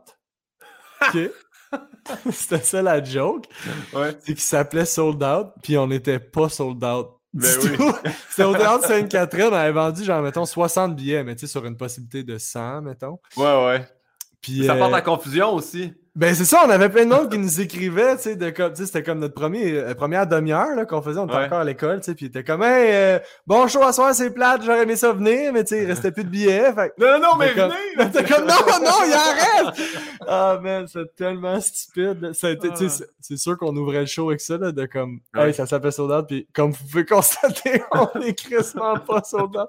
C'était 2.31 2.63
ça 2.63 2.81
la 2.81 3.03
joke. 3.03 3.45
Ouais. 3.93 4.15
C'est 4.19 4.33
qu'il 4.33 4.39
s'appelait 4.39 4.85
Sold 4.85 5.21
Out, 5.21 5.49
puis 5.61 5.77
on 5.77 5.87
n'était 5.87 6.19
pas 6.19 6.49
Sold 6.49 6.83
Out. 6.83 7.09
Ben 7.33 7.53
oui. 7.61 7.77
C'était 8.29 8.45
au 8.45 8.55
théâtre 8.55 8.87
Sainte-Catherine, 8.87 9.49
on 9.51 9.53
avait 9.53 9.71
vendu 9.71 10.03
genre, 10.03 10.23
mettons, 10.23 10.45
60 10.45 10.95
billets, 10.95 11.23
mais 11.23 11.35
tu 11.35 11.41
sais, 11.41 11.51
sur 11.51 11.65
une 11.65 11.77
possibilité 11.77 12.23
de 12.23 12.37
100, 12.39 12.81
mettons. 12.81 13.19
Ouais, 13.35 13.65
ouais 13.65 13.85
ça 14.43 14.75
porte 14.75 14.93
à 14.93 14.97
euh, 14.97 15.01
confusion 15.01 15.53
aussi. 15.53 15.93
Ben 16.17 16.33
c'est 16.33 16.45
ça, 16.45 16.63
on 16.65 16.69
avait 16.71 16.89
plein 16.89 17.05
de 17.05 17.11
monde 17.11 17.29
qui 17.29 17.37
nous 17.37 17.61
écrivait, 17.61 18.15
tu 18.15 18.23
sais, 18.23 18.35
de 18.35 18.49
comme, 18.49 18.73
c'était 18.73 19.03
comme 19.03 19.19
notre 19.19 19.35
premier, 19.35 19.73
euh, 19.73 19.93
première 19.93 20.25
demi-heure 20.25 20.87
qu'on 20.87 21.03
faisait, 21.03 21.19
on 21.19 21.27
était 21.27 21.35
encore 21.35 21.59
à 21.59 21.63
l'école, 21.63 21.99
tu 21.99 22.05
sais, 22.05 22.15
puis 22.15 22.25
était 22.25 22.43
comme, 22.43 22.63
hey, 22.63 22.89
euh, 22.91 23.19
bon 23.45 23.67
show 23.67 23.83
à 23.83 23.93
soir, 23.93 24.15
c'est 24.15 24.31
plate, 24.31 24.63
j'aurais 24.65 24.81
aimé 24.81 24.95
ça 24.95 25.11
venir, 25.11 25.53
mais 25.53 25.63
tu 25.63 25.75
sais, 25.75 25.83
il 25.83 25.85
restait 25.85 26.11
plus 26.11 26.23
de 26.23 26.29
billets. 26.29 26.73
Fait... 26.73 26.91
Non, 26.97 27.19
non, 27.21 27.35
mais 27.37 27.53
venez! 27.53 28.11
T'es 28.11 28.23
comme, 28.23 28.47
non, 28.47 28.55
non, 28.83 28.97
il 29.05 29.13
en 29.13 29.67
reste! 29.69 29.81
Ah, 30.27 30.59
man, 30.59 30.87
c'est 30.87 31.15
tellement 31.15 31.61
stupide. 31.61 32.31
Ah. 32.43 32.87
c'est 33.21 33.37
sûr 33.37 33.55
qu'on 33.55 33.75
ouvrait 33.77 33.99
le 33.99 34.05
show 34.07 34.29
avec 34.29 34.41
ça, 34.41 34.57
là, 34.57 34.71
de 34.71 34.87
comme, 34.87 35.19
hey, 35.35 35.53
ça 35.53 35.67
s'appelle 35.67 35.91
Soldat, 35.91 36.23
puis 36.23 36.47
comme 36.51 36.71
vous 36.71 36.83
pouvez 36.89 37.05
constater, 37.05 37.83
on 37.91 38.19
est 38.21 38.33
crissement 38.33 38.97
pas 38.97 39.21
Soldat. 39.23 39.67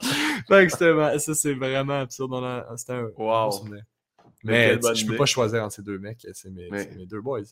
fait 0.48 0.66
que 0.66 0.72
c'était, 0.72 1.18
ça, 1.18 1.34
c'est 1.34 1.52
vraiment 1.52 2.00
absurde. 2.00 2.32
C'était 2.76 2.94
un, 2.94 3.08
wow. 3.18 3.50
Mais 4.44 4.78
je 4.94 5.06
peux 5.06 5.16
pas 5.16 5.26
choisir 5.26 5.64
entre 5.64 5.74
ces 5.74 5.82
deux 5.82 5.98
mecs. 5.98 6.26
C'est 6.32 6.50
mes, 6.50 7.06
deux 7.06 7.20
boys. 7.20 7.42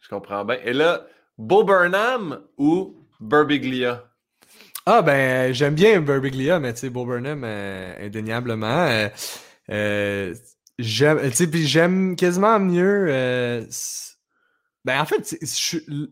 Je 0.00 0.08
comprends 0.08 0.44
bien. 0.44 0.58
Et 0.64 0.72
là, 0.72 1.06
Bo 1.38 1.64
Burnham 1.64 2.42
ou 2.58 2.96
Burbiglia? 3.20 4.04
Ah, 4.84 5.00
ben, 5.02 5.52
j'aime 5.54 5.74
bien 5.74 6.00
Burbiglia, 6.00 6.58
mais 6.58 6.72
tu 6.74 6.80
sais, 6.80 6.90
Bo 6.90 7.06
Burnham, 7.06 7.42
euh, 7.44 7.94
indéniablement. 8.04 8.86
Euh, 8.88 9.08
euh, 9.70 10.34
j'aime, 10.78 11.20
tu 11.30 11.36
sais, 11.36 11.46
puis 11.46 11.66
j'aime 11.66 12.16
quasiment 12.16 12.58
mieux. 12.58 13.06
ben, 14.84 15.00
en 15.00 15.04
fait, 15.04 15.36
je 15.40 16.06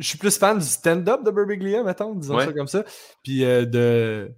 suis 0.00 0.18
plus 0.18 0.38
fan 0.38 0.58
du 0.58 0.64
stand-up 0.64 1.22
de 1.22 1.30
Burbiglia, 1.30 1.82
mettons, 1.82 2.14
disons 2.14 2.40
ça 2.40 2.52
comme 2.52 2.66
ça. 2.66 2.84
Puis 3.22 3.40
de 3.40 4.34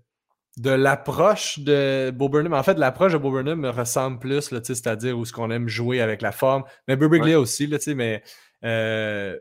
de 0.57 0.71
l'approche 0.71 1.59
de 1.59 2.11
Bo 2.15 2.29
Burnham. 2.29 2.55
En 2.55 2.63
fait, 2.63 2.79
l'approche 2.79 3.13
de 3.13 3.19
Bo 3.19 3.31
Burnham 3.31 3.61
me 3.61 3.71
ressemble 3.71 4.19
plus, 4.19 4.51
c'est-à-dire 4.63 5.19
où 5.19 5.25
ce 5.25 5.33
qu'on 5.33 5.51
aime 5.51 5.69
jouer 5.69 6.01
avec 6.01 6.23
la 6.23 6.33
forme. 6.33 6.65
Mais 6.89 6.97
Burbiglia 6.97 7.39
aussi, 7.39 7.67
là, 7.67 7.79
mais 7.95 8.23
euh, 8.65 9.37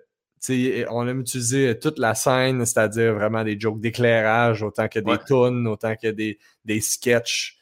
on 0.90 1.08
aime 1.08 1.22
utiliser 1.22 1.80
toute 1.80 2.00
la 2.00 2.16
scène, 2.16 2.66
c'est-à-dire 2.66 3.14
vraiment 3.14 3.44
des 3.44 3.58
jokes 3.60 3.80
d'éclairage, 3.80 4.62
autant 4.62 4.88
que 4.88 5.00
des 5.00 5.18
tunes, 5.26 5.68
autant 5.68 5.96
que 5.96 6.08
des, 6.08 6.38
des 6.66 6.82
sketchs 6.82 7.60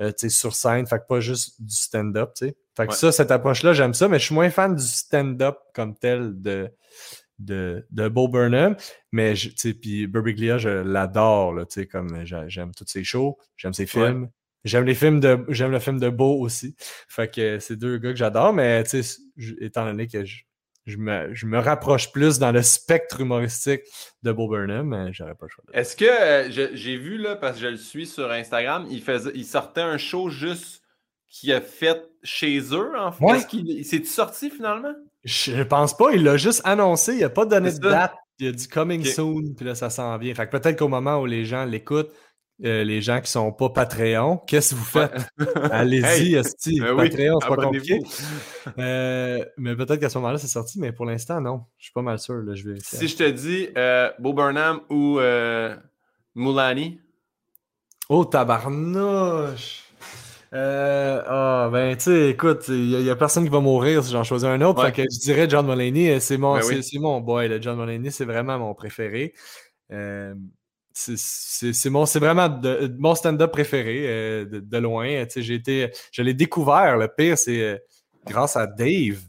euh, 0.00 0.12
sur 0.28 0.54
scène. 0.54 0.86
Fait 0.86 0.98
que 0.98 1.06
pas 1.06 1.20
juste 1.20 1.60
du 1.60 1.74
stand-up. 1.74 2.32
Fait 2.76 2.86
que 2.86 2.94
ça, 2.94 3.12
cette 3.12 3.30
approche-là, 3.30 3.74
j'aime 3.74 3.94
ça, 3.94 4.08
mais 4.08 4.18
je 4.18 4.24
suis 4.24 4.34
moins 4.34 4.50
fan 4.50 4.74
du 4.74 4.82
stand-up 4.82 5.58
comme 5.74 5.96
tel 5.96 6.40
de 6.40 6.70
de, 7.38 7.86
de 7.90 8.08
Bo 8.08 8.28
Burnham. 8.28 8.76
Mais, 9.12 9.34
tu 9.34 9.52
sais, 9.56 9.74
puis 9.74 10.06
Burbiglia, 10.06 10.58
je 10.58 10.68
l'adore, 10.68 11.54
tu 11.66 11.80
sais, 11.80 11.86
comme 11.86 12.24
j'aime 12.24 12.72
tous 12.74 12.86
ses 12.86 13.04
shows, 13.04 13.38
j'aime 13.56 13.72
ses 13.72 13.86
films. 13.86 14.28
J'aime 14.64 14.84
les 14.84 14.96
films 14.96 15.20
de 15.20 15.44
j'aime 15.48 15.70
le 15.70 15.78
film 15.78 16.00
de 16.00 16.08
Beau 16.08 16.40
aussi. 16.40 16.74
Fait 16.78 17.32
que 17.32 17.60
c'est 17.60 17.76
deux 17.76 17.98
gars 17.98 18.10
que 18.10 18.16
j'adore, 18.16 18.52
mais 18.52 18.82
tu 18.82 19.00
sais, 19.00 19.22
étant 19.60 19.84
donné 19.84 20.08
que 20.08 20.24
je, 20.24 20.42
je, 20.86 20.96
me, 20.96 21.32
je, 21.34 21.46
me, 21.46 21.60
rapproche 21.60 22.10
plus 22.10 22.40
dans 22.40 22.50
le 22.50 22.62
spectre 22.62 23.20
humoristique 23.20 23.82
de 24.24 24.32
Bo 24.32 24.48
Burnham, 24.48 24.88
mais 24.88 25.12
j'aurais 25.12 25.36
pas 25.36 25.46
le 25.46 25.50
choix. 25.50 25.64
Est-ce 25.72 25.94
que 25.94 26.04
euh, 26.04 26.70
j'ai 26.74 26.96
vu 26.96 27.16
là, 27.16 27.36
parce 27.36 27.56
que 27.56 27.62
je 27.62 27.68
le 27.68 27.76
suis 27.76 28.06
sur 28.06 28.28
Instagram, 28.30 28.86
il, 28.90 29.02
faisait, 29.02 29.30
il 29.36 29.44
sortait 29.44 29.82
un 29.82 29.98
show 29.98 30.30
juste 30.30 30.82
qu'il 31.28 31.52
a 31.52 31.60
fait 31.60 32.02
chez 32.22 32.58
eux, 32.72 32.98
en 32.98 33.12
fait. 33.12 33.24
Ouais. 33.24 33.36
Est-ce 33.36 33.46
qu'il 33.46 33.84
s'est 33.84 34.04
sorti 34.04 34.50
finalement? 34.50 34.94
Je 35.26 35.62
pense 35.64 35.96
pas, 35.96 36.12
il 36.12 36.22
l'a 36.22 36.36
juste 36.36 36.60
annoncé, 36.64 37.14
il 37.14 37.20
n'a 37.20 37.28
pas 37.28 37.44
donné 37.44 37.72
de 37.72 37.78
date. 37.78 38.14
Il 38.38 38.46
y 38.46 38.48
a 38.48 38.52
du 38.52 38.68
coming 38.68 39.04
soon, 39.04 39.54
puis 39.56 39.66
là, 39.66 39.74
ça 39.74 39.90
s'en 39.90 40.16
vient. 40.18 40.32
Fait 40.34 40.46
que 40.46 40.56
peut-être 40.56 40.78
qu'au 40.78 40.88
moment 40.88 41.18
où 41.18 41.26
les 41.26 41.44
gens 41.44 41.64
l'écoutent, 41.64 42.12
euh, 42.64 42.84
les 42.84 43.02
gens 43.02 43.20
qui 43.20 43.30
sont 43.30 43.50
pas 43.50 43.70
Patreon, 43.70 44.38
qu'est-ce 44.46 44.74
que 44.74 44.78
vous 44.78 44.84
faites? 44.84 45.28
Allez-y, 45.72 46.34
hey, 46.34 46.80
ben 46.80 46.96
Patreon, 46.96 47.40
c'est 47.40 47.48
pas 47.48 47.56
compliqué. 47.56 47.98
Euh, 48.78 49.44
mais 49.56 49.74
peut-être 49.74 49.98
qu'à 49.98 50.08
ce 50.08 50.18
moment-là, 50.18 50.38
c'est 50.38 50.46
sorti, 50.46 50.78
mais 50.78 50.92
pour 50.92 51.06
l'instant, 51.06 51.40
non. 51.40 51.64
Je 51.78 51.86
suis 51.86 51.92
pas 51.92 52.02
mal 52.02 52.20
sûr. 52.20 52.36
Là, 52.36 52.54
je 52.54 52.70
vais... 52.70 52.78
Si 52.80 53.08
je 53.08 53.16
te 53.16 53.28
dis 53.28 53.68
euh, 53.76 54.10
Bo 54.20 54.32
Burnham 54.32 54.80
ou 54.90 55.18
euh, 55.18 55.74
Moulani? 56.34 57.00
Oh, 58.08 58.24
tabarnouche! 58.24 59.86
Ah, 60.56 61.68
ben, 61.72 61.96
tu 61.96 62.04
sais, 62.04 62.30
écoute, 62.30 62.64
il 62.68 63.02
n'y 63.02 63.10
a, 63.10 63.16
personne 63.16 63.44
qui 63.44 63.50
va 63.50 63.60
mourir 63.60 64.04
si 64.04 64.12
j'en 64.12 64.24
choisis 64.24 64.46
un 64.46 64.60
autre. 64.62 64.84
Fait 64.84 64.92
que 64.92 65.02
je 65.02 65.20
dirais 65.20 65.48
John 65.48 65.66
Mulaney, 65.66 66.20
c'est 66.20 66.36
mon, 66.36 66.58
ben 66.58 66.80
mon 67.00 67.20
boy. 67.20 67.48
Le 67.48 67.60
John 67.60 67.78
Mulaney, 67.78 68.10
c'est 68.10 68.24
vraiment 68.24 68.58
mon 68.58 68.74
préféré. 68.74 69.34
Euh, 69.92 70.34
c'est 70.96 71.90
mon 71.90 72.06
c'est 72.06 72.18
vraiment 72.18 72.48
mon 72.98 73.14
stand-up 73.14 73.52
préféré 73.52 74.06
euh, 74.06 74.44
de, 74.46 74.78
loin. 74.78 75.26
J'ai 75.36 75.54
été, 75.54 75.90
je 76.10 76.22
l'ai 76.22 76.34
découvert. 76.34 76.96
Le 76.96 77.08
pire, 77.08 77.36
c'est 77.36 77.60
euh, 77.60 77.78
grâce 78.26 78.56
à 78.56 78.66
Dave. 78.66 79.20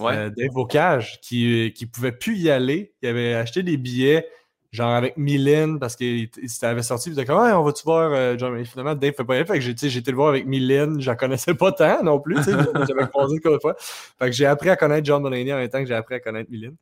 Euh, 0.00 0.30
Dave 0.30 0.50
Bocage, 0.52 1.20
qui, 1.20 1.72
qui 1.76 1.86
pouvait 1.86 2.12
plus 2.12 2.36
y 2.38 2.50
aller. 2.50 2.94
Il 3.02 3.08
avait 3.08 3.34
acheté 3.34 3.62
des 3.62 3.76
billets, 3.76 4.26
genre 4.74 4.94
avec 4.94 5.16
Mylène, 5.16 5.78
parce 5.78 5.96
qu'il 5.96 6.28
avait 6.62 6.82
sorti. 6.82 7.08
Il 7.08 7.12
disait 7.12 7.24
comme, 7.24 7.38
on 7.38 7.62
va-tu 7.62 7.84
voir 7.84 8.38
John? 8.38 8.58
Et 8.58 8.64
finalement, 8.64 8.94
Dave 8.94 9.14
fait 9.14 9.24
pas 9.24 9.34
aller. 9.34 9.44
Fait 9.44 9.54
que 9.54 9.60
j'ai 9.60 9.70
été 9.70 10.10
le 10.10 10.16
voir 10.16 10.28
avec 10.30 10.46
Mylène. 10.46 11.00
Je 11.00 11.10
la 11.10 11.16
connaissais 11.16 11.54
pas 11.54 11.72
tant 11.72 12.02
non 12.02 12.20
plus. 12.20 12.36
J'avais 12.44 13.08
croisé 13.08 13.36
une 13.42 13.60
fois. 13.60 13.74
Fait 13.78 14.26
que 14.26 14.32
j'ai 14.32 14.46
appris 14.46 14.70
à 14.70 14.76
connaître 14.76 15.06
John 15.06 15.22
Mulaney 15.22 15.52
en 15.52 15.56
même 15.56 15.68
temps 15.68 15.80
que 15.80 15.86
j'ai 15.86 15.94
appris 15.94 16.16
à 16.16 16.20
connaître 16.20 16.50
Mylène. 16.50 16.76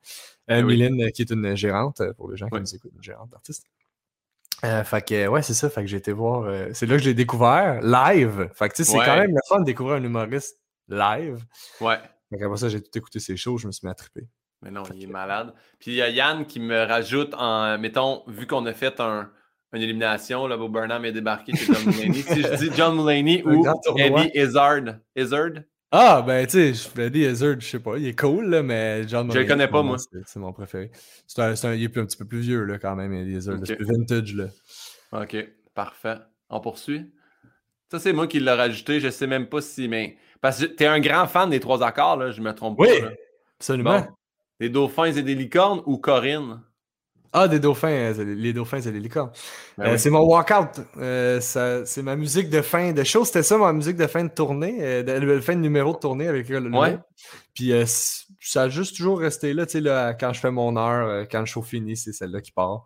Ben 0.49 0.65
Mylène, 0.65 1.13
qui 1.13 1.23
est 1.23 1.31
une 1.31 1.55
gérante, 1.55 2.03
pour 2.17 2.31
les 2.31 2.37
gens 2.37 2.49
qui 2.49 2.59
nous 2.59 2.75
écoutent, 2.75 2.93
une 2.97 3.03
gérante 3.03 3.31
d'artiste. 3.31 3.67
Euh, 4.65 4.85
fait 4.85 5.07
que, 5.07 5.27
ouais, 5.27 5.43
c'est 5.43 5.55
ça. 5.55 5.69
Fait 5.71 5.83
que 5.83 5.89
j'ai 5.89 5.97
été 5.97 6.13
voir. 6.13 6.45
Euh, 6.45 6.71
c'est 6.73 6.87
là 6.87 6.97
que 6.97 7.03
je 7.03 7.09
l'ai 7.09 7.15
découvert 7.15 7.81
live. 7.83 8.49
Fait 8.55 8.69
que, 8.69 8.75
tu 8.75 8.85
sais, 8.85 8.93
c'est 8.93 8.99
quand 8.99 9.17
même 9.17 9.33
le 9.33 9.41
fun 9.49 9.61
de 9.61 9.65
découvrir 9.65 9.97
un 9.97 10.05
humoriste 10.05 10.59
live. 10.89 11.45
Ouais. 11.81 11.99
Fait 12.31 12.43
après 12.43 12.57
ça, 12.57 12.69
j'ai 12.69 12.81
tout 12.81 12.97
écouté 12.97 13.19
ses 13.19 13.37
shows, 13.37 13.59
je 13.59 13.67
me 13.67 13.73
suis 13.73 13.87
mis 13.87 13.91
à 13.91 13.95
triper. 13.95 14.27
Mais 14.63 14.71
non, 14.71 14.85
il 14.95 15.05
est 15.05 15.09
malade. 15.09 15.53
Puis 15.79 15.91
il 15.93 15.97
y 15.97 16.03
a 16.03 16.09
Yann 16.09 16.47
qui 16.47 16.61
me 16.61 16.85
rajoute 16.85 17.35
en, 17.35 17.79
mettons, 17.79 18.23
vu 18.29 18.47
qu'on 18.47 18.65
a 18.67 18.73
fait 18.73 19.01
un, 19.01 19.31
une 19.73 19.83
élimination, 19.83 20.47
là, 20.47 20.57
Bob 20.57 20.73
Burnham 20.73 21.05
est 21.05 21.13
débarqué 21.13 21.57
chez 21.57 21.73
John 21.73 21.87
Mulaney. 21.87 22.23
si 22.23 22.43
je 22.43 22.55
dis 22.57 22.71
John 22.77 22.97
Mulaney 22.97 23.43
ou 23.47 23.65
Eddie 23.97 24.31
Izzard. 24.35 24.97
Izzard? 25.17 25.65
Ah, 25.91 26.23
ben, 26.27 26.47
tu 26.47 26.75
sais, 26.75 27.03
Eddie 27.03 27.25
Izzard, 27.25 27.61
je 27.61 27.67
sais 27.67 27.81
pas, 27.81 27.97
il 27.99 28.07
est 28.07 28.19
cool, 28.19 28.49
là, 28.49 28.63
mais 28.63 29.07
John 29.09 29.27
Mulaney. 29.27 29.41
Je 29.41 29.43
le 29.43 29.49
connais 29.53 29.69
pas, 29.69 29.83
moi. 29.83 29.97
C'est 29.99 30.39
mon 30.39 30.53
préféré. 30.53 30.91
C'est 31.27 31.43
un, 31.43 31.53
un, 31.53 31.75
il 31.75 31.83
est 31.83 31.99
un 31.99 32.07
petit 32.07 32.17
peu 32.17 32.25
plus 32.25 32.41
vieux, 32.41 32.65
là, 32.65 32.79
quand 32.79 32.95
même, 32.95 33.13
Eddie 33.13 33.37
Izzard. 33.37 33.59
C'est 33.65 33.77
plus 33.77 33.87
vintage, 33.87 34.35
là. 34.35 34.47
OK, 35.13 35.37
parfait. 35.75 36.19
On 36.49 36.61
poursuit. 36.61 37.13
Ça, 37.91 37.99
c'est 37.99 38.13
moi 38.13 38.27
qui 38.27 38.41
l'ai 38.41 38.53
rajouté. 38.53 39.01
Je 39.01 39.11
sais 39.11 39.27
même 39.27 39.49
pas 39.49 39.61
si. 39.61 39.87
Mais... 39.87 40.17
Parce 40.41 40.61
que 40.61 40.67
tu 40.67 40.83
es 40.83 40.87
un 40.87 41.01
grand 41.01 41.27
fan 41.27 41.51
des 41.51 41.61
trois 41.61 41.83
accords, 41.83 42.17
là, 42.17 42.31
je 42.31 42.41
me 42.41 42.55
trompe 42.55 42.79
pas. 42.79 42.85
Oui, 42.85 43.03
absolument. 43.59 44.07
Des 44.63 44.69
dauphins 44.69 45.13
et 45.13 45.23
des 45.23 45.35
licornes 45.35 45.83
ou 45.87 45.99
Corinne? 45.99 46.61
Ah, 47.33 47.49
des 47.49 47.59
dauphins, 47.59 47.89
euh, 47.89 48.25
les 48.37 48.53
dauphins 48.53 48.79
et 48.79 48.93
les 48.93 49.01
licornes. 49.01 49.33
Ben 49.77 49.95
euh, 49.95 49.97
c'est 49.97 50.11
mon 50.11 50.21
walkout. 50.21 50.83
Euh, 50.99 51.41
c'est 51.41 52.03
ma 52.03 52.15
musique 52.15 52.49
de 52.49 52.63
fin 52.63 52.93
de 52.93 53.03
show. 53.03 53.25
C'était 53.25 53.43
ça, 53.43 53.59
ma 53.59 53.73
musique 53.73 53.97
de 53.97 54.07
fin 54.07 54.23
de 54.23 54.29
tournée, 54.29 55.03
de, 55.03 55.41
fin 55.41 55.57
de 55.57 55.61
numéro 55.61 55.95
de 55.95 55.99
tournée 55.99 56.29
avec 56.29 56.49
le 56.49 56.61
ouais. 56.61 56.97
Puis 57.55 57.73
ça 58.39 58.63
a 58.63 58.69
juste 58.69 58.97
toujours 58.97 59.19
resté 59.19 59.53
là, 59.53 59.67
tu 59.67 59.73
sais, 59.73 59.81
là, 59.81 60.15
quand 60.15 60.33
je 60.33 60.39
fais 60.39 60.53
mon 60.53 60.77
heure, 60.77 61.27
quand 61.29 61.41
le 61.41 61.47
show 61.47 61.63
finit, 61.63 61.97
c'est 61.97 62.13
celle-là 62.13 62.41
qui 62.41 62.53
part. 62.53 62.85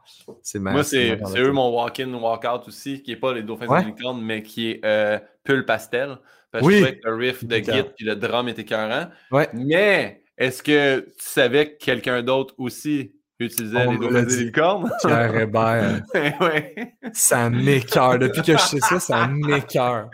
Moi, 0.55 0.83
c'est 0.83 1.19
eux 1.37 1.53
mon 1.53 1.77
walk-in, 1.77 2.15
walk-out 2.15 2.69
aussi, 2.69 3.03
qui 3.03 3.11
n'est 3.11 3.19
pas 3.19 3.35
les 3.35 3.43
dauphins 3.43 3.67
et 3.67 3.85
les 3.85 3.91
licornes, 3.91 4.23
mais 4.23 4.43
qui 4.43 4.71
est 4.71 5.21
Pull 5.45 5.67
Pastel. 5.67 6.17
Parce 6.53 6.65
que 6.65 6.73
je 6.73 6.77
trouvais 6.77 6.99
que 6.99 7.09
le 7.09 7.15
riff 7.17 7.45
de 7.45 7.57
Git 7.57 7.91
puis 7.97 8.07
le 8.07 8.17
drum 8.17 8.49
était 8.49 8.63
écœurant. 8.63 9.09
Ouais. 9.31 9.49
Mais 9.53 10.23
est-ce 10.39 10.63
que 10.63 11.01
tu 11.01 11.15
savais 11.19 11.73
que 11.73 11.85
quelqu'un 11.85 12.23
d'autre 12.23 12.55
aussi 12.59 13.13
utilisait 13.39 13.87
les 13.87 13.99
dauphins 13.99 14.29
et 14.29 14.45
licornes? 14.45 14.91
Pierre 15.05 15.37
Hébert. 15.37 16.03
ouais. 16.41 16.95
Ça 17.13 17.51
m'écœure. 17.51 18.19
Depuis 18.19 18.43
que 18.43 18.53
je 18.53 18.63
sais 18.63 18.81
ça, 18.81 19.01
ça 19.01 19.27
m'écœure. 19.27 20.11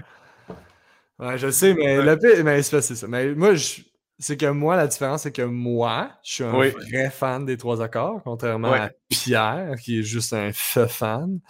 Ouais, 1.19 1.39
je 1.39 1.51
sais, 1.51 1.75
mais 1.75 2.03
le 2.03 2.19
pire, 2.19 2.45
mais 2.45 2.63
c'est 2.63 2.83
ça. 2.83 3.07
Mais 3.07 3.35
moi, 3.35 3.53
c'est 4.19 4.37
que 4.37 4.47
moi, 4.47 4.77
la 4.77 4.87
différence, 4.87 5.23
c'est 5.23 5.33
que 5.33 5.43
moi, 5.43 6.11
je 6.25 6.33
suis 6.35 6.45
un 6.45 6.51
vrai 6.51 7.11
fan 7.11 7.45
des 7.45 7.57
trois 7.57 7.83
accords, 7.83 8.23
contrairement 8.25 8.73
à 8.73 8.91
Pierre, 9.09 9.77
qui 9.83 10.01
est 10.01 10.03
juste 10.03 10.33
un 10.33 10.51
feu 10.53 10.87
fan. 10.87 11.41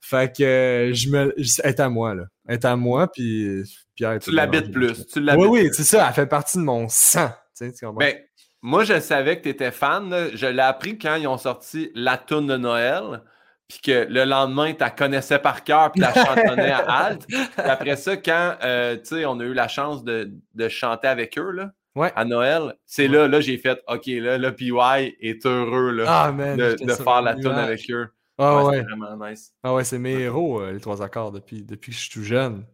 Fait 0.00 0.34
que 0.36 0.90
je 0.92 1.08
me. 1.08 1.34
est 1.38 1.80
à 1.80 1.88
moi, 1.88 2.14
là. 2.14 2.24
est 2.48 2.64
à 2.64 2.76
moi, 2.76 3.10
puis 3.10 3.62
Pierre. 3.94 4.18
Tu 4.18 4.32
l'habites 4.32 4.70
plus. 4.70 5.06
Tu 5.06 5.20
oui, 5.20 5.46
oui, 5.48 5.68
c'est 5.72 5.84
ça. 5.84 6.06
Elle 6.08 6.14
fait 6.14 6.26
partie 6.26 6.58
de 6.58 6.62
mon 6.62 6.88
sang. 6.88 7.30
Tu 7.56 7.72
sais? 7.72 7.86
Ben, 7.96 8.16
moi, 8.62 8.84
je 8.84 9.00
savais 9.00 9.38
que 9.38 9.42
tu 9.42 9.48
étais 9.48 9.72
fan. 9.72 10.28
Je 10.34 10.46
l'ai 10.46 10.62
appris 10.62 10.98
quand 10.98 11.16
ils 11.16 11.26
ont 11.26 11.38
sorti 11.38 11.90
la 11.94 12.16
toune 12.16 12.46
de 12.46 12.56
Noël. 12.56 13.22
Puis 13.68 13.80
que 13.80 14.06
le 14.08 14.24
lendemain, 14.24 14.72
tu 14.72 14.80
la 14.80 14.90
connaissais 14.90 15.38
par 15.38 15.64
cœur, 15.64 15.92
puis 15.92 16.02
tu 16.02 16.06
la 16.06 16.12
chantonnais 16.12 16.70
à 16.70 16.78
halte. 16.88 17.26
après 17.56 17.96
ça, 17.96 18.18
quand 18.18 18.56
euh, 18.62 18.98
on 19.26 19.40
a 19.40 19.44
eu 19.44 19.54
la 19.54 19.66
chance 19.66 20.04
de, 20.04 20.30
de 20.54 20.68
chanter 20.68 21.08
avec 21.08 21.38
eux 21.38 21.50
là, 21.52 21.72
à 22.14 22.26
Noël, 22.26 22.74
c'est 22.84 23.08
là, 23.08 23.28
là, 23.28 23.40
j'ai 23.40 23.56
fait 23.56 23.80
OK, 23.88 24.06
là, 24.08 24.36
là, 24.36 24.52
PY 24.52 25.16
est 25.20 25.46
heureux 25.46 25.90
là, 25.90 26.04
ah, 26.06 26.32
de, 26.32 26.84
de 26.84 26.92
faire 26.92 27.22
la 27.22 27.34
toune 27.34 27.54
avec 27.54 27.90
eux. 27.90 28.08
Ah 28.36 28.62
ouais. 28.64 28.78
C'est 28.78 28.82
vraiment 28.82 29.26
nice. 29.26 29.54
Ah 29.62 29.72
ouais, 29.72 29.84
c'est 29.84 29.98
mes 29.98 30.20
héros, 30.20 30.60
euh, 30.60 30.72
les 30.72 30.80
trois 30.80 31.02
accords, 31.02 31.32
depuis, 31.32 31.62
depuis 31.62 31.92
que 31.92 31.96
je 31.96 32.02
suis 32.02 32.10
tout 32.10 32.24
jeune. 32.24 32.66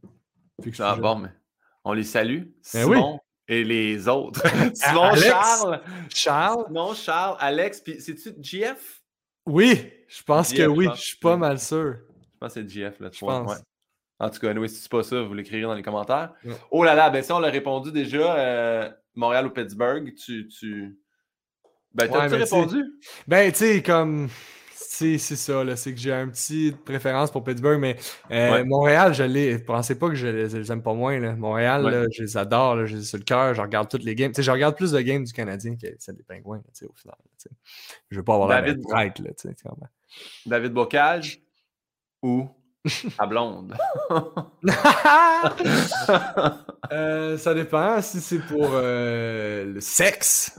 ah 0.81 0.97
bon, 0.97 1.17
mais 1.17 1.31
on 1.85 1.93
les 1.93 2.03
salue. 2.03 2.41
Ben 2.41 2.51
Simon, 2.63 3.13
oui 3.15 3.19
et 3.49 3.65
les 3.65 4.07
autres. 4.09 4.43
Simon, 4.75 5.15
Charles. 5.15 5.81
Charles? 6.15 6.65
Non, 6.71 6.95
Charles, 6.95 7.37
Alex, 7.41 7.81
puis 7.81 8.01
c'est-tu 8.01 8.35
GF? 8.41 9.03
Oui, 9.47 9.91
je 10.07 10.23
pense 10.23 10.53
que 10.53 10.67
oui, 10.67 10.89
je, 10.95 11.01
suis 11.01 11.17
pas 11.17 11.37
mal 11.37 11.59
sûr. 11.59 11.97
Je 12.35 12.39
pense 12.39 12.55
que 12.55 12.61
c'est 12.61 12.69
GF, 12.69 13.01
là, 13.01 13.11
tu 13.11 13.25
vois. 13.25 13.43
Ouais. 13.43 13.57
En 14.21 14.29
tout 14.31 14.41
cas, 14.41 14.53
si 14.67 14.75
c'est 14.75 14.91
pas 14.91 15.03
ça, 15.03 15.23
vous 15.23 15.33
l'écrirez 15.33 15.63
dans 15.63 15.75
les 15.75 15.83
commentaires. 15.83 16.35
Oh 16.71 16.85
là 16.85 16.95
là, 16.95 17.09
ben 17.09 17.23
ça, 17.23 17.37
on 17.37 17.39
l'a 17.39 17.49
répondu 17.49 17.93
déjà. 17.93 18.37
Euh, 18.37 18.91
Montréal 19.15 19.47
ou 19.47 19.51
Pittsburgh, 19.51 20.15
tu. 20.15 20.49
tu... 20.49 20.99
Ben, 21.95 22.09
t'as-tu 22.09 22.35
répondu? 22.35 22.85
Ben, 23.27 23.51
tu 23.51 23.59
sais, 23.59 23.83
comme 23.83 24.29
c'est 24.81 25.19
ça, 25.19 25.77
c'est 25.77 25.93
que 25.93 25.99
j'ai 25.99 26.13
un 26.13 26.29
petit 26.29 26.73
préférence 26.85 27.31
pour 27.31 27.43
Pittsburgh, 27.43 27.81
mais 27.81 27.97
euh, 28.31 28.65
Montréal, 28.65 29.13
je 29.13 29.25
l'ai. 29.25 29.59
Pensez 29.59 29.99
pas 29.99 30.09
que 30.09 30.15
je 30.15 30.29
les, 30.29 30.73
aime 30.73 30.83
pas 30.83 30.95
moins. 30.95 31.19
Là. 31.19 31.35
Montréal, 31.35 32.07
je 32.13 32.23
les 32.23 32.37
adore, 32.37 32.87
j'ai 32.87 33.03
sur 33.03 33.19
le 33.19 33.25
cœur, 33.25 33.55
je 33.55 33.61
regarde 33.61 33.89
toutes 33.89 34.05
les 34.05 34.15
games. 34.15 34.33
je 34.37 34.51
regarde 34.51 34.77
plus 34.77 34.93
de 34.93 35.01
games 35.01 35.25
du 35.25 35.33
Canadien 35.33 35.75
que 35.77 35.89
celles 35.99 36.17
des 36.17 36.23
Pingouins, 36.23 36.63
au 36.89 36.95
final. 36.95 37.17
Je 38.11 38.17
veux 38.17 38.25
pas 38.25 38.35
avoir 38.35 38.49
David, 38.49 38.81
la 38.89 39.05
là, 39.05 39.13
David 40.47 40.73
Bocage 40.73 41.41
ou 42.23 42.49
à 43.19 43.27
blonde. 43.27 43.77
Euh, 46.91 47.37
ça 47.37 47.53
dépend 47.53 48.01
si 48.01 48.19
c'est 48.21 48.39
pour 48.39 48.71
euh, 48.73 49.75
le 49.75 49.81
sexe, 49.81 50.59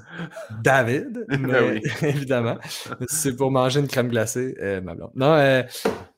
David, 0.61 1.25
ben 1.27 1.39
mais, 1.39 1.81
évidemment. 2.07 2.57
si 3.07 3.15
c'est 3.15 3.35
pour 3.35 3.49
manger 3.49 3.79
une 3.79 3.87
crème 3.87 4.09
glacée, 4.09 4.55
euh, 4.61 4.79
ma 4.79 4.93
blonde. 4.93 5.09
Non, 5.15 5.63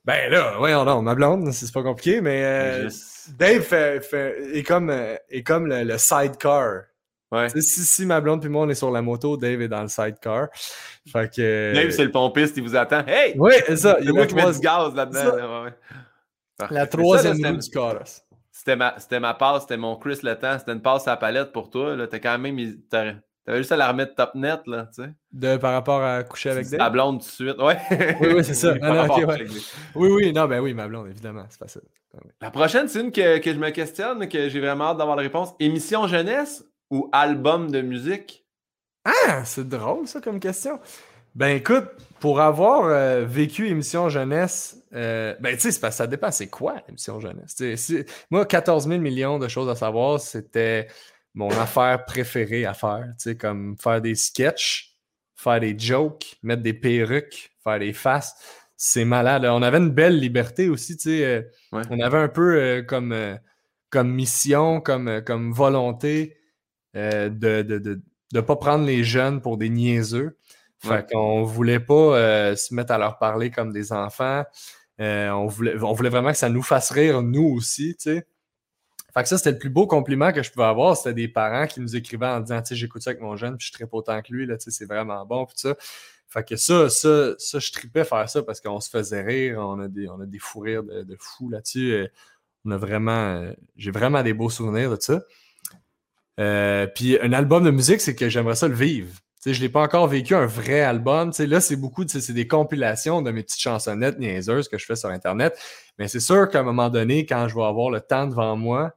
ben 0.03 0.29
là, 0.29 0.55
voyons 0.57 0.83
non, 0.83 1.01
ma 1.01 1.15
blonde, 1.15 1.49
c'est 1.53 1.71
pas 1.71 1.83
compliqué, 1.83 2.19
mais 2.19 2.87
Dave 3.37 3.61
fait, 3.61 4.03
est 4.53 4.63
comme, 4.63 4.89
est 4.89 5.43
comme 5.43 5.67
le 5.67 5.97
sidecar 5.97 6.81
si, 7.47 7.61
si 7.61 8.05
ma 8.05 8.19
blonde 8.19 8.41
puis 8.41 8.49
moi 8.49 8.65
on 8.65 8.69
est 8.69 8.75
sur 8.75 8.91
la 8.91 9.01
moto, 9.01 9.38
Dave 9.38 9.61
est 9.61 9.67
dans 9.67 9.82
le 9.82 9.88
sidecar. 9.88 10.49
Fait 11.11 11.34
que... 11.34 11.73
Dave, 11.73 11.91
c'est 11.91 12.03
le 12.03 12.11
pompiste, 12.11 12.57
il 12.57 12.63
vous 12.63 12.75
attend. 12.75 13.03
Hey! 13.07 13.34
Oui, 13.38 13.53
c'est 13.65 13.77
ça. 13.77 13.97
Il 13.99 14.07
y 14.07 14.09
a 14.09 14.13
moi 14.13 14.25
qui 14.25 14.36
mets 14.36 14.51
du 14.51 14.59
gaz 14.59 14.93
là-dedans. 14.93 15.65
La 16.69 16.88
troisième 16.88 17.43
roue 17.43 17.57
du 17.57 17.69
carrosse. 17.69 18.23
C'était 18.51 18.75
ma, 18.75 18.95
ma 19.19 19.34
passe, 19.34 19.63
c'était 19.63 19.77
mon 19.77 19.95
Chris 19.95 20.19
le 20.21 20.36
temps, 20.36 20.59
c'était 20.59 20.73
une 20.73 20.82
passe 20.82 21.07
à 21.07 21.11
la 21.11 21.17
palette 21.17 21.51
pour 21.51 21.69
toi. 21.69 21.95
T'as 22.07 22.19
quand 22.19 22.38
même. 22.38 22.57
T'avais 23.43 23.57
juste 23.57 23.71
à 23.71 23.77
la 23.77 23.88
remettre 23.88 24.13
top 24.13 24.36
net, 24.36 24.59
là, 24.67 24.88
tu 24.95 25.01
sais. 25.01 25.09
De, 25.32 25.57
par 25.57 25.73
rapport 25.73 26.03
à 26.03 26.21
coucher 26.23 26.51
avec 26.51 26.69
Dave? 26.69 26.79
La 26.79 26.91
blonde 26.91 27.21
tout 27.21 27.25
de 27.25 27.32
suite, 27.32 27.57
ouais. 27.57 27.77
Oui, 28.21 28.34
oui, 28.36 28.43
c'est 28.43 28.53
ça. 28.53 28.75
Oui, 29.95 30.09
oui, 30.11 30.32
non, 30.32 30.45
ben 30.45 30.59
oui, 30.59 30.75
ma 30.75 30.88
blonde, 30.88 31.07
évidemment, 31.07 31.45
c'est 31.49 31.57
facile. 31.57 31.82
La 32.39 32.51
prochaine, 32.51 32.88
c'est 32.88 33.01
une 33.01 33.11
que, 33.11 33.39
que 33.39 33.51
je 33.51 33.57
me 33.57 33.71
questionne, 33.71 34.29
que 34.29 34.47
j'ai 34.47 34.59
vraiment 34.59 34.89
hâte 34.89 34.97
d'avoir 34.97 35.15
la 35.15 35.23
réponse. 35.23 35.55
Émission 35.59 36.05
jeunesse? 36.05 36.63
Ou 36.91 37.09
album 37.11 37.71
de 37.71 37.81
musique? 37.81 38.45
Ah, 39.05 39.43
c'est 39.45 39.67
drôle 39.67 40.07
ça 40.07 40.21
comme 40.21 40.39
question. 40.39 40.79
Ben 41.33 41.55
écoute, 41.55 41.85
pour 42.19 42.41
avoir 42.41 42.85
euh, 42.85 43.25
vécu 43.25 43.69
émission 43.69 44.09
jeunesse, 44.09 44.77
euh, 44.93 45.33
ben 45.39 45.55
tu 45.55 45.71
sais, 45.71 45.91
ça 45.91 46.05
dépend, 46.05 46.29
c'est 46.29 46.47
quoi 46.49 46.75
l'émission 46.87 47.19
jeunesse? 47.21 47.55
moi, 48.29 48.45
14 48.45 48.87
000 48.87 48.99
millions 48.99 49.39
de 49.39 49.47
choses 49.47 49.69
à 49.69 49.75
savoir, 49.75 50.19
c'était 50.19 50.87
mon 51.33 51.49
affaire 51.49 52.03
préférée 52.05 52.65
à 52.65 52.73
faire. 52.73 53.05
Tu 53.17 53.23
sais, 53.23 53.37
comme 53.37 53.77
faire 53.77 54.01
des 54.01 54.15
sketchs, 54.15 54.97
faire 55.37 55.61
des 55.61 55.79
jokes, 55.79 56.35
mettre 56.43 56.61
des 56.61 56.73
perruques, 56.73 57.51
faire 57.63 57.79
des 57.79 57.93
faces. 57.93 58.35
C'est 58.75 59.05
malade. 59.05 59.45
On 59.45 59.61
avait 59.61 59.77
une 59.77 59.91
belle 59.91 60.19
liberté 60.19 60.67
aussi, 60.67 60.97
tu 60.97 61.03
sais. 61.03 61.23
Euh, 61.23 61.41
on 61.71 61.99
avait 62.01 62.17
un 62.17 62.27
peu 62.27 62.83
comme, 62.87 63.15
comme 63.89 64.11
mission, 64.11 64.81
comme, 64.81 65.21
comme 65.23 65.53
volonté 65.53 66.40
de 66.93 67.29
ne 67.29 67.99
de, 68.33 68.41
pas 68.41 68.55
prendre 68.55 68.85
les 68.85 69.03
jeunes 69.03 69.41
pour 69.41 69.57
des 69.57 69.69
niaiseux. 69.69 70.37
Fait 70.79 71.07
qu'on 71.11 71.43
voulait 71.43 71.79
pas 71.79 72.55
se 72.55 72.73
mettre 72.73 72.91
à 72.91 72.97
leur 72.97 73.19
parler 73.19 73.51
comme 73.51 73.71
des 73.71 73.93
enfants. 73.93 74.43
on, 74.99 75.45
voulait, 75.45 75.75
on 75.81 75.93
voulait 75.93 76.09
vraiment 76.09 76.31
que 76.31 76.37
ça 76.37 76.49
nous 76.49 76.63
fasse 76.63 76.91
rire, 76.91 77.21
nous 77.21 77.53
aussi, 77.55 77.95
tu 77.97 78.11
sais. 78.11 78.27
Fait 79.13 79.23
que 79.23 79.29
ça, 79.29 79.37
c'était 79.37 79.51
le 79.51 79.57
plus 79.57 79.69
beau 79.69 79.87
compliment 79.87 80.31
que 80.31 80.41
je 80.41 80.51
pouvais 80.51 80.65
avoir. 80.65 80.95
C'était 80.95 81.13
des 81.13 81.27
parents 81.27 81.67
qui 81.67 81.81
nous 81.81 81.95
écrivaient 81.95 82.27
en 82.27 82.39
disant, 82.39 82.61
tu 82.61 82.69
sais, 82.69 82.75
j'écoute 82.75 83.01
ça 83.01 83.09
avec 83.09 83.21
mon 83.21 83.35
jeune, 83.35 83.57
puis 83.57 83.67
je 83.67 83.73
tripe 83.73 83.93
autant 83.93 84.21
que 84.21 84.31
lui, 84.31 84.45
là, 84.45 84.57
tu 84.57 84.65
sais, 84.65 84.71
c'est 84.71 84.85
vraiment 84.85 85.25
bon, 85.25 85.45
puis 85.45 85.55
ça. 85.57 85.75
Fait 86.27 86.47
que 86.47 86.55
ça, 86.55 86.89
ça, 86.89 87.33
ça, 87.37 87.59
je 87.59 87.71
tripais 87.73 88.05
faire 88.05 88.29
ça 88.29 88.41
parce 88.41 88.61
qu'on 88.61 88.79
se 88.79 88.89
faisait 88.89 89.21
rire, 89.21 89.57
on 89.59 89.81
a 89.81 89.89
des, 89.89 90.07
on 90.07 90.21
a 90.21 90.25
des 90.25 90.39
fous 90.39 90.61
rires 90.61 90.83
de, 90.83 91.03
de 91.03 91.17
fous 91.19 91.49
là-dessus. 91.49 91.91
Euh, 91.91 92.07
on 92.63 92.71
a 92.71 92.77
vraiment, 92.77 93.11
euh, 93.11 93.51
j'ai 93.75 93.91
vraiment 93.91 94.23
des 94.23 94.33
beaux 94.33 94.49
souvenirs 94.49 94.91
de 94.95 95.01
ça. 95.01 95.21
Euh, 96.39 96.88
puis 96.88 97.19
un 97.21 97.34
album 97.34 97.63
de 97.63 97.71
musique, 97.71 98.01
c'est 98.01 98.15
que 98.15 98.29
j'aimerais 98.29 98.55
ça 98.55 98.67
le 98.67 98.75
vivre. 98.75 99.13
je 99.45 99.51
ne 99.51 99.55
l'ai 99.55 99.69
pas 99.69 99.82
encore 99.82 100.07
vécu 100.07 100.34
un 100.36 100.45
vrai 100.45 100.82
album. 100.82 101.32
là, 101.38 101.61
c'est 101.61 101.75
beaucoup, 101.75 102.05
c'est 102.07 102.34
des 102.34 102.47
compilations 102.47 103.21
de 103.21 103.32
mes 103.32 103.43
petites 103.43 103.61
chansonnettes 103.61 104.19
niaiseuses 104.19 104.67
que 104.67 104.77
je 104.77 104.86
fais 104.86 104.95
sur 104.95 105.09
Internet. 105.09 105.57
Mais 105.97 106.07
c'est 106.07 106.19
sûr 106.19 106.49
qu'à 106.49 106.61
un 106.61 106.63
moment 106.63 106.89
donné, 106.89 107.25
quand 107.25 107.47
je 107.47 107.55
vais 107.55 107.63
avoir 107.63 107.89
le 107.89 108.01
temps 108.01 108.27
devant 108.27 108.55
moi, 108.55 108.95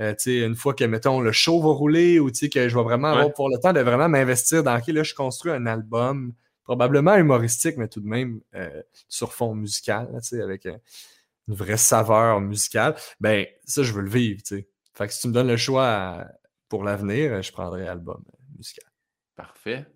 euh, 0.00 0.14
une 0.26 0.54
fois 0.54 0.74
que, 0.74 0.84
mettons, 0.84 1.20
le 1.20 1.32
show 1.32 1.60
va 1.60 1.70
rouler 1.70 2.18
ou 2.20 2.30
que 2.30 2.68
je 2.68 2.76
vais 2.76 2.82
vraiment 2.82 3.08
avoir 3.08 3.32
pour 3.32 3.48
le 3.48 3.58
temps 3.58 3.72
de 3.72 3.80
vraiment 3.80 4.08
m'investir 4.08 4.62
dans 4.62 4.76
OK, 4.76 4.88
là, 4.88 5.02
je 5.02 5.14
construis 5.14 5.52
un 5.52 5.66
album, 5.66 6.34
probablement 6.64 7.14
humoristique, 7.14 7.76
mais 7.78 7.88
tout 7.88 8.00
de 8.00 8.06
même 8.08 8.40
euh, 8.54 8.82
sur 9.08 9.32
fond 9.32 9.54
musical, 9.54 10.08
avec 10.42 10.66
euh, 10.66 10.76
une 11.48 11.54
vraie 11.54 11.78
saveur 11.78 12.40
musicale. 12.40 12.94
Ben, 13.20 13.46
ça, 13.64 13.82
je 13.82 13.92
veux 13.92 14.02
le 14.02 14.10
vivre. 14.10 14.42
T'sais. 14.42 14.68
Fait 14.94 15.06
que 15.06 15.14
si 15.14 15.20
tu 15.20 15.28
me 15.28 15.32
donnes 15.32 15.48
le 15.48 15.56
choix 15.56 16.26
pour 16.68 16.84
l'avenir, 16.84 17.42
je 17.42 17.52
prendrai 17.52 17.86
album 17.86 18.22
musical. 18.56 18.90
Parfait. 19.36 19.86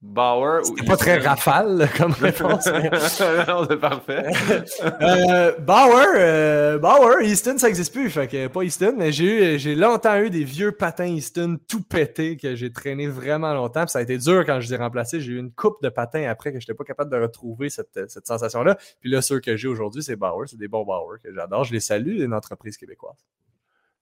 Bauer 0.00 0.60
ou 0.70 0.76
pas 0.86 0.96
très 0.96 1.18
rafale 1.18 1.88
comme 1.96 2.12
réponse. 2.20 2.66
non, 2.68 3.66
c'est 3.68 3.80
parfait. 3.80 4.22
euh, 5.02 5.58
Bauer, 5.58 6.06
euh, 6.14 6.78
Bauer, 6.78 7.20
Easton, 7.22 7.58
ça 7.58 7.66
n'existe 7.66 7.92
plus. 7.92 8.08
Fait 8.08 8.28
que 8.28 8.46
pas 8.46 8.62
Easton, 8.62 8.94
mais 8.96 9.10
j'ai 9.10 9.54
eu, 9.54 9.58
j'ai 9.58 9.74
longtemps 9.74 10.20
eu 10.20 10.30
des 10.30 10.44
vieux 10.44 10.70
patins 10.70 11.06
Easton 11.06 11.58
tout 11.66 11.82
pétés 11.82 12.36
que 12.36 12.54
j'ai 12.54 12.72
traîné 12.72 13.08
vraiment 13.08 13.52
longtemps. 13.54 13.82
Puis 13.86 13.90
ça 13.90 13.98
a 13.98 14.02
été 14.02 14.18
dur 14.18 14.44
quand 14.46 14.60
je 14.60 14.68
les 14.68 14.74
ai 14.74 14.76
remplacés. 14.76 15.20
J'ai 15.20 15.32
eu 15.32 15.38
une 15.38 15.50
coupe 15.50 15.82
de 15.82 15.88
patins 15.88 16.28
après 16.30 16.52
que 16.52 16.60
je 16.60 16.64
n'étais 16.64 16.74
pas 16.74 16.84
capable 16.84 17.10
de 17.10 17.20
retrouver 17.20 17.68
cette, 17.68 18.08
cette 18.08 18.26
sensation-là. 18.26 18.78
Puis 19.00 19.10
là, 19.10 19.20
ceux 19.20 19.40
que 19.40 19.56
j'ai 19.56 19.66
aujourd'hui, 19.66 20.04
c'est 20.04 20.16
Bauer. 20.16 20.46
C'est 20.46 20.58
des 20.58 20.68
bons 20.68 20.84
Bauer 20.84 21.18
que 21.20 21.34
j'adore. 21.34 21.64
Je 21.64 21.72
les 21.72 21.80
salue, 21.80 22.20
une 22.20 22.34
entreprise 22.34 22.76
québécoise. 22.76 23.18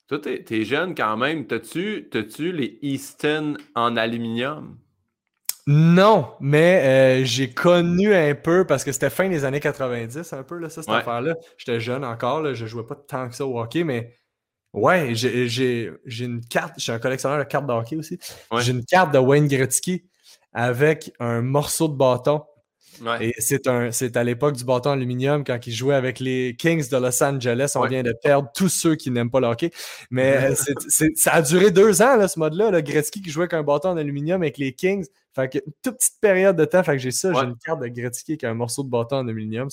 Toi, 0.09 0.21
t'es, 0.21 0.45
es 0.51 0.65
jeune 0.65 0.95
quand 0.95 1.17
même. 1.17 1.47
T'as-tu, 1.47 2.09
t'as-tu 2.11 2.53
les 2.53 2.79
Easton 2.83 3.57
en 3.75 3.97
aluminium? 3.97 4.79
Non, 5.69 6.29
mais 6.39 6.83
euh, 6.85 7.25
j'ai 7.25 7.51
connu 7.51 8.15
un 8.15 8.37
peu 8.37 8.65
parce 8.65 8.85
que 8.85 8.93
c'était 8.93 9.11
fin 9.11 9.29
des 9.29 9.45
années 9.45 9.59
90, 9.59 10.33
un 10.33 10.45
peu, 10.45 10.59
là, 10.59 10.69
ça, 10.69 10.83
cette 10.83 10.95
affaire-là. 10.95 11.35
J'étais 11.59 11.81
jeune 11.81 12.05
encore, 12.05 12.41
là, 12.41 12.55
je 12.55 12.67
jouais 12.67 12.87
pas 12.87 12.95
tant 12.95 13.29
que 13.29 13.35
ça 13.35 13.45
au 13.45 13.59
hockey, 13.59 13.83
mais 13.83 14.17
ouais, 14.73 15.13
j'ai 15.17 15.91
une 16.21 16.41
carte, 16.45 16.75
je 16.77 16.85
suis 16.85 16.93
un 16.93 17.01
collectionneur 17.01 17.41
de 17.41 17.45
cartes 17.45 17.67
de 17.67 17.73
hockey 17.73 17.97
aussi. 17.97 18.17
J'ai 18.61 18.71
une 18.71 18.85
carte 18.85 19.13
de 19.13 19.19
Wayne 19.19 19.49
Gretzky 19.49 20.05
avec 20.53 21.13
un 21.19 21.43
morceau 21.43 21.89
de 21.89 21.97
bâton. 21.97 22.45
Et 23.21 23.35
c'est 23.39 23.67
un 23.67 23.91
c'est 23.93 24.17
à 24.17 24.25
l'époque 24.25 24.57
du 24.57 24.65
bâton 24.65 24.91
aluminium 24.91 25.45
quand 25.45 25.59
il 25.67 25.73
jouait 25.73 25.95
avec 25.95 26.21
les 26.21 26.57
Kings 26.57 26.89
de 26.89 26.97
Los 26.97 27.23
Angeles. 27.23 27.73
On 27.77 27.87
vient 27.87 28.03
de 28.03 28.15
perdre 28.23 28.51
tous 28.55 28.69
ceux 28.69 28.95
qui 28.95 29.11
n'aiment 29.11 29.31
pas 29.31 29.41
le 29.41 29.47
hockey. 29.47 29.71
Mais 30.11 30.53
euh, 30.53 30.55
ça 31.15 31.33
a 31.33 31.43
duré 31.43 31.71
deux 31.71 32.03
ans, 32.03 32.17
là, 32.17 32.29
ce 32.29 32.39
mode-là. 32.39 32.71
Le 32.71 32.81
Gretzky 32.81 33.23
qui 33.23 33.31
jouait 33.31 33.45
avec 33.45 33.55
un 33.55 33.63
bâton 33.63 33.91
en 33.91 33.97
aluminium 33.97 34.43
avec 34.43 34.59
les 34.59 34.73
Kings. 34.73 35.07
Fait 35.35 35.49
que 35.49 35.59
toute 35.83 35.97
petite 35.97 36.21
période 36.21 36.57
de 36.57 36.65
temps, 36.65 36.83
fait 36.83 36.93
que 36.93 36.99
j'ai 36.99 37.11
ça, 37.11 37.33
j'ai 37.33 37.41
une 37.41 37.57
carte 37.57 37.81
de 37.81 37.89
Gretzky 37.89 38.33
avec 38.33 38.45
un 38.45 38.55
morceau 38.55 38.83
de 38.83 38.89
bâton 38.89 39.17
en 39.17 39.29
aluminium. 39.29 39.69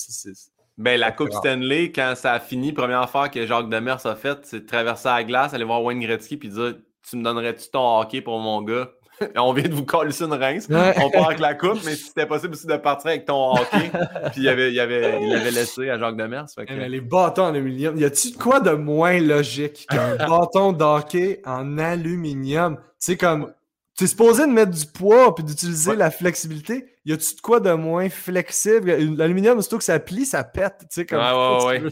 ben, 0.76 0.98
la 0.98 1.12
Coupe 1.12 1.32
Stanley, 1.32 1.92
quand 1.92 2.14
ça 2.16 2.32
a 2.32 2.40
fini, 2.40 2.72
première 2.72 3.00
affaire 3.00 3.30
que 3.30 3.46
Jacques 3.46 3.68
Demers 3.68 4.04
a 4.06 4.16
faite, 4.16 4.40
c'est 4.42 4.60
de 4.60 4.66
traverser 4.66 5.08
la 5.08 5.22
glace, 5.22 5.54
aller 5.54 5.64
voir 5.64 5.82
Wayne 5.82 6.00
Gretzky 6.00 6.36
puis 6.36 6.48
dire 6.48 6.74
Tu 7.08 7.16
me 7.16 7.22
donnerais-tu 7.22 7.70
ton 7.70 8.00
hockey 8.00 8.20
pour 8.20 8.38
mon 8.40 8.60
gars 8.62 8.90
On 9.36 9.52
vient 9.52 9.68
de 9.68 9.74
vous 9.74 9.84
coller 9.84 10.12
une 10.20 10.32
rince. 10.32 10.68
On 10.70 11.10
part 11.10 11.26
avec 11.26 11.40
la 11.40 11.54
coupe, 11.54 11.84
mais 11.84 11.94
si 11.94 12.04
c'était 12.04 12.26
possible 12.26 12.54
aussi 12.54 12.66
de 12.66 12.76
partir 12.76 13.10
avec 13.10 13.24
ton 13.24 13.52
hockey. 13.52 13.90
puis 14.32 14.42
il 14.42 14.48
avait, 14.48 14.72
il 14.72 14.80
avait, 14.80 15.22
il 15.22 15.34
avait 15.34 15.50
laissé 15.50 15.90
à 15.90 15.98
Jacques 15.98 16.16
Demers. 16.16 16.46
Que... 16.56 16.72
les 16.72 17.00
bâtons 17.00 17.44
en 17.44 17.54
aluminium. 17.54 17.96
Y 17.96 18.04
a-tu 18.04 18.32
quoi 18.32 18.60
de 18.60 18.72
moins 18.72 19.18
logique 19.20 19.86
qu'un 19.88 20.16
bâton 20.28 20.72
d'hockey 20.72 21.40
en 21.44 21.78
aluminium? 21.78 22.78
C'est 22.98 23.16
comme 23.16 23.52
tu 23.96 24.04
es 24.04 24.06
supposé 24.08 24.46
de 24.46 24.52
mettre 24.52 24.72
du 24.72 24.86
poids 24.86 25.34
puis 25.34 25.44
d'utiliser 25.44 25.94
la 25.94 26.10
flexibilité. 26.10 26.86
Y 27.04 27.12
a-tu 27.12 27.36
de 27.36 27.40
quoi 27.40 27.60
de 27.60 27.72
moins 27.72 28.08
flexible? 28.08 28.90
L'aluminium, 28.90 29.60
surtout 29.60 29.78
que 29.78 29.84
ça 29.84 30.00
plie, 30.00 30.26
ça 30.26 30.42
pète. 30.42 30.78
Tu 30.80 30.86
sais, 30.90 31.06
comme 31.06 31.20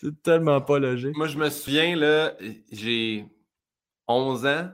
C'est 0.00 0.22
tellement 0.22 0.60
pas 0.60 0.78
logique. 0.78 1.16
Moi, 1.16 1.26
je 1.26 1.36
me 1.36 1.50
souviens, 1.50 1.96
là, 1.96 2.34
j'ai 2.70 3.24
11 4.06 4.46
ans. 4.46 4.68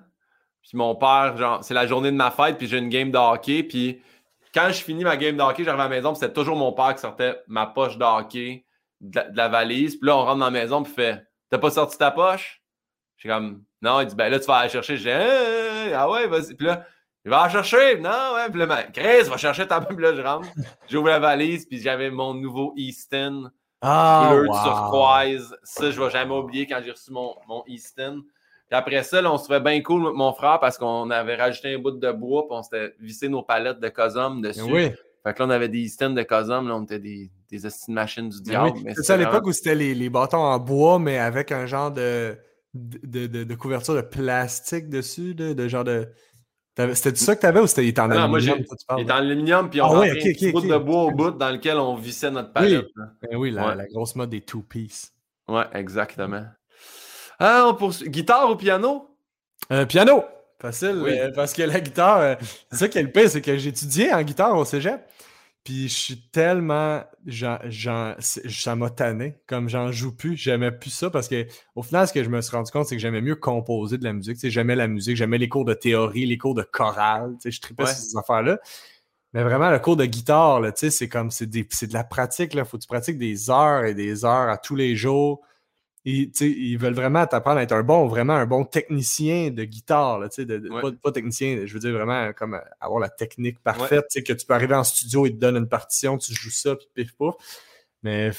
Puis 0.63 0.77
mon 0.77 0.95
père, 0.95 1.37
genre, 1.37 1.63
c'est 1.63 1.75
la 1.75 1.87
journée 1.87 2.11
de 2.11 2.17
ma 2.17 2.31
fête, 2.31 2.57
puis 2.57 2.67
j'ai 2.67 2.79
une 2.79 2.89
game 2.89 3.11
de 3.11 3.19
hockey. 3.19 3.63
Puis 3.63 4.01
quand 4.55 4.69
je 4.69 4.83
finis 4.83 5.05
ma 5.05 5.17
game 5.17 5.37
de 5.37 5.43
hockey, 5.43 5.65
j'arrive 5.65 5.81
à 5.81 5.85
la 5.85 5.89
maison, 5.89 6.15
c'était 6.15 6.33
toujours 6.33 6.57
mon 6.57 6.73
père 6.73 6.95
qui 6.95 7.01
sortait 7.01 7.43
ma 7.49 7.67
poche 7.67 7.99
de 7.99 8.05
hockey 8.05 8.65
de 9.01 9.21
la, 9.35 9.49
valise. 9.49 9.97
Puis 9.97 10.07
là, 10.07 10.17
on 10.17 10.25
rentre 10.25 10.39
dans 10.39 10.45
la 10.47 10.51
maison, 10.51 10.83
puis 10.83 10.93
fait 10.93 11.27
T'as 11.51 11.59
pas 11.59 11.71
sorti 11.71 11.99
ta 11.99 12.11
poche? 12.11 12.63
J'ai 13.19 13.29
comme 13.29 13.65
Non, 13.83 14.01
il 14.01 14.07
dit 14.07 14.15
Ben 14.15 14.31
là, 14.31 14.41
tu 14.41 14.47
vas 14.47 14.57
aller 14.57 14.71
chercher. 14.71 14.97
J'ai 14.97 15.93
ah 15.95 16.09
ouais, 16.11 16.27
vas-y. 16.27 16.55
Puis 16.55 16.67
là, 16.67 16.87
il 17.25 17.31
va 17.31 17.45
en 17.45 17.49
chercher. 17.51 17.99
Non, 17.99 18.35
ouais. 18.35 18.49
Puis 18.49 18.59
là, 18.59 18.67
ben, 18.67 18.85
Chris, 18.93 19.29
va 19.29 19.37
chercher 19.37 19.67
ta 19.67 19.81
Puis 19.81 19.97
là, 20.03 20.15
je 20.15 20.23
rentre. 20.23 20.49
J'ouvre 20.89 21.09
la 21.09 21.19
valise, 21.19 21.67
puis 21.67 21.79
j'avais 21.79 22.11
mon 22.11 22.33
nouveau 22.33 22.73
Easton. 22.77 23.51
Ah, 23.83 24.31
bleu 24.31 24.47
turquoise. 24.47 25.55
Ça, 25.63 25.91
je 25.91 26.01
vais 26.01 26.11
jamais 26.11 26.35
oublier 26.35 26.67
quand 26.67 26.81
j'ai 26.83 26.93
reçu 26.93 27.11
mon, 27.11 27.35
mon 27.47 27.65
Easton. 27.67 28.23
Puis 28.73 28.79
après 28.79 29.03
ça, 29.03 29.20
là, 29.20 29.31
on 29.31 29.37
se 29.37 29.45
trouvait 29.45 29.61
bien 29.61 29.83
cool, 29.83 30.14
mon 30.14 30.33
frère, 30.33 30.59
parce 30.59 30.79
qu'on 30.79 31.11
avait 31.11 31.35
rajouté 31.35 31.75
un 31.75 31.79
bout 31.79 31.91
de 31.91 32.11
bois, 32.11 32.49
puis 32.49 32.57
on 32.57 32.62
s'était 32.62 32.95
vissé 32.99 33.29
nos 33.29 33.43
palettes 33.43 33.81
de 33.81 33.89
Cosum 33.91 34.41
dessus. 34.41 34.62
Oui. 34.62 34.89
Fait 35.23 35.35
que 35.35 35.41
là, 35.41 35.45
on 35.45 35.51
avait 35.51 35.68
des 35.68 35.81
Easton 35.81 36.14
de 36.14 36.23
Cosum, 36.23 36.68
là, 36.68 36.77
on 36.77 36.85
était 36.85 36.99
des, 36.99 37.31
des 37.51 37.59
machines 37.89 38.31
du 38.31 38.41
diable. 38.41 38.79
C'est 38.97 39.03
ça 39.03 39.12
à 39.12 39.16
l'époque 39.18 39.47
où 39.47 39.53
c'était 39.53 39.75
les, 39.75 39.95
les, 39.95 40.09
bâtons 40.09 40.39
en 40.39 40.59
bois, 40.59 40.99
mais 40.99 41.18
avec 41.18 41.53
un 41.53 41.66
genre 41.66 41.91
de 41.91 42.35
de, 42.73 43.27
de, 43.27 43.45
de, 43.45 43.55
couverture 43.55 43.95
de 43.95 44.01
plastique 44.01 44.89
dessus, 44.89 45.35
de, 45.35 45.53
de 45.53 45.68
genre 45.68 45.85
de. 45.85 46.09
C'était 46.95 47.14
ça 47.16 47.37
que 47.37 47.43
tu 47.43 47.47
avais 47.47 47.61
ou 47.61 47.66
c'était 47.66 48.01
en 48.01 48.11
aluminium? 48.11 48.31
Moi, 48.31 48.97
il 48.97 49.03
était 49.03 49.12
en 49.12 49.16
aluminium, 49.16 49.68
puis 49.68 49.83
on 49.83 50.01
ah, 50.01 50.05
avait 50.05 50.47
un 50.47 50.51
bout 50.51 50.62
de 50.62 50.79
bois 50.79 51.03
au 51.03 51.11
bout 51.11 51.33
dans 51.33 51.51
lequel 51.51 51.77
on 51.77 51.95
vissait 51.95 52.31
notre 52.31 52.55
palette. 52.55 52.87
Oui, 52.97 53.05
ben 53.20 53.37
oui 53.37 53.51
la, 53.51 53.75
la, 53.75 53.87
grosse 53.87 54.16
mode 54.16 54.31
des 54.31 54.40
two-piece. 54.40 55.12
Ouais, 55.47 55.66
exactement. 55.74 56.47
Ah, 57.44 57.66
on 57.66 57.74
poursuit. 57.74 58.09
Guitare 58.09 58.48
ou 58.48 58.55
piano? 58.55 59.09
Euh, 59.73 59.85
piano! 59.85 60.23
Facile, 60.60 61.02
euh, 61.09 61.32
parce 61.35 61.52
que 61.52 61.62
la 61.62 61.81
guitare, 61.81 62.20
euh, 62.20 62.35
c'est 62.70 62.78
ça 62.78 62.89
qui 62.89 62.98
est 62.98 63.02
le 63.02 63.10
pire, 63.10 63.28
c'est 63.28 63.40
que 63.40 63.51
étudié 63.51 64.14
en 64.14 64.23
guitare 64.23 64.56
au 64.56 64.64
cégep. 64.64 65.05
Puis 65.64 65.89
je 65.89 65.94
suis 65.94 66.20
tellement. 66.31 67.02
ça 67.28 68.77
m'a 68.77 68.90
tanné. 68.90 69.35
Comme 69.48 69.69
j'en 69.69 69.90
joue 69.90 70.14
plus, 70.14 70.36
j'aimais 70.36 70.70
plus 70.70 70.90
ça 70.90 71.10
parce 71.10 71.27
que 71.27 71.47
au 71.74 71.82
final, 71.82 72.06
ce 72.06 72.12
que 72.12 72.23
je 72.23 72.31
me 72.31 72.40
suis 72.40 72.56
rendu 72.56 72.70
compte, 72.70 72.86
c'est 72.86 72.94
que 72.94 73.02
j'aimais 73.02 73.20
mieux 73.20 73.35
composer 73.35 73.98
de 73.98 74.05
la 74.05 74.12
musique. 74.12 74.39
J'aimais 74.40 74.77
la 74.77 74.86
musique, 74.86 75.16
j'aimais 75.16 75.39
les 75.39 75.48
cours 75.48 75.64
de 75.64 75.74
théorie, 75.74 76.27
les 76.27 76.39
cours 76.39 76.55
de 76.55 76.62
chorale. 76.62 77.35
Je 77.44 77.60
tripais 77.60 77.86
sur 77.86 77.97
ces 77.97 78.16
affaires-là. 78.16 78.60
Mais 79.32 79.43
vraiment, 79.43 79.70
le 79.70 79.81
cours 79.81 79.97
de 79.97 80.05
guitare, 80.05 80.62
c'est 80.77 81.09
comme 81.09 81.32
c'est 81.32 81.47
de 81.51 81.93
la 81.93 82.05
pratique. 82.05 82.55
Il 82.55 82.64
faut 82.64 82.77
que 82.77 82.82
tu 82.82 82.89
pratiques 82.89 83.19
des 83.19 83.51
heures 83.51 83.85
et 83.85 83.94
des 83.94 84.24
heures 84.24 84.48
à 84.48 84.59
tous 84.59 84.77
les 84.77 84.94
jours 84.94 85.43
ils, 86.05 86.77
veulent 86.77 86.95
vraiment 86.95 87.27
t'apprendre 87.27 87.59
à 87.59 87.62
être 87.62 87.73
un 87.73 87.83
bon, 87.83 88.07
vraiment 88.07 88.35
un 88.35 88.47
bon 88.47 88.65
technicien 88.65 89.51
de 89.51 89.65
guitare, 89.65 90.19
là, 90.19 90.29
de, 90.37 90.93
pas, 91.03 91.12
technicien, 91.12 91.62
je 91.65 91.73
veux 91.73 91.81
dire 91.81 91.93
vraiment 91.93 92.33
comme 92.33 92.61
avoir 92.81 93.01
la 93.01 93.09
technique 93.09 93.61
parfaite, 93.61 94.07
que 94.12 94.33
tu 94.33 94.47
peux 94.47 94.55
arriver 94.55 94.74
en 94.74 94.85
studio, 94.85 95.27
et 95.27 95.31
te 95.31 95.37
donne 95.37 95.57
une 95.57 95.69
partition, 95.69 96.19
tu 96.19 96.35
joues 96.35 96.51
ça, 96.51 96.74
puis 96.74 96.89
pif 96.95 97.12
pouf. 97.12 97.35
Mais 98.03 98.31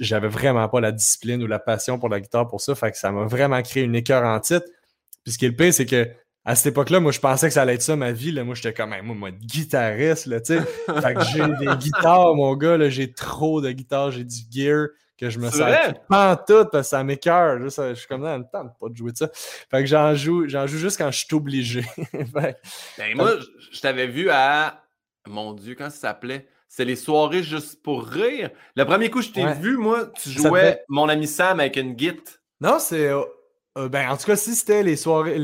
j'avais 0.00 0.28
vraiment 0.28 0.66
pas 0.70 0.80
la 0.80 0.90
discipline 0.90 1.42
ou 1.42 1.46
la 1.46 1.58
passion 1.58 1.98
pour 1.98 2.08
la 2.08 2.18
guitare 2.18 2.48
pour 2.48 2.62
ça, 2.62 2.74
fait 2.74 2.92
que 2.92 2.96
ça 2.96 3.12
m'a 3.12 3.24
vraiment 3.24 3.60
créé 3.60 3.82
une 3.82 3.94
écœur 3.94 4.24
en 4.24 4.40
titre. 4.40 4.66
Puis 5.22 5.34
ce 5.34 5.38
qui 5.38 5.44
est 5.44 5.50
le 5.50 5.56
pire, 5.56 5.74
c'est 5.74 5.86
que 5.86 6.08
à 6.44 6.56
cette 6.56 6.72
époque-là, 6.72 6.98
moi, 6.98 7.12
je 7.12 7.20
pensais 7.20 7.46
que 7.46 7.54
ça 7.54 7.62
allait 7.62 7.74
être 7.74 7.82
ça 7.82 7.94
ma 7.94 8.10
vie. 8.10 8.32
Là. 8.32 8.42
Moi, 8.42 8.56
j'étais 8.56 8.72
comme, 8.72 8.90
moi, 9.02 9.14
moi, 9.14 9.30
guitariste, 9.30 10.26
là, 10.26 10.40
tu 10.40 10.54
sais. 10.54 10.60
fait 11.00 11.14
que 11.14 11.24
j'ai 11.32 11.46
des 11.64 11.76
guitares, 11.76 12.34
mon 12.34 12.56
gars, 12.56 12.88
j'ai 12.88 13.12
trop 13.12 13.60
de 13.60 13.70
guitares, 13.70 14.10
j'ai 14.10 14.24
du 14.24 14.40
gear 14.50 14.88
que 15.22 15.30
je 15.30 15.38
me 15.38 15.50
sers 15.50 15.94
pas 16.08 16.36
tout 16.36 16.64
parce 16.70 16.88
que 16.88 16.90
ça 16.90 17.04
m'écœure. 17.04 17.60
Je 17.62 17.94
suis 17.94 18.08
comme, 18.08 18.22
dans 18.22 18.36
le 18.36 18.44
temps 18.44 18.68
pas 18.80 18.88
de 18.88 18.96
jouer 18.96 19.12
de 19.12 19.16
ça. 19.16 19.28
Fait 19.70 19.80
que 19.80 19.86
j'en 19.86 20.14
joue, 20.16 20.48
j'en 20.48 20.66
joue 20.66 20.78
juste 20.78 20.98
quand 20.98 21.10
je 21.10 21.18
suis 21.18 21.34
obligé. 21.34 21.84
ben, 22.32 22.54
moi, 23.14 23.34
je 23.70 23.80
t'avais 23.80 24.08
vu 24.08 24.30
à 24.30 24.82
Mon 25.28 25.52
Dieu, 25.52 25.76
quand 25.76 25.90
ça 25.90 26.08
s'appelait? 26.08 26.48
C'est 26.68 26.84
les 26.84 26.96
soirées 26.96 27.42
juste 27.42 27.82
pour 27.82 28.04
rire. 28.04 28.50
Le 28.74 28.84
premier 28.84 29.10
coup, 29.10 29.22
je 29.22 29.28
t'ai 29.28 29.46
vu, 29.54 29.76
moi, 29.76 30.06
tu 30.20 30.30
jouais 30.30 30.82
mon 30.88 31.08
ami 31.08 31.26
Sam 31.26 31.60
avec 31.60 31.76
une 31.76 31.96
git. 31.98 32.20
Non, 32.60 32.78
c'est. 32.78 33.08
Euh, 33.08 33.22
euh, 33.78 33.88
ben, 33.88 34.10
en 34.10 34.16
tout 34.16 34.24
cas, 34.24 34.36
si 34.36 34.54
c'était 34.54 34.82
les 34.82 34.96
soirées 34.96 35.36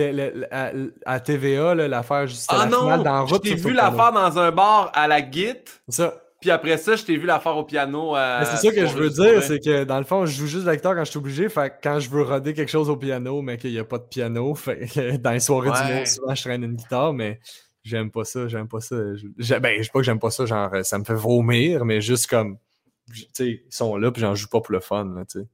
à, 1.04 1.20
TVA, 1.20 1.74
l'affaire 1.74 2.26
juste 2.26 2.46
ah 2.48 2.58
la 2.58 2.66
non, 2.66 3.02
dans 3.02 3.26
Je 3.26 3.36
t'ai 3.36 3.54
vu 3.54 3.72
l'affaire 3.72 4.12
dans 4.12 4.38
un 4.38 4.50
bar 4.50 4.90
à 4.94 5.06
la 5.06 5.30
git. 5.30 5.54
Ça. 5.88 6.14
Puis 6.40 6.50
après 6.50 6.76
ça, 6.78 6.94
je 6.94 7.04
t'ai 7.04 7.16
vu 7.16 7.26
la 7.26 7.40
faire 7.40 7.56
au 7.56 7.64
piano. 7.64 8.14
c'est 8.44 8.56
ça 8.56 8.72
que 8.72 8.86
je 8.86 8.94
veux 8.94 9.10
dire, 9.10 9.42
c'est 9.42 9.58
que 9.58 9.84
dans 9.84 9.98
le 9.98 10.04
fond, 10.04 10.24
je 10.24 10.36
joue 10.36 10.46
juste 10.46 10.66
la 10.66 10.76
guitare 10.76 10.94
quand 10.94 11.04
je 11.04 11.10
suis 11.10 11.18
obligé. 11.18 11.48
Fait 11.48 11.72
quand 11.82 11.98
je 11.98 12.08
veux 12.08 12.22
roder 12.22 12.54
quelque 12.54 12.70
chose 12.70 12.88
au 12.88 12.96
piano, 12.96 13.42
mais 13.42 13.56
qu'il 13.56 13.72
n'y 13.72 13.78
a 13.78 13.84
pas 13.84 13.98
de 13.98 14.04
piano, 14.04 14.54
fait 14.54 15.18
dans 15.18 15.32
les 15.32 15.40
soirées 15.40 15.70
du 15.70 15.92
monde, 15.92 16.06
souvent 16.06 16.34
je 16.34 16.42
traîne 16.42 16.62
une 16.62 16.76
guitare, 16.76 17.12
mais 17.12 17.40
j'aime 17.82 18.10
pas 18.10 18.24
ça, 18.24 18.46
j'aime 18.46 18.68
pas 18.68 18.80
ça. 18.80 18.96
Je, 19.16 19.54
ben, 19.56 19.78
je 19.78 19.84
sais 19.84 19.90
pas 19.92 19.98
que 19.98 20.04
j'aime 20.04 20.20
pas 20.20 20.30
ça, 20.30 20.46
genre, 20.46 20.70
ça 20.82 20.98
me 20.98 21.04
fait 21.04 21.14
vomir, 21.14 21.84
mais 21.84 22.00
juste 22.00 22.28
comme, 22.28 22.58
tu 23.12 23.24
sais, 23.32 23.62
ils 23.66 23.74
sont 23.74 23.96
là, 23.96 24.12
puis 24.12 24.20
j'en 24.20 24.34
joue 24.34 24.48
pas 24.48 24.60
pour 24.60 24.72
le 24.72 24.80
fun, 24.80 25.24
tu 25.28 25.40
sais. 25.40 25.46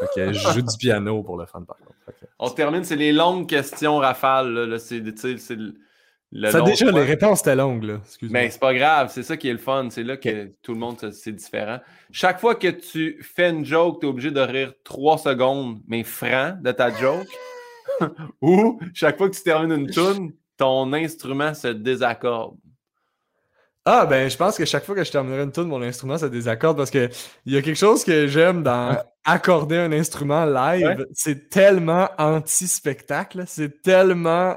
Fait 0.00 0.08
que 0.14 0.32
je 0.32 0.48
joue 0.52 0.62
du 0.62 0.76
piano 0.76 1.22
pour 1.22 1.38
le 1.38 1.46
fun, 1.46 1.62
par 1.62 1.76
contre. 1.78 1.94
On 2.38 2.50
termine, 2.50 2.84
c'est 2.84 2.96
les 2.96 3.12
longues 3.12 3.48
questions 3.48 3.98
rafales, 3.98 4.52
là, 4.52 4.78
c'est, 4.78 5.02
c'est 5.16 5.56
ça, 6.50 6.60
déjà, 6.60 6.90
les 6.90 7.04
réponses 7.04 7.40
étaient 7.40 7.56
longues, 7.56 7.84
là. 7.84 8.00
Mais 8.22 8.50
c'est 8.50 8.60
pas 8.60 8.74
grave, 8.74 9.10
c'est 9.10 9.22
ça 9.22 9.36
qui 9.36 9.48
est 9.48 9.52
le 9.52 9.58
fun. 9.58 9.88
C'est 9.90 10.02
là 10.02 10.16
que 10.16 10.52
tout 10.62 10.74
le 10.74 10.78
monde, 10.78 10.96
c'est 11.12 11.32
différent. 11.32 11.78
Chaque 12.10 12.38
fois 12.38 12.54
que 12.54 12.68
tu 12.68 13.18
fais 13.22 13.50
une 13.50 13.64
joke, 13.64 14.00
tu 14.00 14.06
es 14.06 14.08
obligé 14.08 14.30
de 14.30 14.40
rire 14.40 14.72
trois 14.84 15.18
secondes, 15.18 15.80
mais 15.86 16.04
franc 16.04 16.54
de 16.60 16.72
ta 16.72 16.90
joke. 16.90 17.26
Ou 18.42 18.78
chaque 18.94 19.16
fois 19.16 19.30
que 19.30 19.36
tu 19.36 19.42
termines 19.42 19.72
une 19.72 19.90
tune, 19.90 20.32
ton 20.56 20.92
instrument 20.92 21.54
se 21.54 21.68
désaccorde. 21.68 22.56
Ah, 23.90 24.04
ben, 24.04 24.28
je 24.28 24.36
pense 24.36 24.58
que 24.58 24.66
chaque 24.66 24.84
fois 24.84 24.94
que 24.94 25.02
je 25.02 25.10
terminerai 25.10 25.44
une 25.44 25.52
tune, 25.52 25.64
mon 25.64 25.80
instrument 25.80 26.18
se 26.18 26.26
désaccorde 26.26 26.76
parce 26.76 26.90
qu'il 26.90 27.08
y 27.46 27.56
a 27.56 27.62
quelque 27.62 27.78
chose 27.78 28.04
que 28.04 28.26
j'aime 28.26 28.62
dans 28.62 28.98
accorder 29.24 29.78
un 29.78 29.92
instrument 29.92 30.44
live. 30.44 31.06
C'est 31.14 31.48
tellement 31.48 32.10
anti-spectacle. 32.18 33.44
C'est 33.46 33.80
tellement 33.80 34.56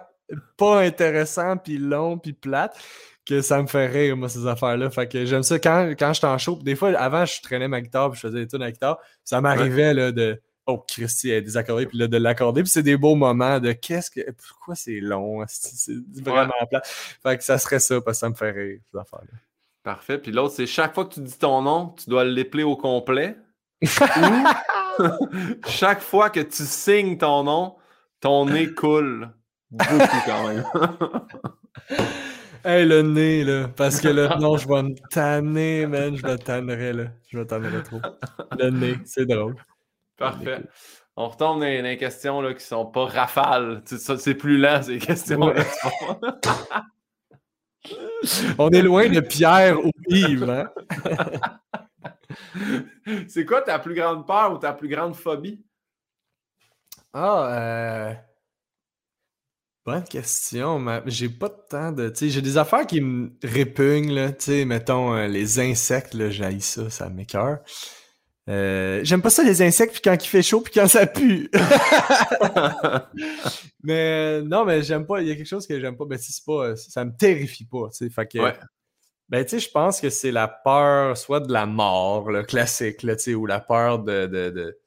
pas 0.57 0.81
intéressant, 0.81 1.57
puis 1.57 1.77
long, 1.77 2.17
puis 2.17 2.33
plate, 2.33 2.77
que 3.25 3.41
ça 3.41 3.61
me 3.61 3.67
fait 3.67 3.87
rire, 3.87 4.17
moi, 4.17 4.29
ces 4.29 4.47
affaires-là. 4.47 4.89
Fait 4.89 5.07
que 5.07 5.25
j'aime 5.25 5.43
ça 5.43 5.59
quand, 5.59 5.91
quand 5.97 6.13
je 6.13 6.21
t'en 6.21 6.37
chaud. 6.37 6.59
Des 6.61 6.75
fois, 6.75 6.89
avant, 6.97 7.25
je 7.25 7.41
traînais 7.41 7.67
ma 7.67 7.81
guitare, 7.81 8.11
puis 8.11 8.19
je 8.21 8.27
faisais 8.27 8.39
des 8.39 8.47
tunes 8.47 8.63
à 8.63 8.71
guitare. 8.71 8.97
Ça 9.23 9.41
m'arrivait 9.41 9.93
là, 9.93 10.11
de 10.11 10.41
Oh, 10.67 10.77
Christy, 10.87 11.29
elle 11.29 11.37
est 11.37 11.41
désaccordée, 11.41 11.87
puis 11.87 11.97
là, 11.97 12.07
de 12.07 12.17
l'accorder. 12.17 12.61
Puis 12.61 12.71
c'est 12.71 12.83
des 12.83 12.95
beaux 12.95 13.15
moments 13.15 13.59
de 13.59 13.71
qu'est-ce 13.71 14.11
que. 14.11 14.21
Pourquoi 14.31 14.75
c'est 14.75 14.99
long? 14.99 15.43
C'est 15.47 15.93
vraiment 16.23 16.53
plate. 16.69 16.87
Fait 16.87 17.37
que 17.37 17.43
ça 17.43 17.57
serait 17.57 17.79
ça, 17.79 17.99
parce 17.99 18.17
que 18.17 18.19
ça 18.19 18.29
me 18.29 18.35
fait 18.35 18.51
rire, 18.51 18.79
ces 18.91 18.97
affaires-là. 18.97 19.37
Parfait. 19.83 20.19
Puis 20.19 20.31
l'autre, 20.31 20.53
c'est 20.53 20.67
chaque 20.67 20.93
fois 20.93 21.05
que 21.05 21.15
tu 21.15 21.21
dis 21.21 21.37
ton 21.37 21.63
nom, 21.63 21.95
tu 21.97 22.09
dois 22.09 22.23
l'épeler 22.23 22.63
au 22.63 22.77
complet. 22.77 23.35
chaque 25.67 26.01
fois 26.01 26.29
que 26.29 26.41
tu 26.41 26.63
signes 26.63 27.17
ton 27.17 27.43
nom, 27.43 27.75
ton 28.19 28.45
nez 28.45 28.71
coule. 28.71 29.31
Beaucoup 29.71 30.17
quand 30.25 30.47
même. 30.47 30.63
hey, 32.65 32.85
le 32.85 33.01
nez, 33.01 33.43
là. 33.43 33.69
Parce 33.69 34.01
que 34.01 34.09
là, 34.09 34.37
non, 34.39 34.57
je 34.57 34.67
vais 34.67 34.83
me 34.83 34.95
tanner, 35.09 35.87
man. 35.87 36.15
Je 36.15 36.25
me 36.25 36.37
tannerai, 36.37 36.93
là. 36.93 37.05
Je 37.27 37.37
me 37.37 37.45
tannerai 37.45 37.83
trop. 37.83 38.01
Le 38.57 38.69
nez, 38.69 38.97
c'est 39.05 39.25
drôle. 39.25 39.55
Parfait. 40.17 40.61
On 41.15 41.27
retombe 41.27 41.59
dans 41.59 41.83
les 41.83 41.97
questions 41.97 42.41
là, 42.41 42.53
qui 42.53 42.63
sont 42.63 42.85
pas 42.85 43.05
rafales. 43.05 43.81
C'est 43.85 44.35
plus 44.35 44.57
lent, 44.57 44.81
ces 44.81 44.99
questions-là. 44.99 45.63
On 48.57 48.69
est 48.69 48.81
loin 48.81 49.09
de 49.09 49.19
Pierre 49.19 49.79
ou 49.79 49.91
Yves, 50.07 50.49
hein? 50.49 50.69
C'est 53.27 53.45
quoi 53.45 53.61
ta 53.61 53.79
plus 53.79 53.95
grande 53.95 54.25
peur 54.25 54.53
ou 54.53 54.57
ta 54.57 54.73
plus 54.73 54.87
grande 54.87 55.15
phobie? 55.15 55.63
Ah, 57.13 57.47
euh... 57.51 58.13
Bonne 59.83 60.03
question. 60.03 60.79
Mais 60.79 61.01
j'ai 61.07 61.29
pas 61.29 61.49
de 61.49 61.57
temps 61.69 61.91
de. 61.91 62.13
J'ai 62.15 62.41
des 62.41 62.57
affaires 62.57 62.85
qui 62.85 63.01
me 63.01 63.31
répugnent, 63.43 64.13
là. 64.13 64.31
mettons, 64.65 65.15
euh, 65.15 65.27
les 65.27 65.59
insectes, 65.59 66.13
là, 66.13 66.29
j'haïs 66.29 66.61
ça, 66.61 66.89
ça 66.89 67.09
m'écœure. 67.09 67.59
Euh, 68.49 69.01
j'aime 69.03 69.21
pas 69.21 69.29
ça 69.29 69.43
les 69.43 69.61
insectes 69.61 69.93
puis 69.93 70.01
quand 70.03 70.13
il 70.13 70.27
fait 70.27 70.41
chaud 70.41 70.61
puis 70.61 70.73
quand 70.73 70.87
ça 70.87 71.05
pue. 71.07 71.49
mais 73.83 74.41
non, 74.41 74.65
mais 74.65 74.83
j'aime 74.83 75.05
pas. 75.05 75.21
Il 75.21 75.27
y 75.27 75.31
a 75.31 75.35
quelque 75.35 75.47
chose 75.47 75.65
que 75.65 75.79
j'aime 75.79 75.97
pas. 75.97 76.05
Ben 76.05 76.19
c'est 76.19 76.45
pas, 76.45 76.75
ça 76.75 77.05
me 77.05 77.15
terrifie 77.15 77.65
pas. 77.65 77.89
Tu 77.89 78.05
sais, 78.05 78.09
fait 78.09 78.27
que. 78.27 78.39
Ben 79.29 79.45
tu 79.45 79.51
sais, 79.51 79.59
je 79.59 79.71
pense 79.71 80.01
que 80.01 80.09
c'est 80.09 80.31
la 80.31 80.47
peur, 80.47 81.17
soit 81.17 81.39
de 81.39 81.53
la 81.53 81.65
mort, 81.65 82.29
le 82.29 82.43
classique, 82.43 83.01
là, 83.03 83.15
tu 83.15 83.23
sais, 83.23 83.33
ou 83.33 83.45
la 83.45 83.61
peur 83.61 83.99
de, 83.99 84.25
de 84.25 84.77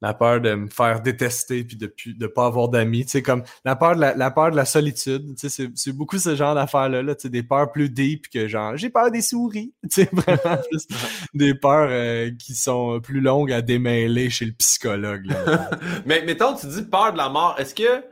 la 0.00 0.14
peur 0.14 0.40
de 0.40 0.54
me 0.54 0.68
faire 0.68 1.00
détester 1.00 1.64
puis 1.64 1.76
de 1.76 1.92
ne 2.06 2.26
pas 2.26 2.46
avoir 2.46 2.68
d'amis. 2.68 3.04
Tu 3.04 3.12
sais, 3.12 3.22
comme 3.22 3.42
la 3.64 3.74
peur 3.74 3.96
de 3.96 4.00
la, 4.00 4.30
peur 4.30 4.50
de 4.50 4.56
la 4.56 4.64
solitude. 4.64 5.34
Tu 5.36 5.48
sais, 5.48 5.68
c'est 5.74 5.92
beaucoup 5.92 6.18
ce 6.18 6.36
genre 6.36 6.54
d'affaires-là. 6.54 7.02
Là, 7.02 7.14
tu 7.14 7.22
sais, 7.22 7.28
des 7.28 7.42
peurs 7.42 7.72
plus 7.72 7.90
deep 7.90 8.28
que 8.28 8.46
genre 8.46 8.76
j'ai 8.76 8.90
peur 8.90 9.10
des 9.10 9.22
souris. 9.22 9.72
Tu 9.90 10.02
sais, 10.02 10.10
vraiment 10.12 10.60
des 11.34 11.54
peurs 11.54 11.88
euh, 11.90 12.30
qui 12.38 12.54
sont 12.54 13.00
plus 13.00 13.20
longues 13.20 13.52
à 13.52 13.62
démêler 13.62 14.30
chez 14.30 14.44
le 14.44 14.52
psychologue. 14.52 15.26
Mais 16.06 16.22
mettons, 16.24 16.54
tu 16.54 16.66
dis 16.66 16.82
peur 16.82 17.12
de 17.12 17.18
la 17.18 17.28
mort. 17.28 17.56
Est-ce 17.58 17.74
que 17.74 18.04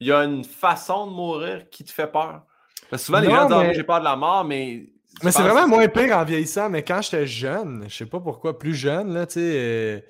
il 0.00 0.08
y 0.08 0.12
a 0.12 0.24
une 0.24 0.44
façon 0.44 1.06
de 1.06 1.12
mourir 1.12 1.68
qui 1.70 1.84
te 1.84 1.92
fait 1.92 2.10
peur? 2.10 2.42
Parce 2.88 3.02
que 3.02 3.06
souvent, 3.06 3.20
les 3.20 3.28
gens 3.28 3.46
disent 3.46 3.56
ah, 3.56 3.72
j'ai 3.72 3.84
peur 3.84 4.00
de 4.00 4.04
la 4.04 4.16
mort, 4.16 4.44
mais. 4.44 4.86
Mais 5.22 5.30
c'est 5.30 5.42
vraiment 5.42 5.68
moins 5.68 5.86
pire 5.88 6.16
en 6.16 6.24
vieillissant, 6.24 6.70
mais 6.70 6.82
quand 6.82 7.02
j'étais 7.02 7.26
jeune, 7.26 7.84
je 7.88 7.94
sais 7.94 8.06
pas 8.06 8.20
pourquoi, 8.20 8.58
plus 8.58 8.74
jeune, 8.74 9.12
là, 9.12 9.26
tu 9.26 9.34
sais. 9.34 9.40
Euh, 9.42 10.00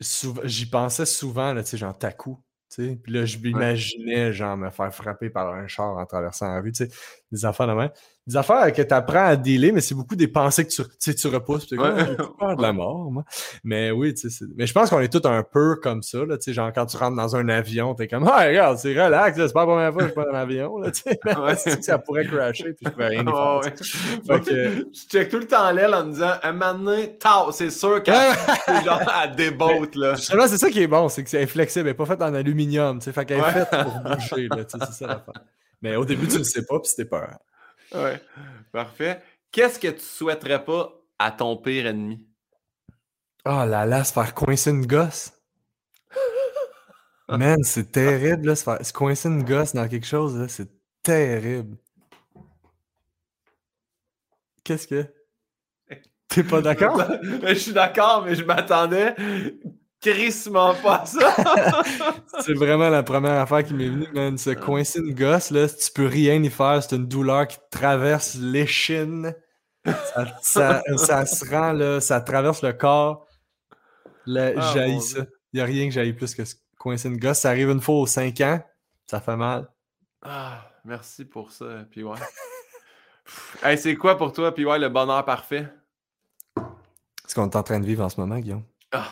j'y 0.00 0.66
pensais 0.66 1.06
souvent, 1.06 1.52
là, 1.52 1.62
tu 1.62 1.70
sais, 1.70 1.76
genre 1.76 1.96
Taku. 1.96 2.38
Puis 2.76 2.98
là, 3.06 3.24
je 3.24 3.38
m'imaginais, 3.38 4.32
genre, 4.32 4.56
me 4.56 4.70
faire 4.70 4.94
frapper 4.94 5.30
par 5.30 5.52
un 5.54 5.66
char 5.66 5.96
en 5.96 6.06
traversant 6.06 6.48
la 6.48 6.60
rue, 6.60 6.72
tu 6.72 6.84
sais, 6.86 6.90
des 7.32 7.44
affaires 7.44 7.66
de 7.66 7.72
même 7.72 7.90
des 8.28 8.36
affaires 8.36 8.70
que 8.74 8.82
tu 8.82 8.94
apprends 8.94 9.24
à 9.24 9.36
dealer, 9.36 9.72
mais 9.72 9.80
c'est 9.80 9.94
beaucoup 9.94 10.14
des 10.14 10.28
pensées 10.28 10.66
que 10.66 10.70
tu, 10.70 11.14
tu 11.14 11.26
repousses. 11.28 11.66
Tu 11.66 11.78
ouais. 11.78 12.14
peur 12.38 12.56
de 12.56 12.62
la 12.62 12.74
mort, 12.74 13.10
moi. 13.10 13.24
Mais 13.64 13.90
oui, 13.90 14.12
tu 14.12 14.28
sais, 14.28 14.44
mais 14.54 14.66
je 14.66 14.74
pense 14.74 14.90
qu'on 14.90 15.00
est 15.00 15.10
tous 15.10 15.26
un 15.26 15.42
peu 15.42 15.76
comme 15.76 16.02
ça, 16.02 16.18
là, 16.26 16.36
tu 16.36 16.44
sais, 16.44 16.52
genre 16.52 16.70
quand 16.74 16.84
tu 16.84 16.98
rentres 16.98 17.16
dans 17.16 17.36
un 17.36 17.48
avion, 17.48 17.94
t'es 17.94 18.06
comme, 18.06 18.28
ah, 18.30 18.44
regarde, 18.46 18.76
c'est 18.76 18.92
relax, 18.92 19.38
c'est 19.38 19.52
pas 19.54 19.60
la 19.60 19.66
première 19.66 19.92
fois 19.94 20.02
que 20.02 20.08
je 20.08 20.12
prends 20.12 20.30
un 20.30 20.38
avion, 20.38 20.78
là, 20.78 20.90
tu 20.90 21.02
sais, 21.02 21.18
ouais. 21.40 21.56
ça 21.82 21.98
pourrait 21.98 22.26
crasher, 22.26 22.74
puis 22.74 22.84
je 22.84 22.90
pourrais 22.90 23.08
rien 23.08 23.24
faire. 23.24 23.60
Ouais. 24.28 24.40
Que... 24.40 24.88
Je 24.92 25.08
check 25.08 25.30
tout 25.30 25.38
le 25.38 25.46
temps 25.46 25.70
l'aile 25.70 25.94
en 25.94 26.04
me 26.04 26.12
disant, 26.12 26.32
un 26.42 26.52
moment 26.52 26.92
c'est 27.52 27.70
sûr 27.70 28.02
qu'elle 28.02 28.34
genre, 28.84 29.02
à 29.06 29.26
débote, 29.26 29.94
là. 29.94 30.14
Justement, 30.16 30.46
c'est 30.46 30.58
ça 30.58 30.70
qui 30.70 30.82
est 30.82 30.86
bon, 30.86 31.08
c'est 31.08 31.24
que 31.24 31.30
c'est 31.30 31.46
flexible, 31.46 31.88
elle 31.88 31.92
est 31.92 31.96
pas 31.96 32.06
faite 32.06 32.20
en 32.20 32.34
aluminium, 32.34 32.98
tu 32.98 33.06
sais, 33.06 33.12
fait 33.12 33.24
qu'elle 33.24 33.40
est 33.40 33.52
faite 33.52 33.70
pour 33.70 34.00
bouger, 34.00 34.48
là, 34.48 34.64
tu 34.64 34.78
sais, 34.78 34.86
c'est 34.86 34.92
ça 34.92 35.06
l'affaire. 35.06 35.42
Mais 35.80 35.96
au 35.96 36.04
début, 36.04 36.26
tu 36.26 36.38
le 36.38 36.44
sais 36.44 36.66
pas, 36.66 36.78
puis 36.80 36.90
c'était 36.90 37.08
peur. 37.08 37.38
Ouais, 37.94 38.20
parfait. 38.72 39.22
Qu'est-ce 39.50 39.78
que 39.78 39.88
tu 39.88 40.00
souhaiterais 40.00 40.64
pas 40.64 40.92
à 41.18 41.30
ton 41.30 41.56
pire 41.56 41.86
ennemi? 41.86 42.26
Oh 43.44 43.64
là 43.64 43.86
là, 43.86 44.04
se 44.04 44.12
faire 44.12 44.34
coincer 44.34 44.70
une 44.70 44.86
gosse. 44.86 45.32
Man, 47.28 47.62
c'est 47.62 47.90
terrible, 47.90 48.48
là, 48.48 48.56
se 48.56 48.64
faire 48.64 48.84
se 48.84 48.92
coincer 48.92 49.28
une 49.28 49.42
gosse 49.42 49.74
dans 49.74 49.88
quelque 49.88 50.06
chose, 50.06 50.36
là, 50.36 50.48
c'est 50.48 50.68
terrible. 51.02 51.76
Qu'est-ce 54.64 54.86
que... 54.86 55.06
T'es 56.28 56.44
pas 56.44 56.60
d'accord? 56.60 57.02
je 57.22 57.54
suis 57.54 57.72
d'accord, 57.72 58.24
mais 58.24 58.34
je 58.34 58.44
m'attendais 58.44 59.14
crissement 60.00 60.74
pas 60.74 61.04
ça. 61.06 61.34
c'est 62.40 62.54
vraiment 62.54 62.88
la 62.88 63.02
première 63.02 63.40
affaire 63.40 63.64
qui 63.64 63.74
m'est 63.74 63.88
venue, 63.88 64.08
man. 64.12 64.38
Se 64.38 64.50
coincer 64.50 65.00
une 65.00 65.14
gosse, 65.14 65.50
là, 65.50 65.68
tu 65.68 65.90
peux 65.92 66.06
rien 66.06 66.42
y 66.42 66.50
faire, 66.50 66.82
c'est 66.82 66.96
une 66.96 67.06
douleur 67.06 67.46
qui 67.46 67.58
traverse 67.70 68.34
l'échine. 68.34 69.34
Ça, 70.42 70.82
ça, 70.96 71.26
se 71.26 71.48
rend, 71.50 71.72
là, 71.72 72.00
ça 72.00 72.20
traverse 72.20 72.62
le 72.62 72.72
corps. 72.72 73.26
Le, 74.26 74.54
ah, 74.58 74.72
ça. 74.72 74.86
Il 75.52 75.56
n'y 75.56 75.60
a 75.60 75.64
rien 75.64 75.88
que 75.88 75.94
j'aille 75.94 76.12
plus 76.12 76.34
que 76.34 76.42
coincer 76.78 77.08
une 77.08 77.18
gosse. 77.18 77.40
Ça 77.40 77.50
arrive 77.50 77.70
une 77.70 77.80
fois 77.80 77.96
aux 77.96 78.06
5 78.06 78.40
ans, 78.42 78.60
ça 79.06 79.20
fait 79.20 79.36
mal. 79.36 79.68
Ah, 80.22 80.70
merci 80.84 81.24
pour 81.24 81.52
ça, 81.52 81.86
puis 81.90 82.02
ouais. 82.02 82.18
hey, 83.62 83.78
c'est 83.78 83.96
quoi 83.96 84.18
pour 84.18 84.32
toi, 84.32 84.52
puis 84.52 84.66
ouais, 84.66 84.78
le 84.78 84.88
bonheur 84.88 85.24
parfait? 85.24 85.68
Ce 87.26 87.34
qu'on 87.34 87.48
est 87.48 87.56
en 87.56 87.62
train 87.62 87.80
de 87.80 87.86
vivre 87.86 88.04
en 88.04 88.08
ce 88.08 88.20
moment, 88.20 88.38
Guillaume. 88.38 88.64
Ah, 88.92 89.08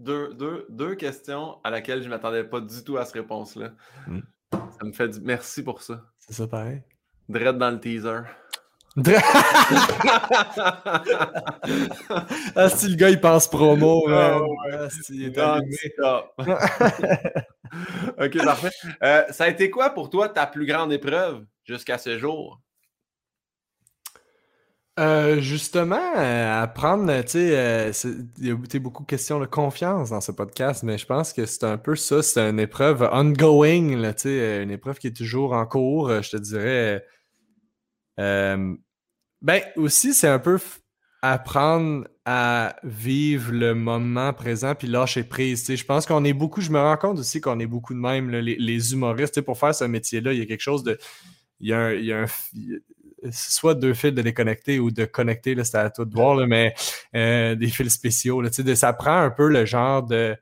deux, 0.00 0.34
deux, 0.34 0.66
deux 0.70 0.94
questions 0.94 1.58
à 1.62 1.70
laquelle 1.70 2.00
je 2.00 2.06
ne 2.06 2.10
m'attendais 2.10 2.42
pas 2.44 2.60
du 2.60 2.82
tout 2.82 2.96
à 2.96 3.04
cette 3.04 3.14
réponse-là. 3.14 3.70
Hmm. 4.06 4.20
Ça 4.52 4.84
me 4.84 4.92
fait 4.92 5.08
du... 5.08 5.20
Merci 5.20 5.62
pour 5.62 5.82
ça. 5.82 6.02
C'est 6.18 6.32
ça 6.32 6.46
pareil. 6.46 6.82
Dread 7.28 7.58
dans 7.58 7.70
le 7.70 7.78
teaser. 7.78 8.22
ah, 12.56 12.68
si 12.68 12.88
le 12.88 12.96
gars 12.96 13.10
il 13.10 13.20
pense 13.20 13.46
promo, 13.46 14.04
ah, 14.08 14.40
ah, 14.72 14.88
il 15.10 15.26
est 15.26 15.38
allumé. 15.38 15.76
ok, 18.18 18.44
parfait. 18.44 18.70
Euh, 19.04 19.22
ça 19.30 19.44
a 19.44 19.48
été 19.48 19.70
quoi 19.70 19.90
pour 19.90 20.10
toi 20.10 20.28
ta 20.28 20.48
plus 20.48 20.66
grande 20.66 20.92
épreuve 20.92 21.44
jusqu'à 21.64 21.98
ce 21.98 22.18
jour? 22.18 22.60
Euh, 25.00 25.40
justement, 25.40 26.14
euh, 26.16 26.62
apprendre, 26.62 27.22
tu 27.22 27.30
sais, 27.30 27.90
il 28.38 28.46
y 28.46 28.50
a 28.50 28.78
beaucoup 28.80 29.02
de 29.02 29.08
questions 29.08 29.40
de 29.40 29.46
confiance 29.46 30.10
dans 30.10 30.20
ce 30.20 30.30
podcast, 30.30 30.82
mais 30.82 30.98
je 30.98 31.06
pense 31.06 31.32
que 31.32 31.46
c'est 31.46 31.64
un 31.64 31.78
peu 31.78 31.96
ça, 31.96 32.22
c'est 32.22 32.40
une 32.40 32.60
épreuve 32.60 33.08
ongoing, 33.10 34.12
tu 34.12 34.18
sais, 34.18 34.62
une 34.62 34.70
épreuve 34.70 34.98
qui 34.98 35.06
est 35.06 35.16
toujours 35.16 35.54
en 35.54 35.64
cours, 35.64 36.22
je 36.22 36.30
te 36.30 36.36
dirais. 36.36 37.02
ben, 38.18 39.62
aussi, 39.76 40.12
c'est 40.12 40.28
un 40.28 40.38
peu 40.38 40.58
apprendre 41.22 42.06
à 42.26 42.76
vivre 42.82 43.52
le 43.52 43.74
moment 43.74 44.32
présent 44.34 44.74
puis 44.74 44.86
lâcher 44.86 45.24
prise. 45.24 45.74
Je 45.74 45.84
pense 45.84 46.04
qu'on 46.04 46.24
est 46.24 46.32
beaucoup, 46.34 46.60
je 46.60 46.70
me 46.70 46.78
rends 46.78 46.96
compte 46.96 47.18
aussi 47.18 47.40
qu'on 47.40 47.58
est 47.58 47.66
beaucoup 47.66 47.94
de 47.94 47.98
même, 47.98 48.30
les, 48.30 48.56
les, 48.56 48.92
humoristes. 48.92 49.40
Pour 49.40 49.58
faire 49.58 49.74
ce 49.74 49.84
métier-là, 49.84 50.32
il 50.32 50.38
y 50.40 50.42
a 50.42 50.46
quelque 50.46 50.60
chose 50.60 50.82
de. 50.82 50.98
Il 51.60 51.68
y 51.68 51.72
a 51.74 52.18
un 52.18 52.26
soit 53.30 53.74
deux 53.74 53.94
fils 53.94 54.12
de 54.12 54.22
déconnecter 54.22 54.78
ou 54.78 54.90
de 54.90 55.04
connecter, 55.04 55.56
c'est 55.64 55.76
à 55.76 55.90
toi 55.90 56.04
de 56.04 56.14
voir, 56.14 56.36
mais 56.46 56.74
euh, 57.14 57.54
des 57.54 57.68
fils 57.68 57.92
spéciaux. 57.92 58.40
Là, 58.40 58.50
de, 58.50 58.74
ça 58.74 58.92
prend 58.92 59.18
un 59.18 59.30
peu 59.30 59.48
le 59.48 59.64
genre 59.64 60.02
de, 60.02 60.36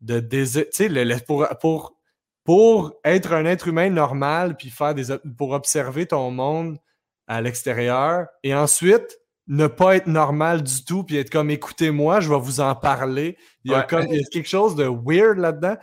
de 0.00 0.20
désir. 0.20 0.64
Le, 0.78 1.18
pour, 1.24 1.46
pour, 1.60 1.96
pour 2.44 2.94
être 3.04 3.32
un 3.32 3.44
être 3.44 3.68
humain 3.68 3.90
normal, 3.90 4.56
puis 4.56 4.70
faire 4.70 4.94
des 4.94 5.16
pour 5.36 5.50
observer 5.50 6.06
ton 6.06 6.30
monde 6.30 6.78
à 7.26 7.40
l'extérieur, 7.40 8.26
et 8.42 8.54
ensuite 8.54 9.18
ne 9.48 9.66
pas 9.66 9.96
être 9.96 10.06
normal 10.06 10.62
du 10.62 10.84
tout, 10.84 11.04
puis 11.04 11.16
être 11.16 11.30
comme 11.30 11.50
écoutez-moi, 11.50 12.20
je 12.20 12.28
vais 12.28 12.38
vous 12.38 12.60
en 12.60 12.74
parler. 12.74 13.36
Il 13.64 13.72
y 13.72 13.74
a, 13.74 13.82
comme, 13.82 14.06
il 14.08 14.20
y 14.20 14.24
a 14.24 14.28
quelque 14.30 14.48
chose 14.48 14.74
de 14.74 14.84
weird 14.84 15.38
là-dedans. 15.38 15.76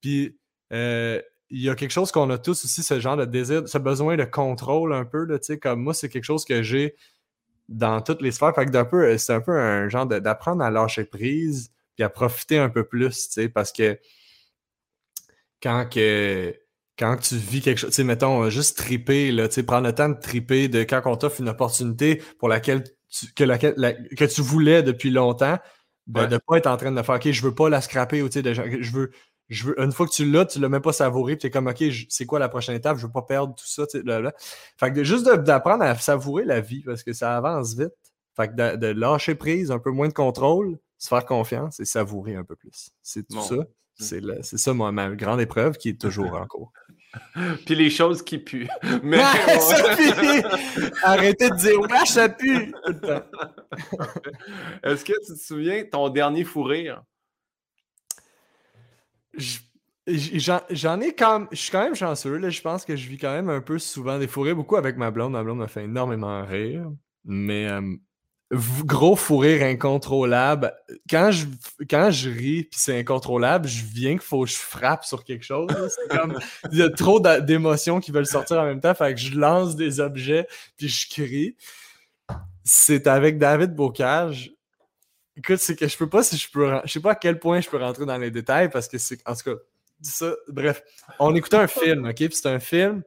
Puis 0.00 0.38
euh, 0.72 1.20
il 1.50 1.62
y 1.62 1.68
a 1.68 1.74
quelque 1.74 1.90
chose 1.90 2.10
qu'on 2.10 2.30
a 2.30 2.38
tous 2.38 2.64
aussi, 2.64 2.82
ce 2.82 3.00
genre 3.00 3.16
de 3.16 3.24
désir, 3.24 3.68
ce 3.68 3.78
besoin 3.78 4.16
de 4.16 4.24
contrôle 4.24 4.92
un 4.92 5.04
peu. 5.04 5.24
Là, 5.24 5.38
comme 5.60 5.82
moi, 5.82 5.94
c'est 5.94 6.08
quelque 6.08 6.24
chose 6.24 6.44
que 6.44 6.62
j'ai 6.62 6.94
dans 7.68 8.00
toutes 8.00 8.22
les 8.22 8.32
sphères. 8.32 8.54
Fait 8.54 8.66
que 8.66 8.70
d'un 8.70 8.84
peu, 8.84 9.16
c'est 9.18 9.32
un 9.32 9.40
peu 9.40 9.52
un 9.58 9.88
genre 9.88 10.06
d'apprendre 10.06 10.62
à 10.62 10.70
lâcher 10.70 11.04
prise, 11.04 11.72
puis 11.94 12.04
à 12.04 12.08
profiter 12.08 12.58
un 12.58 12.70
peu 12.70 12.84
plus, 12.84 13.38
parce 13.54 13.72
que 13.72 13.98
quand 15.62 15.88
que 15.88 16.54
quand 16.98 17.16
tu 17.16 17.36
vis 17.36 17.60
quelque 17.60 17.78
chose, 17.78 17.90
tu 17.90 17.96
sais, 17.96 18.04
mettons, 18.04 18.48
juste 18.50 18.76
triper, 18.76 19.32
là, 19.32 19.48
tu 19.48 19.54
sais, 19.54 19.62
prendre 19.64 19.86
le 19.86 19.94
temps 19.94 20.08
de 20.08 20.18
triper, 20.18 20.68
de 20.68 20.84
quand 20.84 21.02
on 21.06 21.16
t'offre 21.16 21.40
une 21.40 21.48
opportunité 21.48 22.22
pour 22.38 22.48
laquelle 22.48 22.84
que, 23.34 24.14
que 24.14 24.24
tu 24.24 24.42
voulais 24.42 24.82
depuis 24.82 25.10
longtemps, 25.10 25.58
de 26.06 26.26
ne 26.26 26.38
pas 26.38 26.58
être 26.58 26.66
en 26.66 26.76
train 26.76 26.92
de 26.92 27.02
faire 27.02 27.16
OK, 27.16 27.30
je 27.30 27.42
veux 27.42 27.54
pas 27.54 27.68
la 27.68 27.80
scraper 27.80 28.22
ou 28.22 28.28
de 28.28 28.52
je 28.52 28.90
veux, 28.92 29.10
je 29.48 29.68
veux, 29.68 29.80
une 29.80 29.92
fois 29.92 30.06
que 30.06 30.12
tu 30.12 30.30
l'as, 30.30 30.46
tu 30.46 30.58
l'as 30.58 30.68
même 30.68 30.82
pas 30.82 30.92
savouré, 30.92 31.34
puis 31.34 31.42
tu 31.42 31.46
es 31.48 31.50
comme 31.50 31.66
OK, 31.66 31.82
c'est 32.08 32.26
quoi 32.26 32.38
la 32.38 32.48
prochaine 32.48 32.74
étape, 32.74 32.96
je 32.96 33.06
veux 33.06 33.12
pas 33.12 33.22
perdre 33.22 33.54
tout 33.54 33.66
ça. 33.66 33.84
Fait 34.78 34.92
que 34.92 35.04
juste 35.04 35.26
d'apprendre 35.26 35.84
à 35.84 35.94
savourer 35.96 36.44
la 36.44 36.60
vie 36.60 36.82
parce 36.82 37.02
que 37.02 37.12
ça 37.12 37.36
avance 37.36 37.74
vite. 37.74 37.92
Fait 38.36 38.48
que 38.48 38.76
de, 38.76 38.86
lâcher 38.88 39.34
prise, 39.34 39.70
un 39.70 39.78
peu 39.78 39.90
moins 39.90 40.08
de 40.08 40.12
contrôle, 40.12 40.78
se 40.98 41.08
faire 41.08 41.24
confiance 41.24 41.78
et 41.78 41.84
savourer 41.84 42.34
un 42.34 42.44
peu 42.44 42.56
plus. 42.56 42.90
C'est 43.02 43.26
tout 43.28 43.40
ça. 43.42 43.56
C'est 43.96 44.58
ça, 44.58 44.74
ma 44.74 45.10
grande 45.10 45.40
épreuve 45.40 45.76
qui 45.76 45.90
est 45.90 46.00
toujours 46.00 46.34
en 46.34 46.46
cours. 46.46 46.72
Puis 47.66 47.74
les 47.76 47.90
choses 47.90 48.22
qui 48.22 48.38
puent. 48.38 48.68
Mais 49.02 49.20
Arrêtez 51.02 51.50
de 51.50 51.56
dire 51.56 51.80
ouais, 51.80 52.06
ça 52.06 52.28
pue 52.28 52.74
Est-ce 54.82 55.04
que 55.04 55.12
tu 55.24 55.34
te 55.34 55.38
souviens 55.38 55.84
ton 55.84 56.08
dernier 56.08 56.42
fou 56.44 56.64
rire? 56.64 57.02
J'en 60.06 61.00
ai 61.00 61.14
quand 61.14 61.40
même. 61.40 61.48
Je 61.50 61.56
suis 61.56 61.70
quand 61.70 61.82
même 61.82 61.94
chanceux. 61.94 62.36
Là. 62.36 62.50
Je 62.50 62.60
pense 62.60 62.84
que 62.84 62.94
je 62.94 63.08
vis 63.08 63.18
quand 63.18 63.32
même 63.32 63.48
un 63.48 63.60
peu 63.60 63.78
souvent 63.78 64.18
des 64.18 64.26
fourrés, 64.26 64.54
beaucoup 64.54 64.76
avec 64.76 64.96
ma 64.96 65.10
blonde. 65.10 65.32
Ma 65.32 65.42
blonde 65.42 65.58
me 65.58 65.66
fait 65.66 65.84
énormément 65.84 66.44
rire. 66.44 66.90
Mais 67.24 67.66
euh, 67.68 67.80
gros 68.84 69.16
fou 69.16 69.38
rire 69.38 69.62
incontrôlable. 69.62 70.74
Quand 71.08 71.30
je, 71.30 71.46
quand 71.88 72.10
je 72.10 72.30
ris 72.30 72.64
puis 72.64 72.78
c'est 72.78 72.98
incontrôlable, 72.98 73.68
je 73.68 73.84
viens 73.84 74.12
qu'il 74.12 74.20
faut 74.20 74.44
que 74.44 74.50
je 74.50 74.56
frappe 74.56 75.04
sur 75.04 75.24
quelque 75.24 75.44
chose. 75.44 75.68
Comme 76.10 76.38
il 76.72 76.78
y 76.78 76.82
a 76.82 76.90
trop 76.90 77.20
d'émotions 77.20 78.00
qui 78.00 78.10
veulent 78.10 78.26
sortir 78.26 78.58
en 78.58 78.64
même 78.64 78.80
temps, 78.80 78.94
fait 78.94 79.14
que 79.14 79.20
je 79.20 79.38
lance 79.38 79.76
des 79.76 80.00
objets 80.00 80.46
puis 80.76 80.88
je 80.88 81.08
crie. 81.08 81.56
C'est 82.62 83.06
avec 83.06 83.38
David 83.38 83.74
Bocage. 83.74 84.52
Écoute, 85.36 85.58
c'est 85.58 85.76
que 85.76 85.88
je 85.88 85.96
peux 85.96 86.08
pas 86.08 86.22
si 86.22 86.36
je 86.36 86.50
peux 86.50 86.80
je 86.84 86.92
sais 86.92 87.00
pas 87.00 87.12
à 87.12 87.14
quel 87.16 87.38
point 87.38 87.60
je 87.60 87.68
peux 87.68 87.78
rentrer 87.78 88.06
dans 88.06 88.18
les 88.18 88.30
détails 88.30 88.70
parce 88.70 88.88
que 88.88 88.98
c'est 88.98 89.18
en 89.28 89.34
tout 89.34 89.54
cas 89.54 89.60
ça 90.02 90.34
bref, 90.48 90.82
on 91.18 91.34
écoutait 91.34 91.56
un 91.56 91.66
film, 91.66 92.06
OK, 92.06 92.16
puis 92.16 92.30
c'est 92.32 92.48
un 92.48 92.60
film 92.60 93.02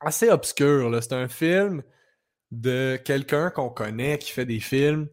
assez 0.00 0.28
obscur 0.28 0.90
là, 0.90 1.00
c'est 1.00 1.14
un 1.14 1.28
film 1.28 1.82
de 2.50 3.00
quelqu'un 3.02 3.50
qu'on 3.50 3.70
connaît 3.70 4.18
qui 4.18 4.30
fait 4.32 4.46
des 4.46 4.60
films 4.60 5.08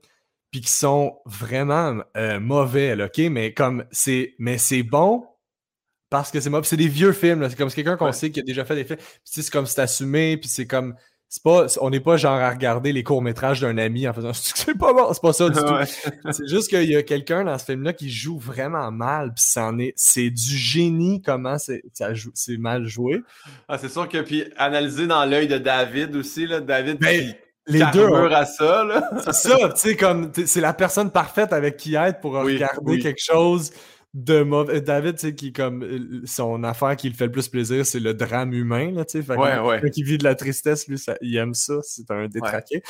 puis 0.51 0.61
qui 0.61 0.71
sont 0.71 1.19
vraiment 1.25 2.03
euh, 2.15 2.39
mauvais, 2.39 3.01
OK? 3.01 3.17
Mais 3.31 3.53
comme 3.53 3.85
c'est 3.91 4.35
mais 4.39 4.57
c'est 4.57 4.83
bon 4.83 5.25
parce 6.13 6.29
que 6.29 6.39
c'est 6.39 6.51
mauvais. 6.51 6.67
C'est 6.67 6.77
des 6.77 6.87
vieux 6.87 7.11
films, 7.11 7.49
c'est 7.49 7.57
comme 7.57 7.71
quelqu'un 7.71 7.97
qu'on 7.97 8.11
sait 8.11 8.29
qui 8.29 8.39
a 8.39 8.43
déjà 8.43 8.63
fait 8.65 8.75
des 8.75 8.83
films. 8.83 8.99
Puis 8.99 9.19
c'est 9.23 9.49
comme 9.49 9.65
c'est 9.65 9.81
assumé, 9.81 10.37
puis 10.37 10.47
c'est 10.47 10.67
comme 10.67 10.95
c'est 11.33 11.41
pas, 11.41 11.65
on 11.81 11.89
n'est 11.89 11.99
pas 11.99 12.15
genre 12.15 12.39
à 12.39 12.51
regarder 12.51 12.93
les 12.93 13.01
courts-métrages 13.01 13.59
d'un 13.59 13.79
ami 13.79 14.07
en 14.07 14.13
faisant 14.13 14.29
c'est 14.33 14.77
pas 14.77 14.93
bon, 14.93 15.11
c'est 15.13 15.21
pas 15.21 15.33
ça 15.33 15.49
du 15.49 15.57
tout. 15.57 16.31
C'est 16.31 16.47
juste 16.47 16.69
qu'il 16.69 16.87
y 16.87 16.95
a 16.95 17.01
quelqu'un 17.01 17.43
dans 17.43 17.57
ce 17.57 17.65
film-là 17.65 17.91
qui 17.93 18.11
joue 18.11 18.37
vraiment 18.37 18.91
mal, 18.91 19.33
puis 19.33 19.43
est, 19.79 19.93
c'est 19.95 20.29
du 20.29 20.55
génie 20.55 21.23
comment 21.23 21.57
c'est, 21.57 21.81
c'est 22.35 22.57
mal 22.57 22.85
joué. 22.85 23.23
Ah, 23.67 23.79
c'est 23.79 23.89
sûr 23.89 24.07
que 24.07 24.19
puis 24.19 24.43
analyser 24.57 25.07
dans 25.07 25.25
l'œil 25.25 25.47
de 25.47 25.57
David 25.57 26.15
aussi, 26.15 26.45
là, 26.45 26.59
David 26.59 26.99
ben, 26.99 27.33
les 27.65 27.83
deux 27.91 28.13
à 28.13 28.45
ça, 28.45 28.83
là. 28.83 29.09
c'est 29.25 29.33
ça, 29.33 29.57
tu 29.69 29.71
sais, 29.75 29.95
comme 29.95 30.31
c'est 30.45 30.61
la 30.61 30.73
personne 30.73 31.09
parfaite 31.09 31.51
avec 31.51 31.77
qui 31.77 31.95
être 31.95 32.19
pour 32.19 32.33
regarder 32.33 32.99
quelque 32.99 33.21
chose 33.21 33.71
de 34.13 34.43
mauvais. 34.43 34.81
David, 34.81 35.15
tu 35.15 35.27
sais, 35.27 35.35
qui 35.35 35.53
comme 35.53 35.83
euh, 35.83 36.21
son 36.25 36.63
affaire 36.63 36.95
qui 36.95 37.09
le 37.09 37.15
fait 37.15 37.25
le 37.25 37.31
plus 37.31 37.47
plaisir, 37.49 37.85
c'est 37.85 37.99
le 37.99 38.13
drame 38.13 38.53
humain, 38.53 38.91
là, 38.91 39.05
tu 39.05 39.23
sais. 39.23 39.31
Ouais, 39.35 39.59
ouais. 39.59 39.89
Qui 39.91 40.03
vit 40.03 40.17
de 40.17 40.23
la 40.23 40.35
tristesse, 40.35 40.87
lui, 40.87 40.97
ça, 40.97 41.15
il 41.21 41.35
aime 41.35 41.53
ça, 41.53 41.75
c'est 41.81 42.09
un 42.11 42.27
détraqué. 42.27 42.83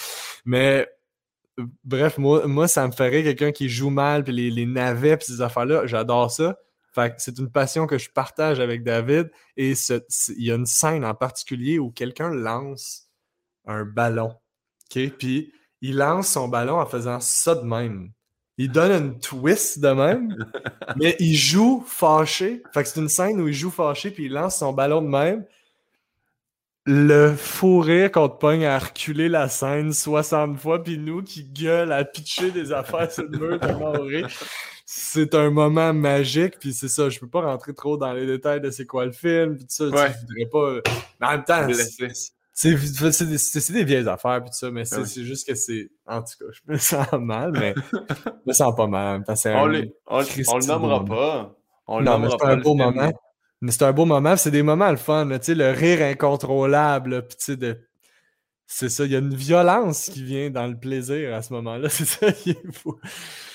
Mais 0.46 0.88
euh, 1.60 1.66
bref, 1.84 2.18
moi, 2.18 2.48
moi, 2.48 2.68
ça 2.68 2.86
me 2.88 2.92
ferait 2.92 3.24
quelqu'un 3.24 3.52
qui 3.52 3.70
joue 3.70 3.90
mal, 3.90 4.24
puis 4.24 4.34
les, 4.34 4.50
les 4.50 4.66
navets, 4.66 5.18
puis 5.18 5.28
ces 5.28 5.42
affaires-là, 5.42 5.86
j'adore 5.86 6.32
ça. 6.32 6.58
Fait 6.94 7.16
c'est 7.18 7.40
une 7.40 7.50
passion 7.50 7.88
que 7.88 7.98
je 7.98 8.10
partage 8.10 8.60
avec 8.60 8.84
David. 8.84 9.32
Et 9.58 9.74
il 9.74 10.44
y 10.44 10.52
a 10.52 10.56
une 10.56 10.68
scène 10.68 11.04
en 11.04 11.16
particulier 11.16 11.80
où 11.80 11.90
quelqu'un 11.90 12.30
lance 12.30 13.10
un 13.66 13.84
ballon. 13.84 14.36
OK? 14.96 15.10
Puis 15.18 15.52
il 15.82 15.98
lance 15.98 16.28
son 16.28 16.48
ballon 16.48 16.80
en 16.80 16.86
faisant 16.86 17.20
ça 17.20 17.56
de 17.56 17.64
même 17.64 18.12
il 18.58 18.72
donne 18.72 18.92
une 18.92 19.20
twist 19.20 19.80
de 19.80 19.90
même, 19.90 20.36
mais 20.96 21.16
il 21.20 21.36
joue 21.36 21.84
fâché. 21.88 22.64
Fait 22.74 22.84
que 22.84 22.90
c'est 22.90 23.00
une 23.00 23.10
scène 23.10 23.42
où 23.42 23.48
il 23.48 23.54
joue 23.54 23.72
fâché 23.72 24.12
puis 24.12 24.26
il 24.26 24.34
lance 24.34 24.58
son 24.58 24.74
ballon 24.74 25.02
de 25.02 25.08
même. 25.08 25.46
Le 26.86 27.34
fou 27.34 27.80
rire 27.80 28.12
qu'on 28.12 28.28
te 28.28 28.38
pogne 28.38 28.66
à 28.66 28.78
reculer 28.78 29.30
la 29.30 29.48
scène 29.48 29.94
60 29.94 30.60
fois, 30.60 30.84
puis 30.84 30.98
nous 30.98 31.24
qui 31.24 31.46
gueulent 31.46 31.94
à 31.94 32.04
pitcher 32.04 32.52
des 32.52 32.74
affaires 32.74 33.10
sur 33.10 33.24
le 33.24 33.38
mur 33.38 33.60
tellement 33.60 33.94
rire. 33.94 34.28
C'est 34.86 35.34
un 35.34 35.50
moment 35.50 35.94
magique, 35.94 36.60
puis 36.60 36.74
c'est 36.74 36.90
ça, 36.90 37.10
je 37.10 37.20
peux 37.20 37.30
pas 37.30 37.42
rentrer 37.42 37.74
trop 37.74 37.96
dans 37.96 38.12
les 38.12 38.26
détails 38.26 38.60
de 38.60 38.70
c'est 38.70 38.86
quoi 38.86 39.06
le 39.06 39.14
film, 39.14 39.56
puis 39.56 39.66
tout 39.66 39.72
ça, 39.72 39.86
ouais. 39.86 40.12
je 40.12 40.20
voudrais 40.20 40.82
pas... 40.84 40.92
Mais 41.22 41.28
en 41.28 41.32
même 41.32 41.46
temps, 41.46 41.68
c'est 42.54 43.74
des, 43.74 43.84
vieilles 43.84 44.08
affaires 44.08 44.42
puis 44.42 44.52
tout 44.52 44.58
ça, 44.58 44.70
mais 44.70 44.86
c'est 44.86 45.24
juste 45.24 45.48
que 45.48 45.56
c'est. 45.56 45.90
En 46.06 46.22
tout 46.22 46.34
cas, 46.40 46.46
je 46.52 46.72
me 46.72 46.78
sens 46.78 47.08
mal, 47.14 47.52
mais 47.52 47.74
je 47.92 48.30
me 48.46 48.54
sens 48.54 48.76
pas 48.76 48.88
mal. 48.88 49.24
on, 49.28 49.68
le 49.68 50.68
nommera 50.68 51.04
pas. 51.04 51.56
On 51.88 52.02
non, 52.02 52.20
mais 52.20 52.30
c'est 52.30 52.46
un 52.46 52.58
beau 52.58 52.76
moment. 52.76 53.12
Mais 53.64 53.72
c'est 53.72 53.84
un 53.84 53.94
beau 53.94 54.04
moment, 54.04 54.36
c'est 54.36 54.52
des 54.52 54.62
moments 54.62 54.92
le 54.92 54.98
fun, 54.98 55.24
le 55.26 55.72
rire 55.72 56.02
incontrôlable, 56.02 57.26
puis 57.26 57.56
de... 57.56 57.80
c'est 58.68 58.90
ça, 58.90 59.06
il 59.06 59.14
y 59.14 59.16
a 59.16 59.20
une 59.20 59.34
violence 59.34 60.10
qui 60.10 60.22
vient 60.22 60.50
dans 60.50 60.68
le 60.68 60.78
plaisir 60.78 61.34
à 61.34 61.42
ce 61.42 61.54
moment-là, 61.54 61.88
c'est 61.90 62.04
ça 62.04 62.34
qui 62.34 62.50
est 62.50 62.72
fou. 62.74 63.00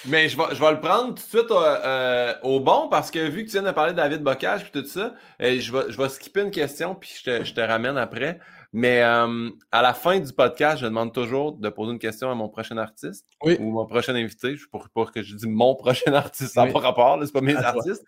Mais 0.06 0.30
je 0.30 0.38
vais, 0.38 0.54
je 0.54 0.60
vais 0.60 0.70
le 0.70 0.80
prendre 0.80 1.08
tout 1.08 1.14
de 1.16 1.20
suite 1.20 1.50
euh, 1.50 1.76
euh, 1.84 2.34
au 2.42 2.58
bon 2.58 2.88
parce 2.88 3.10
que 3.10 3.18
vu 3.18 3.44
que 3.44 3.50
tu 3.50 3.58
viens 3.58 3.68
de 3.68 3.70
parler 3.70 3.92
de 3.92 3.98
David 3.98 4.22
Bocage 4.22 4.62
et 4.62 4.80
tout 4.80 4.86
ça, 4.86 5.12
euh, 5.42 5.60
je, 5.60 5.70
vais, 5.70 5.90
je 5.90 5.98
vais 6.00 6.08
skipper 6.08 6.40
une 6.40 6.50
question 6.50 6.94
puis 6.94 7.12
je 7.14 7.24
te, 7.24 7.44
je 7.44 7.52
te 7.52 7.60
ramène 7.60 7.98
après. 7.98 8.40
Mais 8.72 9.02
euh, 9.02 9.50
à 9.72 9.80
la 9.80 9.94
fin 9.94 10.20
du 10.20 10.32
podcast, 10.32 10.80
je 10.80 10.84
demande 10.86 11.14
toujours 11.14 11.52
de 11.52 11.68
poser 11.70 11.92
une 11.92 11.98
question 11.98 12.30
à 12.30 12.34
mon 12.34 12.48
prochain 12.48 12.76
artiste 12.76 13.26
ou 13.42 13.70
mon 13.70 13.86
prochain 13.86 14.14
invité. 14.14 14.56
Pour, 14.70 14.90
pour 14.90 15.10
que 15.10 15.22
je 15.22 15.34
dise 15.34 15.46
mon 15.46 15.74
prochain 15.74 16.12
artiste, 16.14 16.54
ça 16.54 16.66
n'a 16.66 16.72
pas 16.72 16.80
rapport, 16.80 17.18
c'est 17.24 17.32
pas 17.32 17.40
mes 17.40 17.56
artistes. 17.56 18.04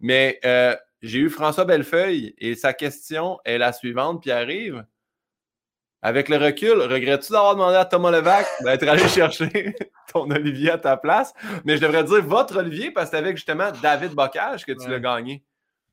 Mais 0.00 0.40
euh, 0.44 0.74
j'ai 1.00 1.20
eu 1.20 1.30
François 1.30 1.64
Bellefeuille 1.64 2.34
et 2.38 2.56
sa 2.56 2.72
question 2.72 3.38
est 3.44 3.58
la 3.58 3.72
suivante, 3.72 4.20
puis 4.20 4.32
arrive. 4.32 4.84
Avec 6.02 6.30
le 6.30 6.38
recul, 6.38 6.80
regrettes-tu 6.80 7.32
d'avoir 7.32 7.54
demandé 7.54 7.76
à 7.76 7.84
Thomas 7.84 8.10
Levac 8.10 8.46
d'être 8.64 8.88
allé 8.88 9.06
chercher 9.08 9.74
ton 10.12 10.30
Olivier 10.30 10.70
à 10.70 10.78
ta 10.78 10.96
place? 10.96 11.34
Mais 11.64 11.76
je 11.76 11.82
devrais 11.82 12.04
dire 12.04 12.22
votre 12.22 12.58
Olivier 12.58 12.90
parce 12.90 13.10
que 13.10 13.16
c'est 13.16 13.22
avec 13.22 13.36
justement 13.36 13.70
David 13.82 14.12
Bocage 14.12 14.64
que 14.64 14.72
tu 14.72 14.88
l'as 14.88 14.98
gagné. 14.98 15.44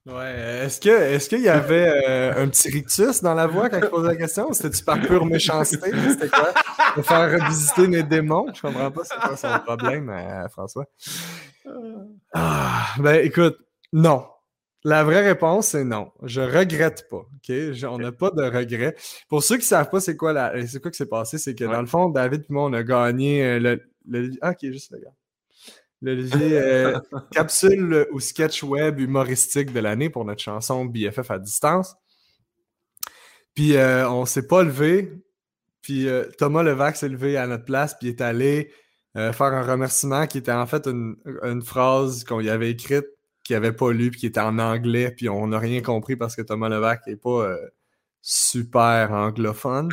Ouais. 0.07 0.63
Est-ce 0.63 0.79
que 0.79 0.89
est-ce 0.89 1.27
qu'il 1.27 1.41
y 1.41 1.49
avait 1.49 1.89
euh, 2.07 2.43
un 2.43 2.47
petit 2.47 2.69
rictus 2.69 3.21
dans 3.21 3.33
la 3.33 3.45
voix 3.45 3.69
quand 3.69 3.79
il 3.83 3.89
posait 3.89 4.07
la 4.07 4.15
question? 4.15 4.53
C'était-tu 4.53 4.85
par 4.85 5.01
pure 5.01 5.25
méchanceté? 5.25 5.91
C'était 6.09 6.29
quoi? 6.29 6.53
De 6.95 7.01
faire 7.01 7.29
revisiter 7.29 7.89
mes 7.89 8.03
démons? 8.03 8.45
Je 8.53 8.61
comprends 8.61 8.89
pas 8.89 9.03
c'est 9.03 9.17
quoi 9.17 9.35
son 9.35 9.59
problème, 9.65 10.09
euh, 10.09 10.47
François. 10.47 10.85
Ah, 12.33 12.87
ben 12.99 13.25
écoute, 13.25 13.57
non. 13.91 14.25
La 14.85 15.03
vraie 15.03 15.25
réponse, 15.25 15.69
c'est 15.69 15.83
non. 15.83 16.11
Je 16.23 16.39
regrette 16.39 17.09
pas. 17.09 17.17
OK? 17.17 17.51
On 17.83 17.97
n'a 17.97 18.13
pas 18.13 18.29
de 18.29 18.43
regrets. 18.43 18.95
Pour 19.27 19.43
ceux 19.43 19.55
qui 19.55 19.63
ne 19.63 19.67
savent 19.67 19.89
pas 19.89 19.99
c'est 19.99 20.15
quoi 20.15 20.31
la... 20.31 20.65
c'est 20.67 20.81
quoi 20.81 20.89
qui 20.89 20.97
s'est 20.97 21.07
passé, 21.07 21.37
c'est 21.37 21.55
que 21.55 21.65
dans 21.65 21.81
le 21.81 21.87
fond, 21.87 22.07
David 22.07 22.43
et 22.43 22.53
moi, 22.53 22.63
on 22.63 22.73
a 22.73 22.83
gagné 22.83 23.43
euh, 23.43 23.59
le, 23.59 23.81
le... 24.07 24.29
Ah, 24.41 24.51
ok, 24.51 24.71
juste 24.71 24.91
le 24.91 24.99
gars. 24.99 25.11
L'Olivier 26.01 26.59
euh, 26.59 26.99
capsule 27.31 28.07
ou 28.11 28.19
sketch 28.19 28.63
web 28.63 28.99
humoristique 28.99 29.73
de 29.73 29.79
l'année 29.79 30.09
pour 30.09 30.25
notre 30.25 30.41
chanson 30.41 30.85
BFF 30.85 31.31
à 31.31 31.39
distance. 31.39 31.95
Puis 33.55 33.75
euh, 33.75 34.07
on 34.09 34.25
s'est 34.25 34.47
pas 34.47 34.63
levé. 34.63 35.11
Puis 35.81 36.07
euh, 36.07 36.25
Thomas 36.37 36.63
Levac 36.63 36.97
s'est 36.97 37.09
levé 37.09 37.37
à 37.37 37.47
notre 37.47 37.65
place, 37.65 37.95
puis 37.97 38.09
est 38.09 38.21
allé 38.21 38.71
faire 39.15 39.41
un 39.41 39.63
remerciement 39.63 40.27
qui 40.27 40.37
était 40.37 40.51
en 40.51 40.67
fait 40.67 40.85
une, 40.85 41.63
phrase 41.63 42.23
qu'on 42.23 42.39
y 42.39 42.51
avait 42.51 42.69
écrite, 42.69 43.07
qu'il 43.43 43.55
n'avait 43.55 43.71
pas 43.71 43.91
lu, 43.91 44.11
puis 44.11 44.19
qui 44.19 44.25
était 44.27 44.39
en 44.39 44.59
anglais, 44.59 45.09
puis 45.09 45.27
on 45.27 45.47
n'a 45.47 45.57
rien 45.57 45.81
compris 45.81 46.15
parce 46.15 46.35
que 46.35 46.43
Thomas 46.43 46.69
Levac 46.69 47.01
n'est 47.07 47.15
pas 47.15 47.57
super 48.21 49.11
anglophone. 49.11 49.89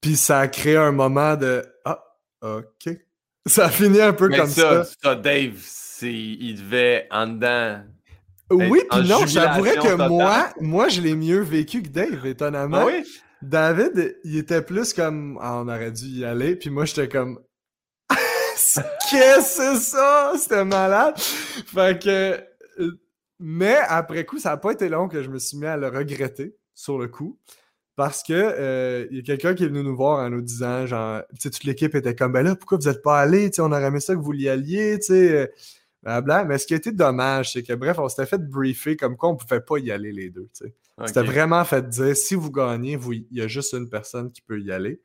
puis 0.00 0.16
ça 0.16 0.40
a 0.40 0.48
créé 0.48 0.76
un 0.76 0.90
moment 0.90 1.36
de 1.36 1.64
Ah, 1.84 2.02
OK 2.42 3.07
ça 3.46 3.66
a 3.66 3.68
fini 3.70 4.00
un 4.00 4.12
peu 4.12 4.28
comme 4.28 4.48
ça. 4.48 4.84
Ça, 5.02 5.14
Dave, 5.14 5.58
il 6.02 6.54
devait 6.56 7.06
en 7.10 7.26
dedans. 7.26 7.82
Oui, 8.50 8.80
puis 8.90 9.08
non, 9.08 9.26
j'avouerais 9.26 9.76
que 9.76 10.08
moi, 10.08 10.48
moi, 10.60 10.88
je 10.88 11.00
l'ai 11.00 11.14
mieux 11.14 11.40
vécu 11.40 11.82
que 11.82 11.88
Dave, 11.88 12.24
étonnamment. 12.26 12.78
Ah 12.78 12.86
oui? 12.86 13.04
David, 13.42 14.18
il 14.24 14.38
était 14.38 14.62
plus 14.62 14.92
comme 14.92 15.38
ah, 15.40 15.60
on 15.62 15.68
aurait 15.68 15.92
dû 15.92 16.06
y 16.06 16.24
aller, 16.24 16.56
puis 16.56 16.70
moi, 16.70 16.84
j'étais 16.86 17.08
comme 17.08 17.38
Qu'est-ce 19.10 19.58
que 19.58 19.74
c'est 19.74 19.76
ça? 19.76 20.32
C'était 20.36 20.64
malade. 20.64 21.14
Fait 21.18 22.02
que. 22.02 22.40
Euh, 22.80 23.00
mais 23.38 23.76
après 23.88 24.24
coup, 24.24 24.38
ça 24.38 24.50
n'a 24.50 24.56
pas 24.56 24.72
été 24.72 24.88
long 24.88 25.08
que 25.08 25.22
je 25.22 25.28
me 25.28 25.38
suis 25.38 25.56
mis 25.58 25.66
à 25.66 25.76
le 25.76 25.88
regretter 25.88 26.56
sur 26.74 26.98
le 26.98 27.08
coup. 27.08 27.38
Parce 27.98 28.22
que 28.22 28.32
euh, 28.32 29.08
il 29.10 29.16
y 29.16 29.18
a 29.18 29.22
quelqu'un 29.24 29.56
qui 29.56 29.64
est 29.64 29.66
venu 29.66 29.82
nous 29.82 29.96
voir 29.96 30.20
en 30.20 30.30
nous 30.30 30.40
disant, 30.40 30.86
genre, 30.86 31.20
toute 31.42 31.64
l'équipe 31.64 31.96
était 31.96 32.14
comme, 32.14 32.30
ben 32.30 32.42
là, 32.42 32.54
pourquoi 32.54 32.78
vous 32.78 32.88
n'êtes 32.88 33.02
pas 33.02 33.18
allé? 33.18 33.50
on 33.58 33.72
aurait 33.72 33.86
aimé 33.86 33.98
ça 33.98 34.14
que 34.14 34.20
vous 34.20 34.34
y 34.34 34.48
alliez, 34.48 35.00
tu 35.00 35.06
sais. 35.06 35.52
Bla, 36.04 36.44
Mais 36.44 36.58
ce 36.58 36.68
qui 36.68 36.74
a 36.74 36.76
été 36.76 36.92
dommage, 36.92 37.54
c'est 37.54 37.64
que, 37.64 37.72
bref, 37.72 37.98
on 37.98 38.08
s'était 38.08 38.26
fait 38.26 38.38
briefer 38.38 38.96
comme 38.96 39.16
quoi 39.16 39.30
on 39.30 39.32
ne 39.32 39.36
pouvait 39.38 39.60
pas 39.60 39.78
y 39.78 39.90
aller 39.90 40.12
les 40.12 40.30
deux. 40.30 40.48
C'était 41.06 41.24
vraiment 41.24 41.64
fait 41.64 41.88
dire 41.88 42.16
si 42.16 42.36
vous 42.36 42.52
gagnez, 42.52 42.96
il 43.10 43.36
y 43.36 43.42
a 43.42 43.48
juste 43.48 43.72
une 43.72 43.90
personne 43.90 44.30
qui 44.30 44.42
peut 44.42 44.60
y 44.60 44.70
aller. 44.70 45.00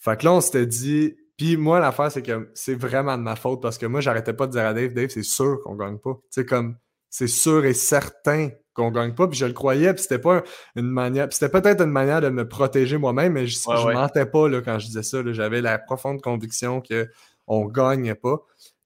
Fait 0.00 0.18
que 0.18 0.24
là, 0.24 0.32
on 0.32 0.40
s'était 0.40 0.64
dit. 0.64 1.14
Puis 1.36 1.58
moi, 1.58 1.78
l'affaire, 1.78 2.10
c'est 2.10 2.22
que 2.22 2.50
c'est 2.54 2.74
vraiment 2.74 3.18
de 3.18 3.22
ma 3.22 3.36
faute 3.36 3.60
parce 3.60 3.76
que 3.76 3.84
moi, 3.84 4.00
j'arrêtais 4.00 4.32
pas 4.32 4.46
de 4.46 4.52
dire 4.52 4.64
à 4.64 4.72
Dave, 4.72 4.94
Dave, 4.94 5.10
c'est 5.10 5.22
sûr 5.22 5.60
qu'on 5.62 5.74
gagne 5.74 5.98
pas. 5.98 6.14
Tu 6.14 6.40
sais, 6.40 6.46
comme 6.46 6.78
c'est 7.10 7.28
sûr 7.28 7.64
et 7.64 7.74
certain 7.74 8.50
qu'on 8.74 8.90
gagne 8.90 9.14
pas. 9.14 9.26
Puis 9.26 9.38
je 9.38 9.46
le 9.46 9.52
croyais, 9.52 9.92
puis 9.94 10.02
c'était 10.02 10.18
pas 10.18 10.42
une 10.76 10.88
manière. 10.88 11.28
C'était 11.30 11.48
peut-être 11.48 11.82
une 11.82 11.90
manière 11.90 12.20
de 12.20 12.28
me 12.28 12.46
protéger 12.46 12.98
moi-même, 12.98 13.32
mais 13.32 13.46
je, 13.46 13.58
ne 13.68 13.92
mentais 13.92 14.26
pas 14.26 14.48
là, 14.48 14.60
quand 14.60 14.78
je 14.78 14.86
disais 14.86 15.02
ça. 15.02 15.18
J'avais 15.32 15.60
la 15.60 15.78
profonde 15.78 16.20
conviction 16.20 16.82
qu'on 16.82 17.64
ne 17.64 17.70
gagnait 17.70 18.14
pas. 18.14 18.36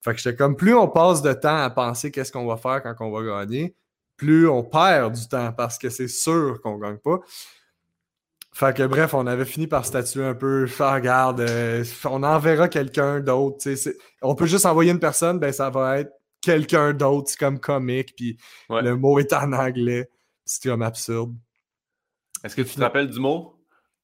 Fait 0.03 0.15
que 0.15 0.21
j'étais 0.21 0.37
comme 0.37 0.57
plus 0.57 0.75
on 0.75 0.89
passe 0.89 1.21
de 1.21 1.33
temps 1.33 1.59
à 1.59 1.69
penser 1.69 2.11
qu'est-ce 2.11 2.33
qu'on 2.33 2.47
va 2.47 2.57
faire 2.57 2.83
quand 2.83 2.95
on 3.01 3.11
va 3.11 3.45
gagner, 3.45 3.75
plus 4.17 4.49
on 4.49 4.63
perd 4.63 5.15
du 5.15 5.29
temps 5.29 5.53
parce 5.53 5.77
que 5.79 5.91
c'est 5.91 6.09
sûr 6.09 6.61
qu'on 6.63 6.79
gagne 6.79 6.97
pas. 6.97 7.19
Fait 8.53 8.77
que 8.77 8.83
bref, 8.87 9.15
on 9.15 9.27
avait 9.27 9.45
fini 9.45 9.67
par 9.67 9.85
statuer 9.85 10.25
un 10.25 10.35
peu, 10.35 10.67
faire 10.67 10.95
regarde, 10.95 11.41
euh, 11.41 11.85
on 12.05 12.23
enverra 12.23 12.69
quelqu'un 12.69 13.21
d'autre. 13.21 13.65
On 14.23 14.35
peut 14.35 14.47
juste 14.47 14.67
envoyer 14.67 14.91
une 14.91 14.99
personne, 14.99 15.39
ben 15.39 15.53
ça 15.53 15.71
va 15.71 16.01
être 16.01 16.13
quelqu'un 16.41 16.93
d'autre, 16.93 17.33
comme 17.39 17.59
comique, 17.61 18.15
puis 18.17 18.37
le 18.69 18.95
mot 18.97 19.19
est 19.19 19.33
en 19.33 19.53
anglais. 19.53 20.09
C'est 20.45 20.69
comme 20.69 20.83
absurde. 20.83 21.35
Est-ce 22.43 22.57
que 22.57 22.63
tu 22.63 22.75
te 22.75 22.81
rappelles 22.81 23.11
du 23.11 23.21
mot? 23.21 23.55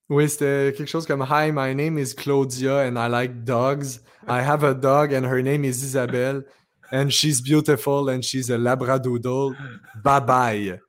Oui, 0.08 0.28
c'était 0.28 0.72
quelque 0.76 0.88
chose 0.88 1.06
comme 1.06 1.26
Hi, 1.28 1.50
my 1.52 1.74
name 1.74 1.98
is 1.98 2.14
Claudia 2.14 2.86
and 2.86 2.96
I 2.96 3.08
like 3.08 3.44
dogs. 3.44 4.00
I 4.28 4.40
have 4.40 4.62
a 4.62 4.74
dog 4.74 5.12
and 5.12 5.24
her 5.24 5.42
name 5.42 5.64
is 5.64 5.82
Isabelle 5.82 6.44
and 6.92 7.10
she's 7.10 7.40
beautiful 7.40 8.08
and 8.08 8.22
she's 8.22 8.50
a 8.50 8.56
labradoodle. 8.56 9.56
Bye 10.04 10.20
bye. 10.20 10.80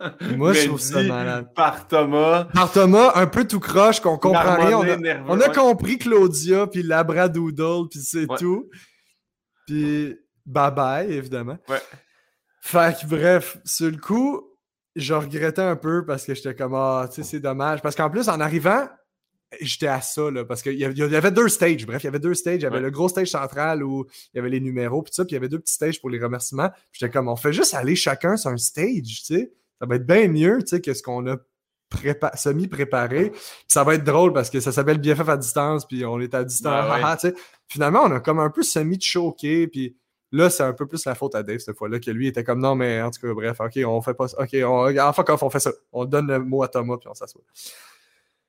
Moi, 0.36 0.52
je 0.52 0.66
trouve 0.66 0.80
ça 0.80 1.02
malade. 1.02 1.48
Par 1.54 1.86
Thomas. 1.88 2.44
Par 2.52 2.70
Thomas, 2.70 3.12
un 3.14 3.26
peu 3.26 3.46
tout 3.46 3.60
croche, 3.60 4.00
qu'on 4.00 4.18
comprend 4.18 4.56
rien. 4.56 5.24
On 5.26 5.40
a, 5.40 5.48
compris 5.48 5.98
Claudia, 5.98 6.66
puis 6.66 6.82
Labradoodle, 6.82 7.88
puis 7.90 8.00
c'est 8.00 8.26
tout. 8.38 8.68
Puis 9.66 10.16
Bye 10.46 10.72
bye, 10.72 11.12
évidemment. 11.12 11.58
Ouais. 11.68 11.80
Fait 12.60 12.96
que 13.00 13.06
bref, 13.06 13.58
sur 13.64 13.90
le 13.90 13.96
coup, 13.96 14.42
je 14.96 15.12
regrettais 15.14 15.62
un 15.62 15.76
peu 15.76 16.04
parce 16.04 16.24
que 16.24 16.34
j'étais 16.34 16.54
comme, 16.54 16.74
ah, 16.74 17.06
tu 17.08 17.16
sais, 17.16 17.28
c'est 17.28 17.40
dommage. 17.40 17.82
Parce 17.82 17.94
qu'en 17.94 18.10
plus, 18.10 18.28
en 18.28 18.40
arrivant, 18.40 18.88
j'étais 19.60 19.86
à 19.86 20.00
ça, 20.00 20.30
là, 20.30 20.44
parce 20.44 20.62
qu'il 20.62 20.74
y, 20.74 20.84
avait 20.84 21.30
deux 21.30 21.48
stages. 21.48 21.86
Bref, 21.86 22.02
il 22.02 22.06
y 22.06 22.08
avait 22.08 22.18
deux 22.18 22.34
stages. 22.34 22.56
Il 22.56 22.62
y 22.62 22.66
avait 22.66 22.80
le 22.80 22.90
gros 22.90 23.08
stage 23.08 23.28
central 23.28 23.82
où 23.82 24.06
il 24.32 24.36
y 24.36 24.40
avait 24.40 24.48
les 24.48 24.60
numéros, 24.60 25.02
puis 25.02 25.12
ça, 25.14 25.24
puis 25.24 25.32
il 25.32 25.34
y 25.34 25.36
avait 25.36 25.48
deux 25.48 25.58
petits 25.58 25.74
stages 25.74 26.00
pour 26.00 26.10
les 26.10 26.18
remerciements. 26.18 26.70
J'étais 26.92 27.10
comme, 27.10 27.28
on 27.28 27.36
fait 27.36 27.52
juste 27.52 27.74
aller 27.74 27.96
chacun 27.96 28.36
sur 28.36 28.50
un 28.50 28.56
stage, 28.56 29.02
tu 29.02 29.34
sais. 29.34 29.52
Ça 29.80 29.86
va 29.86 29.96
être 29.96 30.06
bien 30.06 30.28
mieux, 30.28 30.58
tu 30.60 30.68
sais, 30.68 30.80
que 30.80 30.94
ce 30.94 31.02
qu'on 31.02 31.26
a 31.26 31.36
semi-préparé. 32.34 33.32
Ça 33.68 33.84
va 33.84 33.94
être 33.94 34.04
drôle 34.04 34.32
parce 34.32 34.50
que 34.50 34.60
ça 34.60 34.72
s'appelle 34.72 34.98
BFF 34.98 35.28
à 35.28 35.36
distance, 35.36 35.86
puis 35.86 36.04
on 36.04 36.18
est 36.20 36.34
à 36.34 36.44
distance. 36.44 37.20
sais. 37.20 37.34
Finalement, 37.68 38.02
on 38.04 38.12
a 38.12 38.20
comme 38.20 38.40
un 38.40 38.50
peu 38.50 38.62
semi-choqué, 38.62 39.68
puis 39.68 39.96
Là, 40.32 40.50
c'est 40.50 40.64
un 40.64 40.72
peu 40.72 40.86
plus 40.86 41.04
la 41.04 41.14
faute 41.14 41.34
à 41.34 41.42
Dave 41.42 41.58
cette 41.58 41.76
fois-là, 41.76 42.00
que 42.00 42.10
lui 42.10 42.26
était 42.26 42.42
comme 42.42 42.60
non, 42.60 42.74
mais 42.74 43.00
en 43.00 43.10
tout 43.10 43.20
cas, 43.20 43.32
bref, 43.32 43.60
ok, 43.60 43.78
on 43.86 44.02
fait 44.02 44.14
pas 44.14 44.28
ça. 44.28 44.42
Ok, 44.42 44.50
on, 44.64 44.98
en 44.98 45.12
fuck 45.12 45.28
off, 45.30 45.42
on 45.42 45.50
fait 45.50 45.60
ça. 45.60 45.72
On 45.92 46.04
donne 46.04 46.26
le 46.26 46.40
mot 46.40 46.62
à 46.62 46.68
Thomas, 46.68 46.96
puis 46.98 47.08
on 47.08 47.14
s'assoit. 47.14 47.42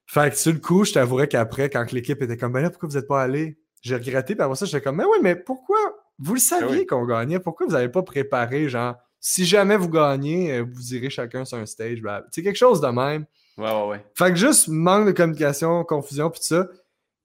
Fait 0.08 0.32
que 0.32 0.38
sur 0.38 0.54
le 0.54 0.60
coup, 0.60 0.86
je 0.86 0.94
t'avouerais 0.94 1.28
qu'après, 1.28 1.70
quand 1.70 1.92
l'équipe 1.92 2.22
était 2.22 2.38
comme 2.38 2.54
ben 2.54 2.62
là, 2.62 2.70
pourquoi 2.70 2.90
vous 2.90 2.96
n'êtes 2.96 3.08
pas 3.08 3.22
allé? 3.22 3.60
J'ai 3.82 3.96
regretté, 3.96 4.36
puis 4.36 4.44
après 4.44 4.56
ça, 4.56 4.66
j'étais 4.66 4.82
comme 4.82 4.96
mais 4.96 5.04
oui, 5.04 5.18
mais 5.22 5.36
pourquoi? 5.36 5.78
Vous 6.18 6.34
le 6.34 6.40
saviez 6.40 6.88
qu'on 6.88 7.06
gagnait, 7.06 7.40
pourquoi 7.40 7.68
vous 7.68 7.74
n'avez 7.74 7.90
pas 7.90 8.02
préparé, 8.02 8.70
genre, 8.70 8.96
si 9.20 9.46
jamais 9.46 9.78
vous 9.78 9.90
gagnez, 9.90 10.54
euh, 10.54 10.66
vous 10.68 10.96
irez 10.96 11.10
chacun 11.10 11.46
sur 11.46 11.58
un 11.58 11.66
stage, 11.66 12.02
C'est 12.32 12.42
quelque 12.42 12.56
chose 12.56 12.82
de 12.82 12.88
même. 12.88 13.26
Ouais, 13.58 13.72
ouais, 13.72 13.88
ouais. 13.88 14.06
Fait 14.16 14.30
que 14.30 14.36
juste 14.36 14.68
manque 14.68 15.08
de 15.08 15.12
communication, 15.12 15.84
confusion, 15.84 16.30
puis 16.30 16.40
tout 16.40 16.48
ça. 16.48 16.68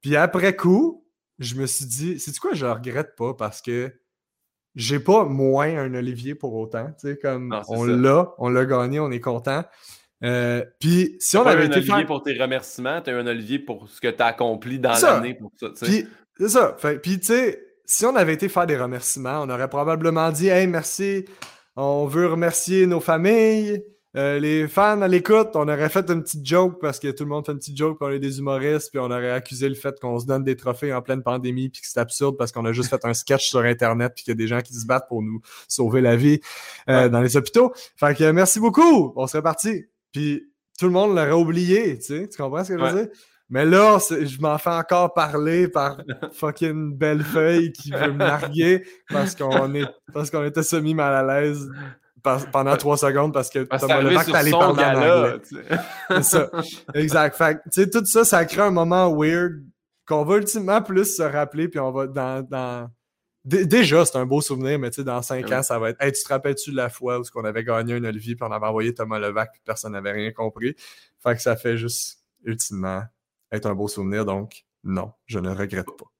Puis 0.00 0.16
après 0.16 0.56
coup, 0.56 1.04
je 1.38 1.54
me 1.54 1.66
suis 1.66 1.86
dit, 1.86 2.18
c'est 2.18 2.36
quoi, 2.38 2.52
je 2.54 2.66
regrette 2.66 3.14
pas 3.16 3.34
parce 3.34 3.62
que 3.62 3.92
j'ai 4.74 5.00
pas 5.00 5.24
moins 5.24 5.76
un 5.76 5.94
Olivier 5.94 6.34
pour 6.34 6.54
autant. 6.54 6.86
Tu 7.00 7.08
sais, 7.08 7.18
comme 7.18 7.54
on 7.68 7.84
l'a, 7.84 8.32
on 8.38 8.48
l'a 8.48 8.64
gagné, 8.64 9.00
on 9.00 9.10
est 9.10 9.20
content. 9.20 9.64
Euh, 10.24 10.64
puis 10.78 11.16
si 11.18 11.36
on 11.36 11.44
avait 11.44 11.66
été. 11.66 11.74
un 11.74 11.78
Olivier 11.78 12.04
pour 12.04 12.22
tes 12.22 12.40
remerciements, 12.40 13.00
tu 13.00 13.10
as 13.10 13.16
un 13.16 13.26
Olivier 13.26 13.58
pour 13.58 13.88
ce 13.88 14.00
que 14.00 14.08
tu 14.08 14.22
as 14.22 14.26
accompli 14.26 14.78
dans 14.78 14.94
l'année 15.00 15.34
pour 15.34 15.52
ça. 15.56 15.68
Puis 15.82 16.06
c'est 16.38 16.48
ça. 16.48 16.76
puis 17.02 17.18
tu 17.18 17.26
sais, 17.26 17.62
si 17.84 18.06
on 18.06 18.14
avait 18.14 18.34
été 18.34 18.48
faire 18.48 18.66
des 18.66 18.76
remerciements, 18.76 19.42
on 19.42 19.50
aurait 19.50 19.68
probablement 19.68 20.30
dit 20.30 20.48
Hey, 20.48 20.66
merci, 20.66 21.24
on 21.76 22.06
veut 22.06 22.26
remercier 22.26 22.86
nos 22.86 23.00
familles, 23.00 23.84
euh, 24.14 24.38
les 24.38 24.68
fans 24.68 25.00
à 25.00 25.08
l'écoute, 25.08 25.50
on 25.54 25.68
aurait 25.68 25.88
fait 25.88 26.10
une 26.10 26.22
petite 26.22 26.44
joke 26.44 26.78
parce 26.80 26.98
que 26.98 27.08
tout 27.08 27.24
le 27.24 27.30
monde 27.30 27.46
fait 27.46 27.52
une 27.52 27.58
petite 27.58 27.76
joke, 27.76 27.98
puis 27.98 28.08
on 28.08 28.12
est 28.12 28.18
des 28.18 28.38
humoristes, 28.38 28.90
puis 28.90 28.98
on 28.98 29.06
aurait 29.06 29.30
accusé 29.30 29.68
le 29.68 29.74
fait 29.74 29.98
qu'on 29.98 30.18
se 30.18 30.26
donne 30.26 30.44
des 30.44 30.54
trophées 30.54 30.92
en 30.92 31.00
pleine 31.00 31.22
pandémie, 31.22 31.70
puis 31.70 31.80
que 31.80 31.88
c'est 31.88 32.00
absurde 32.00 32.36
parce 32.36 32.52
qu'on 32.52 32.64
a 32.66 32.72
juste 32.72 32.90
fait 32.90 33.02
un 33.06 33.14
sketch 33.14 33.48
sur 33.48 33.60
Internet, 33.60 34.12
puis 34.14 34.24
qu'il 34.24 34.32
y 34.32 34.36
a 34.36 34.38
des 34.38 34.46
gens 34.46 34.60
qui 34.60 34.74
se 34.74 34.84
battent 34.84 35.08
pour 35.08 35.22
nous 35.22 35.40
sauver 35.66 36.02
la 36.02 36.16
vie 36.16 36.40
euh, 36.90 37.08
dans 37.08 37.22
les 37.22 37.38
hôpitaux. 37.38 37.72
Fait 37.96 38.14
que 38.14 38.30
merci 38.32 38.60
beaucoup, 38.60 39.14
on 39.16 39.26
serait 39.26 39.42
parti. 39.42 39.86
Puis 40.12 40.46
tout 40.78 40.86
le 40.86 40.92
monde 40.92 41.16
l'aurait 41.16 41.32
oublié, 41.32 41.98
tu 41.98 42.04
sais, 42.04 42.28
tu 42.28 42.36
comprends 42.36 42.64
ce 42.64 42.74
que 42.74 42.78
je 42.78 42.84
veux 42.84 43.02
dire? 43.04 43.12
Mais 43.48 43.64
là, 43.66 43.98
je 43.98 44.40
m'en 44.40 44.56
fais 44.56 44.70
encore 44.70 45.12
parler 45.14 45.68
par 45.68 45.98
fucking 46.32 46.96
Bellefeuille 46.96 47.72
qui 47.72 47.90
veut 47.90 48.12
me 48.12 48.18
larguer 48.18 48.82
parce 49.10 49.34
qu'on 49.34 49.74
est 49.74 49.86
parce 50.12 50.30
qu'on 50.30 50.44
était 50.44 50.62
semi 50.62 50.94
mal 50.94 51.14
à 51.14 51.40
l'aise 51.40 51.70
pendant 52.22 52.76
trois 52.76 52.96
secondes 52.96 53.32
parce 53.32 53.50
que 53.50 53.60
Thomas 53.60 54.00
Levac 54.00 54.30
t'allais 54.30 54.50
parler 54.50 54.82
en 54.82 54.96
anglais. 54.96 55.40
C'est 56.10 56.22
ça. 56.22 56.50
Exact. 56.94 57.36
Fait 57.36 57.54
tu 57.72 57.82
sais, 57.82 57.90
tout 57.90 58.04
ça, 58.04 58.24
ça 58.24 58.44
crée 58.44 58.62
un 58.62 58.70
moment 58.70 59.14
weird 59.14 59.62
qu'on 60.06 60.24
va 60.24 60.36
ultimement 60.36 60.82
plus 60.82 61.16
se 61.16 61.22
rappeler, 61.22 61.68
puis 61.68 61.80
on 61.80 61.90
va 61.90 62.06
dans. 62.06 62.42
dans... 62.42 62.90
Déjà, 63.44 64.04
c'est 64.04 64.16
un 64.18 64.26
beau 64.26 64.40
souvenir, 64.40 64.78
mais 64.78 64.90
tu 64.90 64.96
sais, 64.96 65.04
dans 65.04 65.20
cinq 65.20 65.50
ans, 65.50 65.64
ça 65.64 65.78
va 65.78 65.90
être. 65.90 66.00
Hey, 66.00 66.12
tu 66.12 66.22
te 66.22 66.28
rappelles-tu 66.28 66.70
de 66.70 66.76
la 66.76 66.88
fois 66.88 67.18
où 67.18 67.24
on 67.34 67.44
avait 67.44 67.64
gagné 67.64 67.94
un 67.94 68.04
Olivier, 68.04 68.36
puis 68.36 68.46
on 68.48 68.52
avait 68.52 68.66
envoyé 68.66 68.94
Thomas 68.94 69.18
Levac, 69.18 69.50
puis 69.52 69.60
personne 69.64 69.92
n'avait 69.92 70.12
rien 70.12 70.30
compris? 70.30 70.76
Fait 71.18 71.34
que 71.34 71.42
ça 71.42 71.56
fait 71.56 71.76
juste, 71.76 72.22
ultimement, 72.44 73.02
être 73.50 73.66
un 73.66 73.74
beau 73.74 73.88
souvenir. 73.88 74.24
Donc, 74.24 74.64
non, 74.84 75.12
je 75.26 75.40
ne 75.40 75.50
regrette 75.50 75.86
pas. 75.86 76.11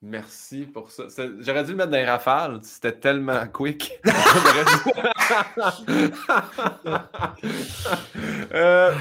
Merci 0.00 0.66
pour 0.66 0.92
ça. 0.92 1.04
J'aurais 1.40 1.64
dû 1.64 1.72
le 1.72 1.76
mettre 1.76 1.90
dans 1.90 1.96
les 1.96 2.04
rafales. 2.04 2.60
C'était 2.62 2.92
tellement 2.92 3.46
quick. 3.48 4.00
Euh, 8.54 8.94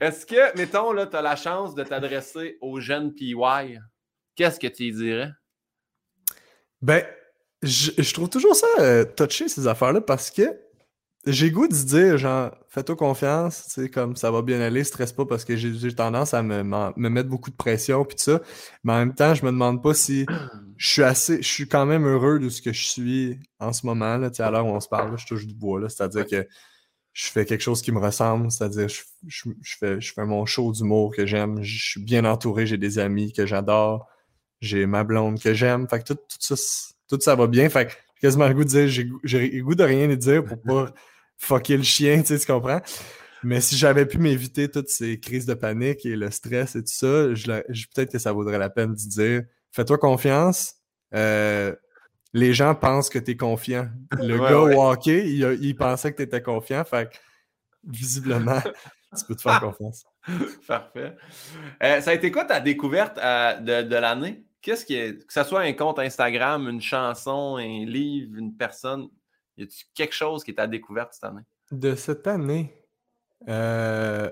est-ce 0.00 0.24
que, 0.24 0.56
mettons, 0.56 0.92
là, 0.92 1.06
tu 1.06 1.16
as 1.16 1.22
la 1.22 1.36
chance 1.36 1.74
de 1.74 1.84
t'adresser 1.84 2.56
aux 2.60 2.80
jeunes 2.80 3.12
PY? 3.12 3.34
Qu'est-ce 4.34 4.58
que 4.58 4.66
tu 4.66 4.90
dirais? 4.90 5.30
Ben, 6.80 7.04
je, 7.62 8.12
trouve 8.14 8.28
toujours 8.28 8.56
ça 8.56 8.66
euh, 8.80 9.04
touché, 9.04 9.48
ces 9.48 9.66
affaires-là, 9.66 10.00
parce 10.00 10.30
que 10.30 10.58
j'ai 11.26 11.50
goût 11.50 11.66
de 11.66 11.74
se 11.74 11.84
dire, 11.84 12.18
genre, 12.18 12.52
fais-toi 12.68 12.94
confiance, 12.94 13.64
tu 13.66 13.82
sais, 13.82 13.88
comme 13.88 14.14
ça 14.14 14.30
va 14.30 14.42
bien 14.42 14.60
aller, 14.60 14.84
stresse 14.84 15.12
pas 15.12 15.26
parce 15.26 15.44
que 15.44 15.56
j'ai 15.56 15.94
tendance 15.94 16.34
à 16.34 16.42
me, 16.42 16.62
me, 16.62 17.08
mettre 17.08 17.28
beaucoup 17.28 17.50
de 17.50 17.56
pression 17.56 18.04
puis 18.04 18.16
tout 18.16 18.22
ça. 18.22 18.40
Mais 18.84 18.92
en 18.92 18.98
même 18.98 19.14
temps, 19.14 19.34
je 19.34 19.44
me 19.44 19.50
demande 19.50 19.82
pas 19.82 19.92
si 19.92 20.24
je 20.76 20.88
suis 20.88 21.02
assez, 21.02 21.42
je 21.42 21.48
suis 21.48 21.68
quand 21.68 21.84
même 21.84 22.06
heureux 22.06 22.38
de 22.38 22.48
ce 22.48 22.62
que 22.62 22.72
je 22.72 22.84
suis 22.84 23.40
en 23.58 23.72
ce 23.72 23.86
moment, 23.86 24.16
là, 24.18 24.30
tu 24.30 24.36
sais, 24.36 24.42
à 24.44 24.50
l'heure 24.50 24.66
où 24.66 24.70
on 24.70 24.80
se 24.80 24.88
parle, 24.88 25.18
je 25.18 25.26
touche 25.26 25.46
du 25.46 25.54
bois, 25.54 25.80
là, 25.80 25.88
c'est-à-dire 25.88 26.26
que 26.26 26.46
je 27.12 27.24
fais 27.30 27.44
quelque 27.44 27.62
chose 27.62 27.82
qui 27.82 27.90
me 27.92 27.98
ressemble, 27.98 28.50
c'est-à-dire 28.50 28.88
je, 28.88 29.02
je, 29.26 29.76
fais, 29.78 30.00
je 30.00 30.12
fais 30.12 30.26
mon 30.26 30.44
show 30.46 30.70
d'humour 30.70 31.14
que 31.16 31.26
j'aime, 31.26 31.62
je 31.62 31.90
suis 31.90 32.04
bien 32.04 32.24
entouré, 32.24 32.66
j'ai 32.66 32.78
des 32.78 32.98
amis 32.98 33.32
que 33.32 33.46
j'adore, 33.46 34.06
j'ai 34.60 34.86
ma 34.86 35.02
blonde 35.02 35.40
que 35.40 35.54
j'aime, 35.54 35.88
fait 35.88 36.00
que 36.00 36.12
tout, 36.12 36.14
tout, 36.14 36.38
ça, 36.38 36.54
tout 37.08 37.18
ça 37.20 37.34
va 37.34 37.46
bien, 37.46 37.68
fait 37.68 37.86
que 37.86 37.92
j'ai 37.92 38.20
quasiment 38.20 38.46
le 38.46 38.54
goût 38.54 38.64
de 38.64 38.68
dire, 38.68 38.88
j'ai 39.24 39.60
goût 39.60 39.74
de 39.74 39.82
rien 39.82 40.06
dire 40.14 40.44
pour 40.44 40.60
pas 40.60 40.94
fucker 41.38 41.76
le 41.76 41.82
chien, 41.82 42.18
tu 42.22 42.28
sais, 42.28 42.38
tu 42.38 42.46
comprends? 42.46 42.80
Mais 43.42 43.60
si 43.60 43.76
j'avais 43.76 44.06
pu 44.06 44.18
m'éviter 44.18 44.68
toutes 44.70 44.88
ces 44.88 45.20
crises 45.20 45.46
de 45.46 45.54
panique 45.54 46.04
et 46.04 46.16
le 46.16 46.30
stress 46.30 46.74
et 46.74 46.82
tout 46.82 46.92
ça, 46.92 47.34
je, 47.34 47.46
peut-être 47.94 48.10
que 48.10 48.18
ça 48.18 48.32
vaudrait 48.32 48.58
la 48.58 48.70
peine 48.70 48.92
de 48.94 49.08
dire 49.08 49.42
fais-toi 49.70 49.98
confiance. 49.98 50.74
Euh, 51.14 51.74
les 52.32 52.52
gens 52.52 52.74
pensent 52.74 53.08
que 53.08 53.18
tu 53.18 53.32
es 53.32 53.36
confiant. 53.36 53.88
Le 54.18 54.38
gars 54.38 54.58
au 54.58 54.82
hockey, 54.82 55.28
il, 55.28 55.76
pensait 55.76 56.12
que 56.12 56.16
tu 56.16 56.22
étais 56.22 56.42
confiant. 56.42 56.84
Fait 56.84 57.10
que, 57.10 57.16
visiblement, 57.84 58.60
tu 59.16 59.24
peux 59.26 59.36
te 59.36 59.42
faire 59.42 59.60
confiance. 59.60 60.04
Parfait. 60.66 61.16
Euh, 61.82 62.00
ça 62.00 62.10
a 62.10 62.14
été 62.14 62.30
quoi 62.30 62.44
ta 62.44 62.60
découverte 62.60 63.18
euh, 63.18 63.82
de, 63.82 63.96
l'année? 63.96 64.44
Qu'est-ce 64.60 64.84
qui 64.84 64.94
est, 64.94 65.24
que 65.24 65.32
ce 65.32 65.44
soit 65.44 65.60
un 65.60 65.72
compte 65.72 65.98
Instagram, 65.98 66.68
une 66.68 66.80
chanson, 66.80 67.56
un 67.56 67.84
livre, 67.84 68.36
une 68.36 68.56
personne, 68.56 69.08
y 69.56 69.62
a-t-il 69.62 69.84
quelque 69.94 70.14
chose 70.14 70.44
qui 70.44 70.50
est 70.50 70.60
à 70.60 70.66
découverte 70.66 71.14
cette 71.14 71.24
année? 71.24 71.42
De 71.70 71.94
cette 71.94 72.26
année? 72.26 72.74
Euh, 73.48 74.30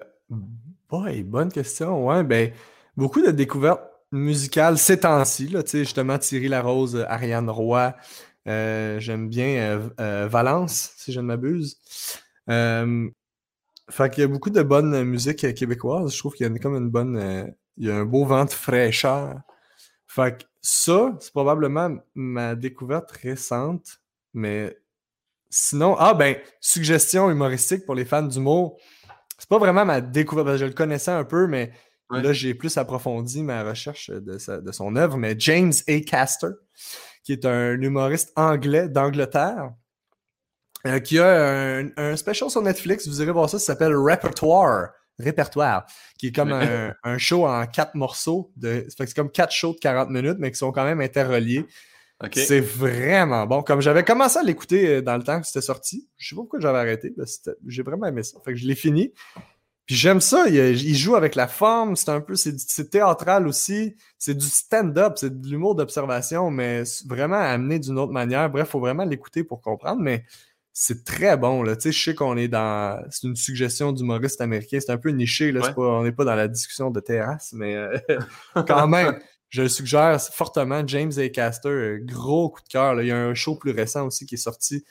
bonne 0.88 1.52
question. 1.52 2.06
Ouais, 2.06 2.22
ben, 2.24 2.52
beaucoup 2.96 3.22
de 3.22 3.30
découvertes 3.30 3.82
musicales 4.12 4.78
ces 4.78 5.00
temps-ci. 5.00 5.54
Justement, 5.66 6.18
Thierry 6.18 6.48
Larose, 6.48 7.04
Ariane 7.08 7.50
Roy. 7.50 7.94
Euh, 8.46 9.00
j'aime 9.00 9.28
bien 9.28 9.90
euh, 10.00 10.28
Valence, 10.28 10.92
si 10.96 11.12
je 11.12 11.20
ne 11.20 11.26
m'abuse. 11.26 11.78
fait 12.46 14.18
y 14.18 14.22
a 14.22 14.28
beaucoup 14.28 14.50
de 14.50 14.62
bonne 14.62 15.04
musique 15.04 15.54
québécoise. 15.54 16.12
Je 16.12 16.18
trouve 16.18 16.34
qu'il 16.34 16.46
y 16.46 16.54
a 16.54 16.58
comme 16.58 16.76
une 16.76 16.90
bonne. 16.90 17.54
il 17.76 17.86
y 17.86 17.90
a 17.90 17.96
un 17.96 18.04
beau 18.04 18.24
vent 18.24 18.44
de 18.44 18.50
fraîcheur. 18.50 19.40
Fait 20.06 20.38
que 20.38 20.44
ça, 20.62 21.16
c'est 21.20 21.32
probablement 21.32 21.96
ma 22.14 22.54
découverte 22.54 23.10
récente, 23.10 24.00
mais 24.32 24.78
Sinon, 25.56 25.94
ah 26.00 26.14
ben, 26.14 26.34
suggestion 26.60 27.30
humoristique 27.30 27.86
pour 27.86 27.94
les 27.94 28.04
fans 28.04 28.22
d'humour. 28.22 28.76
C'est 29.38 29.48
pas 29.48 29.58
vraiment 29.58 29.84
ma 29.84 30.00
découverte, 30.00 30.56
je 30.56 30.64
le 30.64 30.72
connaissais 30.72 31.12
un 31.12 31.22
peu, 31.22 31.46
mais 31.46 31.70
là, 32.10 32.32
j'ai 32.32 32.54
plus 32.54 32.76
approfondi 32.76 33.44
ma 33.44 33.62
recherche 33.62 34.10
de, 34.10 34.72
son 34.72 34.96
œuvre. 34.96 35.16
Mais 35.16 35.36
James 35.38 35.72
A. 35.86 36.00
Caster, 36.00 36.48
qui 37.22 37.34
est 37.34 37.44
un 37.44 37.80
humoriste 37.80 38.32
anglais 38.34 38.88
d'Angleterre, 38.88 39.70
euh, 40.88 40.98
qui 40.98 41.20
a 41.20 41.84
un, 41.96 42.16
special 42.16 42.50
sur 42.50 42.60
Netflix, 42.60 43.06
vous 43.06 43.22
irez 43.22 43.30
voir 43.30 43.48
ça, 43.48 43.60
ça 43.60 43.66
s'appelle 43.66 43.94
Repertoire. 43.94 44.88
Répertoire, 45.20 45.86
qui 46.18 46.26
est 46.26 46.32
comme 46.32 46.50
un, 46.50 47.18
show 47.18 47.46
en 47.46 47.64
quatre 47.68 47.94
morceaux. 47.94 48.50
De, 48.56 48.88
c'est 48.88 49.14
comme 49.14 49.30
quatre 49.30 49.52
shows 49.52 49.74
de 49.74 49.78
40 49.78 50.10
minutes, 50.10 50.38
mais 50.40 50.50
qui 50.50 50.58
sont 50.58 50.72
quand 50.72 50.84
même 50.84 51.00
interreliés. 51.00 51.64
C'est 52.32 52.60
vraiment 52.60 53.46
bon. 53.46 53.62
Comme 53.62 53.80
j'avais 53.80 54.04
commencé 54.04 54.38
à 54.38 54.42
l'écouter 54.42 54.88
euh, 54.88 55.02
dans 55.02 55.16
le 55.16 55.22
temps 55.22 55.40
que 55.40 55.46
c'était 55.46 55.60
sorti, 55.60 56.08
je 56.16 56.28
sais 56.28 56.34
pas 56.34 56.42
pourquoi 56.42 56.60
j'avais 56.60 56.78
arrêté, 56.78 57.14
j'ai 57.66 57.82
vraiment 57.82 58.06
aimé 58.06 58.22
ça. 58.22 58.38
Fait 58.44 58.52
que 58.52 58.58
je 58.58 58.66
l'ai 58.66 58.74
fini. 58.74 59.12
Puis 59.86 59.96
j'aime 59.96 60.22
ça, 60.22 60.48
il, 60.48 60.96
joue 60.96 61.14
avec 61.14 61.34
la 61.34 61.46
forme, 61.46 61.94
c'est 61.94 62.08
un 62.08 62.22
peu, 62.22 62.36
c'est 62.36 62.90
théâtral 62.90 63.46
aussi, 63.46 63.94
c'est 64.18 64.34
du 64.34 64.46
stand-up, 64.46 65.14
c'est 65.16 65.42
de 65.42 65.46
l'humour 65.46 65.74
d'observation, 65.74 66.50
mais 66.50 66.84
vraiment 67.06 67.36
amené 67.36 67.78
d'une 67.78 67.98
autre 67.98 68.12
manière. 68.12 68.48
Bref, 68.48 68.70
faut 68.70 68.80
vraiment 68.80 69.04
l'écouter 69.04 69.44
pour 69.44 69.60
comprendre, 69.60 70.00
mais 70.00 70.24
c'est 70.72 71.04
très 71.04 71.36
bon. 71.36 71.62
Là. 71.62 71.76
Tu 71.76 71.82
sais, 71.82 71.92
je 71.92 72.02
sais 72.02 72.14
qu'on 72.14 72.36
est 72.38 72.48
dans. 72.48 73.04
C'est 73.10 73.28
une 73.28 73.36
suggestion 73.36 73.92
d'humoriste 73.92 74.40
américain. 74.40 74.78
C'est 74.80 74.90
un 74.90 74.96
peu 74.96 75.10
niché. 75.10 75.52
Là. 75.52 75.74
on 75.76 76.02
n'est 76.02 76.12
pas 76.12 76.24
dans 76.24 76.34
la 76.34 76.48
discussion 76.48 76.90
de 76.90 77.00
terrasse, 77.00 77.52
mais 77.52 77.76
euh, 77.76 77.98
quand 78.66 78.88
même 78.88 79.18
je 79.54 79.62
le 79.62 79.68
suggère 79.68 80.20
fortement. 80.20 80.82
James 80.84 81.12
A. 81.16 81.28
Caster, 81.28 81.98
gros 82.00 82.50
coup 82.50 82.60
de 82.60 82.68
cœur. 82.68 83.00
Il 83.00 83.06
y 83.06 83.12
a 83.12 83.16
un 83.16 83.34
show 83.34 83.54
plus 83.54 83.70
récent 83.70 84.04
aussi 84.04 84.26
qui 84.26 84.34
est 84.34 84.38
sorti 84.38 84.84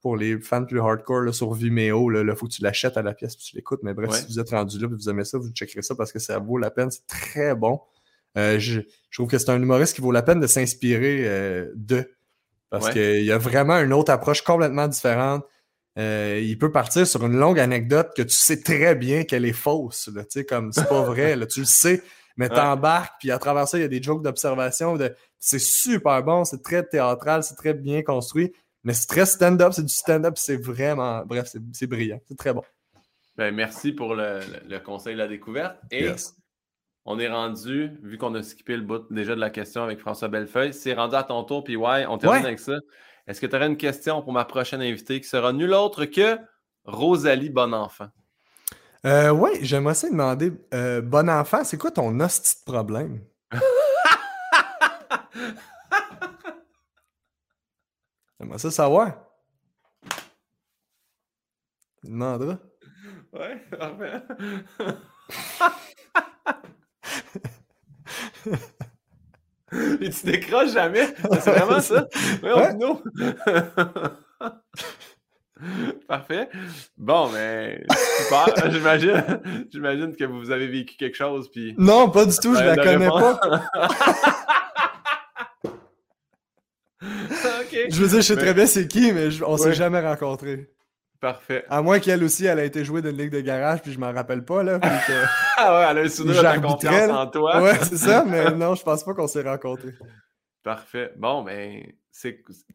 pour 0.00 0.16
les 0.16 0.40
fans 0.40 0.64
plus 0.64 0.80
hardcore 0.80 1.32
sur 1.32 1.52
Vimeo. 1.52 2.10
Il 2.10 2.34
faut 2.34 2.48
que 2.48 2.52
tu 2.52 2.62
l'achètes 2.62 2.96
à 2.96 3.02
la 3.02 3.14
pièce 3.14 3.34
et 3.34 3.36
tu 3.36 3.54
l'écoutes. 3.54 3.78
Mais 3.84 3.94
bref, 3.94 4.10
si 4.10 4.26
vous 4.26 4.40
êtes 4.40 4.50
rendu 4.50 4.76
là 4.80 4.88
et 4.90 4.92
vous 4.92 5.08
aimez 5.08 5.22
ça, 5.22 5.38
vous 5.38 5.50
checkerez 5.50 5.82
ça 5.82 5.94
parce 5.94 6.10
que 6.10 6.18
ça 6.18 6.40
vaut 6.40 6.58
la 6.58 6.72
peine. 6.72 6.90
C'est 6.90 7.06
très 7.06 7.54
bon. 7.54 7.80
Euh, 8.36 8.58
je, 8.58 8.80
trouve 9.12 9.28
que 9.28 9.38
c'est 9.38 9.50
un 9.50 9.62
humoriste 9.62 9.94
qui 9.94 10.00
vaut 10.00 10.10
la 10.10 10.22
peine 10.22 10.40
de 10.40 10.48
s'inspirer 10.48 11.22
euh, 11.28 11.70
de. 11.76 12.10
Parce 12.70 12.90
qu'il 12.90 13.22
y 13.22 13.30
a 13.30 13.38
vraiment 13.38 13.78
une 13.78 13.92
autre 13.92 14.10
approche 14.10 14.42
complètement 14.42 14.88
différente. 14.88 15.44
Euh, 15.96 16.40
il 16.42 16.58
peut 16.58 16.72
partir 16.72 17.06
sur 17.06 17.24
une 17.24 17.36
longue 17.36 17.60
anecdote 17.60 18.10
que 18.16 18.22
tu 18.22 18.34
sais 18.34 18.62
très 18.62 18.96
bien 18.96 19.22
qu'elle 19.22 19.44
est 19.44 19.52
fausse. 19.52 20.10
Là, 20.12 20.24
comme 20.48 20.72
c'est 20.72 20.88
pas 20.88 21.02
vrai, 21.02 21.36
là, 21.36 21.46
tu 21.46 21.60
le 21.60 21.66
sais 21.66 22.02
mais 22.38 22.48
t'embarques, 22.48 23.14
puis 23.18 23.30
à 23.32 23.38
travers 23.38 23.66
ça, 23.68 23.78
il 23.78 23.82
y 23.82 23.84
a 23.84 23.88
des 23.88 24.02
jokes 24.02 24.22
d'observation. 24.22 24.96
De... 24.96 25.14
C'est 25.40 25.60
super 25.60 26.22
bon, 26.22 26.44
c'est 26.44 26.62
très 26.62 26.86
théâtral, 26.86 27.42
c'est 27.42 27.56
très 27.56 27.74
bien 27.74 28.02
construit, 28.02 28.52
mais 28.84 28.94
c'est 28.94 29.08
très 29.08 29.26
stand-up, 29.26 29.72
c'est 29.72 29.84
du 29.84 29.92
stand-up, 29.92 30.34
c'est 30.38 30.56
vraiment, 30.56 31.24
bref, 31.26 31.52
c'est 31.72 31.86
brillant, 31.86 32.20
c'est 32.26 32.38
très 32.38 32.54
bon. 32.54 32.62
Ben, 33.36 33.52
merci 33.54 33.92
pour 33.92 34.14
le, 34.14 34.40
conseil 34.84 35.14
de 35.14 35.18
la 35.18 35.28
découverte. 35.28 35.76
Et 35.90 36.08
on 37.04 37.18
est 37.18 37.28
rendu, 37.28 37.90
vu 38.02 38.18
qu'on 38.18 38.34
a 38.34 38.42
skippé 38.42 38.76
le 38.76 38.82
bout 38.82 39.12
déjà 39.12 39.34
de 39.34 39.40
la 39.40 39.50
question 39.50 39.82
avec 39.82 39.98
François 39.98 40.28
Bellefeuille, 40.28 40.72
c'est 40.72 40.94
rendu 40.94 41.16
à 41.16 41.24
ton 41.24 41.42
tour, 41.42 41.64
puis 41.64 41.74
ouais, 41.74 42.06
on 42.06 42.18
termine 42.18 42.46
avec 42.46 42.60
ça. 42.60 42.76
Est-ce 43.26 43.40
que 43.40 43.46
tu 43.46 43.56
aurais 43.56 43.66
une 43.66 43.76
question 43.76 44.22
pour 44.22 44.32
ma 44.32 44.44
prochaine 44.44 44.80
invitée 44.80 45.20
qui 45.20 45.28
sera 45.28 45.52
nulle 45.52 45.74
autre 45.74 46.04
que 46.04 46.38
Rosalie 46.84 47.50
Bonenfant? 47.50 48.08
Euh, 49.06 49.30
oui, 49.30 49.50
j'aimerais 49.62 49.92
aussi 49.92 50.10
demander, 50.10 50.52
euh, 50.74 51.00
bon 51.00 51.28
enfant, 51.30 51.64
c'est 51.64 51.78
quoi 51.78 51.90
ton 51.90 52.18
hostie 52.20 52.56
de 52.66 52.72
problème? 52.72 53.20
j'aimerais 58.40 58.58
ça 58.58 58.70
savoir. 58.70 59.14
Tu 62.02 62.08
demanderas. 62.10 62.58
Ouais, 63.32 63.58
parfait. 63.78 64.22
Et 70.00 70.10
tu 70.10 70.26
décroches 70.26 70.72
jamais? 70.72 71.14
C'est 71.40 71.50
vraiment 71.52 71.80
ça? 71.80 72.06
Ouais, 72.42 72.52
ouais. 72.52 72.74
Parfait. 76.08 76.48
Bon, 76.96 77.28
mais 77.30 77.84
super. 78.22 78.70
j'imagine, 78.72 79.22
j'imagine 79.70 80.16
que 80.16 80.24
vous 80.24 80.50
avez 80.50 80.66
vécu 80.66 80.96
quelque 80.96 81.16
chose. 81.16 81.50
Puis... 81.50 81.74
Non, 81.76 82.08
pas 82.08 82.24
du 82.24 82.36
tout, 82.38 82.56
je 82.56 82.64
la 82.64 82.76
connais 82.76 83.08
pas. 83.08 83.38
Je 87.90 88.02
veux 88.02 88.08
dire, 88.08 88.16
je 88.16 88.22
sais 88.22 88.36
très 88.36 88.54
bien 88.54 88.66
c'est 88.66 88.88
qui, 88.88 89.12
mais 89.12 89.28
on 89.46 89.56
s'est 89.56 89.74
jamais 89.74 90.00
rencontrés. 90.00 90.68
Parfait. 91.20 91.64
À 91.68 91.82
moins 91.82 91.98
qu'elle 91.98 92.22
aussi, 92.22 92.46
elle 92.46 92.58
a 92.58 92.64
été 92.64 92.84
jouée 92.84 93.02
d'une 93.02 93.16
ligue 93.16 93.30
de 93.30 93.40
garage, 93.40 93.82
puis 93.82 93.92
je 93.92 93.98
m'en 93.98 94.12
rappelle 94.12 94.44
pas, 94.44 94.62
là. 94.62 94.78
ah 95.56 95.74
ouais, 95.74 95.86
elle 95.90 95.98
a 95.98 96.04
eu 96.04 96.08
souvenir 96.08 96.42
de 96.42 96.60
confiance 96.60 97.10
en 97.10 97.26
toi. 97.26 97.62
Ouais, 97.62 97.76
c'est 97.82 97.96
ça, 97.96 98.24
mais 98.24 98.50
non, 98.52 98.74
je 98.74 98.82
pense 98.82 99.04
pas 99.04 99.14
qu'on 99.14 99.26
s'est 99.26 99.42
rencontrés. 99.42 99.94
Parfait. 100.62 101.12
Bon, 101.16 101.42
ben, 101.42 101.82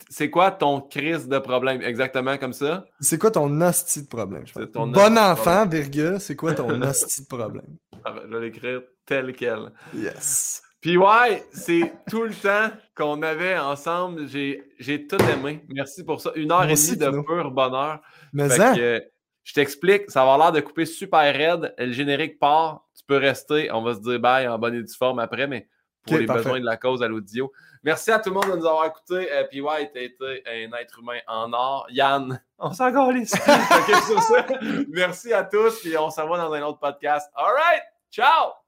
c'est 0.09 0.29
quoi 0.29 0.51
ton 0.51 0.79
crise 0.79 1.27
de 1.27 1.37
problème? 1.37 1.81
Exactement 1.81 2.37
comme 2.37 2.53
ça? 2.53 2.85
C'est 3.01 3.17
quoi 3.17 3.29
ton 3.29 3.59
hostie 3.59 4.03
de 4.03 4.07
problème? 4.07 4.45
bon 4.73 5.17
enfant, 5.17 5.67
virgule, 5.67 6.17
c'est 6.19 6.37
quoi 6.37 6.53
ton 6.53 6.69
hostie 6.81 7.23
de 7.23 7.27
problème? 7.27 7.77
Ah, 8.05 8.15
je 8.23 8.33
vais 8.33 8.45
l'écrire 8.45 8.81
tel 9.05 9.33
quel. 9.33 9.73
Yes. 9.93 10.61
Puis 10.79 10.95
ouais, 10.95 11.43
c'est 11.51 11.93
tout 12.09 12.23
le 12.23 12.33
temps 12.33 12.73
qu'on 12.95 13.21
avait 13.21 13.57
ensemble. 13.57 14.27
J'ai 14.27 15.07
tout 15.07 15.21
aimé. 15.23 15.65
Merci 15.67 16.05
pour 16.05 16.21
ça. 16.21 16.31
Une 16.35 16.51
heure 16.51 16.63
et 16.63 16.75
demie 16.75 16.97
de 16.97 17.21
pur 17.25 17.51
bonheur. 17.51 17.99
Mais 18.31 18.47
ça... 18.47 18.73
je 18.75 19.53
t'explique, 19.53 20.09
ça 20.09 20.23
va 20.23 20.33
avoir 20.33 20.51
l'air 20.51 20.61
de 20.61 20.65
couper 20.65 20.85
super 20.85 21.21
raide. 21.33 21.73
Le 21.77 21.91
générique 21.91 22.39
part. 22.39 22.87
Tu 22.97 23.03
peux 23.05 23.17
rester. 23.17 23.69
On 23.73 23.83
va 23.83 23.95
se 23.95 23.99
dire 23.99 24.19
bye 24.21 24.47
en 24.47 24.57
bonne 24.57 24.75
et 24.75 24.83
due 24.83 24.93
forme 24.97 25.19
après, 25.19 25.47
mais 25.47 25.67
pour 26.07 26.17
les 26.17 26.27
besoins 26.27 26.61
de 26.61 26.65
la 26.65 26.77
cause 26.77 27.03
à 27.03 27.09
l'audio. 27.09 27.51
Merci 27.84 28.11
à 28.11 28.19
tout 28.19 28.30
le 28.30 28.35
monde 28.35 28.49
de 28.49 28.55
nous 28.57 28.65
avoir 28.65 28.85
écoutés. 28.85 29.31
Euh, 29.31 29.43
puis 29.49 29.61
ouais, 29.61 29.91
t'as 29.93 30.01
été 30.01 30.43
un 30.47 30.77
être 30.77 30.99
humain 30.99 31.19
en 31.27 31.51
or. 31.51 31.85
Yann, 31.89 32.41
on 32.57 32.72
s'en 32.72 32.91
okay, 33.34 34.85
Merci 34.89 35.34
à 35.34 35.43
tous, 35.43 35.81
puis 35.81 35.97
on 35.97 36.10
se 36.10 36.22
revoit 36.22 36.38
dans 36.38 36.53
un 36.53 36.61
autre 36.61 36.80
podcast. 36.80 37.30
All 37.35 37.53
right, 37.53 37.84
ciao! 38.10 38.62